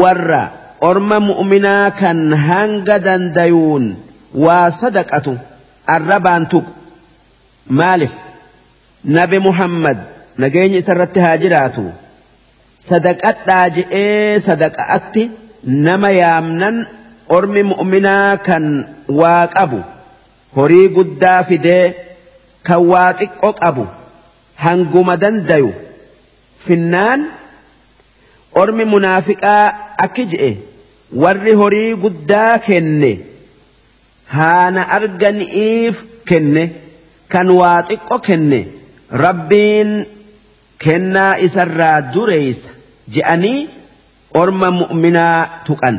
warra 0.00 0.42
orma 0.88 1.18
mu'minaa 1.28 1.90
kan 2.00 2.18
hanga 2.48 2.96
dandayuun 3.06 3.86
waa 4.44 4.70
sadaqatu 4.80 5.34
arrabaan 5.96 6.44
tuqu 6.50 6.72
maalif 7.80 8.14
nabi 9.16 9.38
muhammad 9.48 9.98
nageenya 10.38 10.78
isarratti 10.82 11.20
haa 11.20 11.36
jiraatu 11.44 11.86
sadaqadhaa 12.86 13.68
je'ee 13.76 14.38
atti 14.96 15.30
nama 15.64 16.10
yaamnan 16.10 16.76
ormi 17.36 17.62
mu'minaa 17.70 18.38
kan 18.46 18.64
waa 19.18 19.46
qabu 19.56 19.78
horii 20.56 20.92
guddaa 20.96 21.42
fidee 21.48 21.86
kan 22.66 22.82
waa 22.92 23.12
xiqqo 23.20 23.50
qabu 23.62 23.84
hanguma 24.64 25.14
dandayu 25.22 25.70
finnaan 26.66 27.20
ormi 28.60 28.84
munaafiqaa 28.92 29.66
akki 30.04 30.24
je'e 30.32 30.50
warri 31.22 31.52
horii 31.60 31.90
guddaa 32.02 32.54
kenne 32.66 33.12
haana 34.36 34.82
ni'iif 35.38 35.94
kenne 36.28 36.64
kan 37.32 37.48
waa 37.60 37.78
xiqqo 37.88 38.16
kenne 38.28 38.58
rabbiin 39.22 39.90
kennaa 40.84 41.32
isarraa 41.46 41.96
dureeysa 42.14 42.70
je'anii 43.14 43.58
orma 44.40 44.68
mu'minaa 44.80 45.38
tuqan 45.68 45.96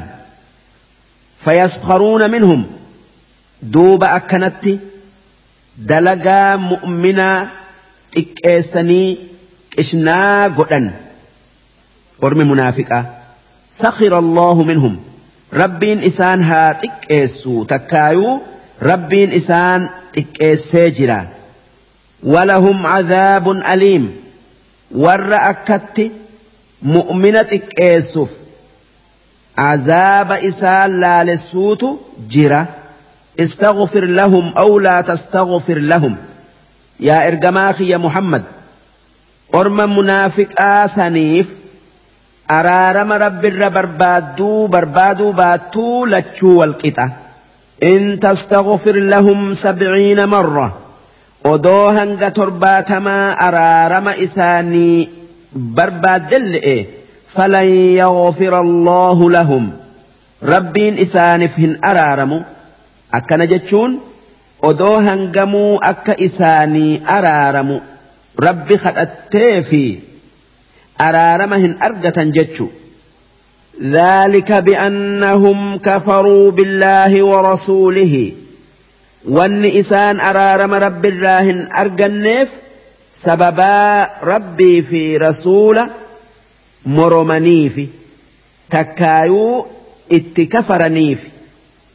fayaskharuuna 1.46 2.26
minhum 2.36 2.62
duuba 3.74 4.08
akkanatti 4.20 4.74
dalagaa 5.90 6.50
mu'minaa 6.70 7.38
xiqqeessanii 8.14 9.10
qishnaa 9.76 10.38
godhan 10.62 10.86
ormi 12.30 12.44
munaafiqaa 12.54 13.04
sakhira 13.82 14.18
allaahu 14.26 14.62
minhum 14.72 14.94
rabbiin 15.64 16.00
isaan 16.12 16.40
haa 16.52 16.70
xiqqeessu 16.86 17.54
takkaayuu 17.74 18.34
rabbiin 18.92 19.32
isaan 19.44 19.82
xiqqeessee 20.16 20.88
jira 21.02 21.20
walahum 22.34 22.78
cadaabun 22.92 23.60
aliim 23.76 24.06
warra 24.92 25.40
akkatti 25.46 26.12
mu'mina 26.82 27.44
xiqqeessuuf 27.50 28.32
azaaba 29.56 30.38
isaan 30.42 31.00
laalessuutu 31.02 32.00
jira 32.30 32.66
istaghfir 33.38 34.08
lahum 34.16 34.52
aw 34.56 34.70
laa 34.84 35.02
tastaghfir 35.08 35.78
lahum 35.90 36.16
yaa 37.00 37.22
ergamaa 37.30 37.72
kiyya 37.78 37.98
muhammad 38.02 38.44
orma 39.54 39.86
munaafiqaa 39.88 40.88
saniif 40.96 41.48
araarama 42.48 43.18
rabbirra 43.22 43.70
barbaadduu 43.76 44.68
barbaaduu 44.74 45.34
baattuu 45.38 46.06
lachuu 46.12 46.58
walqixa 46.66 47.06
in 47.92 48.18
tastaghfir 48.22 48.96
lahum 49.12 49.54
sabciina 49.64 50.26
marra 50.28 50.68
odoo 51.44 51.90
hanga 51.96 52.30
torbaatamaa 52.38 53.36
araarama 53.48 54.14
isaanii 54.26 55.10
barbaadden 55.76 56.44
le'e 56.56 56.78
falan 57.36 57.68
yaghfira 58.00 58.58
allaahu 58.60 59.30
lahum 59.36 59.70
rabbiin 60.54 60.98
isaaniif 61.06 61.56
hin 61.66 61.78
araaramu 61.92 62.40
akkana 63.20 63.46
jechuun 63.54 63.94
odoo 64.72 64.98
hangamuu 65.08 65.80
akka 65.92 66.14
isaanii 66.28 67.02
araaramu 67.16 67.80
rabbi 68.48 68.78
kadhattee 68.84 69.62
fi 69.72 69.82
araarama 71.10 71.58
hin 71.66 71.78
argatan 71.90 72.32
jechu 72.40 72.70
ذلك 73.92 74.52
بأنهم 74.52 75.78
كفروا 75.78 76.52
بالله 76.52 77.24
ورسوله 77.26 78.32
wanni 79.28 79.76
isaan 79.78 80.20
araarama 80.20 80.80
rabbiirraa 80.80 81.40
hin 81.44 81.68
arganneef 81.84 82.52
sababaa 83.24 84.08
rabbii 84.26 84.82
fi 84.92 85.02
rasuula 85.20 85.90
moromaniifi 86.98 87.90
takkaayuu 88.78 89.66
itti 90.10 90.46
kafaraniifi 90.48 91.28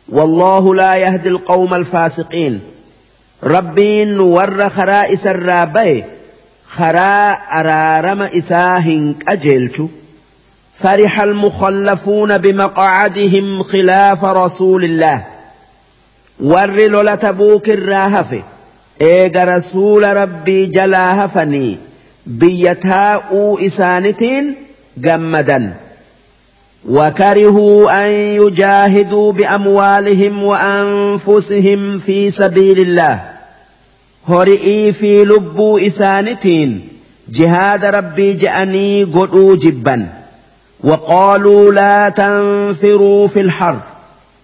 والله 0.08 0.74
لا 0.74 0.94
يهدي 0.94 1.28
القوم 1.28 1.74
الفاسقين 1.74 2.60
ربين 3.42 4.20
ور 4.20 4.68
خرائس 4.68 5.26
الرابي 5.26 6.04
خراء 6.66 7.38
أرارم 7.52 8.22
إساهن 8.22 9.14
أجلت 9.28 9.88
فرح 10.76 11.20
المخلفون 11.20 12.38
بمقعدهم 12.38 13.62
خلاف 13.62 14.24
رسول 14.24 14.84
الله 14.84 15.24
warri 16.40 16.88
lola 16.88 17.16
tabuuk 17.16 17.66
irraa 17.68 18.08
hafe 18.10 18.42
eega 19.08 19.44
rasuula 19.44 20.14
rabbii 20.14 20.66
jalaa 20.76 21.14
hafanii 21.14 21.78
biyya 22.26 22.74
taa'uu 22.88 23.58
isaanitiin 23.60 24.54
gammadan 25.00 25.70
وكرهوا 26.88 28.06
أن 28.06 28.10
يجاهدوا 28.10 29.32
بأموالهم 29.32 30.44
وأنفسهم 30.44 31.98
في 31.98 32.30
سبيل 32.30 32.78
الله 32.80 33.22
هرئي 34.28 34.92
في 34.92 35.24
لبو 35.24 35.78
إسانتين 35.78 36.88
جهاد 37.28 37.84
ربي 37.84 38.32
جأني 38.32 39.04
قدو 39.04 39.54
جبا 39.56 40.08
وقالوا 40.84 41.70
لا 41.72 42.08
تنفروا 42.08 43.26
في 43.28 43.40
الحرب 43.40 43.80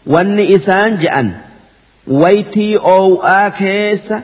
وان 0.07 0.41
إسان 0.41 0.99
جأن 0.99 1.33
waytii 2.11 2.75
او 2.93 3.23
keessa 3.59 4.23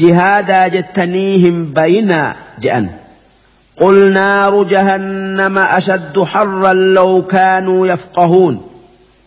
jihaadaa 0.00 0.66
jettanii 0.76 1.32
hin 1.46 1.64
bayinaa 1.80 2.28
je'an 2.66 2.88
قل 3.80 3.96
نار 4.12 4.54
جهنم 4.70 5.58
أشد 5.58 6.18
حرا 6.22 6.72
لو 6.72 7.22
كانوا 7.26 7.86
يفقهون 7.86 8.68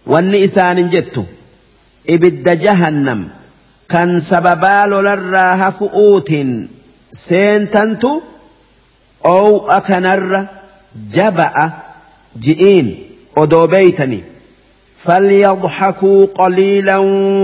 والنئسان 0.05 0.89
جدت 0.89 1.25
إبد 2.09 2.59
جهنم 2.59 3.27
كان 3.89 4.19
سببال 4.19 4.89
لراها 4.89 5.69
فؤوت 5.69 6.33
سينتنت 7.11 8.03
أو 9.25 9.67
أكنر 9.71 10.47
جبأ 11.13 11.73
جئين 12.39 12.95
أدوبيتني 13.37 14.23
فليضحكوا 15.07 16.25
قليلا 16.35 16.97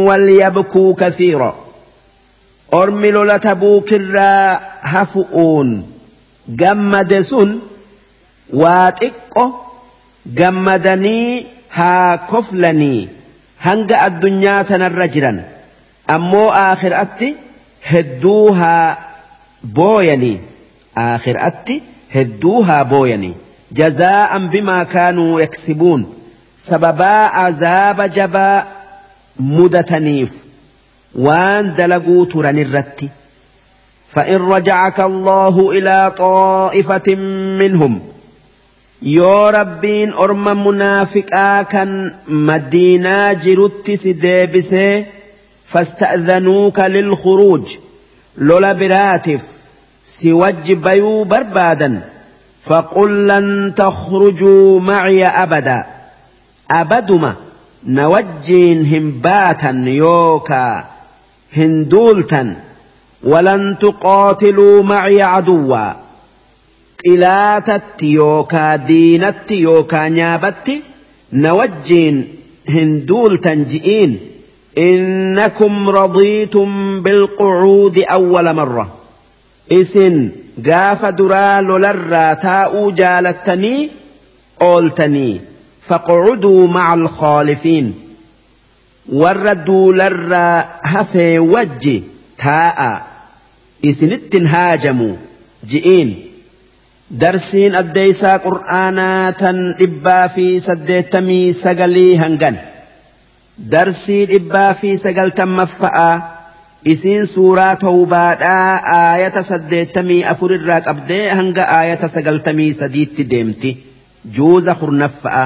وليبكوا 0.08 0.94
كثيرا 0.96 1.56
ارملوا 2.74 3.26
لتبوك 3.26 3.94
الراء 3.94 4.72
هفؤون 4.82 5.92
جمد 6.50 7.20
سن 7.22 7.60
جمدني 10.26 11.46
ها 11.74 12.16
كفلني 12.16 13.10
هنجا 13.62 14.08
الدنيا 14.08 14.62
تنرجرا 14.62 15.44
أمو 16.10 16.50
آخر 16.50 17.02
أتي 17.02 17.36
هدوها 17.84 18.98
بويني 19.64 20.40
آخر 20.98 21.36
أتي 21.48 21.82
هدوها 22.12 22.84
بويني 22.84 23.34
جزاء 23.72 24.48
بما 24.48 24.84
كانوا 24.84 25.42
يكسبون 25.42 26.14
sababaa 26.70 27.32
azaaba 27.46 28.08
جبا 28.08 28.66
mudataniif 29.42 30.32
وان 31.16 31.76
dalaguu 31.76 32.26
turan 32.28 32.58
irratti 32.58 33.10
فإن 34.10 34.36
رجعك 34.36 35.00
الله 35.00 35.72
إلى 35.72 36.14
طائفة 36.18 37.16
منهم 37.60 38.00
يا 39.02 39.50
ربين 39.50 40.14
أرم 40.14 40.66
منافقا 40.68 41.62
كان 41.62 42.14
مدينة 42.28 43.34
جرت 43.34 43.92
سديبس 43.92 44.76
فاستأذنوك 45.66 46.80
للخروج 46.80 47.76
لولا 48.38 48.74
براتف 48.74 49.42
سوج 50.04 50.72
بيو 50.72 51.24
بربادا 51.24 52.00
فقل 52.66 53.28
لن 53.28 53.74
تخرجوا 53.78 54.80
معي 54.80 55.26
أبداً 55.28 55.86
أبدما 56.72 57.36
نوجين 57.88 58.86
همباتا 58.86 59.84
يوكا 59.88 60.84
هندولتا 61.58 62.62
ولن 63.24 63.78
تقاتلوا 63.80 64.84
معي 64.84 65.22
عدوا 65.22 65.94
إلاتت 67.08 68.04
يوكا 68.04 68.76
دينت 68.76 69.52
يوكا 69.52 70.10
نابت 70.10 70.72
نوجين 71.34 72.28
هندولتا 72.70 73.54
جئين 73.54 74.20
إنكم 74.78 75.90
رضيتم 75.90 77.02
بالقعود 77.02 78.00
أول 78.00 78.54
مرة 78.56 78.94
إسن 79.72 80.30
قاف 80.66 81.06
درال 81.06 81.66
لرا 81.68 82.34
تاؤ 82.34 82.90
جالتني 82.90 83.90
أولتني 84.62 85.42
فاقعدوا 85.90 86.68
مع 86.68 86.94
الخالفين 86.94 87.94
والردوا 89.14 89.94
لرى 89.94 90.70
هفي 90.84 91.40
وجي 91.40 92.04
تاء 92.38 93.06
إسنت 93.86 94.36
هاجموا 94.36 95.16
جئين 95.70 96.30
darsiin 97.22 97.76
addeeysaa 97.78 98.40
qur'aanaa 98.42 99.34
tan 99.42 99.58
dhibbaa 99.82 100.30
fi 100.36 100.46
saddeettamii 100.66 101.54
sagalii 101.54 102.16
hangan 102.22 102.58
darsii 103.74 104.26
dhibbaa 104.32 104.74
fi 104.80 104.94
sagaltammaffa'aa 105.04 106.16
isiin 106.94 107.28
suuraa 107.34 107.76
tawbaadhaa 107.84 108.72
aayata 108.94 109.44
saddeettamii 109.52 110.22
afurirraa 110.34 110.80
qabdee 110.90 111.22
hanga 111.30 111.64
aayata 111.78 112.08
sagaltamii 112.16 112.72
sadiitti 112.82 113.28
deemti 113.36 113.76
juuza 114.40 114.76
kurnaffa'a 114.82 115.46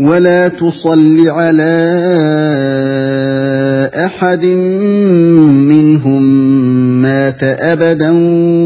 ولا 0.00 0.48
تصل 0.48 1.28
على 1.28 2.02
احد 3.94 4.44
منهم 5.68 6.22
مات 7.02 7.42
ابدا 7.42 8.10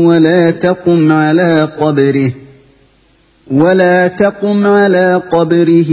ولا 0.08 0.50
تقم 0.50 1.12
على 1.12 1.68
قبره 1.80 2.32
ولا 3.50 4.08
تقم 4.08 4.66
على 4.66 5.22
قبره 5.32 5.90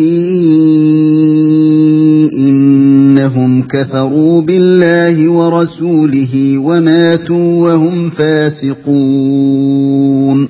انهم 2.38 3.64
كفروا 3.64 4.42
بالله 4.42 5.30
ورسوله 5.32 6.58
وماتوا 6.58 7.54
وهم 7.74 8.10
فاسقون 8.10 10.50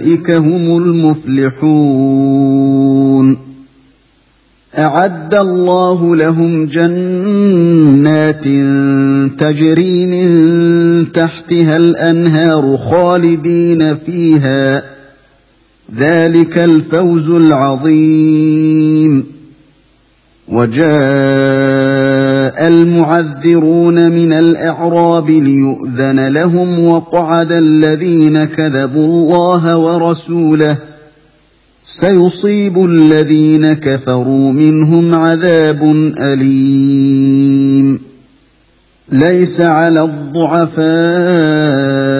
فأولئك 0.00 0.30
هم 0.30 0.76
المفلحون 0.78 3.36
أعد 4.78 5.34
الله 5.34 6.16
لهم 6.16 6.66
جنات 6.66 8.44
تجري 9.38 10.06
من 10.06 11.12
تحتها 11.12 11.76
الأنهار 11.76 12.76
خالدين 12.76 13.96
فيها 13.96 14.82
ذلك 15.96 16.58
الفوز 16.58 17.30
العظيم 17.30 19.24
وجاء 20.48 21.89
المعذرون 22.60 24.10
من 24.12 24.32
الأعراب 24.32 25.30
ليؤذن 25.30 26.28
لهم 26.28 26.84
وقعد 26.84 27.52
الذين 27.52 28.44
كذبوا 28.44 29.04
الله 29.04 29.76
ورسوله 29.76 30.78
سيصيب 31.84 32.84
الذين 32.84 33.72
كفروا 33.72 34.52
منهم 34.52 35.14
عذاب 35.14 35.82
أليم 36.18 38.00
ليس 39.12 39.60
على 39.60 40.02
الضعفاء 40.02 42.19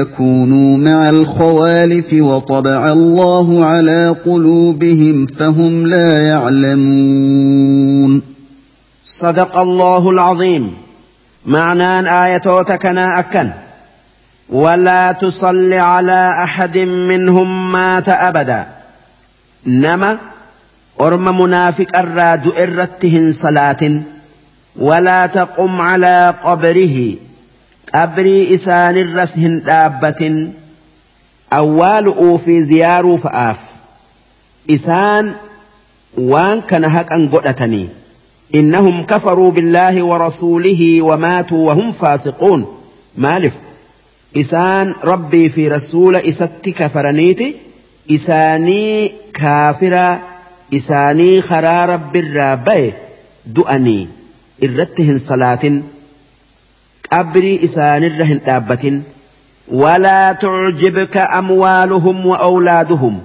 يكونوا 0.00 0.78
مع 0.78 1.10
الخوالف 1.10 2.12
وطبع 2.12 2.92
الله 2.92 3.64
على 3.66 4.08
قلوبهم 4.24 5.26
فهم 5.26 5.86
لا 5.86 6.22
يعلمون 6.22 8.22
صدق 9.04 9.56
الله 9.58 10.10
العظيم 10.10 10.74
معنى 11.46 12.24
آية 12.26 12.62
كنا 12.76 13.18
أكن 13.18 13.50
ولا 14.48 15.12
تصل 15.12 15.72
على 15.72 16.30
أحد 16.44 16.78
منهم 16.78 17.72
مات 17.72 18.08
أبدا 18.08 18.66
نما 19.66 20.18
أرم 21.00 21.40
منافق 21.40 21.98
الراد 21.98 22.46
إرته 22.46 23.30
صلاة 23.30 24.00
ولا 24.76 25.26
تقم 25.26 25.80
على 25.80 26.34
قبره 26.44 27.14
أبري 27.94 28.54
إسان 28.54 28.96
الرسهن 28.96 29.62
دابة 29.62 30.48
awwaalu'uu 31.54 32.16
أوفي 32.18 32.62
زيارو 32.62 33.16
فآف 33.16 33.56
إسان 34.70 35.34
وان 36.18 36.60
كان 36.60 36.84
هكا 36.84 37.30
godhatanii 37.32 37.88
إنهم 38.54 39.02
كفروا 39.04 39.50
بالله 39.50 40.02
ورسوله 40.02 41.02
وماتوا 41.02 41.66
وهم 41.68 41.92
فاسقون 41.92 42.78
مالف 43.16 43.54
إسان 44.36 44.94
ربي 45.04 45.48
في 45.48 45.68
رسول 45.68 46.16
إسات 46.16 46.68
كفرنيتي 46.68 47.54
إساني 48.10 49.12
كافرا 49.34 50.20
إساني 50.74 51.42
خرا 51.42 51.86
رب 51.86 52.16
الرابي 52.16 52.92
دؤني 53.46 54.08
إردتهن 54.62 55.18
صلاة 55.18 55.82
أبري 57.12 57.64
إسان 57.64 58.04
الرهن 58.04 58.44
تابة 58.44 59.00
ولا 59.68 60.32
تعجبك 60.32 61.16
أموالهم 61.16 62.26
وأولادهم 62.26 63.20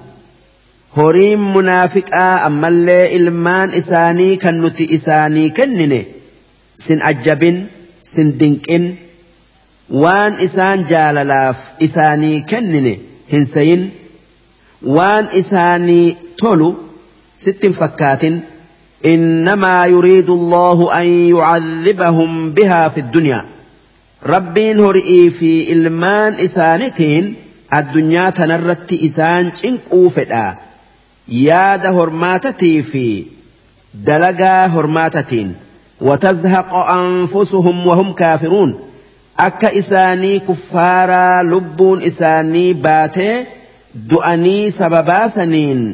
هريم 0.98 1.58
منافقا 1.58 2.48
أما 2.48 2.68
اللي 2.68 3.16
إلمان 3.16 3.70
إساني 3.70 4.36
كنت 4.36 4.82
إساني 4.82 5.50
كنني 5.50 6.06
سن 6.78 7.02
أجب 7.02 7.64
سن 8.04 8.38
دنكن 8.38 8.94
وان 9.90 10.34
إسان 10.34 10.84
جاللاف 10.84 11.72
إساني 11.84 12.42
كنني 12.42 13.00
هنسين 13.34 13.92
وان 14.86 15.26
إساني 15.34 16.16
تولو 16.38 16.76
ست 17.38 17.66
فكات 17.66 18.22
إنما 19.06 19.86
يريد 19.86 20.30
الله 20.30 21.02
أن 21.02 21.08
يعذبهم 21.08 22.52
بها 22.52 22.90
في 22.90 23.00
الدنيا 23.00 23.46
rabbiin 24.28 24.80
horii 24.84 25.22
fi 25.38 25.50
ilmaan 25.74 26.40
isaanitiin 26.46 27.28
addunyaa 27.78 28.32
tanarratti 28.40 28.98
isaan 29.08 29.52
cinquu 29.60 30.02
fedha 30.16 30.46
yaada 31.44 31.92
hormaatatii 31.98 32.80
fi 32.90 33.04
dalagaa 34.10 34.60
hormaatatiin 34.74 35.54
watazhaqo 36.10 36.82
anfusuhum 36.96 37.80
wahum 37.92 38.10
kaafiruun 38.22 38.74
akka 39.48 39.70
isaanii 39.84 40.40
kuffaaraa 40.50 41.44
lubbuun 41.52 42.02
isaanii 42.12 42.68
baatee 42.88 43.38
du'anii 44.12 44.72
sababaasaniin 44.80 45.88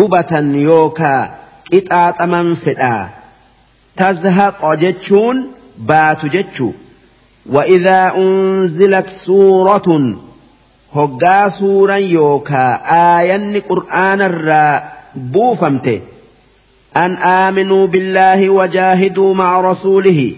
gubatan 0.00 0.52
yookaa 0.68 1.22
qixaaxaman 1.72 2.52
fedha 2.66 2.94
tazhaqo 3.96 4.76
jechuun 4.86 5.42
baatu 5.92 6.32
jechuudha. 6.38 6.88
وإذا 7.50 8.12
أنزلت 8.16 9.08
سورة 9.10 10.14
هجا 10.94 11.48
سورا 11.48 11.94
يوكا 11.96 12.74
آيا 13.20 13.62
قرآن 13.68 14.20
الراء 14.20 15.02
بوفمت 15.14 16.02
أن 16.96 17.12
آمنوا 17.16 17.86
بالله 17.86 18.50
وجاهدوا 18.50 19.34
مع 19.34 19.60
رسوله 19.60 20.36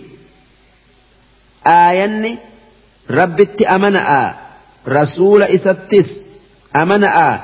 آيا 1.67 2.37
ربت 3.11 3.63
أمنأ 3.63 4.35
رسول 4.89 5.43
إستس 5.43 6.27
أمنأ 6.77 7.41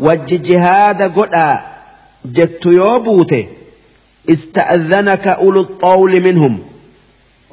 وج 0.00 0.34
جهاد 0.42 1.02
قدأ 1.18 1.60
جت 2.24 2.66
يوبوته 2.66 3.46
استأذنك 4.30 5.26
أولو 5.26 5.60
الطول 5.60 6.20
منهم 6.20 6.58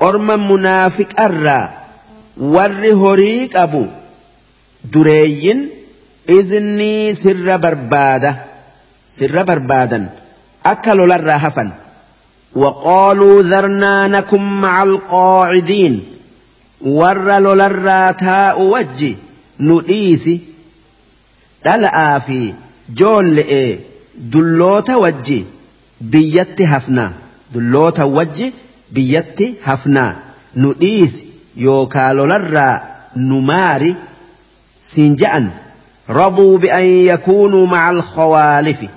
orma 0.02 0.38
munaafiqarraa 0.38 1.70
warri 2.56 2.92
horii 3.04 3.48
qabu 3.54 3.86
dureeyyin 4.94 5.62
izni 6.38 7.16
sirra 7.16 7.58
barbaada 7.64 8.34
sirra 9.18 9.44
barbaadan 9.48 10.10
akka 10.64 10.96
lolarraa 10.98 11.38
hafan. 11.46 11.70
waqaaluu 12.64 13.44
darnaa 13.52 14.08
na 14.12 14.22
kun 14.30 14.44
macaal-qoociidhin 14.64 15.96
warra 17.00 17.40
lolarraa 17.46 18.12
taa'u 18.22 18.70
wajji 18.74 19.10
nu 19.68 19.80
dhiisi. 19.90 20.36
dhala'aa 21.66 22.20
fi 22.28 22.40
joolle'ee 22.98 23.80
dulloota 24.32 24.98
wajji 25.06 25.40
biyyatti 26.16 26.64
hafna 26.76 27.10
dulloota 27.54 28.06
wajji. 28.06 28.54
biyyatti 28.96 29.48
hafnaa 29.68 30.12
nu 30.64 30.70
dhiisi 30.82 31.22
yookaa 31.68 32.10
lolarraa 32.20 32.74
nu 33.30 33.38
maari 33.50 33.92
siin 34.90 35.18
ja'an 35.24 35.48
rabuu 36.20 36.54
bi'an 36.66 36.88
yakuunuu 37.10 37.66
maca 37.74 37.88
alkhawaalifi 37.96 38.90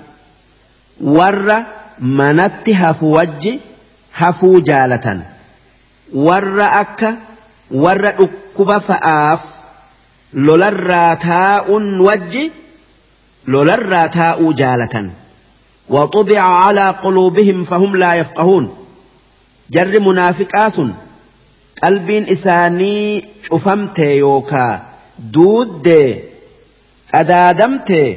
warra 1.17 1.57
manatti 2.21 2.75
hafu 2.83 3.11
wajji 3.17 3.53
hafuu 4.21 4.55
jaalatan 4.71 5.21
warra 6.29 6.69
akka 6.83 7.11
warra 7.85 8.11
dhukkuba 8.19 8.79
fa'aaf 8.89 9.47
lolarraa 10.49 11.11
taa'uun 11.27 11.91
wajji 12.11 12.51
lolarraa 13.55 14.05
taa'uu 14.21 14.53
jaalatan 14.63 15.07
وطبع 15.93 16.39
على 16.63 16.89
قلوبهم 16.89 17.63
فهم 17.63 17.95
لا 17.95 18.13
يفقهون 18.13 18.75
jarri 19.75 19.99
munaafiqaa 20.05 20.67
sun 20.75 20.87
qalbiin 21.81 22.25
isaanii 22.35 23.21
cufamtee 23.49 24.13
yookaa 24.23 24.71
duuddee 25.33 26.09
qadaadamtee 27.11 28.07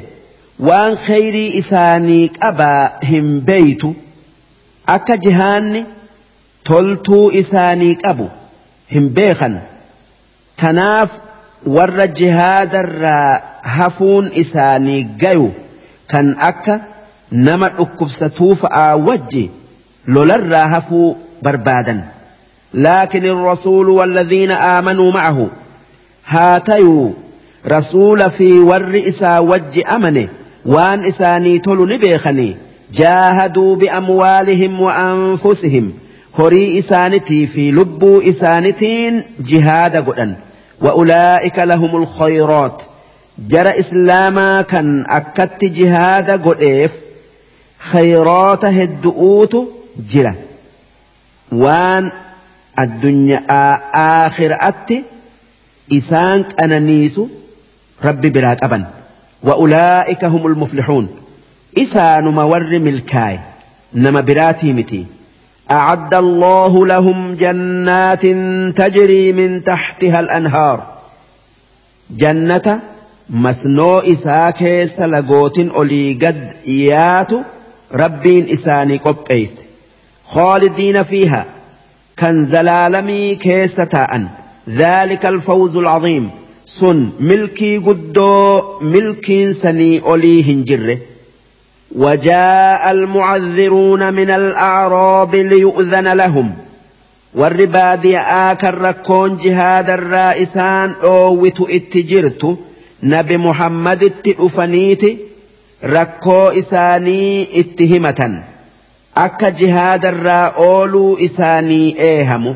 waan 0.69 0.93
khayrii 1.05 1.49
isaanii 1.61 2.23
qabaa 2.41 2.79
hin 3.09 3.27
beeytu 3.49 3.89
akka 4.95 5.15
jihaanni 5.25 5.81
toltuu 6.69 7.25
isaanii 7.41 7.93
qabu 8.03 8.27
hin 8.93 9.05
beekan 9.19 9.55
tanaaf 10.63 11.11
warra 11.75 12.07
jihaadarraa 12.21 13.33
hafuun 13.75 14.25
isaanii 14.45 15.01
gayu 15.25 15.49
kan 16.15 16.27
akka 16.49 16.75
nama 17.49 17.67
dhukkubsatuu 17.81 18.49
fa'aa 18.63 18.89
wajji 19.09 19.43
lolarraa 20.17 20.65
hafuu 20.73 21.11
بربادا 21.43 22.01
لكن 22.73 23.25
الرسول 23.25 23.89
والذين 23.89 24.51
آمنوا 24.51 25.11
معه 25.11 25.47
هاتيو 26.25 27.13
رسول 27.67 28.31
في 28.31 28.59
والرئيس 28.59 29.23
وج 29.23 29.79
أمنه 29.95 30.27
وان 30.65 31.05
إساني 31.05 31.59
تل 31.59 31.87
نبيخني 31.93 32.55
جاهدوا 32.93 33.75
بأموالهم 33.75 34.79
وأنفسهم 34.81 35.93
هري 36.39 36.79
إسانتي 36.79 37.47
في 37.47 37.71
لبو 37.71 38.21
إسانتين 38.21 39.23
جهاد 39.39 40.09
قدن 40.09 40.33
وأولئك 40.81 41.59
لهم 41.59 41.95
الخيرات 41.95 42.83
جرى 43.49 43.79
إسلاما 43.79 44.61
كان 44.61 45.05
أكت 45.07 45.65
جهاد 45.65 46.29
قدف 46.47 46.91
خيرات 47.79 48.65
هدؤوت 48.65 49.55
جِلَةٌ 50.11 50.35
waan 51.61 52.11
addunyaa 52.83 53.67
aakhiraatti 54.05 54.97
isaan 55.99 56.45
qananiisu 56.59 57.23
rabbi 58.07 58.31
biraa 58.37 58.53
qaban 58.61 58.85
wa'ulaa'ika 59.49 60.31
humul 60.35 60.55
muflixuun 60.63 61.07
isaanuma 61.83 62.47
warri 62.53 62.79
milkaaye 62.89 63.41
nama 64.07 64.21
biraatii 64.31 64.73
miti 64.79 65.03
أعد 65.71 66.13
الله 66.13 66.73
لهم 66.87 67.35
جنات 67.35 68.25
تجري 68.77 69.33
من 69.33 69.63
تحتها 69.63 70.19
الأنهار 70.19 70.83
جنة 72.11 72.79
مسنو 73.29 73.99
إساكيس 73.99 75.01
لقوت 75.01 75.59
أولي 75.59 76.13
قد 76.13 76.51
إيات 76.67 77.31
ربين 77.93 78.49
إساني 78.49 78.97
قبئيس 78.97 79.63
خالدين 80.33 81.03
فيها 81.03 81.45
كان 82.17 82.43
زلالمي 82.45 83.35
كيس 83.35 83.75
تاء 83.75 84.21
ذلك 84.69 85.25
الفوز 85.25 85.75
العظيم 85.77 86.29
سن 86.65 87.09
ملكي 87.19 87.77
قدو 87.77 88.61
ملكي 88.81 89.53
سني 89.53 89.99
أوليهن 90.01 90.63
جره 90.63 90.97
وجاء 91.95 92.91
المعذرون 92.91 94.13
من 94.13 94.29
الأعراب 94.29 95.35
ليؤذن 95.35 96.07
لهم 96.13 96.53
والرباد 97.35 98.05
آكر 98.27 98.75
ركون 98.81 99.37
جهاد 99.37 99.89
الرائسان 99.89 100.91
أوت 101.03 101.69
اتجرت 101.69 102.57
نبي 103.03 103.37
محمد 103.37 104.03
التئفنيت 104.03 105.03
ركو 105.83 106.37
إساني 106.47 107.47
اتهمة 107.59 108.43
akka 109.21 109.51
jihaadarraa 109.61 110.53
ooluu 110.65 111.17
isaanii 111.27 111.95
eehamu 112.09 112.55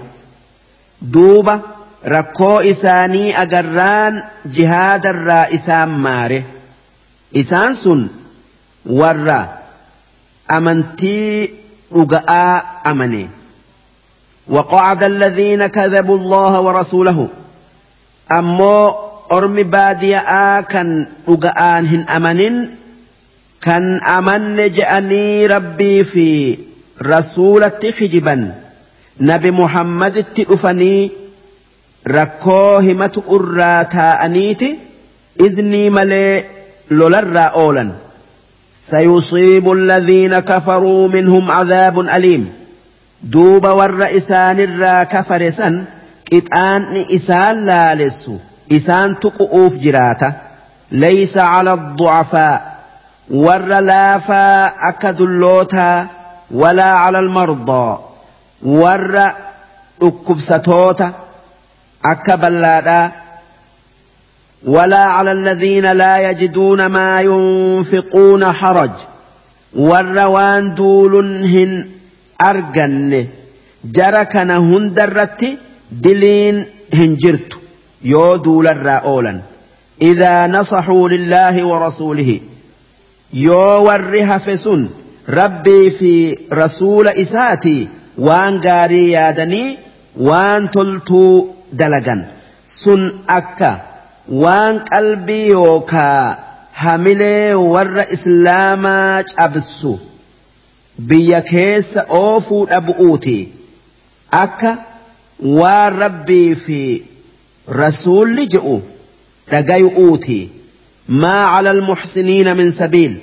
duuba 1.13 1.59
rakkoo 2.13 2.55
isaanii 2.71 3.33
agarraan 3.43 4.21
jihaadarraa 4.57 5.45
isaan 5.57 5.89
maare 6.05 6.39
isaan 7.41 7.75
sun 7.81 8.01
warra 9.01 9.39
amantii 10.47 11.51
dhuga'aa 11.91 12.53
amane 12.83 13.29
وقعد 14.49 15.03
الذين 15.03 15.67
كذبوا 15.67 16.17
الله 16.17 16.59
ورسوله 16.61 17.27
أمو 18.31 18.95
أرمي 19.31 19.63
بادياء 19.63 20.61
كان 20.61 21.05
أغآن 21.29 21.85
هن 21.87 22.01
أمنين 22.09 22.71
كان 23.61 24.03
أمن 24.03 24.71
جأني 24.71 25.47
ربي 25.47 26.03
في 26.03 26.57
رسولة 27.01 27.93
حجبا 27.99 28.53
نبي 29.21 29.51
محمد 29.51 30.23
تؤفني 30.23 31.11
ركوهمة 32.07 33.23
أراتا 33.29 34.25
أنيتي 34.25 34.75
إذني 35.39 35.89
ملي 35.89 36.45
لولر 36.91 37.37
أولا 37.39 37.91
سيصيب 38.73 39.71
الذين 39.71 40.39
كفروا 40.39 41.07
منهم 41.07 41.51
عذاب 41.51 41.99
أليم 41.99 42.49
دوب 43.23 43.67
والرئسان 43.67 44.59
الرا 44.59 45.03
كفرسا 45.03 45.85
إتآن 46.33 47.05
إسان 47.11 47.65
لا 47.65 47.95
لسو 47.95 48.37
إسان 48.71 49.19
تقؤوف 49.19 49.75
جراتا 49.77 50.33
ليس 50.91 51.37
على 51.37 51.73
الضعفاء 51.73 52.76
warra 53.29 53.81
laafaa 53.81 54.71
akka 54.89 55.13
dullootaa 55.19 56.07
walaa 56.61 56.93
cala 57.05 57.17
almardaa 57.23 57.99
warra 58.81 59.33
dhukkubsatoota 60.01 61.13
akka 62.13 62.37
ballaadhaa 62.37 63.11
ولا 64.67 64.99
على 65.03 65.31
الذين 65.31 65.91
لا 65.91 66.29
يجدون 66.29 66.85
ما 66.85 67.21
ينفقون 67.21 68.51
حرج 68.53 68.91
والروان 69.75 70.75
دول 70.75 71.37
هن 71.45 71.85
أرقن 72.41 73.27
جركن 73.85 74.51
هندرت 74.51 75.57
دلين 75.91 76.65
هنجرت 76.93 77.53
يو 78.03 78.35
دول 78.35 78.67
الرأولا 78.67 79.39
إذا 80.01 80.47
نصحوا 80.47 81.09
لله 81.09 81.65
ورسوله 81.67 82.39
yoo 83.33 83.83
warri 83.83 84.21
hafe 84.21 84.57
sun 84.57 84.89
rabbii 85.27 85.89
fi 85.91 86.39
rasuula 86.49 87.13
isaati 87.23 87.89
waan 88.27 88.59
gaarii 88.65 89.11
yaadanii 89.13 89.77
waan 90.27 90.69
toltuu 90.69 91.55
dalagan 91.79 92.25
sun 92.63 93.03
akka 93.39 93.71
waan 94.43 94.81
qalbii 94.91 95.47
yookaa 95.49 96.37
hamilee 96.71 97.53
warra 97.53 98.05
islaamaa 98.17 99.23
cabsu 99.35 99.99
biyya 101.07 101.41
keessa 101.53 102.05
oofuu 102.09 102.65
dhabu'uuti 102.69 103.39
akka 104.43 104.77
waan 105.61 105.97
rabbii 106.03 106.55
fi 106.67 106.83
rasuulli 107.83 108.45
je'u 108.47 108.81
dhagayu'uuti. 109.51 110.39
ما 111.09 111.43
على 111.45 111.71
المحسنين 111.71 112.57
من 112.57 112.71
سبيل 112.71 113.17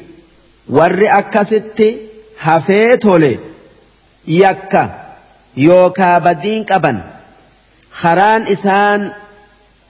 والرئك 0.69 1.43
ست 1.43 1.95
هفيته 2.41 3.19
لي 3.19 3.39
يكا 4.29 5.05
يوكا 5.57 6.19
بدين 6.19 6.65
أبا 6.71 7.01
خران 7.91 8.43
إسان 8.43 9.13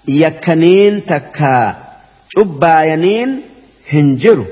يكنين 0.09 1.07
تكا 1.07 1.77
شبا 2.29 2.83
ينين 2.83 3.41
هنجر 3.93 4.45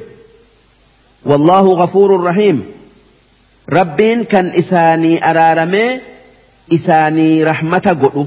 والله 1.27 1.75
غفور 1.75 2.23
رحيم 2.23 2.63
ربين 3.71 4.25
كان 4.25 4.47
إساني 4.47 5.31
أرارمي 5.31 6.01
إساني 6.75 7.45
رحمة 7.45 7.97
قلو 8.13 8.27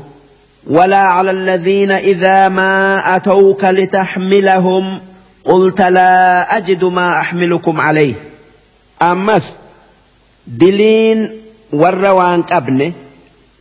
ولا 0.69 0.97
على 0.97 1.31
الذين 1.31 1.91
إذا 1.91 2.49
ما 2.49 3.01
أتوك 3.15 3.65
لتحملهم 3.65 4.99
قلت 5.43 5.81
لا 5.81 6.57
أجد 6.57 6.85
ما 6.85 7.19
أحملكم 7.19 7.81
عليه 7.81 8.13
أمس 9.01 9.53
دلين 10.47 11.29
والروان 11.73 12.41
قبل 12.41 12.93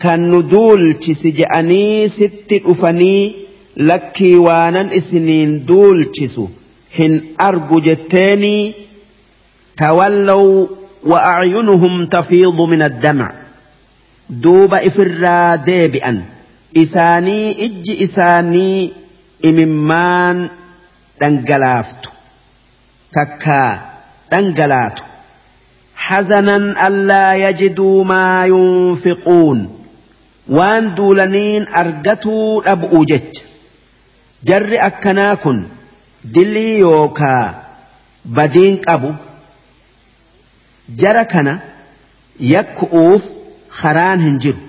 كان 0.01 0.31
ندول 0.35 0.97
جأني 1.25 2.09
ست 2.09 2.61
أفني 2.65 3.33
لكي 3.77 4.37
وانا 4.37 4.97
إسنين 4.97 5.65
دول 5.65 6.05
تسو 6.05 6.49
هن 6.99 7.21
أرجو 7.41 7.81
جتاني 7.81 8.73
تولوا 9.77 10.67
وأعينهم 11.05 12.05
تفيض 12.07 12.61
من 12.61 12.83
الدمع 12.83 13.33
دوب 14.31 14.75
إفرا 14.75 15.55
ديبئا 15.57 16.23
isaanii 16.83 17.51
ijji 17.67 17.95
isaanii 18.03 18.93
imimmaan 19.51 20.39
dhangalaaftu 21.21 22.11
takka 23.19 23.59
dhangalaatu 24.33 25.03
hazanan 26.07 26.67
allaa 26.89 27.35
yajiduu 27.45 28.05
maa 28.13 28.45
yunfiquun 28.55 29.59
waan 30.59 30.91
duulaniin 30.97 31.65
argatuu 31.83 32.49
dhabu 32.67 33.05
jecha 33.13 33.45
jarri 34.53 34.79
akkanaa 34.91 35.31
kun 35.47 35.59
dilii 36.35 36.77
yookaa 36.81 37.45
badiin 38.39 38.77
qabu 38.89 39.11
jara 41.05 41.25
kana 41.37 41.55
yakku'uuf 42.55 43.25
karaan 43.81 44.21
hin 44.31 44.39
jiru 44.47 44.61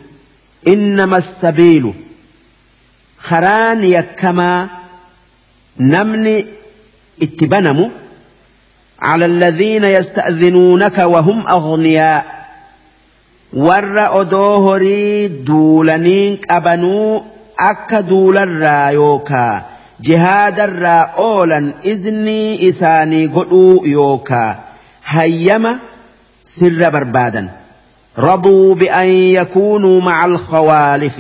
إنما 0.68 1.18
السبيل 1.18 1.94
خران 3.18 3.84
يكما 3.84 4.68
نمني 5.80 6.46
اتبنم 7.22 7.92
على 9.02 9.26
الذين 9.26 9.84
يستأذنونك 9.84 10.98
وهم 10.98 11.48
أغنياء 11.48 12.26
ور 13.54 14.22
أدوهري 14.22 15.28
دولنين 15.28 16.38
أبنو 16.50 17.24
أك 17.60 17.94
دول 17.96 18.38
الرايوكا 18.38 19.66
جهاد 20.02 20.60
الرا 20.60 21.72
إذني 21.86 22.70
إساني 22.70 23.28
قلو 23.28 23.86
يوكا 23.86 24.60
هيما 25.06 25.80
سر 26.46 26.90
بربادا 26.90 27.50
رضوا 28.20 28.76
بأن 28.76 29.08
يكونوا 29.10 30.02
مع 30.02 30.26
الخوالف 30.26 31.14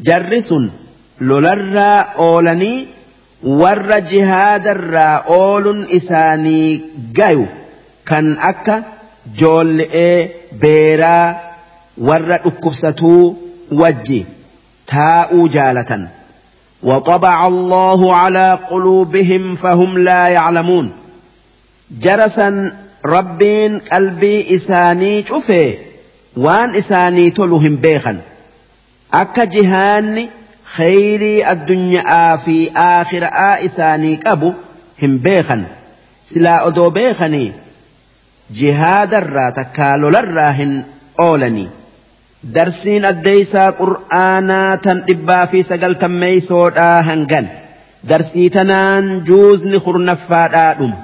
جرس 0.00 0.54
لولر 1.20 1.78
أولني 2.18 2.86
ور 3.44 3.98
جهاد 3.98 4.66
الرا 4.66 4.98
أول 5.04 5.86
إساني 5.96 6.80
قيو 7.20 7.46
كان 8.06 8.36
أكا 8.38 8.82
جول 9.36 9.80
إيه 9.80 10.32
بيرا 10.60 11.40
ور 11.98 12.34
أكفستو 12.34 13.34
وجي 13.72 14.24
تاء 14.86 15.46
جالة 15.46 16.08
وطبع 16.82 17.46
الله 17.46 18.16
على 18.16 18.58
قلوبهم 18.70 19.56
فهم 19.56 19.98
لا 19.98 20.28
يعلمون 20.28 20.90
جرسا 22.00 22.72
ربين 23.04 23.78
قلبي 23.78 24.54
إساني 24.56 25.24
شفه 25.26 25.74
waan 26.40 26.74
isaanii 26.74 27.30
tolu 27.36 27.58
hin 27.60 27.76
beekan 27.78 28.22
akka 29.20 29.46
jihaanni 29.54 30.30
khayrii 30.76 31.42
addunyaa 31.52 32.36
fi 32.44 32.54
aakhiraa 32.84 33.56
isaanii 33.68 34.16
qabu 34.24 34.54
hin 35.02 35.18
beekan 35.26 35.64
silaa 36.30 36.56
odoo 36.70 36.88
beekanii 37.00 37.52
jihaadarraa 38.60 39.50
takkaa 39.60 39.92
lolarraa 40.00 40.50
hin 40.62 40.72
oolanii 41.28 41.68
darsiin 42.54 43.04
addeeysaa 43.12 43.68
qur'aanaa 43.84 44.76
tan 44.88 45.04
dhibbaa 45.06 45.46
fi 45.54 45.62
sagaltammeeysoodhaa 45.72 47.02
hangan 47.10 47.50
darsii 48.08 48.48
tanaan 48.56 49.16
juuzni 49.32 49.80
kurnaffaadhaa 49.86 50.68
dhuma. 50.78 50.96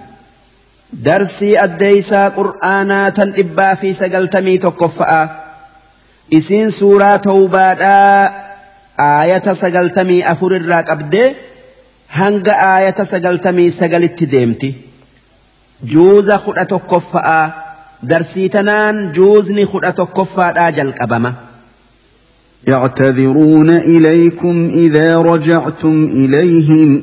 darsii 1.05 1.55
addeeysaa 1.65 2.31
qur'aanaa 2.39 3.05
tan 3.17 3.33
dhibbaa 3.39 3.73
fi 3.81 3.95
sagaltamii 3.95 4.59
tokkoffa'a 4.59 5.21
isiin 6.39 6.71
suuraa 6.73 7.19
tawbaadhaa 7.27 8.31
aayata 9.07 9.55
sagaltamii 9.63 10.23
afurirraa 10.33 10.83
qabdee 10.91 11.27
hanga 12.21 12.55
aayata 12.69 13.05
sagaltamii 13.11 13.71
sagalitti 13.75 14.31
deemti 14.37 14.71
juuza 15.93 16.39
kudha 16.47 16.65
tokkoffa'a 16.73 17.37
darsii 18.13 18.49
tanaan 18.57 19.05
juuzni 19.21 19.67
kudha 19.67 19.93
tokkoffaadhaa 19.93 20.71
jalqabama. 20.81 21.35
يعتذرون 22.69 23.71
إليكم 23.71 24.71
إذا 24.75 25.19
رجعتم 25.19 26.05
إليهم 26.05 27.03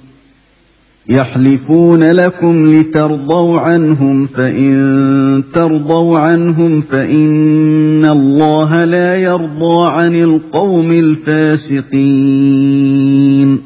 يحلفون 1.11 2.03
لكم 2.03 2.75
لترضوا 2.75 3.59
عنهم 3.59 4.25
فان 4.25 5.43
ترضوا 5.53 6.17
عنهم 6.17 6.81
فان 6.81 8.05
الله 8.05 8.85
لا 8.85 9.15
يرضى 9.15 9.91
عن 9.91 10.15
القوم 10.23 10.91
الفاسقين 10.91 13.61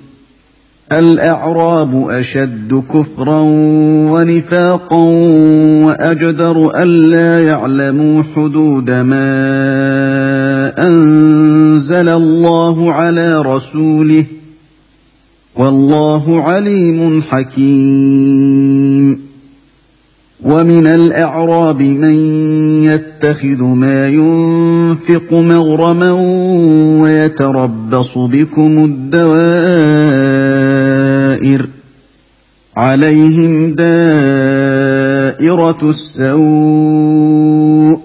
الاعراب 0.92 2.08
اشد 2.10 2.84
كفرا 2.94 3.42
ونفاقا 4.12 5.02
واجدر 5.86 6.84
الا 6.84 7.44
يعلموا 7.48 8.24
حدود 8.36 8.90
ما 8.92 9.36
انزل 10.88 12.10
الله 12.10 12.94
على 12.94 13.42
رسوله 13.42 14.26
والله 15.56 16.42
عليم 16.42 17.22
حكيم 17.22 19.20
ومن 20.44 20.88
الاعراب 20.88 21.82
من 21.82 22.14
يتخذ 22.84 23.64
ما 23.64 24.08
ينفق 24.08 25.32
مغرما 25.34 26.12
ويتربص 27.02 28.18
بكم 28.18 28.86
الدوائر 28.86 31.68
عليهم 32.78 33.74
دائره 33.74 35.90
السوء 35.90 38.00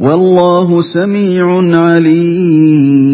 والله 0.00 0.82
سميع 0.82 1.58
عليم 1.78 3.13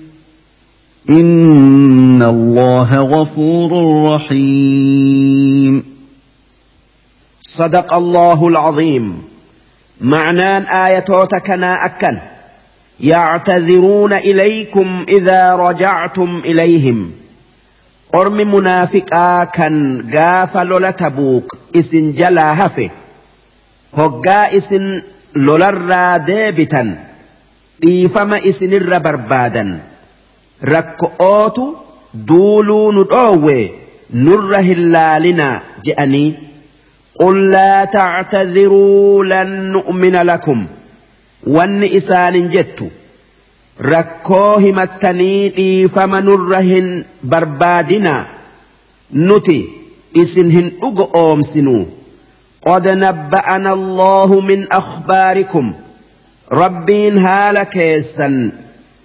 ان 1.09 2.21
الله 2.21 2.95
غفور 2.95 3.71
رحيم 4.15 5.83
صدق 7.41 7.93
الله 7.93 8.47
العظيم 8.47 9.21
معنان 10.01 10.61
ايه 10.67 10.99
كنا 11.45 11.85
اكل 11.85 12.17
يعتذرون 12.99 14.13
اليكم 14.13 15.05
اذا 15.09 15.55
رجعتم 15.55 16.41
اليهم 16.45 17.11
أرم 18.15 18.53
منافقا 18.55 19.43
كان 19.43 20.07
غاف 20.13 20.57
لولا 20.57 20.91
تبوك 20.91 21.57
إسن 21.75 22.11
جلا 22.11 22.65
هفه 22.65 22.89
هقا 23.97 24.57
إسن 24.57 25.01
لولا 25.35 25.69
را 25.69 26.17
ديبتا 26.17 27.05
إيفما 27.83 28.37
إسن 28.39 28.73
الربربادا 28.73 29.79
rakko'ootu 30.69 31.63
duuluu 32.29 32.85
nu 32.95 33.03
dhoowwe 33.13 33.57
nurra 34.25 34.61
hin 34.67 34.81
laalinaa 34.95 35.53
je'anii 35.87 36.27
qul 37.21 37.37
laa 37.55 37.79
tactadiruu 37.97 39.23
lan 39.33 39.49
nu'mina 39.75 40.23
lakum 40.31 40.63
wanni 41.57 41.87
isaanin 42.01 42.49
jettu 42.55 42.87
rakkoo 43.93 44.59
himattanii 44.65 45.41
dhiifama 45.57 46.21
nurra 46.29 46.59
hin 46.69 46.91
barbaadinaa 47.35 48.21
nuti 49.29 49.59
isin 50.25 50.49
hin 50.59 50.69
dhugo 50.83 51.05
oomsinuu 51.23 51.83
قد 52.65 52.87
نبأنا 52.87 53.73
الله 53.73 54.39
من 54.39 54.67
أخباركم 54.71 55.73
ربين 56.51 57.17
هالك 57.17 57.75
يسن 57.75 58.35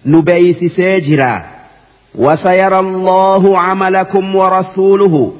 نبيسسي 0.06 1.00
جرا 1.00 1.44
وسيرى 2.14 2.78
الله 2.80 3.58
عملكم 3.58 4.36
ورسوله 4.36 5.32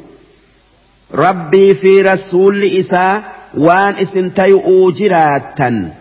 ربي 1.15 1.75
في 1.75 2.03
رسول 2.03 2.65
إساء 2.65 3.23
وان 3.59 3.95
اسنتيؤوا 3.95 4.91
جراتا 4.93 5.93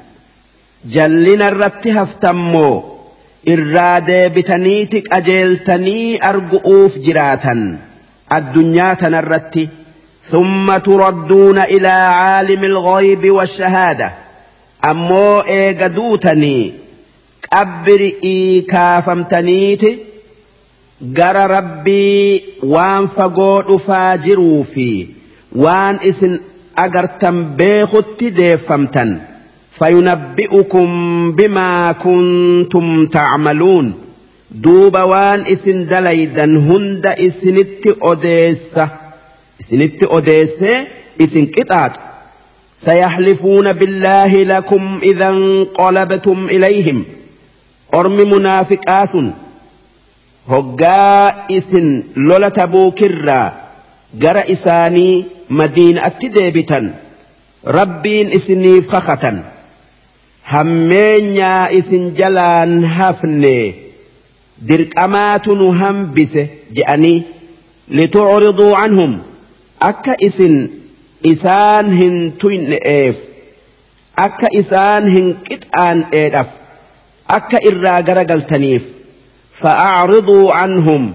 جلنا 0.90 1.48
الرت 1.48 1.88
افتمو 1.88 2.84
إرادة 3.50 4.28
بتنيتك 4.28 5.14
أجلتني 5.14 6.30
أرجؤوف 6.30 6.98
جراتا 6.98 7.78
الدنيا 8.36 8.94
تنرت 8.94 9.70
ثم 10.24 10.78
تردون 10.78 11.58
إلى 11.60 11.88
عالم 11.88 12.64
الغيب 12.64 13.32
والشهادة 13.32 14.12
أمو 14.86 15.40
إيقدوتني 15.40 16.74
abbirii 17.64 18.62
kaafamtaniiti 18.72 19.92
gara 21.18 21.44
rabbii 21.48 22.44
waan 22.76 23.08
fagoo 23.16 23.58
dhufaa 23.70 24.10
jiruu 24.26 24.64
fi 24.74 24.88
waan 25.66 26.00
isin 26.12 26.36
agartan 26.86 27.38
beekutti 27.60 28.32
deeffamtan 28.40 29.14
fayunabbi'ukum 29.80 30.92
bimaa 31.38 31.94
kuntum 32.06 32.90
tacmaluun 33.18 33.88
duuba 34.68 35.06
waan 35.14 35.48
isin 35.56 35.80
dalaydan 35.92 36.58
hunda 36.68 37.16
isinitti 37.28 37.96
odeessa 38.14 38.88
isinitti 39.64 40.12
odeessee 40.20 40.78
isin 41.28 41.48
qixaaxa 41.58 42.02
سيحلفون 42.86 43.74
بالله 43.74 44.32
لكم 44.44 45.00
إذا 45.04 45.28
انقلبتم 45.30 46.46
إليهم 46.50 47.06
ormi 48.00 48.24
munaafiqaa 48.32 49.04
sun 49.12 49.28
hoggaa 50.52 51.48
isin 51.58 51.88
lola 52.30 52.50
tabuukirraa 52.58 53.46
gara 54.24 54.42
isaanii 54.56 55.12
madiinaatti 55.60 56.30
deebitan 56.38 56.90
rabbiin 57.78 58.34
isiniif 58.40 58.90
kakatan 58.96 59.38
hammeenyaa 60.56 61.62
isin 61.80 62.10
jalaan 62.20 62.74
hafne 62.98 63.54
dirqamaatu 64.72 65.56
nu 65.62 65.70
hambise 65.84 66.44
je'anii 66.80 67.16
litucriduu 68.00 68.72
anhum 68.84 69.14
akka 69.92 70.14
isin 70.30 70.56
isaan 71.34 71.94
hin 72.02 72.20
tuyne'eef 72.44 73.26
akka 74.28 74.48
isaan 74.64 75.10
hin 75.18 75.34
qixaan'eedhaf 75.50 76.62
أكا 77.30 77.58
إرى 77.58 78.42
تنيف 78.42 78.84
فأعرضوا 79.54 80.54
عنهم 80.54 81.14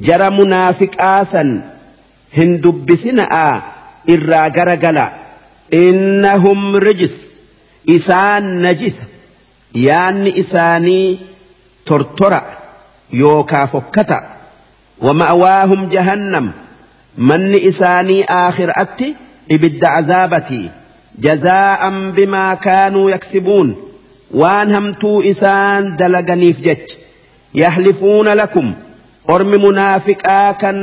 جرى 0.00 0.30
منافق 0.30 0.90
آسا 1.02 1.62
هندب 2.36 2.86
بسنا 2.86 3.62
إرى 4.08 4.50
جرجل 4.50 5.02
إنهم 5.74 6.76
رجس 6.76 7.38
إسان 7.88 8.62
نجس 8.66 9.02
يعني 9.74 10.40
إساني 10.40 11.18
ترترى 11.86 12.42
يوكا 13.12 13.66
فكتا 13.66 14.26
ومأواهم 15.00 15.88
جهنم 15.88 16.52
من 17.18 17.54
إساني 17.54 18.24
آخر 18.24 18.72
أتي 18.76 19.14
إبد 19.50 19.84
عذابتي 19.84 20.70
جزاء 21.18 22.10
بما 22.10 22.54
كانوا 22.54 23.10
يكسبون 23.10 23.85
waan 24.34 24.70
hamtuu 24.70 25.20
isaan 25.22 25.96
dalaganiif 25.98 26.60
jech 26.62 26.96
yahlifuuna 27.54 28.34
lakum 28.40 28.72
ormi 29.34 29.58
munaafiqaa 29.58 30.52
kan 30.62 30.80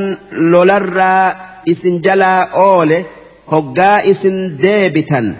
lolarraa 0.54 1.26
isin 1.74 2.02
jalaa 2.04 2.50
oole 2.68 3.06
hoggaa 3.52 4.00
isin 4.14 4.58
deebitan 4.62 5.38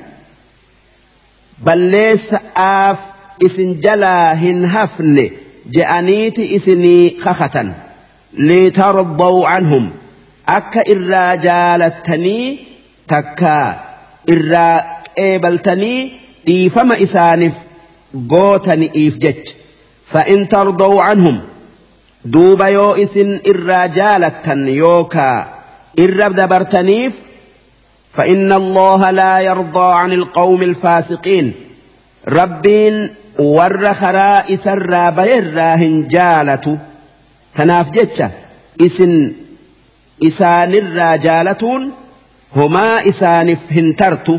balleessa'aaf 1.64 3.00
isin 3.46 3.82
jalaa 3.84 4.34
hin 4.44 4.66
hafne 4.76 5.30
je'aniiti 5.78 6.42
isinii 6.58 7.12
kakatan 7.24 7.76
litarbaw 8.38 9.44
canhum 9.48 9.90
akka 10.58 10.84
irraa 10.96 11.30
jaalattanii 11.48 12.48
takkaa 13.08 13.66
irraa 14.28 15.00
qeebaltanii 15.18 16.00
dhiifama 16.48 16.96
isaaniif 17.06 17.54
gootani'iif 18.14 19.16
jech 19.24 19.46
fa'in 20.12 20.46
tardow 20.48 20.96
canhum 21.06 21.38
duuba 22.34 22.70
yoo 22.70 22.96
isin 22.96 23.30
irraa 23.52 23.88
jaalattan 24.00 24.62
yookaa 24.82 25.38
irra 26.04 26.28
dabartaniif 26.38 27.14
فإن 28.18 28.54
الله 28.54 29.12
لا 29.12 29.40
يرضى 29.40 29.94
عن 29.94 30.12
القوم 30.14 30.62
الفاسقين 30.64 31.54
ربين 32.28 33.10
ور 33.40 33.94
خراء 33.94 34.56
سرى 34.56 35.12
بيراهن 35.18 36.08
جالة 36.08 36.78
تناف 37.56 37.90
جتشة 37.92 38.32
إسن 38.82 39.32
إسان 40.24 40.74
الراجالتون 40.74 41.92
هما 42.56 43.10
إسان 43.10 43.56
فهنترتو 43.56 44.38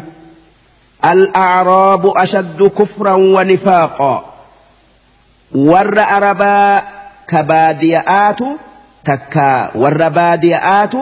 الأعراب 1.13 2.07
أشد 2.17 2.63
كفرا 2.79 3.13
ونفاقا 3.13 4.25
ور 5.55 6.01
أربا 6.01 6.83
كبادئات 7.29 8.39
تكا 9.05 9.77
ور 9.77 10.09
بادئات 10.09 10.93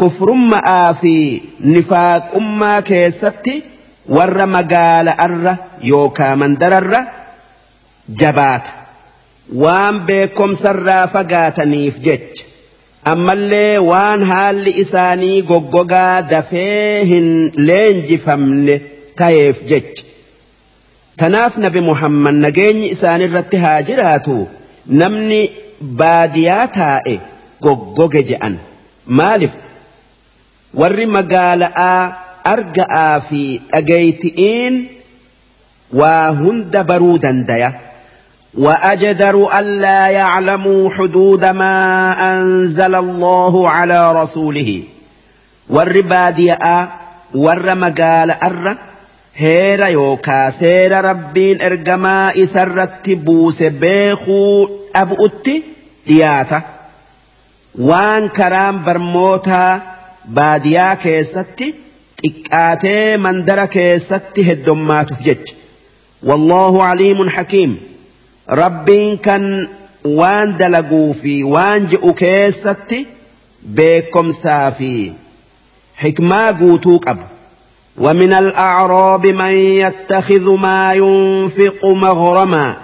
كفر 0.00 0.32
مآ 0.32 0.92
في 0.92 1.40
نفاق 1.60 2.32
أما 2.36 2.80
كيستي 2.80 3.62
ور 4.08 4.46
مقال 4.46 5.08
أر 5.08 5.56
يوكا 5.84 6.34
من 6.34 6.54
درر 6.58 7.06
جبات 8.08 8.66
وان 9.54 9.98
بكم 10.06 10.54
سرا 10.54 11.06
فقاتني 11.06 11.90
في 11.90 12.00
جج 12.00 12.40
ammallee 13.10 13.78
waan 13.90 14.22
haalli 14.30 14.72
isaanii 14.84 15.36
goggogaa 15.50 16.22
dafee 16.32 17.04
hin 17.10 17.28
leenjifamne 17.68 18.74
ta'eef 19.20 19.60
jech 19.70 20.02
tanaaf 21.22 21.54
nabi 21.64 21.80
muhammad 21.90 22.34
nageenyi 22.46 22.86
isaan 22.96 23.24
irratti 23.28 23.56
haa 23.64 23.76
jiraatu 23.92 24.36
namni 25.02 25.40
baadiyaa 26.02 26.66
taa'e 26.78 27.16
goggoge 27.68 28.22
je'an 28.32 28.54
maalif 29.22 29.54
warri 30.82 31.06
magaala'aa 31.16 31.98
arga'aa 32.54 33.14
fi 33.30 33.42
dhageeyti'iin 33.72 34.74
waa 36.02 36.24
hunda 36.44 36.80
baruu 36.92 37.18
dandaya. 37.28 37.70
وأجدر 38.58 39.58
ألا 39.58 40.06
يعلموا 40.08 40.90
حدود 40.90 41.44
ما 41.44 42.14
أنزل 42.34 42.94
الله 42.94 43.68
على 43.68 44.22
رسوله 44.22 44.82
والربادية 45.70 46.58
والرمقال 47.34 48.30
أر 48.30 48.78
هير 49.36 49.86
يوكا 49.86 50.50
سير 50.50 51.04
ربين 51.04 51.62
إرقما 51.62 52.32
إسر 52.42 52.82
التبوس 52.82 53.62
بيخو 53.62 54.68
أبؤت 54.96 55.50
دياتا 56.06 56.62
وان 57.80 58.28
كرام 58.28 58.82
برموتا 58.84 59.82
باديا 60.24 60.94
كيستي 60.94 61.74
إكاتي 62.24 63.16
من 63.16 63.44
درك 63.44 63.96
ستي 63.98 64.52
هدوما 64.52 65.02
تفجج 65.02 65.38
والله 66.22 66.82
عليم 66.84 67.28
حكيم 67.28 67.97
rabbiin 68.48 69.18
kan 69.18 69.68
waan 70.16 70.56
dalaguu 70.58 71.12
fi 71.12 71.44
waan 71.44 71.86
je'u 71.90 72.12
keessatti 72.14 73.06
beekomsaa 73.76 74.70
fi 74.78 75.12
hikmaa 76.02 76.52
guutuu 76.52 76.98
qaba. 77.04 77.24
ومن 78.00 78.32
الأعراب 78.32 79.26
من 79.26 79.52
يتخذ 79.82 80.54
ما 80.60 80.92
ينفق 80.94 81.82
مغرما 81.96 82.76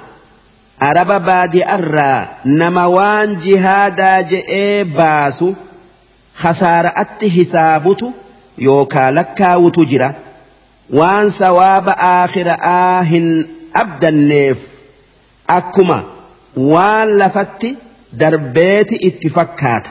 أرب 0.82 1.24
بادي 1.24 1.64
أرى 1.70 2.28
نموان 2.46 3.38
جهادا 3.38 4.20
جئي 4.20 4.84
باسو 4.84 5.52
خسارة 6.34 7.30
حسابت 7.38 8.12
يوكا 8.58 9.10
لكا 9.10 9.54
وتجرى 9.54 10.14
وان 10.90 11.30
سواب 11.30 11.88
آخر 11.98 12.48
آه 12.62 13.44
أبدا 13.76 14.10
نيف 14.10 14.73
akkuma 15.46 16.02
waan 16.56 17.16
lafatti 17.18 17.76
darbeeti 18.18 18.96
itti 19.08 19.30
fakkaata 19.36 19.90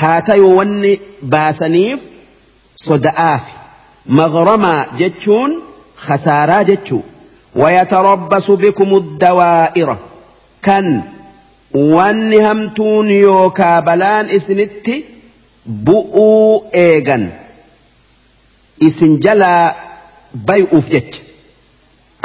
haa 0.00 0.20
ta'u 0.28 0.56
wanni 0.56 0.92
baasaniif 1.34 2.00
soda'aa 2.84 3.38
fi 3.46 3.52
maghramaa 4.20 4.80
jechuun 5.00 5.52
khasaaraa 6.06 6.62
jechuu 6.70 7.02
wayatarabbasu 7.62 8.52
bikum 8.64 8.90
addawaa'ira 9.00 9.96
kan 10.68 10.86
wanni 11.96 12.38
hamtuun 12.48 13.08
yookaa 13.26 13.76
balaan 13.86 14.26
isinitti 14.38 14.94
bu'uu 15.86 16.62
eegan 16.86 17.24
isin 18.90 19.12
jalaa 19.28 19.64
bay'uuf 20.52 20.86
jecha 20.96 21.20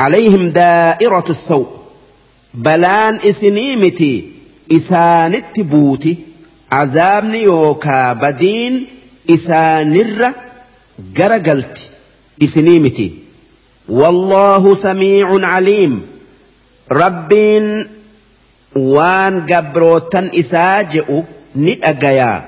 عليهم 0.03 0.49
دائرة 0.49 1.27
السوء 1.30 1.83
balaan 2.61 3.17
isinii 3.25 3.73
miti 3.83 4.11
isaanitti 4.69 5.64
buuti 5.72 6.14
azaabni 6.80 7.41
yookaa 7.43 8.14
badiin 8.15 8.77
isaanirra 9.35 10.30
gara 11.17 11.40
galti 11.48 11.90
isinii 12.48 12.80
miti 12.88 13.07
wallaahu 14.01 14.75
samiicun 14.83 15.41
caliim 15.53 15.98
rabbiin 17.01 17.67
waan 18.99 19.41
gabrootan 19.49 20.30
isaa 20.43 20.77
je'u 20.95 21.25
ni 21.65 21.75
dhagayaa 21.82 22.41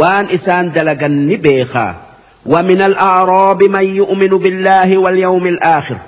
waan 0.00 0.30
isaan 0.40 0.72
dalagan 0.74 1.12
ni 1.28 1.36
beekaa 1.48 2.00
ومن 2.46 2.80
الأعراب 2.82 3.62
من 3.62 3.84
يؤمن 3.96 4.28
بالله 4.28 4.98
واليوم 4.98 5.46
الآخر 5.46 5.98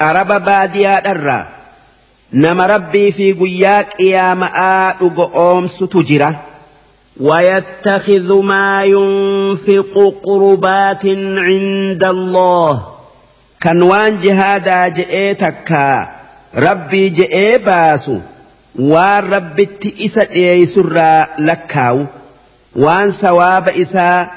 أرب 0.00 0.44
باديا 0.44 1.12
الرّ 1.12 1.44
nama 2.32 2.66
rabbii 2.66 3.10
fi 3.12 3.24
guyyaa 3.40 3.82
qiyaama'aa 3.98 4.94
dhuga 5.02 5.24
oomsutu 5.46 6.02
jira 6.12 6.30
ويتخذ 7.20 8.40
ما 8.42 8.82
ينفق 8.84 9.92
قربات 10.24 11.06
عند 11.46 12.04
الله 12.04 12.82
كان 13.60 13.82
وان 13.82 14.18
جهادا 14.18 14.88
جئتك 14.88 16.02
ربي 16.56 17.08
جئ 17.10 17.58
باسو 17.58 18.18
waan 18.78 19.28
rabbitti 19.30 19.88
isa 20.06 20.24
dhiyeessurraa 20.24 21.26
lakkaawu 21.38 22.06
waan 22.76 23.12
sawaaba 23.12 23.72
isaa 23.74 24.28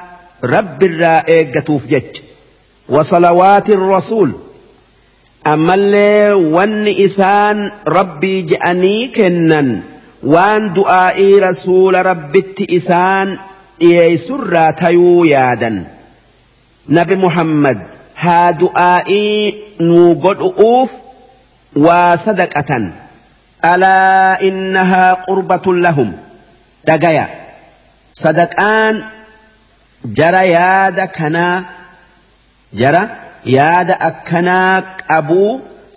rabbirraa 0.44 1.24
eeggatuuf 1.36 1.86
jecha 1.94 2.24
wasalawaati 2.90 3.76
rasuul 3.76 4.30
ammallee 5.50 6.34
wanni 6.54 6.94
isaan 7.06 7.60
rabbii 7.96 8.38
je'anii 8.52 9.10
kennan 9.18 9.68
waan 10.36 10.64
du'aa'ii 10.78 11.34
rasuula 11.44 12.04
rabbitti 12.08 12.66
isaan 12.78 13.34
irraa 13.88 14.72
tayuu 14.80 15.20
yaadan 15.30 15.78
nabi 16.98 17.16
muhammad 17.26 17.78
haa 18.22 18.48
du'aa'ii 18.64 19.86
nuu 19.90 20.16
godhu'uuf 20.24 20.92
waa 21.86 22.10
sadaqatan 22.24 22.88
alaa 23.74 24.38
innahaa 24.48 25.12
qurbatun 25.28 25.82
lahum 25.88 26.10
dhagaya 26.92 27.28
sadaqaan 28.24 28.96
jara 30.22 30.42
yaada 30.54 31.08
kanaa 31.20 31.54
jara. 32.82 33.04
yaada 33.54 33.94
akkanaa 34.10 34.82
qabuu 35.10 35.50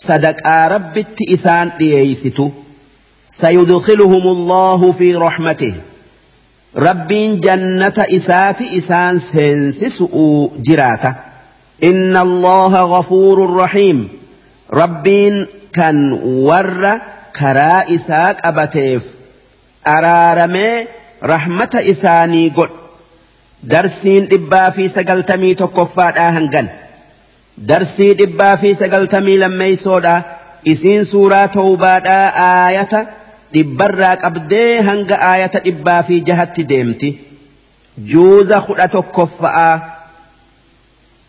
sadaqaa 0.06 0.68
rabbitti 0.74 1.24
isaan 1.36 1.72
dhiyeeysitu 1.78 2.44
sayudkiluhum 3.40 4.24
allaahu 4.34 4.92
fi 4.98 5.08
raxmatihi 5.20 5.80
rabbiin 6.86 7.38
jannata 7.46 8.04
isaati 8.16 8.64
isaan 8.80 9.18
seensisu'uu 9.20 10.42
jiraata 10.68 11.12
inna 11.90 12.20
allaha 12.28 12.82
gafuurun 12.94 13.52
rahiim 13.62 13.98
rabbiin 14.80 15.36
kan 15.78 15.96
warra 16.48 16.90
karaa 17.38 17.82
isaa 17.96 18.30
qabateef 18.44 19.02
araaramee 19.96 20.76
rahmata 21.32 21.80
isaanii 21.94 22.48
godhu 22.60 23.70
darsiin 23.70 24.30
dhibbaa 24.30 24.70
fi 24.76 24.88
sagaltamii 24.96 25.54
tokkoffaadhaa 25.62 26.30
hangan 26.38 26.68
darsii 27.66 28.14
dhibbaa 28.18 28.56
fi 28.56 28.74
sagaltamii 28.74 29.36
lammeeysoodha 29.38 30.22
isiin 30.72 31.04
suuraa 31.04 31.48
tawbaadhaa 31.58 32.32
aayata 32.46 33.06
dhibbarraa 33.54 34.14
qabdee 34.24 34.80
hanga 34.88 35.18
aayata 35.30 35.62
dhibbaa 35.64 36.02
fi 36.10 36.18
jahatti 36.28 36.64
deemti 36.72 37.08
juuza 38.14 38.60
kudha 38.66 38.86
tokkoffa'aa 38.98 39.78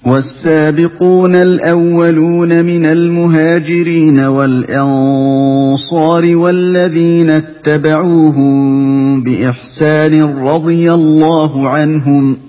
والسابقون 0.05 1.35
الأولون 1.35 2.65
من 2.65 2.85
المهاجرين 2.85 4.19
والأنصار 4.19 6.35
والذين 6.35 7.29
اتبعوهم 7.29 9.23
بإحسان 9.23 10.39
رضي 10.43 10.91
الله 10.91 11.69
عنهم 11.69 12.33
ۖ 12.45 12.48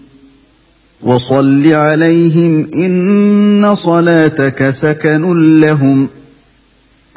وصل 1.03 1.67
عليهم 1.67 2.67
ان 2.75 3.75
صلاتك 3.75 4.69
سكن 4.69 5.59
لهم 5.59 6.07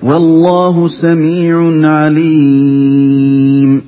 والله 0.02 0.88
سميع 0.88 1.88
عليم 1.90 3.82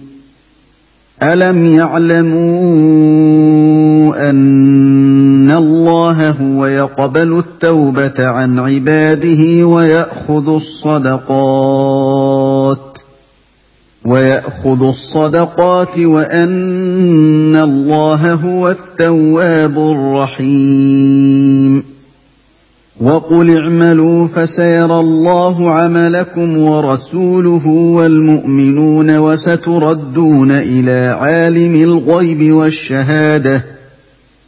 الم 1.23 1.67
يعلموا 1.67 4.31
ان 4.31 5.51
الله 5.51 6.31
هو 6.31 6.67
يقبل 6.67 7.39
التوبه 7.39 8.15
عن 8.27 8.59
عباده 8.59 9.65
وياخذ 9.67 10.49
الصدقات 10.55 12.26
ويأخذ 14.07 14.83
الصدقات 14.85 15.99
وأن 15.99 16.57
الله 17.57 18.35
هو 18.35 18.71
التواب 18.71 19.79
الرحيم 19.79 21.83
وقل 23.01 23.59
اعملوا 23.59 24.27
فسيرى 24.29 25.01
الله 25.01 25.71
عملكم 25.71 26.57
ورسوله 26.57 27.67
والمؤمنون 27.67 29.19
وستردون 29.19 30.51
إلى 30.51 31.17
عالم 31.21 31.75
الغيب 31.75 32.53
والشهاده 32.53 33.76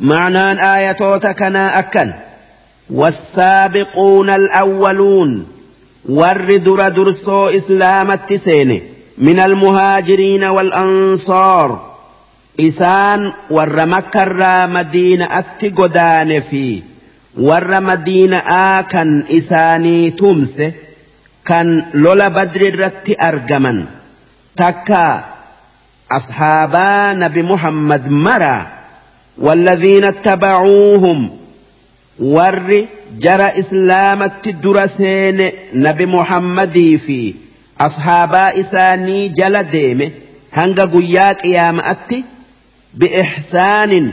معنى 0.00 0.74
آية 0.76 0.92
توتكنا 0.92 1.78
أكن 1.78 2.12
والسابقون 2.90 4.30
الأولون 4.30 5.46
ورد 6.08 6.64
درسو 6.94 7.46
إسلام 7.48 8.10
التسين 8.10 8.82
من 9.18 9.38
المهاجرين 9.38 10.44
والأنصار 10.44 11.96
إسان 12.60 13.32
ورمكر 13.50 14.66
مدينة 14.66 15.24
التقدان 15.38 16.40
في 16.40 16.82
ور 17.40 17.88
آكن 18.48 19.24
إساني 19.30 20.10
تمس 20.10 20.62
كان 21.44 21.84
لولا 21.94 22.28
بدر 22.28 22.60
الرت 22.60 23.16
أرجما 23.22 23.84
تكا 24.56 25.24
أصحاب 26.12 26.72
نبي 27.16 27.42
محمد 27.42 28.10
مرا 28.10 28.75
والذين 29.38 30.04
اتبعوهم 30.04 31.30
ور 32.18 32.84
جرى 33.18 33.58
إسلام 33.58 34.22
الدرسين 34.22 35.50
نبي 35.74 36.06
محمد 36.06 37.00
في 37.06 37.34
أصحاب 37.80 38.34
إساني 38.34 39.28
جلديم 39.28 40.10
هنگا 40.52 40.84
قياك 40.84 41.46
يا 41.46 41.70
مأتي 41.70 42.24
بإحسان 42.94 44.12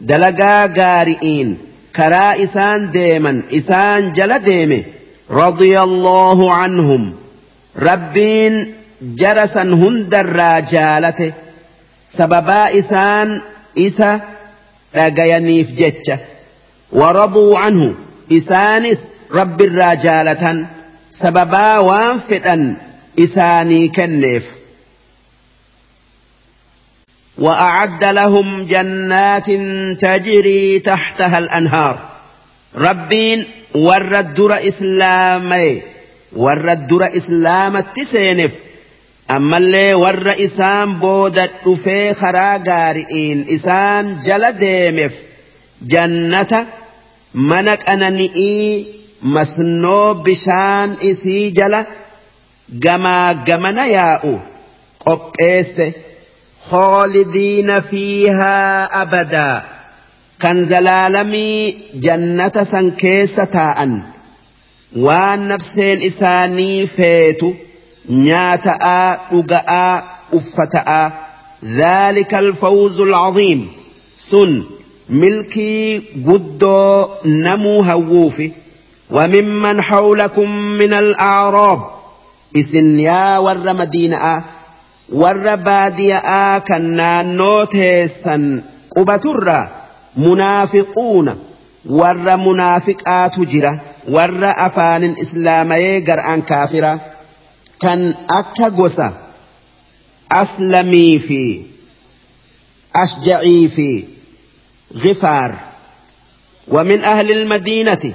دلقا 0.00 0.66
قارئين 0.66 1.58
كرا 1.96 2.42
إسان 2.44 2.90
ديما 2.90 3.42
إسان 3.52 4.12
جلديم 4.12 4.82
رضي 5.30 5.80
الله 5.80 6.52
عنهم 6.54 7.12
ربين 7.78 8.74
جرسن 9.02 9.72
هند 9.72 10.14
الراجالة 10.14 11.32
سببا 12.06 12.78
إسان 12.78 13.40
إسا 13.78 14.20
dhagayaniif 14.94 15.72
jecha 15.80 16.18
waraduu 17.00 17.56
anhu 17.66 17.88
isaanis 18.38 19.02
rabbi 19.38 19.64
irraa 19.70 19.94
jaalatan 20.06 20.58
sababaa 21.22 21.78
waan 21.88 22.20
fedhan 22.30 22.64
isaanii 23.26 23.88
kenneef 23.98 24.44
وأعد 27.40 28.04
لهم 28.04 28.66
جنات 28.66 29.50
تجري 30.00 30.78
تحتها 30.78 31.38
الأنهار 31.38 31.98
ربين 32.76 33.46
ورد 33.74 34.34
در 34.34 34.68
إسلامي 34.68 35.82
ورد 36.36 36.86
در 36.86 37.16
إسلام 37.16 37.76
التسينف 37.76 38.54
ammallee 39.36 39.90
warra 40.02 40.32
isaan 40.46 40.94
booda 41.02 41.42
dhufee 41.64 42.02
karaa 42.20 42.54
gaari'iin 42.68 43.42
isaan 43.56 44.06
jala 44.26 44.48
deemeef 44.62 45.18
jannata 45.92 46.60
mana 47.50 47.74
qanani'ii 47.82 48.70
masnoo 49.36 50.08
bishaan 50.24 50.90
isii 51.10 51.44
jala 51.60 51.80
gamaa 52.86 53.28
gamana 53.50 53.84
yaa'u 53.96 54.32
qopheesse 55.04 55.86
hoolidiina 56.68 57.76
fiihaa 57.92 58.74
abadaa 59.04 59.56
kan 60.42 60.58
zalaalamii 60.70 61.62
jannata 62.06 62.62
san 62.74 62.86
keessa 63.06 63.44
taa'an 63.58 63.92
waan 65.08 65.40
nafseen 65.50 65.98
isaanii 66.12 66.78
feetu. 66.98 67.48
نياتأ 68.10 69.18
dhuga'aa 69.30 70.02
uffata'aa 70.34 71.10
ذلك 71.64 72.34
الفوز 72.34 73.00
العظيم 73.00 73.68
سن 74.16 74.62
ملكي 75.10 76.02
قدو 76.26 77.06
نمو 77.24 77.80
هووفي 77.82 78.50
وممن 79.10 79.82
حولكم 79.82 80.50
من 80.60 80.92
الأعراب 80.92 81.80
إسن 82.56 83.00
يا 83.00 83.38
ور 83.38 83.74
مدينة 83.74 84.44
ور 85.12 85.54
بادية 85.54 86.58
كنا 86.58 87.22
نوتيسا 87.22 88.62
قبتر 88.96 89.68
منافقون 90.16 91.38
ور 91.90 92.36
منافقات 92.36 93.40
جرة 93.40 93.80
ور 94.10 94.40
أفان 94.42 95.14
إسلامي 95.22 95.98
قرآن 96.00 96.42
كافرة 96.42 97.00
كان 97.80 98.14
أكا 98.30 98.70
gosa 98.76 99.10
أسلمي 100.32 101.18
في 101.18 101.62
أشجعي 102.96 103.68
في 103.68 104.04
غفار 104.96 105.54
ومن 106.68 107.04
أهل 107.04 107.30
المدينة 107.30 108.12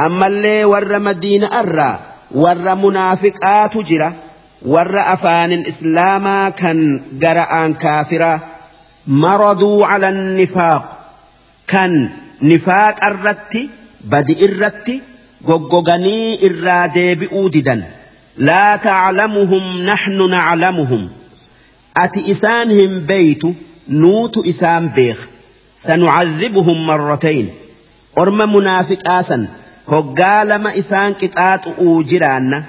أما 0.00 0.26
اللي 0.26 0.64
ور 0.64 0.98
مدينة 0.98 1.46
أرى 1.46 1.98
ور 2.34 2.74
منافق 2.74 3.32
آتجرة 3.46 4.14
ور 4.66 5.00
أفان 5.14 5.52
إسلاما 5.66 6.48
كان 6.48 7.00
قرآن 7.22 7.74
كافرة 7.74 8.40
مرضوا 9.06 9.86
على 9.86 10.08
النفاق 10.08 10.98
كان 11.66 12.10
نفاق 12.42 13.04
الرتي 13.04 13.68
بدي 14.00 14.44
الرتي 14.44 15.00
غوغوغاني 15.46 16.46
الرادي 16.46 17.14
بؤددا 17.14 17.97
لا 18.38 18.76
تعلمهم 18.76 19.82
نحن 19.82 20.30
نعلمهم 20.30 21.08
أتي 21.96 22.32
إسانهم 22.32 23.00
بيت 23.06 23.42
نوت 23.88 24.38
إسان 24.46 24.88
بيخ 24.88 25.26
سنعذبهم 25.76 26.86
مرتين 26.86 27.50
أرم 28.18 28.54
منافق 28.54 29.10
آسا 29.10 29.48
هقا 29.88 30.44
ما 30.56 30.78
إسان 30.78 31.14
كتات 31.14 31.66
أوجران 31.66 32.64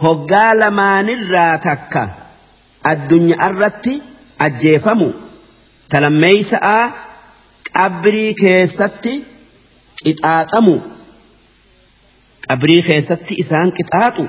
هقا 0.00 0.54
لما 0.54 1.02
نراتك 1.02 2.10
الدنيا 2.90 3.46
الرتي 3.50 4.02
أجيفمو 4.40 5.10
تلميسا 5.90 6.90
qabrii 7.80 8.34
keessatti 8.40 9.12
qixaaxamu 10.04 10.76
qabrii 12.48 12.82
keessatti 12.82 13.40
إسان 13.40 13.70
كتاتو 13.70 14.26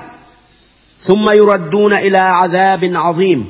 ثم 1.02 1.30
يردون 1.30 1.92
إلى 1.92 2.18
عذاب 2.18 2.90
عظيم 2.94 3.48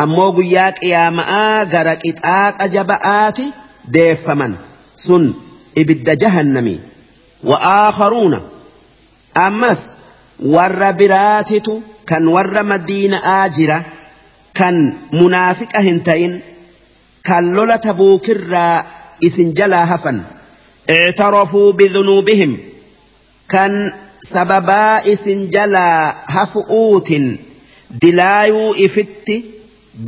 أمو 0.00 0.30
قياك 0.30 0.84
يا 0.84 1.10
ماء 1.10 1.64
قرك 1.64 2.02
إتآت 2.06 2.60
أجبآت 2.62 3.38
ديف 3.88 4.30
من 4.30 4.54
سن 4.96 5.32
إبد 5.78 6.10
جهنم 6.18 6.78
وآخرون 7.44 8.40
أمس 9.36 9.96
ور 10.46 10.90
براتت 10.90 11.80
كان 12.06 12.26
ور 12.26 12.62
مدين 12.62 13.14
آجرة 13.14 13.84
كان 14.54 14.96
منافق 15.12 15.76
هنتين 15.76 16.40
كان 17.24 17.52
لولا 17.54 17.76
تبوكر 17.76 18.40
إسنجلا 19.24 19.94
هفن 19.94 20.20
اعترفوا 20.90 21.72
بذنوبهم 21.72 22.58
كان 23.48 23.92
sababaa 24.32 24.96
isin 25.12 25.40
jalaa 25.54 26.14
hafu'uutin 26.34 27.24
dilaayuu 28.02 28.74
ifitti 28.86 29.36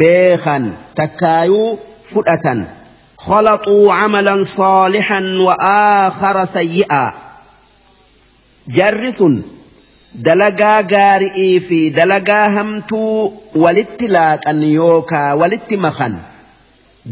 beekan 0.02 0.64
takkaayuu 1.02 1.78
fudhatan 2.12 2.60
خلطوا 3.22 3.92
عملا 3.94 4.44
صالحا 4.44 5.20
وآخر 5.46 6.44
سيئا 6.44 7.12
جرس 8.68 9.20
dalagaa 10.26 10.80
gaari'ii 10.92 11.60
fi 11.68 11.78
dalagaa 11.98 12.48
hamtuu 12.56 13.18
walitti 13.62 14.08
laaqan 14.16 14.60
yookaa 14.78 15.30
walitti 15.42 15.76
makan 15.84 16.14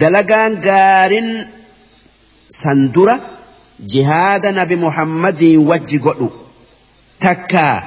dalagaan 0.03 0.53
gaarin 0.67 1.29
san 2.63 2.81
dura 2.97 3.17
jihaada 3.95 4.51
nabi 4.59 4.77
muhammadii 4.85 5.57
wajji 5.71 5.99
godhu 6.07 6.29
takkaa 7.25 7.83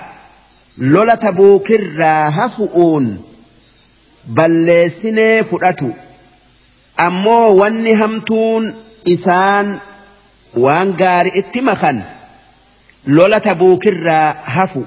lolata 0.77 1.31
buukirraa 1.37 2.31
hafu'uun 2.39 3.05
balleessinee 4.39 5.43
fudhatu 5.51 5.87
ammoo 7.05 7.55
wanni 7.59 7.93
hamtuun 8.01 8.65
isaan 9.13 9.67
waan 10.65 10.91
gaari 11.01 11.31
itti 11.41 11.59
maqan 11.69 11.97
lolata 13.17 13.53
buukirraa 13.63 14.27
hafu 14.57 14.85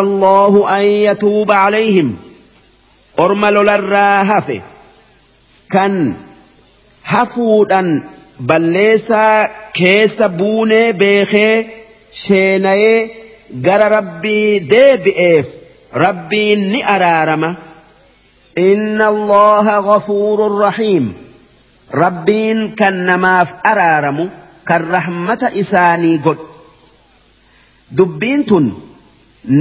allahu 0.00 0.60
an 0.78 0.84
yatuuba 1.06 1.56
tuuba 1.76 3.22
orma 3.26 3.48
lolarraa 3.56 4.24
hafe 4.32 4.58
kan 5.76 5.94
hafuudhan 7.14 7.88
balleessaa 8.52 9.48
keessa 9.80 10.28
buunee 10.28 10.92
beekee. 10.92 11.83
Sheena'ee 12.22 12.98
gara 13.66 13.88
rabbii 13.90 14.50
deebi'eef 14.70 15.46
rabbiin 16.04 16.70
ni 16.72 16.82
araarama 16.94 17.50
inna 18.56 19.06
allaha 19.14 19.74
gafuurun 19.88 20.60
rahiim 20.66 21.10
rabbiin 22.02 22.62
kan 22.80 23.00
namaaf 23.10 23.54
araaramu 23.72 24.26
kan 24.68 24.82
rahmata 24.96 25.50
isaanii 25.62 26.18
godhu 26.26 26.46
dubbiin 27.96 28.44
tun 28.50 28.66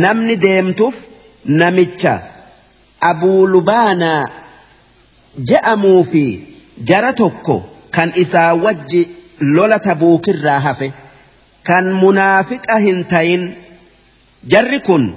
namni 0.05 0.35
deemtuuf 0.45 0.97
namicha 1.61 2.13
abuulubaanaa 3.11 4.23
je'amuu 5.49 5.99
fi 6.11 6.25
jara 6.91 7.11
tokko 7.21 7.55
kan 7.95 8.09
isaa 8.23 8.51
wajji 8.63 9.01
lola 9.55 9.79
tabuukirraa 9.79 10.59
hafe. 10.59 10.89
kan 11.63 11.85
munaafiqa 11.93 12.77
hin 12.83 13.03
tayin 13.07 13.43
jarri 14.51 14.79
kun 14.87 15.15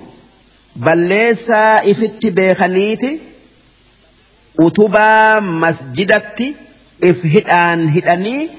balleessaa 0.84 1.81
ifitti 1.92 2.31
beekaniiti 2.39 3.10
utubaa 4.66 5.41
masjidatti 5.62 6.49
if 7.10 7.23
hidhaan 7.34 7.89
hidhanii 7.97 8.50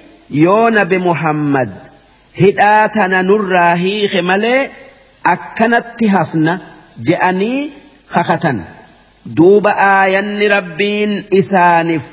yoo 0.44 0.70
nabi 0.80 0.98
muhammad 1.10 1.70
hidhaa 2.44 2.90
tana 3.00 3.24
nurraa 3.32 3.74
hiike 3.86 4.22
malee 4.32 4.62
akkanatti 5.36 6.08
hafna 6.18 6.58
je'anii 7.10 7.62
kakatan 8.14 8.60
duuba 9.40 9.72
aayanni 9.94 10.48
rabbiin 10.58 11.14
isaaniif 11.42 12.06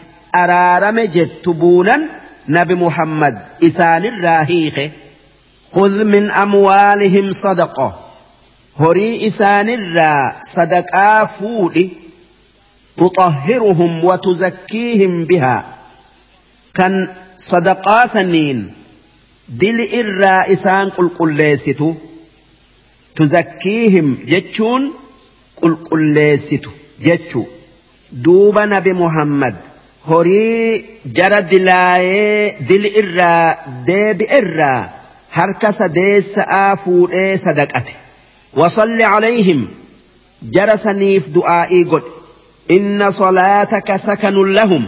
araarame 0.42 1.06
jettu 1.16 1.54
buunan 1.60 2.02
nabi 2.56 2.74
muhammad 2.86 3.34
isaanirraa 3.70 4.42
hiike. 4.50 4.86
خذ 5.74 6.04
من 6.04 6.30
أموالهم 6.30 7.32
صدقة 7.32 8.00
هري 8.76 9.26
إسان 9.26 9.70
الرا 9.70 10.32
صدقا 10.42 11.24
فولي 11.24 11.90
تطهرهم 12.96 14.04
وتزكيهم 14.04 15.24
بها 15.24 15.74
كان 16.74 17.08
صدقا 17.38 18.06
سنين 18.06 18.72
دل 19.48 19.88
إرا 19.94 20.52
إسان 20.52 20.88
قل 20.90 21.08
قليست 21.08 21.80
تزكيهم 23.16 24.18
جتشون 24.26 24.92
قل 25.62 25.74
قليست 25.74 26.64
جتشو 27.02 27.44
دوبنا 28.12 28.76
نبي 28.78 28.92
محمد 28.92 29.54
horii 30.10 30.84
jara 31.16 31.40
dilaayee 31.50 32.40
dil 32.68 32.84
irraa 33.00 33.48
deebi 33.88 34.24
harka 35.36 35.70
sadeessa'aa 35.78 36.76
fuudhee 36.82 37.30
sadaqate 37.44 37.94
wasalli 38.60 39.06
calayhim 39.14 39.62
jara 40.56 40.76
saniif 40.84 41.24
du'aa'ii 41.38 41.80
godhe 41.94 42.76
inna 42.76 43.08
solaataka 43.20 43.96
sakanun 44.04 44.52
lahum 44.58 44.84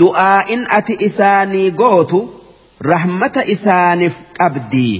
du'aa'in 0.00 0.62
ati 0.78 0.94
isaanii 1.08 1.68
gootu 1.82 2.20
rahmata 2.92 3.44
isaaniif 3.56 4.16
qabdii 4.40 4.96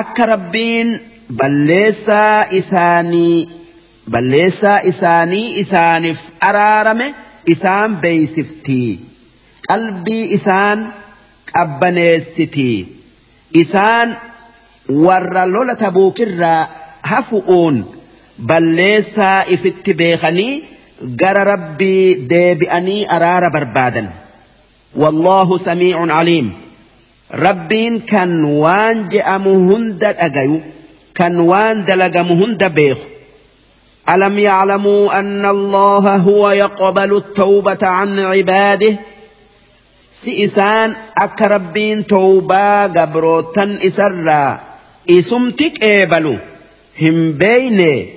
akka 0.00 0.30
rabbiin 0.32 0.96
balleessaa 1.44 2.40
isaanii 2.62 3.38
balleessaa 4.16 4.76
isaanii 4.94 5.46
isaaniif 5.66 6.24
araarame 6.52 7.12
isaan 7.56 8.00
beeysiftii 8.06 8.90
qalbii 9.70 10.22
isaan 10.42 10.88
qabbaneessitii 11.56 12.78
isaan 13.62 14.08
warra 15.06 15.44
lola 15.54 15.74
tabuukirraa 15.82 16.68
hafu'uun 17.12 17.76
balleessaa 18.50 19.44
ifitti 19.56 19.94
beekanii 20.00 20.52
gara 21.22 21.44
rabbii 21.52 22.28
deebi'anii 22.30 23.00
araara 23.16 23.50
barbaadan. 23.56 24.06
Wallahu 25.02 25.58
samiicun 25.58 26.10
aliim. 26.20 26.46
Rabbiin 27.46 27.96
kan 28.12 28.32
waan 28.62 28.96
je'amu 29.12 29.52
hunda 29.70 30.10
dhagayu 30.20 30.58
kan 31.18 31.34
waan 31.50 31.76
dalagamu 31.88 32.34
hunda 32.42 32.68
beeku. 32.78 33.06
ألم 34.08 34.38
يعلموا 34.38 35.18
أن 35.18 35.42
الله 35.46 36.16
هو 36.16 36.50
يقبل 36.50 37.16
التوبة 37.16 37.82
عن 37.82 38.20
عباده؟ 38.20 38.94
si 40.20 40.40
isaan 40.42 40.96
akka 41.14 41.48
rabbiin 41.60 42.04
towbaa 42.10 42.88
gabrootan 42.94 43.76
isarraa 43.88 44.58
isumti 45.08 45.66
qeebalu 45.70 46.36
hin 47.00 47.32
beeyne 47.38 48.08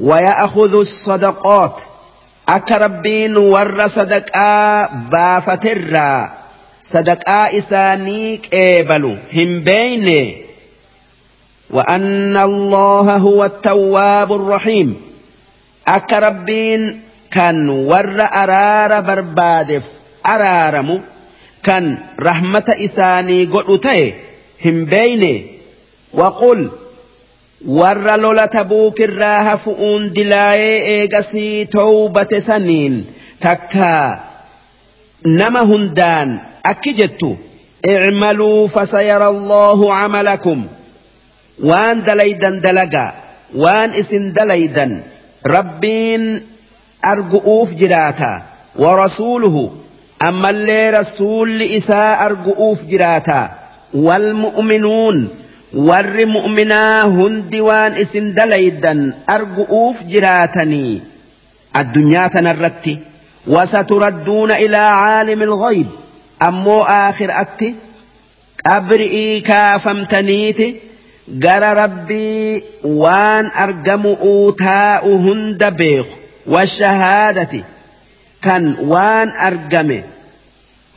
ويأخذ 0.00 0.74
الصدقات 0.76 1.80
أكربين 2.48 3.36
ور 3.36 3.86
صدقاء 3.88 4.90
بافترا 5.12 6.30
صدقاء 6.82 7.58
إسانيك 7.58 8.54
إبلو 8.54 9.08
هم 9.32 9.60
بيني 9.64 10.42
وأن 11.70 12.36
الله 12.36 13.16
هو 13.16 13.44
التواب 13.44 14.32
الرحيم 14.32 15.00
أكربين 15.88 17.00
كان 17.32 17.68
ور 17.68 18.20
أرار 18.20 19.00
بربادف 19.00 19.82
araaramu 20.26 20.96
kan 21.62 21.84
rahmata 22.28 22.74
isaanii 22.86 23.46
godhu 23.54 23.76
ta'e 23.86 24.04
hin 24.64 24.78
beeyne 24.92 25.32
waqul 26.20 26.60
warra 27.78 28.16
lola 28.24 28.46
tabuukirraa 28.56 29.38
hafu'uun 29.48 30.02
dilaayee 30.18 30.78
eegasii 30.94 31.66
towbate 31.78 32.40
saniin 32.48 32.94
takka 33.46 33.88
nama 35.42 35.60
hundaan 35.72 36.28
akki 36.74 36.92
jettu 37.02 37.32
اعملوا 37.86 38.66
فسيرى 38.68 39.28
الله 39.28 39.94
عملكم 39.94 40.66
وان 41.64 42.02
دليدا 42.02 42.50
دلقا 42.50 43.14
وان 43.56 43.90
اسن 43.90 44.32
دليدا 44.32 45.02
ربين 45.46 46.40
أرجؤوف 47.04 47.68
جراتا 47.74 48.42
ورسوله 48.78 49.70
أما 50.22 50.50
اللي 50.50 50.90
رسول 50.90 51.62
إساء 51.62 52.26
أرقؤوف 52.26 52.82
جراتا 52.84 53.50
والمؤمنون 53.94 55.28
ور 55.74 56.26
مؤمنا 56.26 57.04
هندوان 57.06 57.92
اسم 57.92 58.30
دليدا 58.30 59.14
أرقؤوف 59.30 60.02
جراتني 60.02 61.00
الدنيا 61.76 62.26
تنرتي 62.28 62.98
وستردون 63.46 64.50
إلى 64.50 64.76
عالم 64.76 65.42
الغيب 65.42 65.86
أمو 66.42 66.82
آخر 66.82 67.28
أتي 67.40 67.74
أبرئي 68.66 69.40
كافمتنيتي 69.40 70.76
قال 71.42 71.62
ربي 71.62 72.64
وان 72.84 73.46
أرقم 73.46 74.06
أوتاء 74.06 75.08
هند 75.16 75.64
بيخ 75.64 76.06
والشهادة 76.46 77.64
kan 78.46 78.62
waan 78.92 79.28
argame 79.48 80.02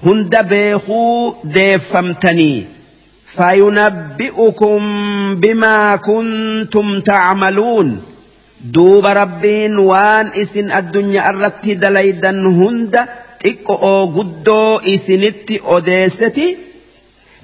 hunda 0.04 0.42
beekuu 0.42 1.36
deeffamtanii 1.56 2.66
فينبئكم 3.30 4.80
بما 5.36 5.96
كنتم 5.96 7.00
تعملون 7.00 8.02
دوب 8.62 9.06
ربين 9.06 9.78
وان 9.78 10.28
اسن 10.28 10.72
الدنيا 10.72 11.30
الرتي 11.30 11.74
دليدا 11.74 12.30
هند 12.30 13.00
تقو 13.46 14.06
قدو 14.20 14.56
او 14.78 14.80
اوديستي 15.68 16.58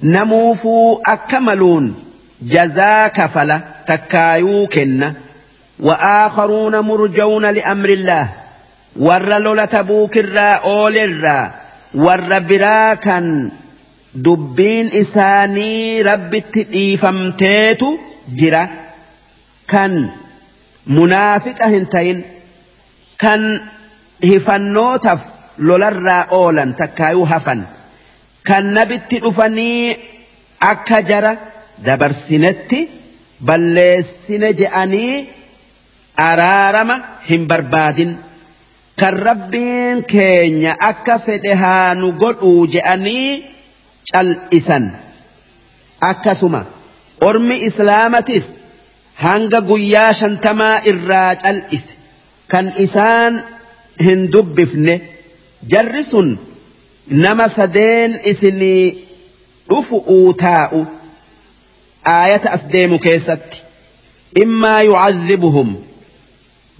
نموفو 0.02 0.98
اكملون 1.08 1.94
جزاك 2.42 3.26
فلا 3.26 3.60
تكايو 3.88 4.66
كن 4.66 5.12
وآخرون 5.80 6.78
مرجون 6.78 7.44
لأمر 7.46 7.88
الله 7.88 8.28
warra 9.04 9.38
lola 9.38 9.66
tabuukirraa 9.72 10.52
oolirraa 10.72 11.44
warra 12.04 12.38
biraa 12.50 12.96
kan 13.06 13.26
dubbiin 14.24 14.88
isaanii 15.02 16.02
rabbitti 16.08 16.62
dhiifamteetu 16.72 17.88
jira 18.40 18.62
kan 19.72 19.92
munaafiqa 20.98 21.68
hin 21.74 21.84
ta'in 21.94 22.24
kan 23.24 23.42
hifannootaaf 24.26 25.22
lolarraa 25.70 26.22
oolan 26.40 26.74
takkaayuu 26.82 27.26
hafan 27.32 27.60
kan 28.50 28.64
nabitti 28.78 29.18
dhufanii 29.24 29.96
akka 30.70 31.02
jara 31.10 31.32
dabarsinetti 31.86 32.80
balleessine 33.50 34.52
je'anii 34.60 35.16
araarama 36.28 36.96
hin 37.28 37.44
barbaadin. 37.50 38.16
kan 38.96 39.12
rabbiin 39.14 40.02
keenya 40.08 40.72
akka 40.80 41.18
fedhe 41.18 41.54
haa 41.54 41.94
nu 41.94 42.12
godhuu 42.12 42.66
je'anii 42.72 43.44
cal'isan 44.12 44.88
akkasuma 46.00 46.64
ormi 47.20 47.56
islaamatis 47.68 48.46
hanga 49.24 49.60
guyyaa 49.68 50.12
shantamaa 50.20 50.80
irraa 50.90 51.34
cal'ise 51.44 51.92
kan 52.48 52.72
isaan 52.84 53.40
hin 54.04 54.30
dubbifne 54.32 54.94
jarri 55.74 56.02
sun 56.04 56.36
nama 57.08 57.48
sadeen 57.48 58.16
isinii 58.32 58.84
dhufu 59.68 59.98
uu 60.16 60.32
taa'u 60.34 60.80
aayata 62.16 62.48
as 62.58 62.64
deemu 62.72 62.98
keessatti 63.08 63.62
immaa 64.44 64.80
yucazzibuhum 64.82 65.76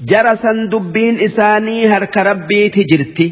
jara 0.05 0.37
san 0.37 0.69
dubbiin 0.71 1.21
isaanii 1.27 1.87
harka 1.89 2.23
rabbiiti 2.25 2.85
jirti 2.91 3.27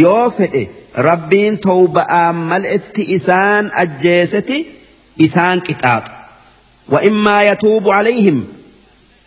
yoo 0.00 0.30
fedhe 0.36 0.68
rabbiin 1.06 1.56
towba'aa 1.66 2.32
mal'etti 2.32 3.02
isaan 3.18 3.70
ajjeeseti 3.84 4.58
isaan 5.28 5.60
qixaaxa 5.68 6.10
وإما 6.88 7.42
يتوب 7.44 7.88
عليهم 7.88 8.44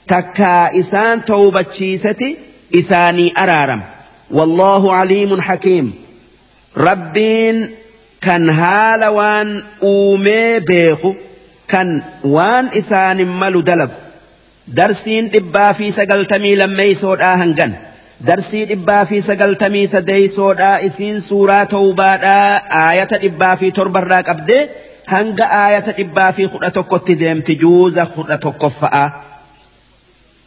تكا 0.08 0.80
إسان 0.80 1.26
توبة 1.26 1.66
شيستي 1.72 2.38
إساني 2.76 3.34
أرارم 3.38 3.82
والله 4.32 4.94
عليم 4.94 5.42
حكيم 5.42 5.94
ربين 6.78 7.70
كان 8.22 8.50
هالوان 8.50 9.64
أومي 9.84 10.60
بيخو 10.60 11.14
كان 11.68 12.02
وان 12.24 12.66
إسان 12.68 13.40
ملو 13.40 13.62
دلب 13.62 13.92
darsiin 14.76 15.30
dhibbaa 15.34 15.74
fi 15.80 15.92
sagaltamii 15.98 16.56
lammeeysoodhaa 16.62 17.36
hangan 17.42 17.76
darsii 18.30 18.64
dhibbaa 18.72 19.06
fi 19.12 19.22
sagaltamii 19.28 19.84
sadeeysoodhaa 19.92 20.72
isiin 20.88 21.22
suuraa 21.28 21.62
tawbaadhaa 21.74 22.60
aayata 22.84 23.20
dhibbaa 23.28 23.56
fi 23.64 23.72
torbarraa 23.78 24.22
qabdee 24.32 24.60
hanga 25.14 25.48
aayata 25.60 25.96
dhibbaa 26.02 26.32
fi 26.40 26.48
kudha 26.58 26.72
tokkotti 26.80 27.16
deemti 27.20 27.56
juuza 27.64 28.06
kudha 28.18 28.38
tokkoffa'a. 28.48 29.04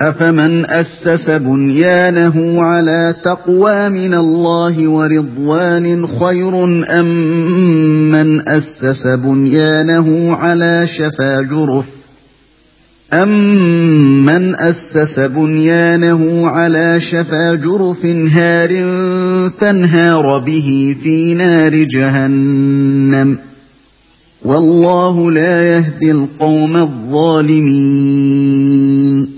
افمن 0.00 0.64
اسس 0.70 1.30
بنيانه 1.30 2.62
على 2.62 3.14
تقوى 3.24 3.88
من 3.88 4.14
الله 4.14 4.88
ورضوان 4.88 6.06
خير 6.06 6.64
ام 7.00 8.10
من 8.10 8.48
اسس 8.48 9.06
بنيانه 9.06 10.34
على 10.36 10.86
شفا 10.86 11.42
جرف 11.42 11.98
أَمَّنْ 13.12 14.52
أَسَّسَ 14.60 15.16
بُنْيَانَهُ 15.20 16.46
عَلَى 16.48 17.00
شَفَا 17.00 17.54
جُرُفٍ 17.54 18.04
هَارٍ 18.06 18.68
فَانْهَارَ 19.50 20.38
بِهِ 20.38 20.96
فِي 21.02 21.34
نَارِ 21.34 21.74
جَهَنَّمَ 21.84 23.38
وَاللَّهُ 24.44 25.30
لَا 25.32 25.62
يَهْدِي 25.62 26.10
الْقَوْمَ 26.12 26.76
الظَّالِمِينَ 26.76 29.37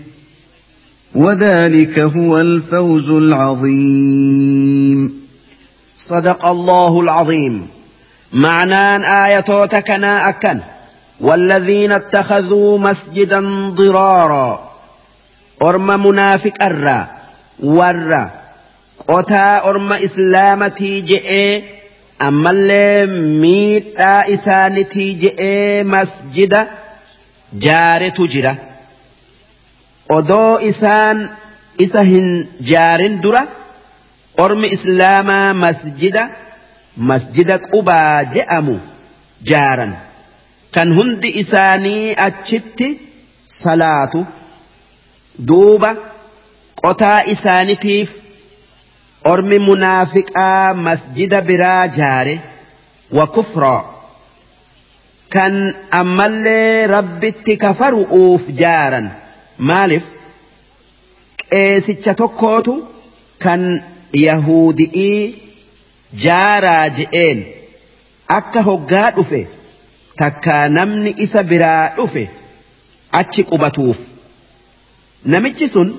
وذلك 1.15 1.99
هو 1.99 2.41
الفوز 2.41 3.09
العظيم 3.09 5.21
صدق 5.97 6.45
الله 6.45 6.99
العظيم 6.99 7.67
معنى 8.33 8.95
آية 9.27 9.65
تكنا 9.65 10.29
أكن 10.29 10.59
والذين 11.21 11.91
اتخذوا 11.91 12.77
مسجدا 12.79 13.69
ضرارا 13.69 14.71
أرم 15.61 16.07
منافق 16.07 16.53
أرى 16.63 17.07
ورى 17.63 18.29
أتى 19.09 19.61
أرم 19.65 19.93
إسلامتي 19.93 21.01
جئ 21.01 21.61
أما 22.21 22.49
اللي 22.51 23.05
ميت 23.41 23.99
آئسانتي 23.99 25.13
جئ 25.13 25.37
مسجدا 25.83 26.67
جار 27.53 28.09
تجره 28.09 28.57
odoo 30.15 30.59
isaan 30.67 31.19
isa 31.85 32.01
hin 32.07 32.27
jaarin 32.69 33.15
dura 33.25 33.41
ormi 34.45 34.69
islaamaa 34.77 35.53
masjida 35.63 36.23
masjida 37.11 37.55
qubaa 37.71 38.15
je'amu 38.33 38.75
jaaran 39.51 39.93
kan 40.77 40.91
hundi 40.97 41.29
isaanii 41.43 42.03
achitti 42.27 42.89
salaatu 43.61 44.25
duuba 45.51 45.91
qotaa 46.83 47.17
isaanitiif 47.35 48.09
ormi 49.35 49.57
munaafiqaa 49.69 50.63
masjida 50.89 51.39
biraa 51.53 51.81
jaare 52.01 52.35
wakufraa 53.21 53.79
kan 55.37 55.53
ammallee 56.03 56.71
rabbitti 56.95 57.53
kafaru'uuf 57.65 58.43
jaaran 58.63 59.07
Maaliif 59.69 60.03
qeesicha 61.49 62.13
tokkootu 62.19 62.73
kan 63.43 63.63
yahuudi'ii 64.19 65.17
jaaraa 66.23 66.85
je'een 66.99 67.41
akka 68.37 68.63
hoggaa 68.69 69.09
dhufe 69.17 69.41
takkaa 70.21 70.63
namni 70.77 71.13
isa 71.25 71.43
biraa 71.51 71.83
dhufe 71.97 72.23
achi 73.19 73.43
qubatuuf. 73.49 73.97
Namichi 75.33 75.67
sun 75.73 75.89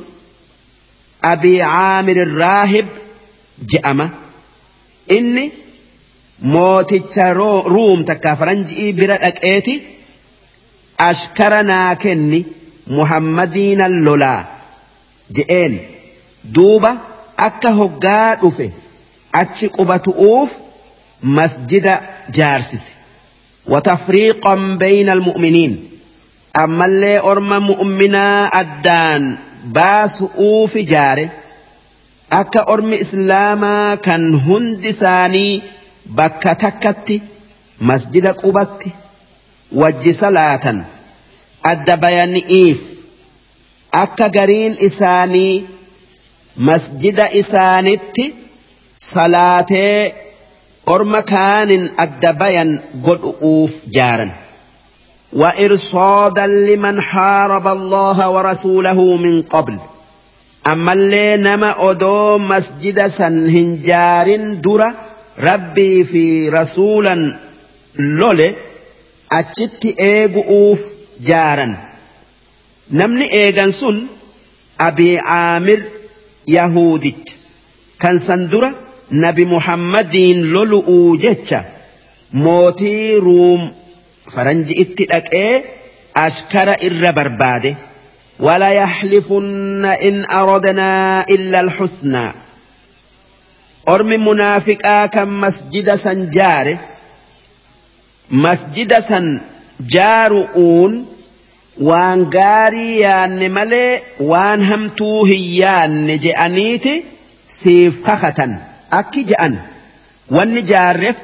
Abii 1.30 1.58
Caamir 1.74 2.18
Raahib 2.38 2.86
je'ama. 3.72 4.08
Inni 5.18 5.44
mooticha 6.54 7.28
Ruum 7.68 8.02
takkaa 8.10 8.34
faranji'ii 8.42 8.90
bira 8.98 9.20
dhaqeeti 9.26 9.76
ashkara 11.08 11.62
naa 11.70 11.94
kenni. 12.06 12.42
muhammadii 12.86 13.76
Lola 13.76 13.88
lolaa 14.04 14.44
je'een 15.34 15.78
duuba 16.54 16.90
akka 17.36 17.70
hoggaa 17.78 18.34
dhufe 18.40 18.66
achi 19.40 19.66
qubatu'uuf 19.76 20.50
masjida 21.36 21.92
jaarsise 22.36 22.90
watafriiqan 23.72 24.78
bayna 24.80 25.12
almu'miniin 25.12 25.74
ammallee 26.62 27.18
orma 27.32 27.58
mu'minaa 27.70 28.50
addaan 28.60 29.22
baasu'uufi 29.74 30.82
jaare 30.92 31.26
akka 32.40 32.60
ormi 32.72 32.96
islaamaa 33.04 33.96
kan 34.04 34.22
hundi 34.46 34.88
isaanii 34.88 35.62
bakka 36.16 36.52
takkatti 36.60 37.16
masjida 37.90 38.30
qubatti 38.40 38.90
wajji 39.80 40.12
salaatan. 40.20 40.78
adda 41.64 41.96
bayani'iif 41.96 42.80
akka 44.02 44.26
gariin 44.36 44.76
isaanii 44.88 45.64
masjida 46.68 47.26
isaanitti 47.40 48.24
salaatee 49.08 50.14
orma 50.94 51.20
kaanin 51.32 51.84
adda 52.04 52.38
bayan 52.44 52.70
godhu'uuf 53.06 53.74
jaaran. 53.96 54.30
وإرصادا 55.42 56.46
لمن 56.46 57.00
حارب 57.00 57.66
الله 57.68 58.30
ورسوله 58.30 59.16
من 59.16 59.42
قبل 59.42 59.78
أما 60.66 60.92
اللي 60.92 61.36
نما 61.36 61.90
أدو 61.90 62.38
مسجد 62.38 63.06
سنهنجار 63.06 64.36
درة 64.36 64.94
ربي 65.38 66.04
في 66.04 66.48
رسولا 66.48 67.36
لولي 67.96 68.54
أتشت 69.32 69.94
إيقوف 70.00 70.91
jaaran 71.20 71.76
namni 72.90 73.26
eegan 73.40 73.72
sun 73.72 74.08
abii 74.78 75.18
aamir 75.26 75.84
yahuudicha 76.46 77.36
kan 77.98 78.18
san 78.18 78.48
dura 78.50 78.74
nabi 79.10 79.44
muhammadiin 79.44 80.52
lolu'uu 80.52 81.16
jecha 81.24 81.64
mootii 82.32 83.20
ruum 83.20 83.70
faranji 84.34 84.74
itti 84.84 85.04
dhaqee 85.10 85.54
ashkara 86.14 86.76
irra 86.88 87.12
barbaade 87.16 87.76
ولا 88.40 88.72
in 88.72 89.84
إن 89.84 90.24
أردنا 90.30 91.26
lxusnaa 91.66 92.34
ormi 93.86 94.16
munaafiqaa 94.18 95.06
kan 95.08 95.28
masjida 95.28 95.96
san 95.96 96.30
jaare 96.32 96.78
masjida 98.30 99.00
san. 99.02 99.40
جارؤون 99.88 101.06
وان 101.80 102.30
غاري 102.34 103.00
يان 103.00 103.50
ملي 103.52 104.00
وان 104.20 104.62
همتو 104.62 105.24
هيان 105.24 106.06
نجانيتي 106.06 107.04
سيف 107.48 108.10
خختن 108.10 108.56
اكي 108.92 109.22
جان 109.22 109.56
وان 110.30 110.64
جارف 110.64 111.16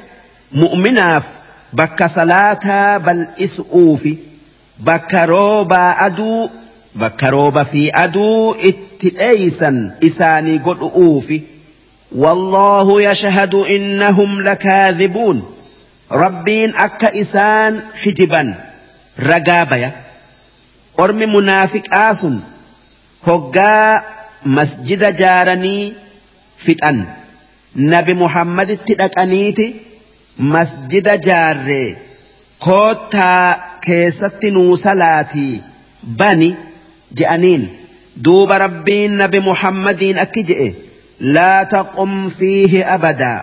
مؤمناف 0.52 1.22
بكا 1.72 2.06
صلاة 2.06 2.98
بل 2.98 3.26
اسؤوف 3.40 4.08
بك 4.78 5.14
روبا 5.14 6.06
ادو 6.06 6.48
بك 6.94 7.24
روبا 7.24 7.62
في 7.62 7.90
ادو 7.94 8.54
اتئيسا 8.54 9.90
اساني 10.04 10.58
قد 10.58 10.78
اوف 10.78 11.32
والله 12.16 13.02
يشهد 13.02 13.54
انهم 13.54 14.40
لكاذبون 14.42 15.52
rabbiin 16.10 16.72
akka 16.76 17.08
isaan 17.12 17.82
hijiban 18.04 18.54
ragaa 19.30 19.64
baya 19.72 19.90
ormi 21.04 21.26
munaafiqaa 21.36 22.14
sun 22.20 22.38
hoggaa 23.26 24.02
masjida 24.58 25.12
jaaranii 25.20 25.94
fixan 26.64 27.02
nabi 27.94 28.14
muhammaditti 28.22 28.94
dhaqaniiti 29.00 29.66
masjida 30.54 31.16
jaarree 31.28 31.88
koottaa 32.68 33.48
keessatti 33.86 34.48
nuu 34.56 34.76
salaatii 34.84 35.62
bani 36.22 36.48
je'aniin 37.20 37.64
duuba 38.24 38.58
rabbiin 38.64 39.12
nabi 39.24 39.40
muhammadiin 39.52 40.18
akki 40.26 40.42
je'e 40.52 40.68
laa 41.36 41.62
taqum 41.76 42.10
fiihi 42.40 42.80
abadaa 42.96 43.38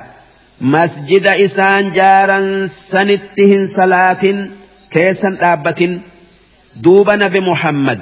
masjida 0.59 1.35
isaan 1.37 1.91
jaaran 1.93 2.67
sanitti 2.69 3.47
hin 3.47 3.67
salaatin 3.67 4.51
keessan 4.89 5.37
dhaabbatin 5.37 6.03
duuba 6.83 7.17
nabi 7.17 7.39
muhammad 7.41 7.99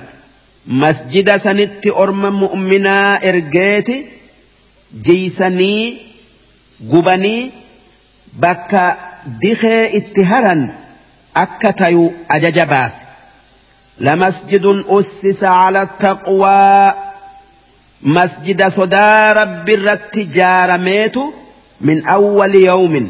masjida 0.67 1.37
sanitti 1.37 1.89
orma 1.91 2.29
mu'minaa 2.31 3.19
ergeeti 3.29 4.05
jiysanii 5.05 6.01
gubanii 6.89 7.51
bakka 8.39 8.97
dikee 9.41 9.89
itti 9.97 10.23
haran 10.23 10.71
akka 11.33 11.71
tayu 11.73 12.13
ajaja 12.29 12.65
baase 12.65 13.05
lamasjidun 13.99 14.85
ussisa 14.87 15.49
ala 15.65 15.85
taqwaa 15.85 16.93
masjida 18.01 18.69
sodaa 18.69 19.33
rabbi 19.33 19.73
irratti 19.73 20.23
jaarameetu 20.37 21.23
من 21.83 22.05
أول 22.05 22.55
يوم 22.55 23.09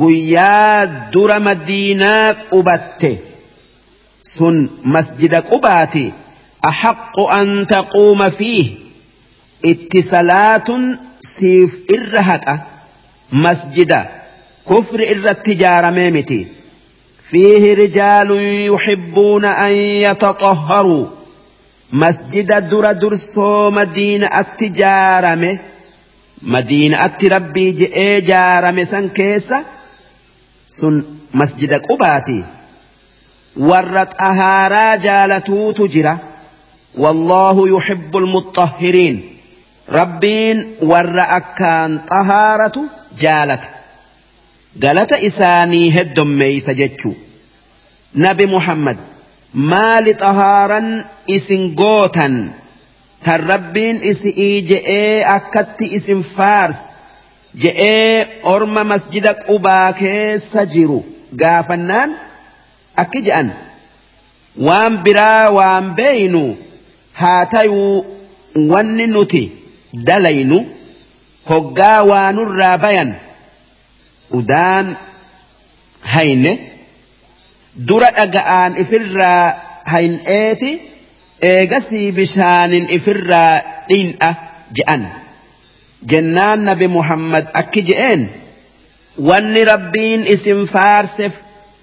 قيا 0.00 0.84
در 0.84 1.38
مدينة 1.38 2.30
قبت 2.50 3.18
سن 4.24 4.68
مسجد 4.84 5.34
قباتي 5.34 6.12
أحق 6.64 7.20
أن 7.20 7.66
تقوم 7.66 8.30
فيه 8.30 8.70
اتصالات 9.64 10.68
سيف 11.20 11.80
إرهك 11.94 12.60
مسجد 13.32 14.04
كفر 14.70 14.94
إر 14.96 15.30
التجارة 15.30 15.90
ميمتي 15.90 16.46
فيه 17.30 17.74
رجال 17.74 18.28
يحبون 18.74 19.44
أن 19.44 19.72
يتطهروا 19.72 21.06
مسجد 21.92 22.46
در 22.46 22.58
درسو 22.92 23.70
مدينة 23.70 24.40
التجارة 24.40 25.34
ميمتي 25.34 25.62
madiinaatti 26.42 27.28
rabbii 27.28 27.70
je'ee 27.80 28.20
jaarame 28.28 28.84
san 28.84 29.10
keessa 29.18 29.62
sun 30.80 30.96
masjida 31.32 31.78
qubaati 31.88 32.36
warra 33.70 34.04
xahaaraa 34.18 34.96
jaalatuutu 35.06 35.86
jira 35.94 36.14
wallaahu 37.04 37.66
yuhibbu 37.74 38.18
almuxahhiriin 38.24 39.16
rabbiin 39.98 40.58
warra 40.92 41.24
akkaan 41.38 41.92
xahaaratu 42.10 42.82
jaalata 43.22 43.68
galata 44.84 45.16
isaanii 45.30 45.90
heddommeeysa 45.94 46.72
jechuu 46.82 47.14
nabi 48.26 48.46
muhammad 48.54 48.98
maali 49.72 50.12
xahaaran 50.24 50.88
isin 51.38 51.62
gootan 51.82 52.34
Kan 53.26 53.42
rabbiin 53.42 54.04
isii 54.06 54.50
je'ee 54.70 55.24
akkatti 55.26 55.86
isin 55.98 56.22
faars 56.36 56.76
je'ee 57.62 58.26
orma 58.54 58.82
masjida 58.90 59.32
qubaa 59.46 59.88
keessa 60.00 60.62
jiru 60.74 61.00
gaafannaan 61.40 62.10
akki 63.02 63.20
je'an 63.28 63.48
waan 64.68 64.92
biraa 65.08 65.44
waan 65.58 65.84
beeynu 65.98 66.44
haa 67.22 67.42
tayuu 67.54 67.94
wanni 68.70 69.06
nuti 69.16 69.44
dalaynu 70.06 70.58
hoggaa 71.50 71.98
waanurraa 72.12 72.72
bayan 72.86 73.10
udaan 74.38 74.86
hayne 76.14 76.52
dura 77.90 78.08
dhaga'aan 78.18 78.70
ifirraa 78.84 79.46
hayn'eeti. 79.92 80.72
eegasii 81.42 82.12
bishaanin 82.18 82.86
ifirraa 82.96 83.60
dhin'a 83.88 84.34
je'an 84.76 85.06
jennaan 86.10 86.60
nabi 86.64 86.88
muhammad 86.88 87.46
akki 87.52 87.82
je'een 87.88 88.26
wanni 89.26 89.64
rabbiin 89.64 90.26
isin 90.26 90.66
faarsef 90.72 91.32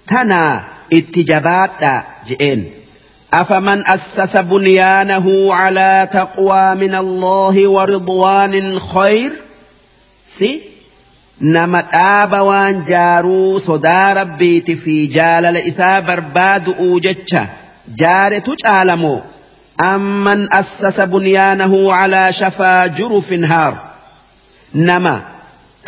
tanaa 0.06 0.62
itti 0.90 1.24
jabaadhaa 1.28 2.02
je'een. 2.30 2.64
أفمن 3.34 3.82
أسس 3.86 4.36
بنيانه 4.36 5.54
على 5.54 6.08
تقوى 6.12 6.74
من 6.74 6.94
الله 6.94 7.68
ورضوان 7.70 8.78
خير 8.78 9.32
سي 10.26 10.60
نما 11.42 11.80
آب 12.22 12.32
وان 12.32 12.82
جارو 12.82 13.58
صدا 13.58 14.12
ربيت 14.12 14.70
في 14.70 15.06
جال 15.06 15.42
لإسا 15.54 16.00
برباد 16.00 16.68
أوجتش 16.68 17.36
جار 17.94 18.38
تجعلمو 18.38 19.20
أمن 19.82 20.52
أسس 20.54 21.00
بنيانه 21.00 21.92
على 21.92 22.32
شفا 22.32 22.86
جرف 22.86 23.32
هار 23.32 23.78
نما 24.74 25.22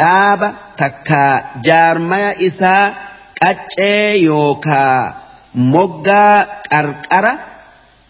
آب 0.00 0.52
تكا 0.76 1.44
جارما 1.62 2.32
إسا 2.46 2.94
كتشي 3.40 4.16
يوكا 4.18 5.14
مقا 5.54 6.42
كركرة 6.70 7.38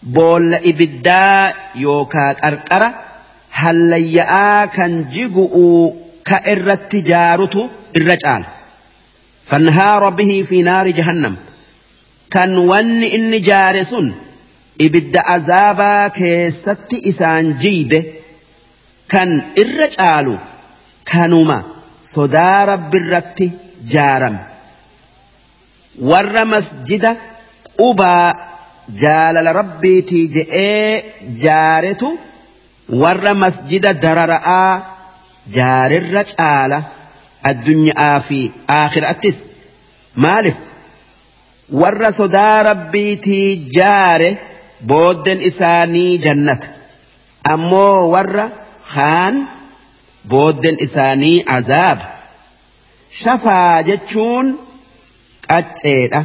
بول 0.03 0.53
إبدا 0.53 1.53
يوكا 1.75 2.33
كركرة 2.33 2.93
هل 3.51 4.03
كان 4.73 5.05
جيقو 5.09 5.93
كإر 6.25 6.75
تجارتو 6.75 7.67
الرجال 7.95 8.43
فانهار 9.45 10.09
به 10.09 10.45
في 10.49 10.61
نار 10.61 10.87
جهنم 10.87 11.35
كان 12.31 12.57
ون 12.57 13.03
إن 13.03 13.41
جارسون 13.41 14.15
ibidda 14.85 15.21
azaabaa 15.35 16.09
keessatti 16.17 16.97
isaan 17.11 17.47
jiide 17.63 17.99
kan 19.13 19.29
irra 19.63 19.87
caalu 19.97 20.35
kanuma 21.11 21.57
sodaa 22.13 22.59
rabbirratti 22.71 23.47
jaarame 23.93 24.39
warra 26.11 26.43
masjida 26.53 27.11
qubaa 27.79 28.27
jaalala 29.01 29.51
rabbiitii 29.61 30.23
je'ee 30.35 31.33
jaaretu 31.45 32.09
warra 33.03 33.33
masjida 33.45 33.91
darara'aa 34.03 34.69
jaarirra 35.57 36.23
caala 36.33 36.79
addunyaa 37.53 38.13
fi 38.27 38.39
aakhiraattis 38.81 39.39
maaliif 40.25 40.57
warra 41.85 42.09
sodaa 42.21 42.57
rabbiitii 42.69 43.47
jaare. 43.79 44.31
booddeen 44.85 45.41
isaanii 45.49 46.17
jannata 46.25 46.67
ammoo 47.53 48.11
warra 48.11 48.49
kaan 48.93 49.39
booddeen 50.33 50.77
isaanii 50.85 51.43
azaaba 51.45 52.19
shafaa 53.21 53.83
jechuun 53.89 54.51
qacceedha 55.47 56.21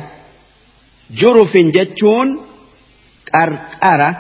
jurufin 1.23 1.73
jechuun 1.79 2.37
qarqara 3.33 4.11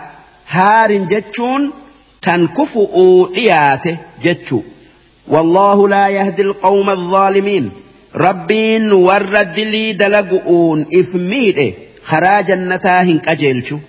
haarin 0.54 1.06
jechuun 1.12 1.68
kan 2.28 2.48
kufu'uu 2.60 3.28
dhiyaate 3.36 3.94
jechuu 4.26 4.64
wallaahu 5.36 5.88
laa 5.96 6.08
yahdi 6.18 6.42
alqawma 6.48 6.92
alzaalimiin 6.98 7.70
rabbiin 8.26 8.90
warra 9.04 9.44
dilii 9.56 9.86
dalagu'uun 10.02 10.86
if 10.90 11.14
miidhe 11.30 11.72
karaa 12.10 12.38
jannataa 12.52 13.00
hin 13.10 13.20
qajeelchu 13.28 13.80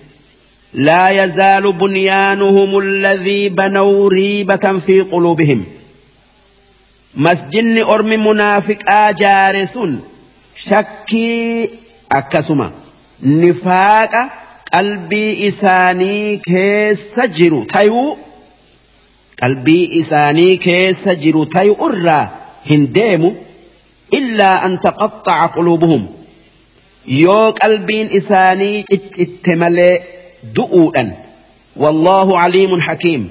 لا 0.74 1.10
يزال 1.24 1.72
بنيانهم 1.72 2.78
الذي 2.78 3.48
بنوا 3.48 4.08
ريبة 4.08 4.78
في 4.86 5.00
قلوبهم 5.00 5.64
مسجن 7.16 7.78
أرم 7.82 8.26
منافق 8.28 8.78
آجارس 8.90 9.78
شكي 10.54 11.70
أكسما 12.12 12.70
نفاق 13.22 14.10
قلبي 14.74 15.48
إساني 15.48 16.36
كيس 16.36 16.98
سجر 17.14 17.64
تيو 17.72 18.16
قلبي 19.42 20.00
إساني 20.00 20.56
كيس 20.56 21.04
سجر 21.04 21.44
تيو 21.44 21.74
أرى 21.86 22.28
هندام 22.70 23.36
إلا 24.14 24.66
أن 24.66 24.80
تقطع 24.80 25.46
قلوبهم 25.46 26.06
يو 27.06 27.50
قلبي 27.50 28.16
إساني 28.16 28.82
تتملئ 28.82 30.02
دؤوءا 30.54 31.12
والله 31.76 32.38
عليم 32.38 32.80
حكيم 32.80 33.30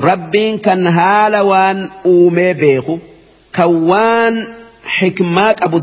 ربين 0.00 0.58
كان 0.58 0.86
هالوان 0.86 1.76
waan 1.76 1.90
uumee 2.06 2.54
beeku 2.54 2.98
kan 3.52 3.76
waan 3.88 4.34
xikmaa 4.98 5.54
qabu 5.54 5.80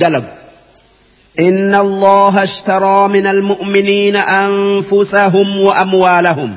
إن 1.39 1.75
الله 1.75 2.43
اشترى 2.43 3.07
من 3.07 3.27
المؤمنين 3.27 4.15
أنفسهم 4.15 5.59
وأموالهم 5.61 6.55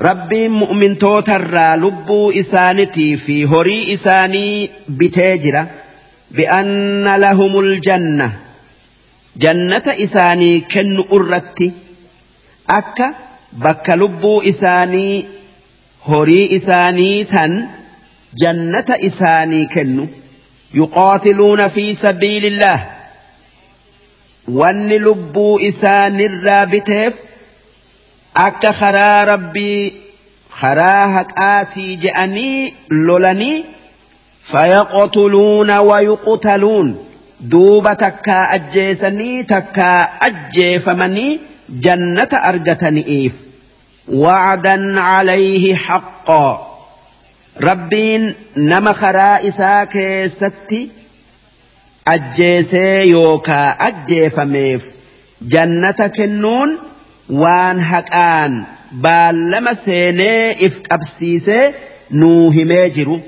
ربي 0.00 0.48
مؤمن 0.48 0.98
توتر 0.98 1.56
لبو 1.74 2.30
إسانتي 2.30 3.16
في 3.16 3.44
هري 3.46 3.94
إساني 3.94 4.70
بتاجرة 4.88 5.66
بأن 6.30 7.04
لهم 7.16 7.60
الجنة 7.60 8.32
جنة 9.36 9.82
إساني 9.86 10.60
كن 10.60 11.04
أرتي 11.12 11.72
akka 12.78 13.08
bakka 13.64 13.96
lubbuu 14.02 14.40
isaanii 14.50 15.28
horii 16.08 16.46
isaanii 16.58 17.24
san 17.30 17.56
jannata 18.42 18.98
isaanii 19.08 19.64
kennu 19.76 20.04
yuqaatiluuna 20.82 21.66
fi 21.78 21.86
sabiilillah 22.02 22.76
wanni 24.60 24.98
lubbuu 25.08 25.54
isaanirraa 25.70 26.62
biteef 26.76 27.18
akka 28.46 28.72
karaa 28.80 29.18
rabbii 29.32 29.84
karaa 30.60 31.04
haqaatii 31.16 31.90
je'anii 32.06 33.02
lolanii 33.10 33.56
fayaqtuluuna 34.54 35.80
wayuqtaluun 35.90 36.94
duuba 37.52 37.92
takkaa 38.06 38.42
ajjeesanii 38.56 39.38
takkaa 39.54 39.98
ajjeefamanii 40.28 41.30
جنة 41.70 42.28
أرجتنئيف 42.32 43.34
وعدا 44.12 45.00
عليه 45.00 45.74
حقا 45.76 46.66
ربين 47.62 48.34
نما 48.56 48.92
خرا 48.92 49.48
إسا 49.48 49.84
كيستي 49.84 50.90
أجيسي 52.08 52.78
يوكا 53.10 53.68
أجيفميف 53.70 54.86
جنة 55.42 55.90
كنون 55.92 56.78
وان 57.30 57.80
هكآن 57.80 58.64
baallama 59.02 59.70
seenee 59.74 60.56
if 60.66 60.74
qabsiisee 60.88 61.72
nuu 62.20 62.50
himee 62.56 62.88
jiru 62.96 63.18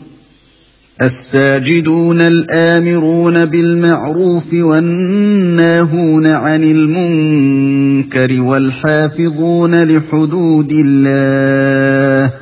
الساجدون 1.01 2.21
الامرون 2.21 3.45
بالمعروف 3.45 4.53
والناهون 4.53 6.27
عن 6.27 6.63
المنكر 6.63 8.41
والحافظون 8.41 9.83
لحدود 9.83 10.69
الله 10.73 12.33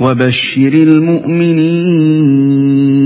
وبشر 0.00 0.72
المؤمنين 0.72 3.05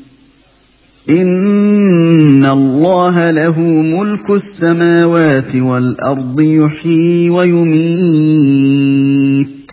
إن 1.11 2.45
الله 2.45 3.31
له 3.31 3.59
ملك 3.81 4.29
السماوات 4.31 5.55
والأرض 5.55 6.41
يحيي 6.41 7.29
ويميت 7.29 9.71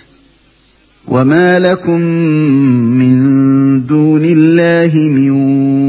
وما 1.09 1.59
لكم 1.59 2.01
من 3.01 3.17
دون 3.87 4.25
الله 4.25 5.09
من 5.09 5.31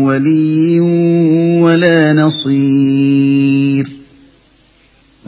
ولي 0.03 0.79
ولا 1.63 2.13
نصير 2.13 3.98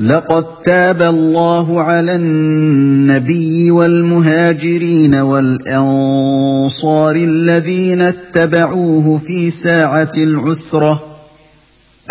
لقد 0.02 0.46
تاب 0.66 1.02
الله 1.02 1.82
على 1.82 2.16
النبي 2.16 3.72
والمهاجرين 3.72 5.16
والانصار 5.16 7.16
الذين 7.16 8.02
اتبعوه 8.02 9.18
في 9.18 9.50
ساعه 9.50 10.12
العسره 10.18 11.02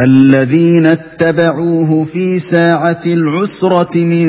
الذين 0.01 0.87
اتبعوه 0.87 2.05
في 2.05 2.39
ساعه 2.39 3.01
العسره 3.07 4.05
من 4.05 4.29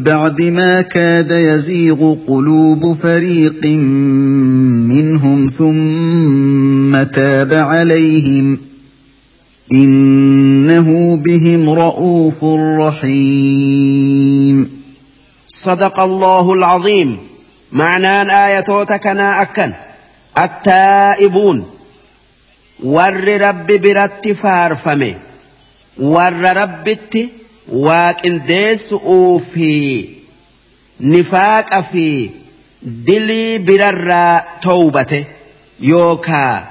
بعد 0.00 0.42
ما 0.42 0.82
كاد 0.82 1.30
يزيغ 1.30 2.14
قلوب 2.28 2.92
فريق 2.92 3.66
منهم 4.88 5.46
ثم 5.46 7.02
تاب 7.02 7.52
عليهم 7.54 8.58
إنه 9.74 11.16
بهم 11.16 11.70
رؤوف 11.70 12.44
رحيم 12.80 14.82
صدق 15.48 16.00
الله 16.00 16.52
العظيم 16.52 17.18
معنى 17.72 18.22
الآية 18.22 18.60
توتكنا 18.60 19.42
أكن 19.42 19.72
التائبون 20.38 21.70
ور 22.84 23.40
رب 23.40 23.66
برت 23.66 24.28
فارفمي 24.32 25.14
ور 26.00 26.32
ربت 26.56 27.18
ديس 28.46 28.92
أوفي 28.92 30.04
nifaaqa 31.02 31.80
fi 31.82 32.30
دلي 32.82 33.58
برر 33.58 34.40
توبته 34.62 35.24
يوكا 35.80 36.64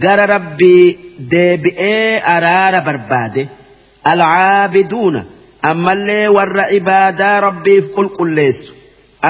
gara 0.00 0.24
ربي 0.30 0.98
deebi'ee 1.30 2.20
araara 2.34 2.80
barbaade 2.88 3.48
alcaabiduuna 4.04 5.22
ammallee 5.70 6.26
warra 6.36 6.64
ibaadaa 6.80 7.36
rabbiif 7.48 7.86
qulqulleessu 7.96 8.70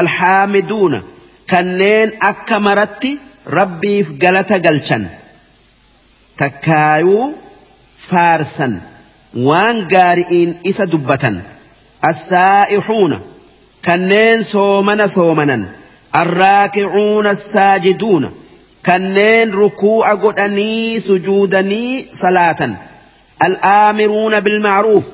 alhaamiduuna 0.01 0.99
kanneen 1.53 2.11
akka 2.31 2.59
maratti 2.67 3.11
rabbiif 3.59 4.07
galata 4.25 4.57
galchan 4.67 5.05
takkaayuu 6.43 7.25
faarsan 8.09 8.75
waan 9.49 9.77
gaari'iin 9.93 10.51
isa 10.73 10.85
dubbatan 10.93 11.37
assaa'ixuuna 12.11 13.19
kanneen 13.89 14.39
soomana 14.53 15.07
soomanan 15.17 15.63
arraakicuuna 16.23 17.33
saajiduuna. 17.53 18.29
كنين 18.87 19.51
ركوع 19.55 20.15
قدني 20.15 21.01
سجودني 21.01 22.05
صلاة 22.13 22.71
الآمرون 23.45 24.41
بالمعروف 24.41 25.07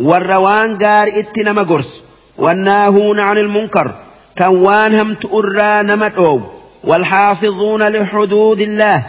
والروان 0.00 0.78
قار 0.78 1.08
اتنما 1.08 1.62
قرس 1.62 2.00
والناهون 2.38 3.20
عن 3.20 3.38
المنكر 3.38 3.94
كوانهم 4.38 5.14
تؤرى 5.14 5.82
نمت 5.82 6.40
والحافظون 6.84 7.82
لحدود 7.88 8.60
الله 8.60 9.06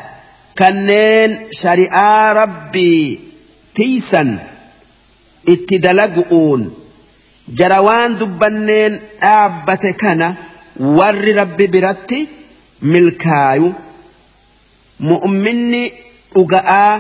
كنين 0.58 1.40
شريعة 1.52 2.32
ربي 2.34 3.20
تيسا 3.76 4.40
اتدلقون 5.50 6.74
جروان 7.54 8.16
دبنين 8.18 9.00
أعبت 9.24 9.86
كان 9.88 10.36
ور 10.80 11.28
ربي 11.36 11.68
برتي 11.68 12.28
milkaayu 12.92 13.74
mu'minni 15.12 15.82
dhuga'aa 16.36 16.94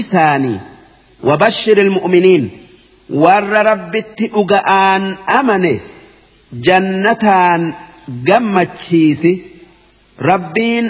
isaanii 0.00 0.58
wabashshiri 1.28 1.80
ilmu'miniin 1.86 2.44
warra 3.22 3.60
rabbitti 3.70 4.26
dhuga'aan 4.36 5.02
amane 5.38 5.72
jannataan 6.68 7.62
gammachiisi 8.30 9.32
rabbiin 10.30 10.86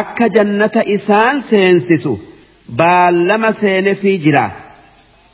akka 0.00 0.28
jannata 0.36 0.80
isaan 0.98 1.36
seensisu 1.50 2.14
baallama 2.80 3.50
seenefii 3.62 4.16
jira 4.28 4.44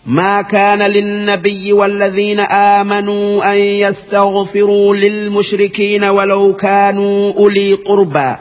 ما 0.06 0.42
كان 0.42 0.78
للنبي 0.82 1.72
والذين 1.72 2.40
آمنوا 2.40 3.52
أن 3.52 3.58
يستغفروا 3.58 4.94
للمشركين 4.96 6.04
ولو 6.04 6.56
كانوا 6.56 7.32
أولي 7.32 7.72
قربى 7.74 8.36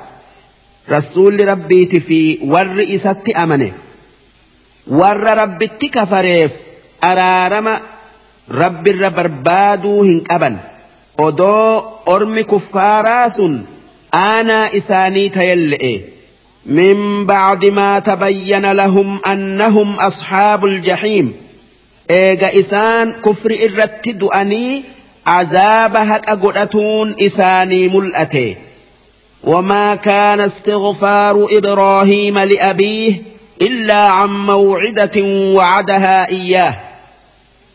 رسول 0.91 1.47
ربي 1.47 1.85
في 1.85 2.39
والرئيسة 2.41 3.15
أمنه 3.43 3.71
ور 4.87 5.17
ربي 5.37 5.67
تكفريف 5.67 6.53
أرارم 7.03 7.79
ربي 8.51 8.91
الربربادو 8.91 10.03
هنكبن 10.03 10.57
odoo 11.17 11.21
ودو 11.25 11.81
أرمي 12.07 12.43
كفاراس 12.43 13.39
أنا 14.13 14.77
إساني 14.77 15.29
تيلئي 15.29 16.01
من 16.65 17.25
بعد 17.25 17.65
ما 17.65 17.99
تبين 17.99 18.71
لهم 18.71 19.19
أنهم 19.27 19.93
أصحاب 19.99 20.65
الجحيم 20.65 21.33
eega 22.17 22.47
isaan 22.61 23.15
kufri 23.27 23.57
irratti 23.67 24.17
du'anii 24.23 24.81
عذاب 25.27 25.95
هكا 25.95 26.33
قرأتون 26.33 27.15
إساني 27.21 27.87
ملأته 27.87 28.55
وما 29.43 29.95
كان 29.95 30.39
استغفار 30.39 31.47
إبراهيم 31.51 32.39
لأبيه 32.39 33.13
إلا 33.61 33.99
عن 34.09 34.29
موعدة 34.45 35.21
وعدها 35.55 36.29
إياه 36.29 36.79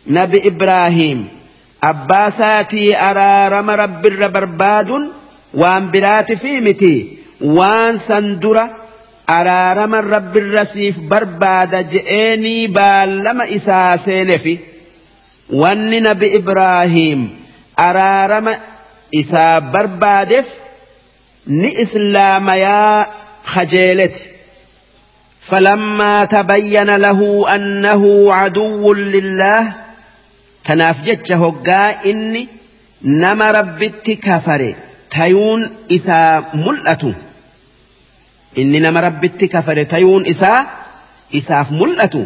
نبي 0.06 0.48
إبراهيم 0.48 1.28
أباساتي 1.82 2.97
أرى 2.97 3.48
رم 3.58 3.70
رب 3.70 4.06
الربرباد 4.06 5.08
وأنبرات 5.55 6.32
في 6.32 6.60
متي 6.60 7.16
وأن 7.40 7.97
سندره 7.98 8.70
araarama 9.27 10.03
rabbirrasiif 10.03 10.99
barbaada 11.11 11.81
je'eenii 11.93 12.69
baallama 12.79 13.47
isaa 13.59 13.99
seenefi 14.07 14.55
wanni 15.63 16.01
nabi 16.01 16.27
ibraahiim 16.41 17.27
araarama 17.87 18.55
isaa 19.23 19.61
barbaadeef 19.75 20.47
ni 21.61 21.71
islaamayaa 21.85 23.07
hajeeleti 23.55 24.23
فلما 25.49 26.25
تبين 26.25 26.97
له 26.97 27.21
أنه 27.55 28.33
عدو 28.35 28.93
لله 28.95 29.73
تناف 30.65 31.03
جتش 31.05 31.33
هقا 31.33 32.05
إني 32.11 32.49
نما 33.05 33.51
ربت 33.51 34.11
كفر 34.23 34.75
تيون 35.11 35.71
إسا 35.93 36.45
ملأته 36.55 37.15
inni 38.57 38.81
nama 38.81 39.01
rabbitti 39.05 39.49
kafale 39.52 39.85
tayuun 39.85 40.25
isaa 40.33 40.60
isaaf 41.39 41.70
mul'atu 41.78 42.23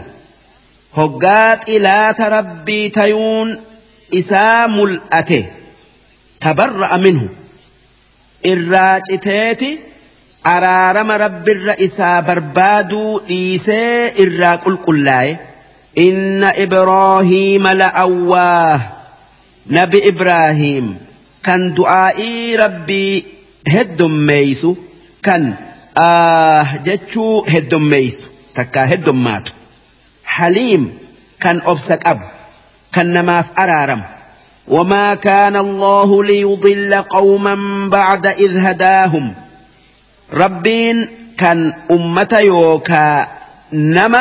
hoggaa 0.97 1.50
xilaata 1.65 2.25
rabbii 2.36 2.86
tayuun 2.97 3.49
isaa 4.20 4.60
mul'ate 4.76 5.39
tabarra'a 6.44 6.99
minhu 7.05 7.26
irraa 8.50 8.94
citeeti 9.09 9.70
araarama 10.52 11.17
rabbirra 11.25 11.75
isaa 11.86 12.17
barbaaduu 12.28 13.10
dhiisee 13.31 13.94
irraa 14.26 14.52
qulqullaa'e 14.67 15.33
inna 16.07 16.50
ibroohiima 16.67 17.70
la'awwaah 17.81 18.78
nabi 19.78 19.99
ibraahiim 20.12 20.86
kan 21.50 21.60
du'aa'ii 21.81 22.60
rabbii 22.62 23.15
heddummeeysu 23.76 24.73
kan 25.26 25.42
Ah, 25.97 26.77
jechuu 26.85 27.43
heddummeessu 27.52 28.28
takka 28.55 28.86
heddummaatu. 28.93 29.52
haliim 30.35 30.85
kan 31.43 31.62
obsa 31.73 31.97
qabu 32.05 32.25
kan 32.94 33.07
namaaf 33.15 33.49
araaramu. 33.62 34.05
Wamaa 34.77 35.17
kaana 35.25 35.62
LooHulii 35.62 36.44
uu 36.44 36.57
bila 36.62 37.02
qawman 37.15 37.91
bacda 37.91 38.31
idaha 38.47 38.73
daahum. 38.85 39.27
Rabbiin 40.33 40.99
kan 41.36 41.75
ummata 41.97 42.41
yookaa 42.41 43.28
nama 43.73 44.20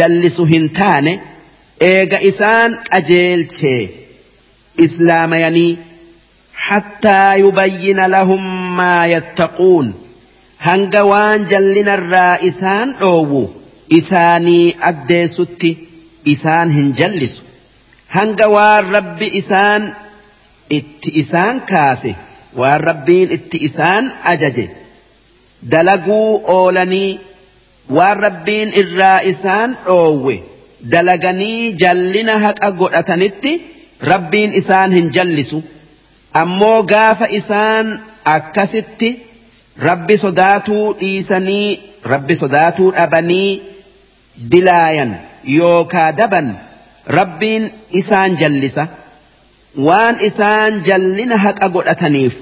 jallisu 0.00 0.44
hin 0.52 0.68
taane. 0.80 1.12
Eega 1.92 2.20
isaan 2.30 2.78
dhajeelche 2.90 3.74
islaama 4.88 5.38
yanii. 5.44 5.76
Hattaayu 6.68 7.52
bayyina 7.60 8.08
lahum 8.08 8.42
maa 8.80 9.20
taquun. 9.36 10.07
hanga 10.66 11.02
waan 11.10 11.44
jallinarraa 11.52 12.38
isaan 12.48 12.94
dhoowwu 13.00 13.42
isaanii 13.98 14.74
addeessutti 14.90 15.70
isaan 16.34 16.70
hin 16.78 16.88
jallisu 16.98 17.42
hanga 18.16 18.48
waan 18.54 18.90
rabbi 18.96 19.26
isaan 19.40 19.86
itti 20.78 21.10
isaan 21.22 21.60
kaase 21.72 22.14
waan 22.62 22.80
rabbiin 22.90 23.30
itti 23.38 23.56
isaan 23.68 24.10
ajaje 24.32 24.66
dalaguu 25.74 26.42
oolanii 26.56 27.20
waan 27.98 28.18
rabbiin 28.26 28.74
irraa 28.82 29.16
isaan 29.34 29.76
dhoowwe 29.86 30.36
dalaganii 30.94 31.72
jallina 31.84 32.38
haqa 32.46 32.70
godhatanitti 32.82 33.54
rabbiin 34.10 34.54
isaan 34.64 34.92
hin 34.98 35.12
jallisu 35.20 35.62
ammoo 36.44 36.76
gaafa 36.92 37.30
isaan 37.40 37.96
akkasitti 38.34 39.08
ربي 39.82 40.16
صداتو 40.16 40.94
إيساني 41.02 41.78
ربي 42.06 42.34
صداتو 42.34 42.90
أبني 42.90 43.60
دلايان 44.38 45.16
يوكا 45.44 46.10
دبن 46.10 46.52
ربي 47.10 47.70
إسان 47.94 48.34
جلسة 48.34 48.88
وان 49.78 50.14
إسان 50.14 50.82
جلنا 50.82 51.48
هك 51.50 51.56
أتنيف 51.88 52.40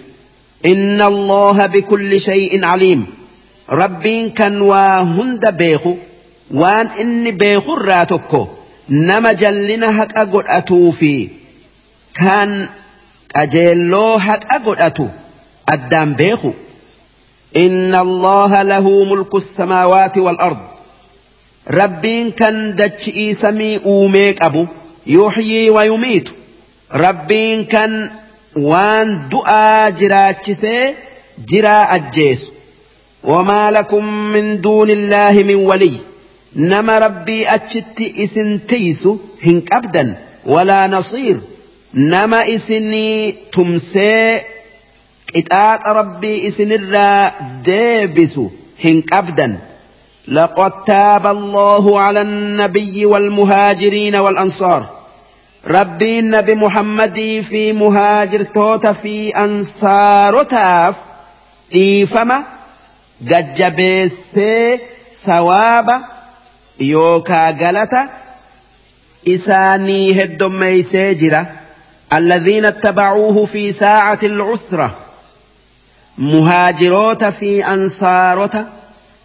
إن 0.66 1.02
الله 1.02 1.66
بكل 1.66 2.20
شيء 2.20 2.65
عليم 2.65 3.06
ربي 3.70 4.31
كان 4.31 4.60
وهند 4.60 5.55
بيخو 5.56 5.97
وان 6.55 6.86
إني 7.00 7.31
بيخو 7.31 7.74
راتكو 7.74 8.47
نما 8.90 9.32
جلنا 9.32 10.02
هك 10.02 10.18
أقول 10.18 10.44
أتوفي 10.47 11.28
كان 12.15 12.66
أجلو 13.36 14.15
هك 14.15 14.47
أقول 14.52 14.78
أتو 14.78 15.08
أدام 15.68 16.15
بيخو 16.15 16.52
إن 17.57 17.94
الله 17.94 18.62
له 18.62 19.05
ملك 19.05 19.35
السماوات 19.35 20.18
والأرض 20.18 20.57
ربين 21.70 22.31
كان 22.31 22.75
دجئي 22.76 23.35
سمي 23.35 23.81
أوميك 23.86 24.43
أبو 24.43 24.67
يحيي 25.07 25.70
ويميت 25.70 26.28
ربين 26.94 27.65
كان 27.65 28.10
وان 28.57 29.28
دعا 29.33 29.91
جراتشسي 29.91 30.94
جرا 31.49 31.94
أجيس 31.94 32.52
وما 33.25 33.70
لكم 33.70 34.05
من 34.15 34.60
دون 34.60 34.91
الله 34.91 35.33
من 35.33 35.55
ولي 35.55 35.93
نما 36.57 36.99
ربي 36.99 37.49
أجت 37.49 38.02
تيس 38.68 39.09
هنك 39.44 39.75
أبدا 39.75 40.15
ولا 40.47 40.86
نصير 40.89 41.36
نما 41.94 42.55
إسني 42.55 43.35
تمسي 43.52 44.41
qixaaxa 45.32 45.88
ربي 45.92 46.46
isinirraa 46.50 47.32
ديبسو 47.64 48.48
هنك 48.84 49.12
أبدا 49.12 49.58
لقد 50.28 50.84
تاب 50.84 51.26
الله 51.26 52.00
على 52.00 52.20
النبي 52.20 53.06
والمهاجرين 53.06 54.16
والأنصار 54.16 54.86
ربي 55.66 56.18
النبي 56.18 56.55
محمد 56.55 57.44
في 57.50 57.72
مهاجر 57.72 58.42
توت 58.42 58.86
في 58.86 59.28
أنصار 59.30 60.42
تاف 60.42 60.96
إيفما 61.74 62.42
سي 64.08 64.78
سواب 65.12 65.86
يوكا 66.80 67.50
غلطة 67.50 68.08
إساني 69.28 70.22
هدومي 70.24 70.82
سيجرة 70.82 71.46
الذين 72.12 72.64
اتبعوه 72.64 73.46
في 73.46 73.72
ساعة 73.72 74.18
العسرة 74.22 74.96
muhaajiroota 76.24 77.32
fi 77.38 77.50
ansaarota 77.62 78.64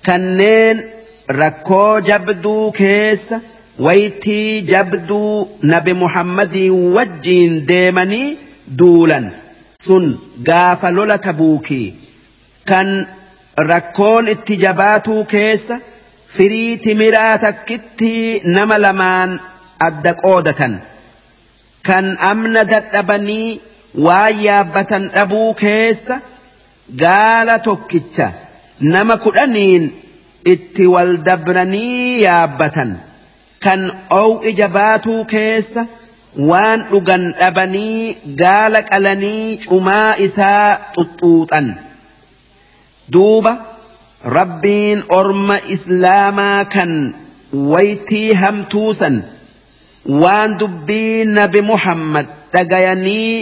kanneen 0.06 0.84
rakkoo 1.30 2.00
jabduu 2.08 2.72
keessa 2.80 3.40
waytii 3.80 4.62
jabduu 4.70 5.48
nabi 5.62 5.94
muhammadiin 5.94 6.92
wajjiin 6.96 7.68
deemanii 7.68 8.40
duulan 8.80 9.32
sun 9.84 10.18
gaafa 10.50 10.92
lola 10.92 11.18
tabuukii 11.18 11.96
kan 12.72 13.08
rakkoon 13.68 14.28
itti 14.36 14.58
jabaatuu 14.64 15.24
keessa 15.36 15.80
firii 16.38 16.78
timiraa 16.88 17.38
takkitti 17.38 18.42
nama 18.46 18.78
lamaan 18.82 19.40
adda 19.80 20.14
qoodatan 20.24 20.76
kan 21.92 22.12
amna 22.32 22.64
dadhabanii 22.74 23.60
waan 24.08 24.44
yaabbatan 24.44 25.10
dhabuu 25.14 25.54
keessa 25.64 26.20
gaala 26.98 27.60
tokkicha 27.68 28.26
nama 28.94 29.16
kudhaniin 29.26 29.86
itti 30.54 30.88
wal 30.94 31.12
dabranii 31.28 32.22
yaabbatan 32.24 32.92
kan 33.66 33.82
ow'i 34.18 34.52
jabaatuu 34.60 35.20
keessa 35.34 35.86
waan 36.50 36.84
dhugan 36.92 37.28
dhabanii 37.42 38.16
gaala 38.44 38.82
qalanii 38.90 39.58
cumaa 39.70 40.10
isaa 40.28 40.68
xuxuuxan 40.98 41.68
duuba 43.16 43.54
rabbiin 44.38 45.00
orma 45.20 45.58
islaamaa 45.78 46.60
kan 46.76 46.92
waytii 47.74 48.30
hamtuusan 48.44 49.22
waan 50.24 50.58
dubbii 50.64 51.26
nabi 51.36 51.62
muhammad 51.74 52.26
dagayanii 52.58 53.38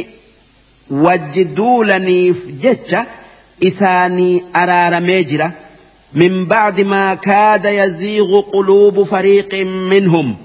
wajji 1.06 1.46
duulaniif 1.60 2.44
jecha 2.66 3.02
إساني 3.68 4.44
أرار 4.56 5.00
ميجرة 5.02 5.52
من 6.14 6.46
بعد 6.46 6.82
ما 6.82 7.14
كاد 7.16 7.66
يزيغ 7.66 8.42
قلوب 8.42 9.04
فريق 9.04 9.56
منهم 9.66 10.36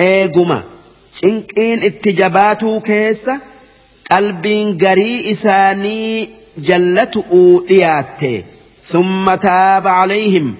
إنك 0.00 1.58
إن 1.58 1.82
اتجاباتو 1.82 2.80
كيسة 2.80 3.40
قلبين 4.10 4.78
قري 4.78 5.30
إساني 5.30 6.28
جلتؤ 6.58 7.34
لياتي 7.70 8.44
ثم 8.86 9.34
تاب 9.34 9.86
عليهم 9.86 10.54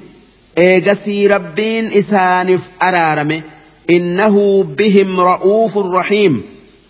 إيقسي 0.59 1.27
ربين 1.27 1.93
إسانف 1.93 2.61
أرارمه 2.83 3.41
إنه 3.91 4.63
بهم 4.63 5.21
رؤوف 5.21 5.79
رحيم 5.79 6.43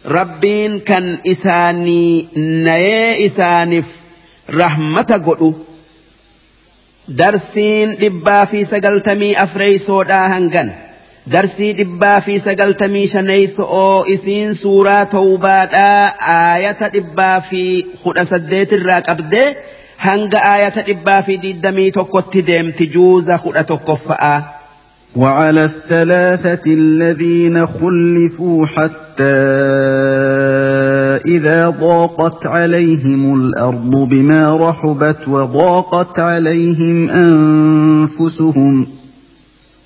ربين 0.07 0.79
كان 0.79 1.19
إساني 1.27 2.27
نيا 2.37 3.27
إسانف 3.27 3.87
rahmata 4.57 5.19
godhu 5.27 5.51
darsiin 7.19 7.91
dhibbaa 8.01 8.47
fi 8.47 8.65
sagaltamii 8.71 9.35
afreeysoodhaa 9.43 10.29
hangan 10.33 10.71
darsii 11.33 11.73
dhibbaa 11.81 12.21
fi 12.27 12.39
sagaltamii 12.41 13.07
shaneeyso'oo 13.13 14.05
isiin 14.15 14.55
suuraa 14.61 15.03
tawbaadhaa 15.07 16.13
aayata 16.37 16.89
dhibbaa 16.97 17.35
fi 17.51 17.63
kudha 18.05 18.25
saddeetirraa 18.31 19.01
qabdee 19.11 19.49
hanga 20.07 20.41
aayata 20.53 20.83
dhibbaa 20.91 21.23
fi 21.29 21.37
diddamii 21.47 21.91
tokkotti 21.99 22.43
deemti 22.47 22.87
juuza 22.95 23.39
kudha 23.45 23.65
tokkoffa'aa. 23.73 24.55
وعلى 25.17 25.65
الثلاثة 25.65 26.67
الذين 26.75 27.67
خلفوا 27.67 28.67
حتى 28.67 29.45
فإذا 31.19 31.71
ضاقت 31.81 32.47
عليهم 32.47 33.35
الأرض 33.41 33.97
بما 33.97 34.57
رحبت 34.57 35.29
وضاقت 35.29 36.19
عليهم 36.19 37.11
أنفسهم 37.11 38.87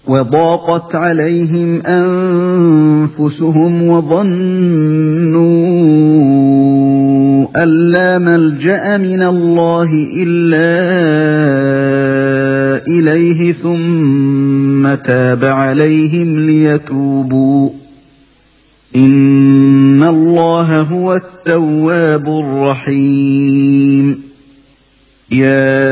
وضاقت 0.07 0.94
عليهم 0.94 1.81
أنفسهم 1.86 3.83
وظنوا 3.83 5.43
أن 7.62 7.69
لا 7.69 8.19
ملجأ 8.19 8.97
من 8.99 9.23
الله 9.23 9.89
إلا 10.17 10.83
إليه 12.89 13.52
ثم 13.52 14.94
تاب 15.05 15.44
عليهم 15.44 16.39
ليتوبوا 16.41 17.70
ان 18.97 20.03
الله 20.05 20.81
هو 20.83 21.15
التواب 21.15 22.27
الرحيم 22.27 24.23
يا 25.31 25.87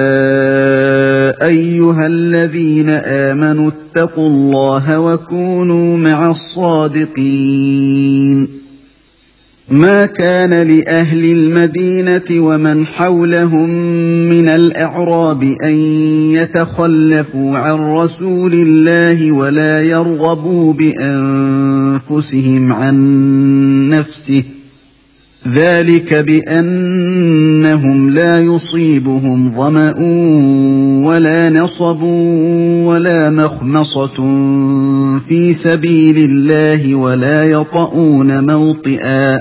ايها 1.49 2.07
الذين 2.07 2.91
امنوا 2.91 3.71
اتقوا 3.71 4.27
الله 4.29 5.01
وكونوا 5.01 5.97
مع 5.99 6.31
الصادقين 6.31 8.60
ما 9.71 10.07
كان 10.07 10.51
لاهل 10.69 11.25
المدينه 11.25 12.23
ومن 12.33 12.87
حولهم 12.87 13.71
من 14.29 14.49
الاعراب 14.49 15.43
ان 15.45 15.75
يتخلفوا 16.35 17.57
عن 17.59 17.75
رسول 17.79 18.53
الله 18.55 19.33
ولا 19.33 19.83
يرغبوا 19.83 20.73
بانفسهم 20.73 22.73
عن 22.73 22.99
نفسه 23.89 24.43
ذلك 25.55 26.15
بانهم 26.15 28.11
لا 28.11 28.41
يصيبهم 28.41 29.53
ظما 29.57 29.91
ولا 31.09 31.51
نصب 31.51 32.03
ولا 32.85 33.31
مخمصه 33.31 34.15
في 35.19 35.55
سبيل 35.55 36.17
الله 36.31 36.95
ولا 36.95 37.45
يطؤون 37.45 38.47
موطئا 38.55 39.41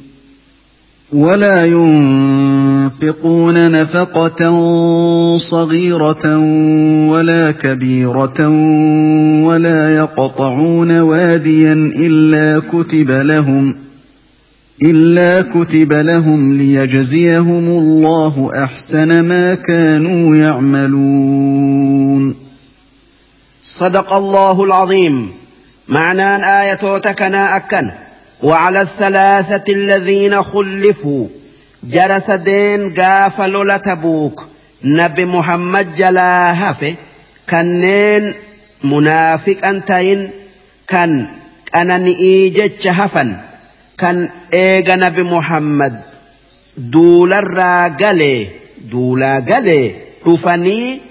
ولا 1.13 1.65
ينفقون 1.65 3.71
نفقة 3.71 4.41
صغيرة 5.37 6.37
ولا 7.09 7.51
كبيرة 7.51 8.47
ولا 9.45 9.93
يقطعون 9.95 10.99
واديا 10.99 11.73
إلا 11.95 12.59
كتب 12.71 13.11
لهم 13.11 13.75
إلا 14.83 15.41
كتب 15.41 15.93
لهم 15.93 16.53
ليجزيهم 16.57 17.67
الله 17.67 18.51
أحسن 18.63 19.19
ما 19.25 19.55
كانوا 19.55 20.35
يعملون 20.35 22.35
صدق 23.63 24.13
الله 24.13 24.63
العظيم 24.63 25.29
معنى 25.87 26.35
آية 26.61 26.97
تكنا 26.97 27.57
أكن 27.57 27.89
وعلى 28.43 28.81
الثلاثة 28.81 29.73
الذين 29.73 30.43
خلفوا 30.43 31.27
جرس 31.83 32.31
دين 32.31 32.93
قاف 32.93 33.41
لولا 33.41 33.77
تبوك 33.77 34.47
نبي 34.83 35.25
محمد 35.25 35.95
جلاها 35.95 36.73
في 36.73 36.95
كنين 37.49 38.33
منافق 38.83 39.65
أنتين 39.65 40.29
كان 40.87 41.25
أنا 41.75 41.97
نئيجة 41.97 42.91
هفن 42.91 43.37
كان 43.97 44.29
إيجا 44.53 44.95
نبي 44.95 45.23
محمد 45.23 46.01
دولا 46.77 47.39
راقلي 47.39 48.47
دولا 48.91 49.39
قلي 49.39 49.95
رفني 50.27 51.01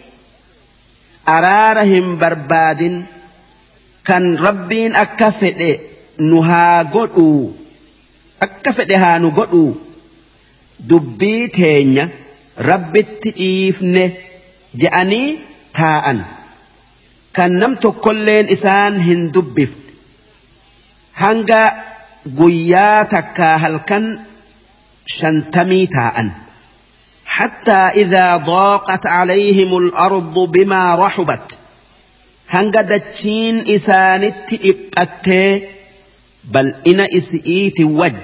أرارهم 1.29 2.19
برباد 2.19 3.05
كان 4.05 4.37
ربين 4.37 4.95
أكفئ 4.95 5.81
nu 6.29 6.41
haa 6.49 6.85
godhuu 6.93 7.53
akka 8.47 8.73
fedhe 8.79 8.97
haa 9.05 9.19
nu 9.23 9.29
godhuu 9.39 9.71
dubbii 10.91 11.43
teenya 11.59 12.05
rabbitti 12.69 13.31
dhiifne 13.39 14.05
je'anii 14.83 15.29
taa'an 15.79 16.19
kan 17.39 17.51
nam 17.63 17.73
tokkolleen 17.85 18.47
isaan 18.57 18.95
hin 19.07 19.21
dubbifne 19.35 19.89
hanga 21.23 21.63
guyyaa 22.43 23.01
takkaa 23.17 23.57
halkan 23.65 24.05
shantamii 25.17 25.87
taa'an. 25.99 26.31
حتى 27.41 27.81
إذا 28.03 28.37
ضاقت 28.37 29.07
عليهم 29.07 29.77
الأرض 29.77 30.39
بما 30.39 30.95
رحبت 30.95 31.53
هنقدتشين 32.51 33.65
إسانت 33.69 34.53
إبقته 34.65 35.63
بل 36.51 36.75
إن 36.87 37.01
إسئيت 37.01 37.81
وج 37.81 38.15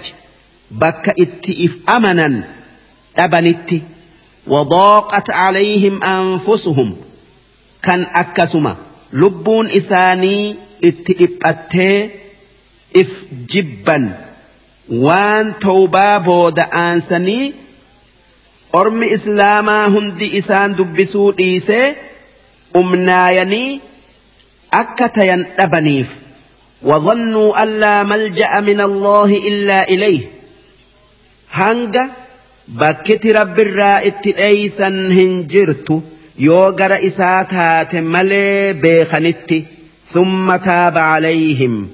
بك 0.71 1.09
إتئف 1.21 1.79
أمنا 1.91 2.45
أبنت 3.19 3.71
وضاقت 4.47 5.31
عليهم 5.31 6.05
أنفسهم 6.05 6.97
كان 7.83 8.07
أكسما 8.15 8.77
لبون 9.13 9.71
إساني 9.71 10.57
إتئبت 10.85 11.75
إف 12.97 13.09
جبا 13.51 14.15
وان 14.93 15.53
توبا 15.61 16.19
بود 16.19 16.61
آنسني 16.61 17.53
أرم 18.75 19.03
إسلاما 19.03 19.87
هندي 19.87 20.39
إسان 20.39 20.75
دبسو 20.75 21.33
إيسي 21.41 21.95
أمنايني 22.77 23.81
أكتين 24.73 25.47
أبنيف 25.59 26.09
وظنوا 26.83 27.63
ألا 27.63 28.03
ملجأ 28.03 28.61
من 28.61 28.81
الله 28.81 29.33
إلا 29.49 29.89
إليه 29.89 30.21
هنگا 31.53 32.09
بكت 32.69 33.27
رب 33.27 33.61
الرائد 33.61 34.13
تأيسا 34.13 34.87
هنجرت 34.89 36.01
يوغر 36.39 37.07
إساتا 37.07 37.83
تملي 37.83 38.73
بيخنت 38.73 39.55
ثم 40.07 40.57
تاب 40.57 40.99
عليهم 40.99 41.89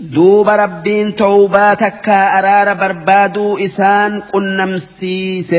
دوب 0.00 0.48
ربين 0.48 1.16
توباتك 1.16 2.08
أرار 2.08 2.74
بربادو 2.74 3.58
إسان 3.58 4.20
قنم 4.20 4.78
سيس 4.78 5.54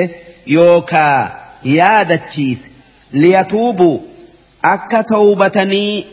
يوكا 0.47 1.39
يادتشيس 1.65 2.69
ليتوبوا 3.13 3.99
أكا 4.65 5.01
توبتني 5.01 6.05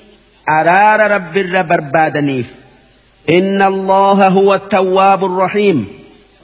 أرار 0.49 1.11
رب 1.11 1.37
الربر 1.37 1.81
بادنيف 1.81 2.55
إن 3.31 3.63
الله 3.63 4.29
هو 4.29 4.55
التواب 4.55 5.25
الرحيم 5.25 5.87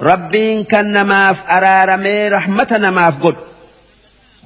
ربي 0.01 0.53
إن 0.53 0.65
كان 0.65 1.01
ماف 1.03 1.47
أرار 1.51 1.97
مي 1.97 2.29
رحمتنا 2.29 2.91
ماف 2.91 3.25
قد 3.27 3.37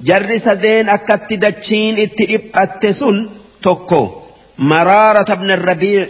جرس 0.03 0.47
دين 0.49 0.89
أكت 0.89 1.33
دجين 1.33 1.99
اتئب 1.99 2.41
التسن 2.57 3.29
توكو 3.63 4.11
مرارة 4.57 5.31
ابن 5.33 5.51
الربيع 5.51 6.07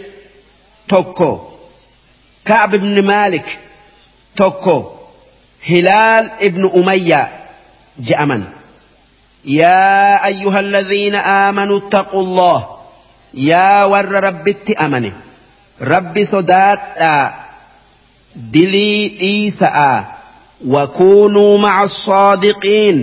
توكو 0.88 1.38
كعب 2.44 2.70
بن 2.74 3.04
مالك 3.06 3.58
توكو 4.36 4.88
هلال 5.68 6.30
ابن 6.42 6.70
أمية 6.74 7.30
جأمن 7.98 8.44
يا 9.44 10.26
أيها 10.26 10.60
الذين 10.60 11.14
آمنوا 11.14 11.78
اتقوا 11.78 12.20
الله 12.22 12.81
yaa 13.32 13.86
warra 13.88 14.20
rabbitti 14.28 14.74
amane 14.86 15.12
rabbi 15.92 16.24
sodaadhaa 16.26 17.22
dilii 18.52 19.00
dhiisa'aa 19.20 20.04
wakuunuu 20.74 21.58
maca 21.64 21.88
soodiqiin 21.94 22.98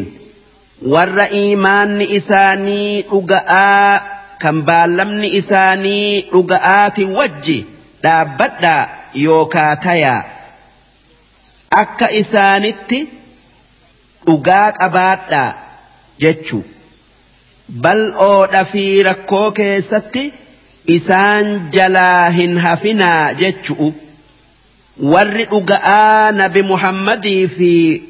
warra 0.93 1.27
imaanni 1.43 2.05
isaanii 2.19 3.01
dhugaa 3.11 3.89
kan 4.45 4.63
baallamni 4.71 5.27
isaanii 5.41 6.21
dhuga'aati 6.31 7.03
wajji 7.19 7.59
dhaabbadhaa 8.03 8.81
yookaa 9.25 9.75
tayaa 9.85 10.21
akka 11.83 12.09
isaanitti 12.23 12.97
dhugaa 14.25 14.65
qabaadhaa 14.81 15.47
jechu. 16.25 16.61
بل 17.69 18.11
أودا 18.11 18.63
في 18.63 19.01
ركوك 19.01 19.61
ستي 19.61 20.31
إسان 20.89 21.61
جلاهن 21.73 22.57
هفنا 22.57 23.31
جتشو 23.33 23.91
ورئ 25.03 25.47
آن 25.85 26.47
بمحمد 26.47 27.49
في 27.57 28.01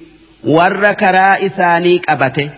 ورك 0.44 1.04
رائسانيك 1.04 2.10
أبته 2.10 2.50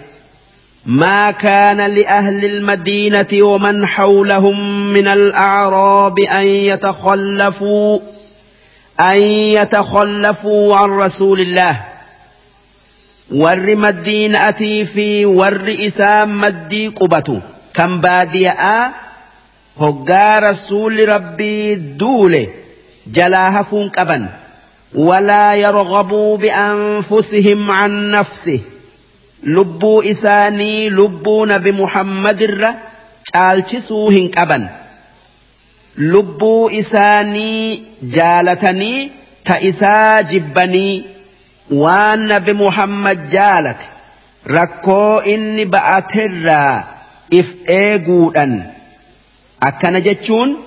ما 0.85 1.31
كان 1.31 1.77
لأهل 1.77 2.45
المدينة 2.45 3.27
ومن 3.39 3.85
حولهم 3.85 4.87
من 4.93 5.07
الأعراب 5.07 6.19
أن 6.19 6.45
يتخلفوا 6.45 7.99
أن 8.99 9.17
يتخلفوا 9.21 10.75
عن 10.75 10.89
رسول 10.89 11.39
الله 11.41 11.81
warri 13.31 13.75
maddiina'atii 13.79 14.85
fi 14.93 15.05
warri 15.25 15.75
isaa 15.87 16.25
maddii 16.41 16.87
qubatu 16.99 17.35
kan 17.75 17.93
baadiya'aa 18.05 18.81
hoggaa 19.81 20.39
rasuulli 20.47 21.05
rabbii 21.13 21.77
duule 21.99 22.41
jalaa 23.17 23.51
hafuun 23.57 23.87
qaban 23.97 24.23
walaa 25.07 25.53
yarghabuu 25.63 26.31
bianfusihim 26.43 27.63
an 27.83 27.91
nafsi 28.17 28.57
lubbuu 29.59 29.95
isaanii 30.15 30.89
lubbuu 30.99 31.45
nabi 31.53 31.71
muhammadirra 31.81 32.71
caalchisuu 33.31 34.09
hin 34.17 34.27
qaban 34.35 34.63
lubbuu 36.17 36.69
isaanii 36.83 37.83
jaalatanii 38.17 39.09
ta 39.45 39.55
isaa 39.71 40.23
jibbanii 40.35 40.93
waan 41.71 42.19
nabi 42.27 42.53
Muhammad 42.53 43.27
jaalate 43.31 43.85
rakkoo 44.55 45.21
inni 45.33 45.65
ba'aterraa 45.65 46.83
if 47.31 47.53
eeguudhan 47.67 48.55
akkana 49.67 49.99
jechuun 50.07 50.57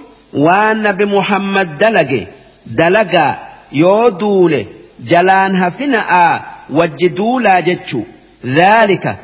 waan 0.46 0.78
nabi 0.86 1.06
Muhammad 1.16 1.76
dalage 1.82 2.20
dalagaa 2.66 3.38
yoo 3.72 4.10
duule 4.20 4.66
jalaan 5.12 5.54
hafina'aa 5.62 6.44
wajji 6.70 7.08
duulaa 7.10 7.60
jechu 7.62 8.06
Daalika 8.56 9.14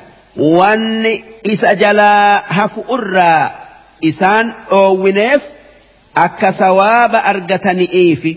wanni 0.41 1.25
isa 1.45 1.75
jalaa 1.83 2.43
hafu 2.59 2.85
irraa 2.97 3.51
isaan 4.01 4.53
dhoowwineef 4.71 5.43
akka 6.23 6.53
sawaaba 6.53 7.21
argatani'iifi. 7.33 8.33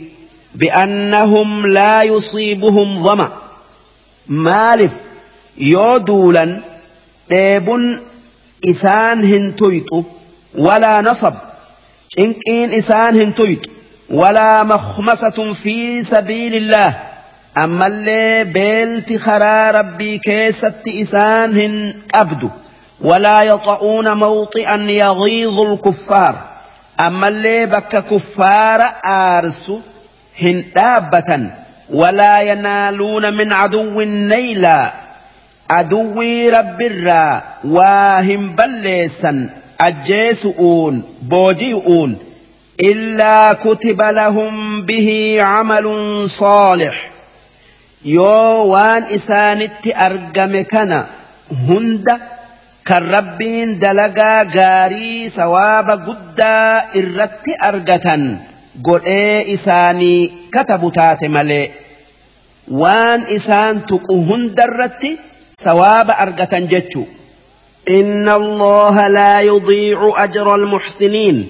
بأنهم 0.56 1.68
لا 1.68 2.04
يصيبهم 2.04 3.04
ظمأ 3.04 3.30
مالف 4.28 4.92
يودولا 5.58 6.62
ديب 7.30 8.00
إسان 8.70 9.24
هنتويت 9.34 9.86
ولا 10.58 11.02
نصب 11.02 11.34
إنكين 12.20 12.74
إسان 12.74 13.22
هنتويت 13.22 13.68
ولا 14.10 14.64
مخمسة 14.64 15.54
في 15.54 16.04
سبيل 16.04 16.56
الله 16.56 17.00
أما 17.58 17.88
اللي 17.88 18.44
بيلت 18.44 19.18
خرا 19.18 19.72
ربي 19.72 20.18
كيسة 20.18 20.74
إسان 20.88 21.58
هن 21.60 21.94
أبدو 22.16 22.50
ولا 23.02 23.42
يطعون 23.44 24.18
موطئا 24.18 24.76
يغيظ 24.78 25.60
الكفار 25.60 26.42
أما 27.00 27.28
اللي 27.28 27.66
بك 27.66 27.88
كفار 28.06 28.80
أرسو 29.06 29.80
هن 30.42 30.64
آبتا 30.78 31.50
ولا 31.90 32.42
ينالون 32.42 33.34
من 33.34 33.54
عدو 33.54 34.02
نيلا 34.02 34.94
عدو 35.70 36.22
رب 36.54 36.82
الرا 36.82 37.42
واهم 37.64 38.56
بليسا 38.56 39.50
أجيسؤون 39.82 41.16
بوجيؤون 41.22 42.18
إلا 42.80 43.54
كتب 43.54 44.02
لهم 44.02 44.82
به 44.82 45.38
عمل 45.42 45.96
صالح 46.30 47.10
يوان 48.06 49.04
إسان 49.04 49.62
إسانت 49.62 49.88
أرقمكنا 49.88 51.08
هند 51.68 52.20
كالربين 52.86 53.80
دلقا 53.80 54.42
غاري 54.56 55.30
سواب 55.30 55.90
قدا 55.90 56.84
إردت 56.96 57.56
أرقتن 57.64 58.38
godhee 58.82 59.54
إساني 59.54 60.32
katabu 60.54 60.92
taate 60.92 61.28
malee 61.30 61.72
waan 62.82 63.22
isaan 63.38 63.84
tuqu 63.90 64.16
hundarratti 64.30 65.20
sawaaba 65.64 66.14
argatan 66.14 66.68
jechu 66.70 67.06
إن 67.90 68.30
الله 68.30 69.08
لا 69.08 69.42
يضيع 69.42 70.14
أجر 70.18 70.56
المحسنين 70.56 71.48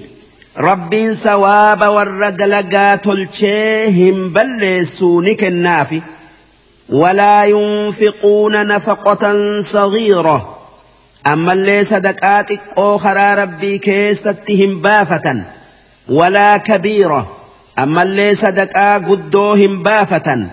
رب 0.57 1.13
سواب 1.13 1.81
والرقلقات 1.81 3.03
تلشيهم 3.05 4.33
بل 4.33 4.85
سونك 4.85 5.43
النافي 5.43 6.01
ولا 6.89 7.45
ينفقون 7.45 8.67
نفقة 8.67 9.25
صغيرة 9.61 10.57
أما 11.27 11.53
اللي 11.53 11.83
صدقاتك 11.83 12.61
أخرى 12.77 13.33
ربي 13.33 13.77
كيستتهم 13.77 14.81
بافة 14.81 15.43
ولا 16.09 16.57
كبيرة 16.57 17.31
أما 17.79 18.01
اللي 18.03 18.35
صدقا 18.35 18.97
قدوهم 18.97 19.83
بافة 19.83 20.47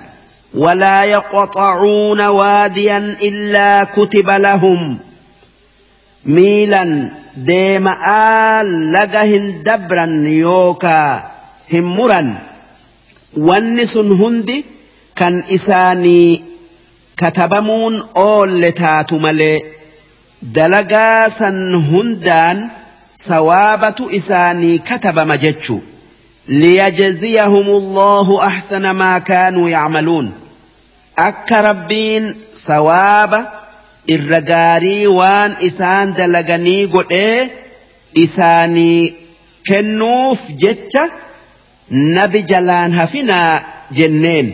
ولا 0.54 1.04
يقطعون 1.04 2.20
واديا 2.20 2.98
إلا 3.22 3.84
كتب 3.84 4.30
لهم 4.30 4.98
ميلا 6.26 7.08
ديمآ 7.36 7.92
آل 8.62 8.92
لقهن 8.92 9.62
دبرا 9.62 10.06
يوكا 10.26 11.30
همرا 11.72 12.38
ونس 13.36 13.96
هندي 13.96 14.64
كان 15.16 15.42
إساني 15.54 16.42
كتبمون 17.16 18.02
أول 18.16 18.72
تاتو 18.72 19.18
ملي 19.18 19.62
هندان 21.90 22.68
sawaabatu 23.20 24.10
isaanii 24.18 24.78
katabama 24.90 25.36
jechu 25.44 25.82
liyajziyahum 26.48 27.68
allaahu 27.76 28.38
ahsana 28.48 28.92
maa 29.00 29.16
kaanuu 29.30 29.64
yacmaluun 29.72 30.30
akka 31.24 31.58
rabbiin 31.66 32.28
sawaaba 32.66 33.40
irra 34.16 34.40
gaarii 34.50 35.06
waan 35.18 35.56
isaan 35.68 36.14
dalaganii 36.20 36.82
godhee 36.96 37.38
isaanii 38.26 39.14
kennuuf 39.70 40.46
jecha 40.66 41.04
nabi 42.18 42.42
jalaan 42.52 42.92
hafinaa 43.00 43.62
jenneen 44.00 44.52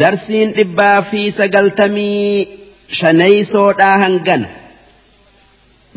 darsiin 0.00 0.52
dhibbaa 0.60 0.96
fi 1.12 1.26
sagaltamii 1.38 2.48
shaneeysoodhaa 3.02 3.98
hangana 4.04 4.46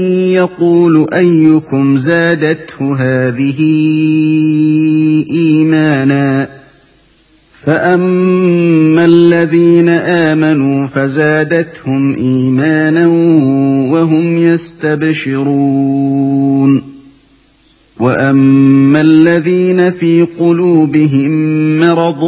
يقول 0.33 1.07
أيكم 1.13 1.97
زادته 1.97 2.95
هذه 2.95 3.61
إيمانا 5.31 6.49
فأما 7.63 9.05
الذين 9.05 9.89
آمنوا 9.89 10.87
فزادتهم 10.87 12.13
إيمانا 12.15 13.07
وهم 13.91 14.37
يستبشرون 14.37 16.81
واما 17.99 19.01
الذين 19.01 19.91
في 19.91 20.27
قلوبهم 20.39 21.31
مرض 21.79 22.19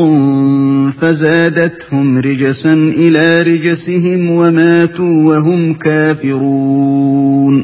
فزادتهم 1.02 2.18
رجسا 2.18 2.74
الى 2.74 3.42
رجسهم 3.42 4.30
وماتوا 4.32 5.24
وهم 5.38 5.74
كافرون 5.74 7.64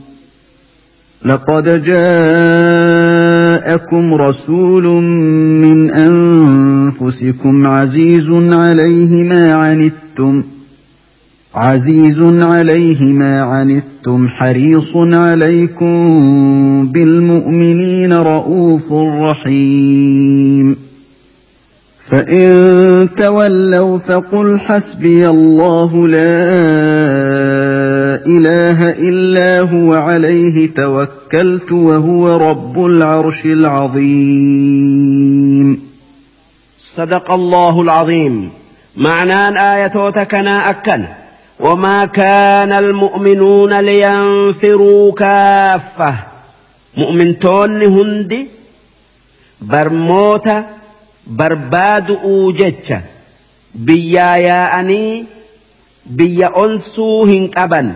لقد 1.25 1.81
جاءكم 1.83 4.13
رسول 4.13 4.83
من 5.61 5.89
انفسكم 5.91 7.67
عزيز 7.67 8.29
عليه 8.53 9.23
ما 9.23 9.53
عنتم 9.53 10.43
عزيز 11.55 12.21
عليه 12.23 13.03
ما 13.13 13.41
عنتم 13.41 14.27
حريص 14.27 14.97
عليكم 14.97 15.97
بالمؤمنين 16.93 18.13
رؤوف 18.13 18.93
رحيم 19.21 20.75
فان 21.99 22.45
تولوا 23.17 23.97
فقل 23.97 24.59
حسبي 24.59 25.29
الله 25.29 26.07
لا 26.07 26.41
إله 28.27 28.89
إلا 28.89 29.59
هو 29.59 29.93
عليه 29.93 30.73
توكلت 30.73 31.71
وهو 31.71 32.35
رب 32.37 32.85
العرش 32.85 33.45
العظيم 33.45 35.81
صدق 36.79 37.31
الله 37.31 37.81
العظيم 37.81 38.49
معنى 38.97 39.73
آية 39.75 40.09
كنا 40.23 40.69
أكل 40.69 41.01
وما 41.59 42.05
كان 42.05 42.71
المؤمنون 42.73 43.79
لينفروا 43.79 45.13
كافة 45.13 46.19
مؤمنتون 46.97 47.81
هندي 47.81 48.47
برباد 51.27 52.11
أوجتش 52.23 52.93
بيا 53.75 54.35
يا 54.35 54.79
أني 54.79 55.25
بيا 56.05 56.65
أنسو 56.65 57.25
هنك 57.25 57.57
أبن 57.57 57.93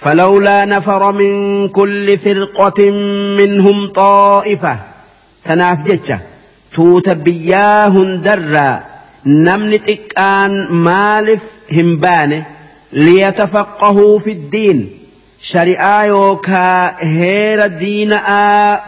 فلولا 0.00 0.64
نفر 0.64 1.12
من 1.12 1.68
كل 1.68 2.18
فرقة 2.18 2.90
منهم 3.36 3.86
طائفة 3.86 4.78
تناف 5.44 5.82
جتشا 5.84 6.20
بياهن 7.12 8.20
درا 8.20 8.80
نمن 9.26 9.82
تكان 9.84 10.66
مالف 10.72 11.42
همبانه 11.72 12.46
ليتفقهوا 12.92 14.18
في 14.18 14.30
الدين 14.32 14.90
شرعاي 15.42 16.08
يوكا 16.08 16.96
هير 17.08 17.64
الدين 17.64 18.12
آ 18.12 18.80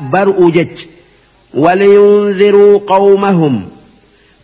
ولينذروا 1.55 2.78
قومهم 2.86 3.65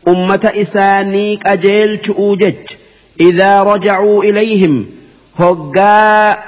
أمة 0.08 0.50
إسانيك 0.54 1.46
اجيل 1.46 2.00
جج 2.16 2.54
إذا 3.20 3.62
رجعوا 3.62 4.22
إليهم 4.24 4.86
هقا 5.38 6.38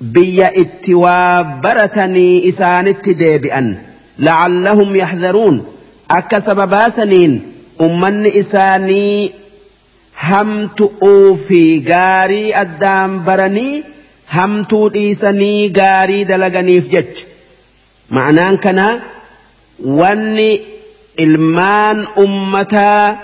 biyya 0.00 0.50
itti 0.54 0.94
waa 0.94 1.42
baratanii 1.62 2.38
isaanitti 2.50 3.14
deebi'an 3.22 3.66
lacallahum 4.26 4.96
yahdaruun 4.96 5.56
akka 6.18 6.40
saniin 6.96 7.32
ummanni 7.86 8.28
isaanii 8.42 9.30
hamtu'uu 10.28 11.34
fi 11.46 11.60
gaarii 11.88 12.54
addaan 12.64 13.18
baranii 13.26 13.82
hamtuu 14.36 14.90
dhiisanii 14.94 15.68
gaarii 15.78 16.24
dalaganiif 16.24 16.88
jech, 16.94 17.24
ma'anaan 18.16 18.58
kanaa 18.68 19.00
wanni 19.98 20.50
ilmaan 21.26 22.00
ummataa 22.24 23.16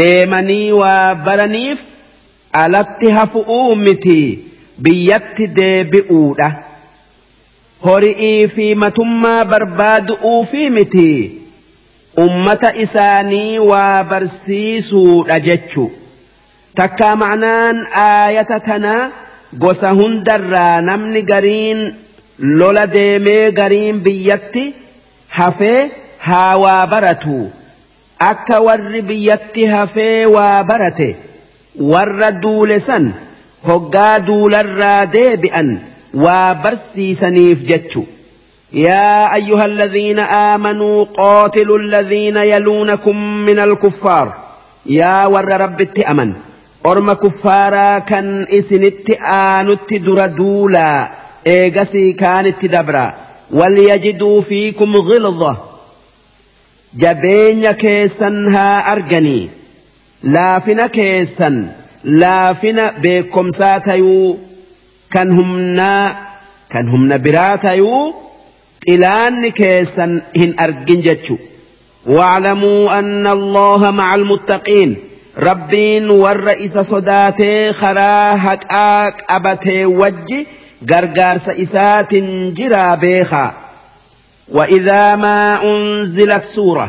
deemanii 0.00 0.70
waa 0.72 1.14
baraniif 1.28 1.78
alatti 2.62 3.10
hafu'uu 3.18 3.74
mitii 3.76 4.51
biyyatti 4.84 5.46
deebi'uudha 5.56 6.46
hori'ii 7.86 8.48
fi 8.54 8.64
matummaa 8.82 9.42
barbaadu'uu 9.52 10.40
fi 10.52 10.62
miti 10.76 11.08
ummata 12.24 12.70
isaanii 12.84 13.58
waa 13.70 14.02
barsiisuudha 14.12 15.38
jechu 15.48 15.84
takkaa 16.80 17.12
ma'anaan 17.22 17.76
aayata 18.06 18.58
tanaa 18.68 19.00
gosa 19.64 19.94
hundarraa 20.00 20.76
namni 20.90 21.22
gariin 21.32 21.80
lola 22.60 22.86
deemee 22.98 23.42
gariin 23.60 24.02
biyyatti 24.08 24.64
hafee 25.40 25.78
haa 26.28 26.52
waa 26.66 26.82
baratu 26.94 27.36
akka 28.32 28.60
warri 28.70 29.02
biyyatti 29.12 29.66
hafee 29.76 30.14
waa 30.36 30.54
barate 30.72 31.10
warra 31.92 32.32
duule 32.42 32.80
san. 32.86 33.10
hoggaa 33.68 34.14
duularraa 34.28 35.00
deebi'an 35.18 35.70
waa 36.26 36.48
barsiisaniif 36.66 37.64
jechu 37.70 38.04
يا 38.74 39.34
أيها 39.34 39.64
الذين 39.64 40.18
آمنوا 40.18 41.04
قاتلوا 41.04 41.78
الذين 41.78 42.36
يلونكم 42.36 43.36
من 43.38 43.58
الكفار 43.58 44.32
يا 44.86 45.26
ور 45.26 45.60
رب 45.60 45.80
التأمن 45.80 46.32
أرم 46.86 47.12
كفارا 47.12 47.98
كان 47.98 48.46
التآن 48.72 49.68
التدر 49.70 50.26
دولا 50.26 51.10
إيغسي 51.46 52.12
كان 52.12 52.46
التدبرا 52.46 53.14
وليجدوا 53.50 54.40
فيكم 54.42 54.96
غلظة 54.96 55.56
جبين 56.96 57.70
كيسا 57.72 58.26
ها 58.48 58.92
أرجني 58.92 59.50
لافن 60.22 60.86
كيسا 60.86 61.68
لا 62.04 62.52
فينا 62.52 62.94
tayuu 63.84 64.36
kan 65.10 65.28
humnaa 65.30 66.16
kan 66.68 66.88
humna 66.90 67.18
biraa 67.18 67.56
tayuu 67.58 68.14
xilaanni 68.86 69.50
keessan 69.52 70.22
hin 70.34 70.54
argin 70.58 71.02
jechu 71.02 71.38
واعلموا 72.06 72.98
أن 72.98 73.26
الله 73.26 73.90
مع 73.90 74.14
المتقين 74.14 74.96
ربين 75.38 76.10
والرئيس 76.10 76.78
صداتي 76.78 77.72
خراهك 77.72 78.66
آك 78.70 79.24
أبته 79.28 79.86
وجي 79.86 80.46
غرغار 80.90 81.36
سئسات 81.36 82.14
جرا 82.58 82.94
بيخا 82.94 83.54
وإذا 84.48 85.16
ما 85.16 85.62
أنزلت 85.62 86.44
سورة 86.44 86.88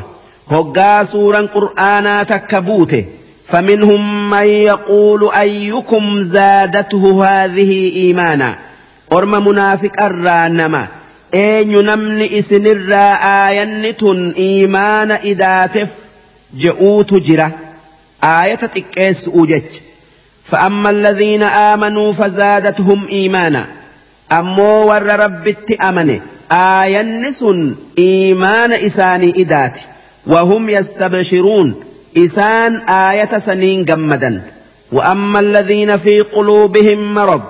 هقا 0.52 1.04
سورا 1.04 1.42
قرآنا 1.42 2.24
تكبوته 2.24 3.06
فمنهم 3.54 4.30
من 4.30 4.46
يقول 4.48 5.34
أيكم 5.36 6.22
زادته 6.24 7.26
هذه 7.26 7.96
إيمانا 7.96 8.56
أرم 9.14 9.48
منافق 9.48 10.00
الرانما 10.04 10.88
eenyu 11.34 11.82
namni 11.82 12.28
isinirraa 12.40 13.14
aayanni 13.22 14.38
إيمان 14.38 15.12
إذا 15.12 15.66
تف 15.66 15.90
je'uutu 16.62 17.14
جرة 17.20 17.52
آية 18.24 18.56
xiqqeessu'u 18.58 19.36
أوجج 19.36 19.62
فأما 20.44 20.90
الذين 20.90 21.44
آمنوا 21.44 22.14
فزادتهم 22.14 23.08
إيمانا 23.12 23.66
أمو 24.32 24.90
ور 24.90 25.04
رب 25.20 25.48
التأمن 25.48 26.20
آينس 26.52 27.46
إيمان 27.98 28.72
إساني 28.74 29.30
إذات 29.30 29.80
وهم 30.28 30.70
يستبشرون 30.70 31.84
إسان 32.18 32.76
آية 32.76 33.38
سنين 33.38 33.86
جمدا 33.86 34.42
وأما 34.92 35.40
الذين 35.40 35.98
في 35.98 36.22
قلوبهم 36.22 37.14
مرض 37.14 37.44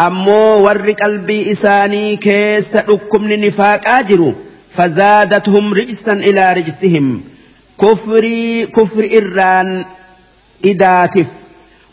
أمو 0.00 0.58
ور 0.64 0.90
قلبي 0.90 1.52
إساني 1.52 2.16
كيس 2.16 2.76
لكم 2.76 3.28
لنفاق 3.28 3.88
آجروا 3.88 4.32
فزادتهم 4.70 5.74
رجسا 5.74 6.12
إلى 6.12 6.52
رجسهم 6.52 7.20
كفري 7.80 8.66
كفر 8.66 9.08
إران 9.16 9.84
إداتف 10.64 11.26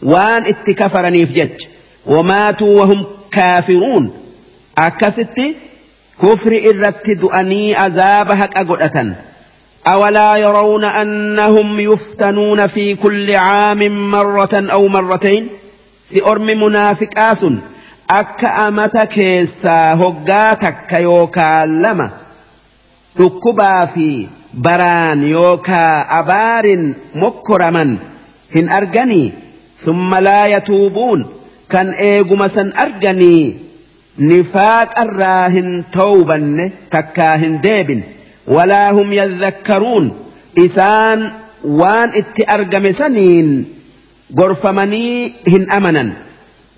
وان 0.03 0.43
اتكفرني 0.45 1.25
في 1.25 1.33
جج 1.33 1.51
وماتوا 2.05 2.81
وهم 2.81 3.03
كافرون 3.31 4.13
أكست 4.77 5.41
كفر 6.21 6.61
إرت 6.65 7.09
دؤني 7.11 7.85
أزابها 7.87 8.43
أقلة 8.55 9.15
أولا 9.87 10.35
يرون 10.35 10.83
أنهم 10.83 11.79
يفتنون 11.79 12.67
في 12.67 12.95
كل 12.95 13.31
عام 13.35 14.11
مرة 14.11 14.49
أو 14.53 14.87
مرتين 14.87 15.47
سأرم 16.05 16.45
منافق 16.45 17.09
آس 17.17 17.45
أك 18.09 18.45
أمتك 18.45 19.19
هقاتك 19.69 20.91
يوكا 20.93 21.65
لما 21.65 22.11
ركبا 23.19 23.85
في 23.85 24.27
بران 24.53 25.27
يوكا 25.27 26.01
أبار 26.19 26.93
مكرما 27.15 27.97
هن 28.55 28.69
أرجني 28.69 29.31
ثم 29.77 30.15
لا 30.15 30.47
يتوبون 30.47 31.25
كان 31.69 31.89
إيقمسا 31.89 32.73
أرجني 32.79 33.57
نفاق 34.19 34.99
الراهن 34.99 35.83
توبا 35.91 36.71
تكاهن 36.91 37.61
دَيْبٍ 37.61 38.03
ولا 38.47 38.91
هم 38.91 39.13
يذكرون 39.13 40.17
إسان 40.57 41.31
وان 41.65 42.09
اتأرجم 42.09 42.91
سنين 42.91 43.65
غرفمني 44.39 45.33
هن 45.47 45.71
أمنا 45.71 46.13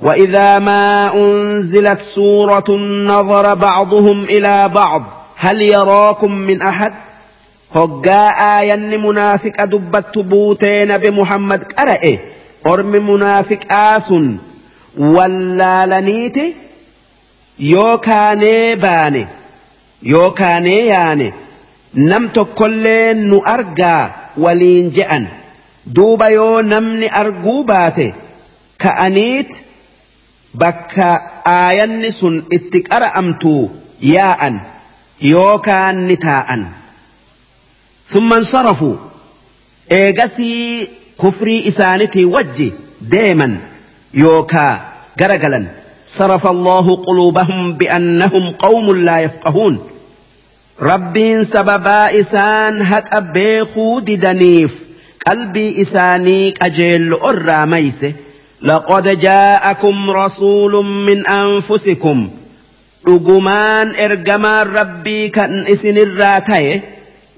وإذا 0.02 0.60
ما 0.60 1.14
أنزلت 1.16 2.02
سورة 2.02 2.72
نظر 3.08 3.54
بعضهم 3.56 4.24
إلى 4.24 4.70
بعض 4.70 5.04
هل 5.36 5.62
يراكم 5.62 6.32
من 6.32 6.62
أحد 6.62 6.94
هجاء 7.76 8.64
ين 8.66 9.02
منافق 9.02 9.66
دبت 9.66 10.18
بوتين 10.18 10.98
بمحمد 10.98 11.64
قرأ 11.64 12.18
أرم 12.68 13.12
منافق 13.14 13.60
آس 13.74 14.14
ولا 14.98 15.86
لنيت 16.00 16.38
يو 17.60 17.98
كاني 17.98 18.76
باني 18.76 19.28
يو 20.04 20.32
كاني 20.32 20.86
يعني 20.86 21.34
nam 21.98 22.30
tokkollee 22.34 23.14
nu 23.19 23.38
argaa 23.53 24.09
waliin 24.43 24.90
je'an 24.98 25.26
duuba 26.00 26.27
yoo 26.35 26.61
namni 26.72 27.08
arguu 27.19 27.64
baate 27.72 28.06
ka'aniit 28.84 29.50
bakka 30.64 31.08
aayanni 31.53 32.11
sun 32.19 32.35
itti 32.59 32.80
qara'amtu 32.90 33.56
yaa'an 34.14 34.56
yookaan 35.34 35.95
ni 36.09 36.16
taa'an. 36.27 36.61
ثم 38.14 38.34
انصرفوا 38.34 38.93
إيغسي 39.92 40.88
كفري 41.22 41.67
إسانتي 41.67 42.26
وجي 42.26 42.72
دائما 43.01 43.58
يوكا 44.14 44.82
قرقلا 45.19 45.66
صرف 46.06 46.48
الله 46.48 46.95
قلوبهم 46.95 47.74
بأنهم 47.74 48.51
قوم 48.51 48.95
لا 48.95 49.19
يفقهون 49.19 49.80
rabbiin 50.80 51.43
sababaa 51.45 52.09
isaan 52.19 52.81
haqa 52.89 53.22
beekuu 53.35 53.93
didaniif 54.07 54.72
qalbii 55.25 55.69
isaanii 55.83 56.53
qajeellu 56.59 57.17
irraa 57.30 57.64
mayse 57.72 58.14
laqad 58.69 59.07
jaa'akum 59.23 60.03
rasuulun 60.17 60.88
min 61.07 61.23
anfusikum 61.30 62.22
dhugumaan 63.07 63.93
ergamaan 64.07 64.69
rabbii 64.80 65.23
kan 65.39 65.57
isinirraa 65.75 66.38
ta'e 66.51 66.77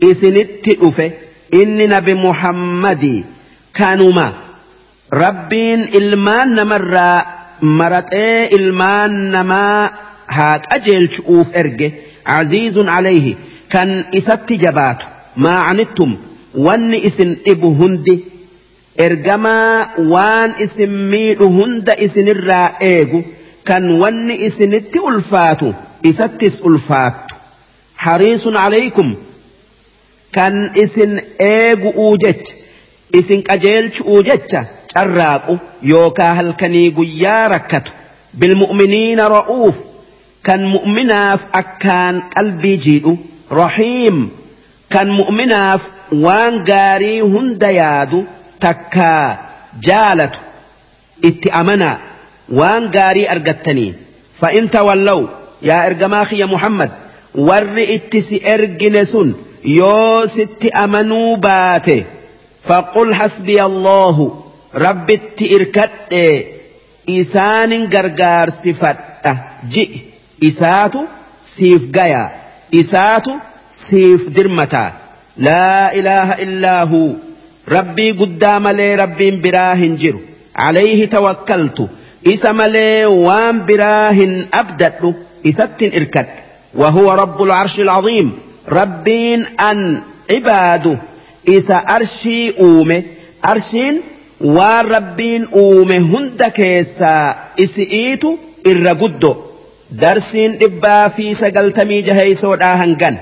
isinitti 0.09 0.73
dhufe 0.83 1.07
inni 1.61 1.87
nabi 1.93 2.13
muhammadi 2.25 3.13
kanuma 3.81 4.27
rabbiin 5.25 5.87
ilmaan 6.01 6.49
namarraa 6.59 7.17
maraxee 7.79 8.45
ilmaan 8.59 9.11
namaa 9.31 9.81
haa 10.35 10.53
qajeelchu'uuf 10.69 11.49
erge. 11.63 11.91
aziizun 12.38 12.88
alayhi 12.95 13.38
kan 13.72 13.91
isatti 14.19 14.58
jabaatu 14.64 15.08
maacanittum 15.45 16.16
wanni 16.67 16.99
isin 17.09 17.33
dhibu 17.45 17.72
hundi 17.82 18.16
ergamaa 19.06 19.90
waan 20.14 20.53
isin 20.67 20.95
miidhu 21.14 21.48
hunda 21.58 21.95
isinirraa 22.08 22.67
eegu 22.91 23.22
kan 23.72 23.90
wanni 24.03 24.35
isinitti 24.49 24.99
ulfaatu 25.11 25.74
isattis 26.11 26.61
ulfaattu 26.72 27.35
hariisun 28.06 28.58
alaykum 28.66 29.16
kan 30.40 30.58
isin 30.85 31.11
eegu'uu 31.51 32.11
jecha 32.25 32.58
isin 33.22 33.43
qajeelchu'uu 33.49 34.22
jecha 34.32 34.64
carraaqu 34.93 35.53
yookaa 35.91 36.33
halkanii 36.41 36.90
guyyaa 36.99 37.43
rakkatu 37.56 37.91
bilmu'miniina 38.43 39.30
ra'uuf 39.35 39.85
كان 40.43 40.65
مؤمناف 40.65 41.45
أكان 41.53 42.19
قلبي 42.37 42.75
جيدو 42.75 43.17
رحيم 43.51 44.29
كان 44.89 45.09
مؤمناف 45.09 45.81
وان 46.11 46.65
غاري 46.67 47.21
هند 47.21 47.63
يادو 47.63 48.23
تكا 48.59 49.39
جالت 49.83 50.35
اتأمنا 51.25 51.97
وان 52.53 52.91
غاري 52.95 53.31
أرقتني 53.31 53.93
فإن 54.39 54.69
تولوا 54.69 55.27
يا 55.61 55.87
إرقماخي 55.87 56.37
يا 56.39 56.45
محمد 56.45 56.91
ور 57.35 57.73
اتسي 57.77 58.53
إرقنسون 58.53 59.35
يو 59.65 60.25
ست 60.27 60.65
أمنوا 60.75 61.35
باته 61.37 62.03
فقل 62.65 63.13
حسبي 63.15 63.63
الله 63.63 64.43
رب 64.75 65.11
اتئركت 65.11 66.13
إيسان 67.09 67.89
غرغار 67.93 68.49
صفت 68.49 68.97
جئ 69.69 69.89
إساتو 70.43 71.03
سيف 71.43 71.91
جايا 71.91 72.31
إساتو 72.73 73.31
سيف 73.69 74.27
dirmataa 74.29 74.91
لا 75.37 75.93
إله 75.95 76.33
إلا 76.41 76.83
هو 76.83 77.09
ربي 77.67 78.13
guddaa 78.13 78.59
malee 78.59 78.95
ربي 78.99 79.31
براهن 79.31 79.97
hin 79.97 80.01
jiru 80.01 80.17
عليه 80.55 81.05
توكلت 81.05 81.87
إسا 82.27 83.05
وان 83.07 83.65
براهن 83.65 84.45
أبدت 84.53 85.15
إسات 85.45 85.83
إركت 85.83 86.27
وهو 86.75 87.11
رب 87.11 87.41
العرش 87.43 87.79
العظيم 87.79 88.31
ربي 88.69 89.35
أن 89.59 90.01
عباده 90.31 90.97
إسا 91.49 91.75
أرشي 91.75 92.59
أومي 92.59 93.03
أرشين 93.49 93.99
وربين 94.41 95.47
أومي 95.55 95.97
هند 95.97 96.43
كيسا 96.43 97.35
إسئيت 97.59 98.23
إرقدو 98.67 99.35
darsiin 100.01 100.57
dhibbaa 100.59 101.09
fi 101.15 101.33
sagaltamii 101.39 102.01
jaheeysoodhaa 102.11 102.75
hangan 102.85 103.21